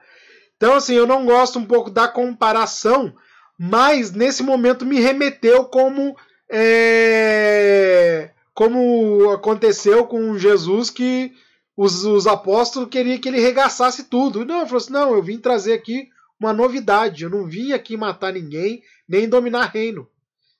Então, 0.56 0.74
assim, 0.74 0.94
eu 0.94 1.06
não 1.06 1.26
gosto 1.26 1.58
um 1.58 1.66
pouco 1.66 1.90
da 1.90 2.08
comparação, 2.08 3.14
mas 3.58 4.10
nesse 4.10 4.42
momento 4.42 4.86
me 4.86 5.00
remeteu 5.00 5.66
como. 5.66 6.16
É, 6.48 8.30
como 8.54 9.30
aconteceu 9.30 10.06
com 10.06 10.38
Jesus, 10.38 10.88
que 10.88 11.32
os, 11.76 12.04
os 12.04 12.26
apóstolos 12.26 12.88
queriam 12.88 13.18
que 13.18 13.28
ele 13.28 13.40
regaçasse 13.40 14.04
tudo. 14.04 14.46
Não, 14.46 14.60
ele 14.60 14.66
falou 14.66 14.78
assim: 14.78 14.92
não, 14.92 15.14
eu 15.14 15.22
vim 15.22 15.38
trazer 15.38 15.74
aqui 15.74 16.08
uma 16.40 16.54
novidade. 16.54 17.24
Eu 17.24 17.30
não 17.30 17.46
vim 17.46 17.72
aqui 17.72 17.98
matar 17.98 18.32
ninguém, 18.32 18.82
nem 19.06 19.28
dominar 19.28 19.66
reino. 19.66 20.08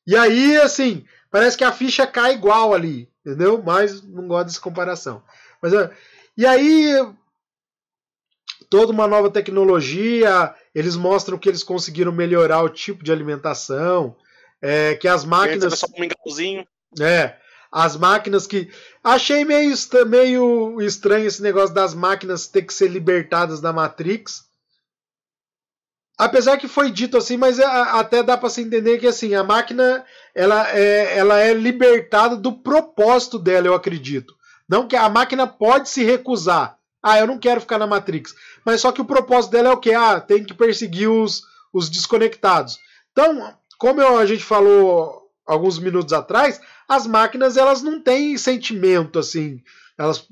E 0.06 0.16
aí, 0.16 0.56
assim, 0.60 1.04
parece 1.30 1.56
que 1.56 1.64
a 1.64 1.72
ficha 1.72 2.06
cai 2.06 2.34
igual 2.34 2.74
ali, 2.74 3.08
entendeu? 3.24 3.62
Mas 3.64 4.02
não 4.02 4.26
gosto 4.26 4.46
dessa 4.46 4.60
comparação. 4.60 5.22
Mas, 5.60 5.72
e 6.36 6.46
aí, 6.46 6.94
toda 8.68 8.90
uma 8.92 9.06
nova 9.06 9.30
tecnologia, 9.30 10.54
eles 10.74 10.96
mostram 10.96 11.38
que 11.38 11.48
eles 11.48 11.62
conseguiram 11.62 12.10
melhorar 12.10 12.62
o 12.62 12.68
tipo 12.68 13.04
de 13.04 13.12
alimentação, 13.12 14.16
é, 14.60 14.94
que 14.94 15.06
as 15.06 15.24
máquinas. 15.24 15.78
Só 15.78 15.86
um 15.86 16.04
é, 17.00 17.36
as 17.70 17.96
máquinas 17.96 18.46
que. 18.46 18.70
Achei 19.02 19.44
meio, 19.44 19.74
meio 20.06 20.80
estranho 20.80 21.26
esse 21.26 21.42
negócio 21.42 21.74
das 21.74 21.94
máquinas 21.94 22.46
ter 22.46 22.62
que 22.62 22.72
ser 22.72 22.88
libertadas 22.88 23.60
da 23.60 23.72
Matrix. 23.72 24.50
Apesar 26.22 26.56
que 26.56 26.68
foi 26.68 26.88
dito 26.88 27.16
assim, 27.16 27.36
mas 27.36 27.58
é, 27.58 27.64
até 27.64 28.22
dá 28.22 28.36
para 28.36 28.48
se 28.48 28.62
entender 28.62 28.98
que 28.98 29.08
assim 29.08 29.34
a 29.34 29.42
máquina 29.42 30.04
ela 30.32 30.70
é, 30.70 31.18
ela 31.18 31.40
é 31.40 31.52
libertada 31.52 32.36
do 32.36 32.52
propósito 32.52 33.40
dela, 33.40 33.66
eu 33.66 33.74
acredito. 33.74 34.36
Não 34.68 34.86
que 34.86 34.94
a 34.94 35.08
máquina 35.08 35.48
pode 35.48 35.88
se 35.88 36.04
recusar. 36.04 36.78
Ah, 37.02 37.18
eu 37.18 37.26
não 37.26 37.40
quero 37.40 37.60
ficar 37.60 37.76
na 37.76 37.88
Matrix. 37.88 38.36
Mas 38.64 38.80
só 38.80 38.92
que 38.92 39.00
o 39.00 39.04
propósito 39.04 39.50
dela 39.50 39.70
é 39.70 39.72
o 39.72 39.78
que? 39.78 39.92
Ah, 39.92 40.20
tem 40.20 40.44
que 40.44 40.54
perseguir 40.54 41.08
os, 41.08 41.42
os 41.72 41.90
desconectados. 41.90 42.78
Então, 43.10 43.52
como 43.76 44.00
eu, 44.00 44.16
a 44.16 44.24
gente 44.24 44.44
falou 44.44 45.28
alguns 45.44 45.80
minutos 45.80 46.12
atrás, 46.12 46.60
as 46.88 47.04
máquinas 47.04 47.56
elas 47.56 47.82
não 47.82 48.00
têm 48.00 48.38
sentimento 48.38 49.18
assim. 49.18 49.60
Elas 49.98 50.28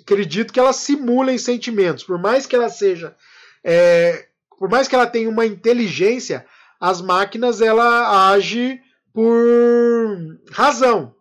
acredito 0.00 0.54
que 0.54 0.58
elas 0.58 0.76
simulem 0.76 1.36
sentimentos. 1.36 2.02
Por 2.02 2.18
mais 2.18 2.46
que 2.46 2.56
ela 2.56 2.70
seja 2.70 3.14
é, 3.62 4.26
por 4.58 4.68
mais 4.70 4.88
que 4.88 4.94
ela 4.94 5.06
tenha 5.06 5.28
uma 5.28 5.46
inteligência, 5.46 6.46
as 6.80 7.00
máquinas 7.00 7.60
ela 7.60 8.30
age 8.32 8.80
por 9.12 10.38
razão. 10.50 11.14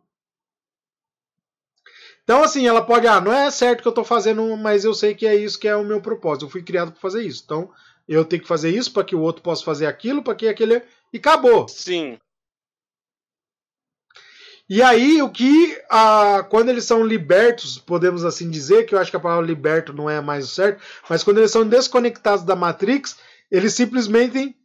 Então, 2.24 2.42
assim, 2.42 2.66
ela 2.66 2.82
pode, 2.82 3.06
ah, 3.06 3.20
não 3.20 3.34
é 3.34 3.52
certo 3.52 3.82
que 3.82 3.88
eu 3.88 3.92
estou 3.92 4.06
fazendo, 4.06 4.56
mas 4.56 4.86
eu 4.86 4.94
sei 4.94 5.14
que 5.14 5.28
é 5.28 5.36
isso 5.36 5.60
que 5.60 5.68
é 5.68 5.76
o 5.76 5.84
meu 5.84 6.02
propósito. 6.02 6.46
Eu 6.46 6.50
fui 6.50 6.64
criado 6.64 6.92
para 6.92 7.02
fazer 7.02 7.22
isso. 7.22 7.44
Então, 7.46 7.70
eu 8.08 8.24
tenho 8.24 8.42
que 8.42 8.48
fazer 8.48 8.70
isso 8.70 8.92
para 8.94 9.04
que 9.04 9.16
o 9.16 9.22
outro 9.22 9.42
possa 9.42 9.64
fazer 9.64 9.86
aquilo, 9.86 10.24
para 10.24 10.36
que 10.36 10.48
aquele. 10.48 10.82
E 11.12 11.18
acabou. 11.18 11.68
Sim. 11.68 12.18
E 14.70 14.82
aí, 14.82 15.22
o 15.22 15.30
que, 15.30 15.78
ah, 15.90 16.46
quando 16.50 16.70
eles 16.70 16.86
são 16.86 17.04
libertos, 17.06 17.78
podemos 17.78 18.24
assim 18.24 18.50
dizer, 18.50 18.86
que 18.86 18.96
eu 18.96 19.00
acho 19.00 19.12
que 19.12 19.18
a 19.18 19.20
palavra 19.20 19.46
liberto 19.46 19.92
não 19.92 20.10
é 20.10 20.22
mais 20.22 20.46
o 20.46 20.48
certo, 20.48 20.82
mas 21.10 21.24
quando 21.24 21.40
eles 21.40 21.52
são 21.52 21.68
desconectados 21.68 22.46
da 22.46 22.56
Matrix, 22.56 23.18
eles 23.52 23.74
simplesmente 23.74 24.56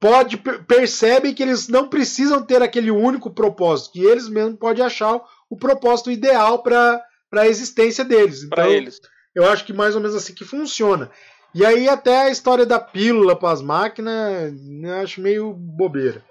pode, 0.00 0.36
percebem 0.36 1.34
que 1.34 1.42
eles 1.42 1.68
não 1.68 1.88
precisam 1.88 2.42
ter 2.42 2.62
aquele 2.62 2.90
único 2.90 3.30
propósito, 3.30 3.92
que 3.92 4.04
eles 4.04 4.28
mesmos 4.28 4.58
podem 4.58 4.84
achar 4.84 5.20
o 5.50 5.56
propósito 5.56 6.10
ideal 6.10 6.62
para 6.62 7.02
a 7.34 7.48
existência 7.48 8.04
deles. 8.04 8.44
Então, 8.44 8.66
eles. 8.66 9.00
eu 9.34 9.48
acho 9.48 9.64
que 9.64 9.72
mais 9.72 9.94
ou 9.94 10.00
menos 10.00 10.16
assim 10.16 10.34
que 10.34 10.44
funciona. 10.44 11.10
E 11.54 11.64
aí 11.66 11.88
até 11.88 12.22
a 12.22 12.30
história 12.30 12.64
da 12.64 12.78
pílula 12.78 13.34
para 13.34 13.50
as 13.50 13.62
máquinas, 13.62 14.54
eu 14.82 14.94
acho 14.94 15.20
meio 15.20 15.52
bobeira. 15.52 16.24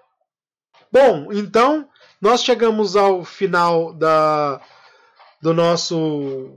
Bom, 0.91 1.33
então 1.33 1.87
nós 2.21 2.43
chegamos 2.43 2.95
ao 2.95 3.23
final 3.23 3.93
da, 3.93 4.59
do 5.41 5.53
nosso. 5.53 6.51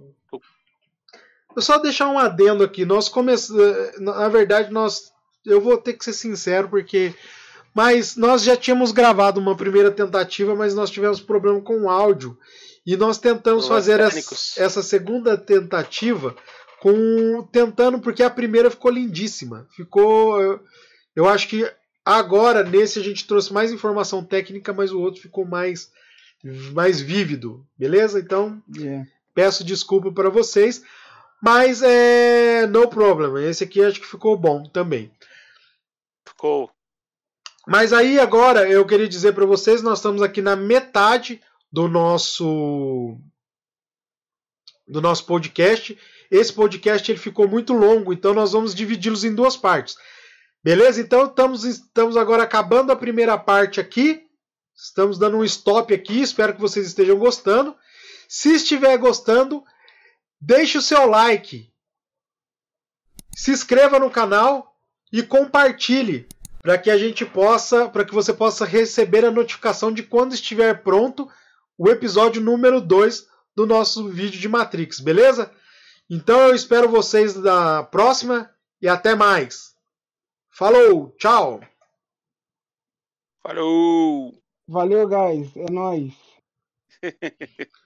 Eu 1.54 1.62
só 1.62 1.78
deixar 1.78 2.08
um 2.08 2.18
adendo 2.18 2.64
aqui. 2.64 2.84
Nós 2.84 3.08
começamos. 3.08 3.98
Na 3.98 4.28
verdade, 4.28 4.72
nós. 4.72 5.12
Eu 5.44 5.60
vou 5.60 5.76
ter 5.78 5.94
que 5.94 6.04
ser 6.04 6.12
sincero, 6.12 6.68
porque. 6.68 7.14
Mas 7.74 8.16
nós 8.16 8.42
já 8.42 8.56
tínhamos 8.56 8.90
gravado 8.90 9.38
uma 9.38 9.56
primeira 9.56 9.92
tentativa, 9.92 10.56
mas 10.56 10.74
nós 10.74 10.90
tivemos 10.90 11.20
problema 11.20 11.60
com 11.60 11.82
o 11.82 11.90
áudio. 11.90 12.36
E 12.84 12.96
nós 12.96 13.18
tentamos 13.18 13.68
fazer 13.68 14.00
essa, 14.00 14.62
essa 14.64 14.82
segunda 14.82 15.36
tentativa 15.36 16.34
com 16.80 17.46
tentando 17.52 18.00
porque 18.00 18.22
a 18.22 18.30
primeira 18.30 18.70
ficou 18.70 18.90
lindíssima. 18.90 19.68
Ficou 19.70 20.40
eu, 20.40 20.60
eu 21.14 21.28
acho 21.28 21.46
que 21.46 21.70
Agora, 22.10 22.64
nesse, 22.64 22.98
a 22.98 23.02
gente 23.04 23.24
trouxe 23.24 23.52
mais 23.52 23.70
informação 23.70 24.24
técnica, 24.24 24.72
mas 24.72 24.90
o 24.90 24.98
outro 24.98 25.20
ficou 25.22 25.44
mais, 25.44 25.92
mais 26.72 27.00
vívido, 27.00 27.64
beleza? 27.78 28.18
Então, 28.18 28.60
yeah. 28.76 29.06
peço 29.32 29.62
desculpa 29.62 30.10
para 30.10 30.28
vocês, 30.28 30.82
mas 31.40 31.82
é 31.82 32.66
no 32.66 32.88
problem. 32.88 33.48
Esse 33.48 33.62
aqui 33.62 33.80
acho 33.80 34.00
que 34.00 34.08
ficou 34.08 34.36
bom 34.36 34.64
também. 34.64 35.08
Ficou. 36.26 36.68
Mas 37.64 37.92
aí 37.92 38.18
agora 38.18 38.68
eu 38.68 38.84
queria 38.84 39.08
dizer 39.08 39.32
para 39.32 39.46
vocês, 39.46 39.80
nós 39.80 40.00
estamos 40.00 40.20
aqui 40.20 40.42
na 40.42 40.56
metade 40.56 41.40
do 41.70 41.86
nosso 41.86 43.16
do 44.88 45.00
nosso 45.00 45.24
podcast. 45.26 45.96
Esse 46.28 46.52
podcast 46.52 47.08
ele 47.08 47.20
ficou 47.20 47.46
muito 47.46 47.72
longo, 47.72 48.12
então 48.12 48.34
nós 48.34 48.50
vamos 48.50 48.74
dividi-los 48.74 49.22
em 49.22 49.32
duas 49.32 49.56
partes. 49.56 49.96
Beleza? 50.62 51.00
Então 51.00 51.24
estamos, 51.24 51.64
estamos 51.64 52.16
agora 52.16 52.42
acabando 52.42 52.92
a 52.92 52.96
primeira 52.96 53.38
parte 53.38 53.80
aqui. 53.80 54.26
Estamos 54.76 55.18
dando 55.18 55.38
um 55.38 55.44
stop 55.44 55.92
aqui. 55.92 56.20
Espero 56.20 56.54
que 56.54 56.60
vocês 56.60 56.86
estejam 56.86 57.18
gostando. 57.18 57.74
Se 58.28 58.54
estiver 58.54 58.96
gostando, 58.98 59.64
deixe 60.40 60.78
o 60.78 60.82
seu 60.82 61.06
like. 61.06 61.72
Se 63.34 63.50
inscreva 63.50 63.98
no 63.98 64.10
canal 64.10 64.76
e 65.12 65.22
compartilhe 65.22 66.28
para 66.62 66.76
que 66.76 66.90
a 66.90 66.98
gente 66.98 67.24
possa, 67.24 67.88
para 67.88 68.04
que 68.04 68.14
você 68.14 68.32
possa 68.32 68.64
receber 68.64 69.24
a 69.24 69.30
notificação 69.30 69.90
de 69.90 70.02
quando 70.02 70.34
estiver 70.34 70.82
pronto 70.82 71.28
o 71.76 71.88
episódio 71.88 72.42
número 72.42 72.80
2 72.80 73.26
do 73.56 73.66
nosso 73.66 74.08
vídeo 74.08 74.38
de 74.38 74.48
Matrix, 74.48 75.00
beleza? 75.00 75.50
Então 76.08 76.38
eu 76.40 76.54
espero 76.54 76.88
vocês 76.88 77.34
na 77.34 77.82
próxima 77.82 78.50
e 78.80 78.88
até 78.88 79.14
mais. 79.14 79.69
Falou, 80.60 81.10
tchau. 81.16 81.58
Falou. 83.42 84.38
Valeu, 84.68 85.08
guys. 85.08 85.56
É 85.56 85.70
nóis. 85.70 86.12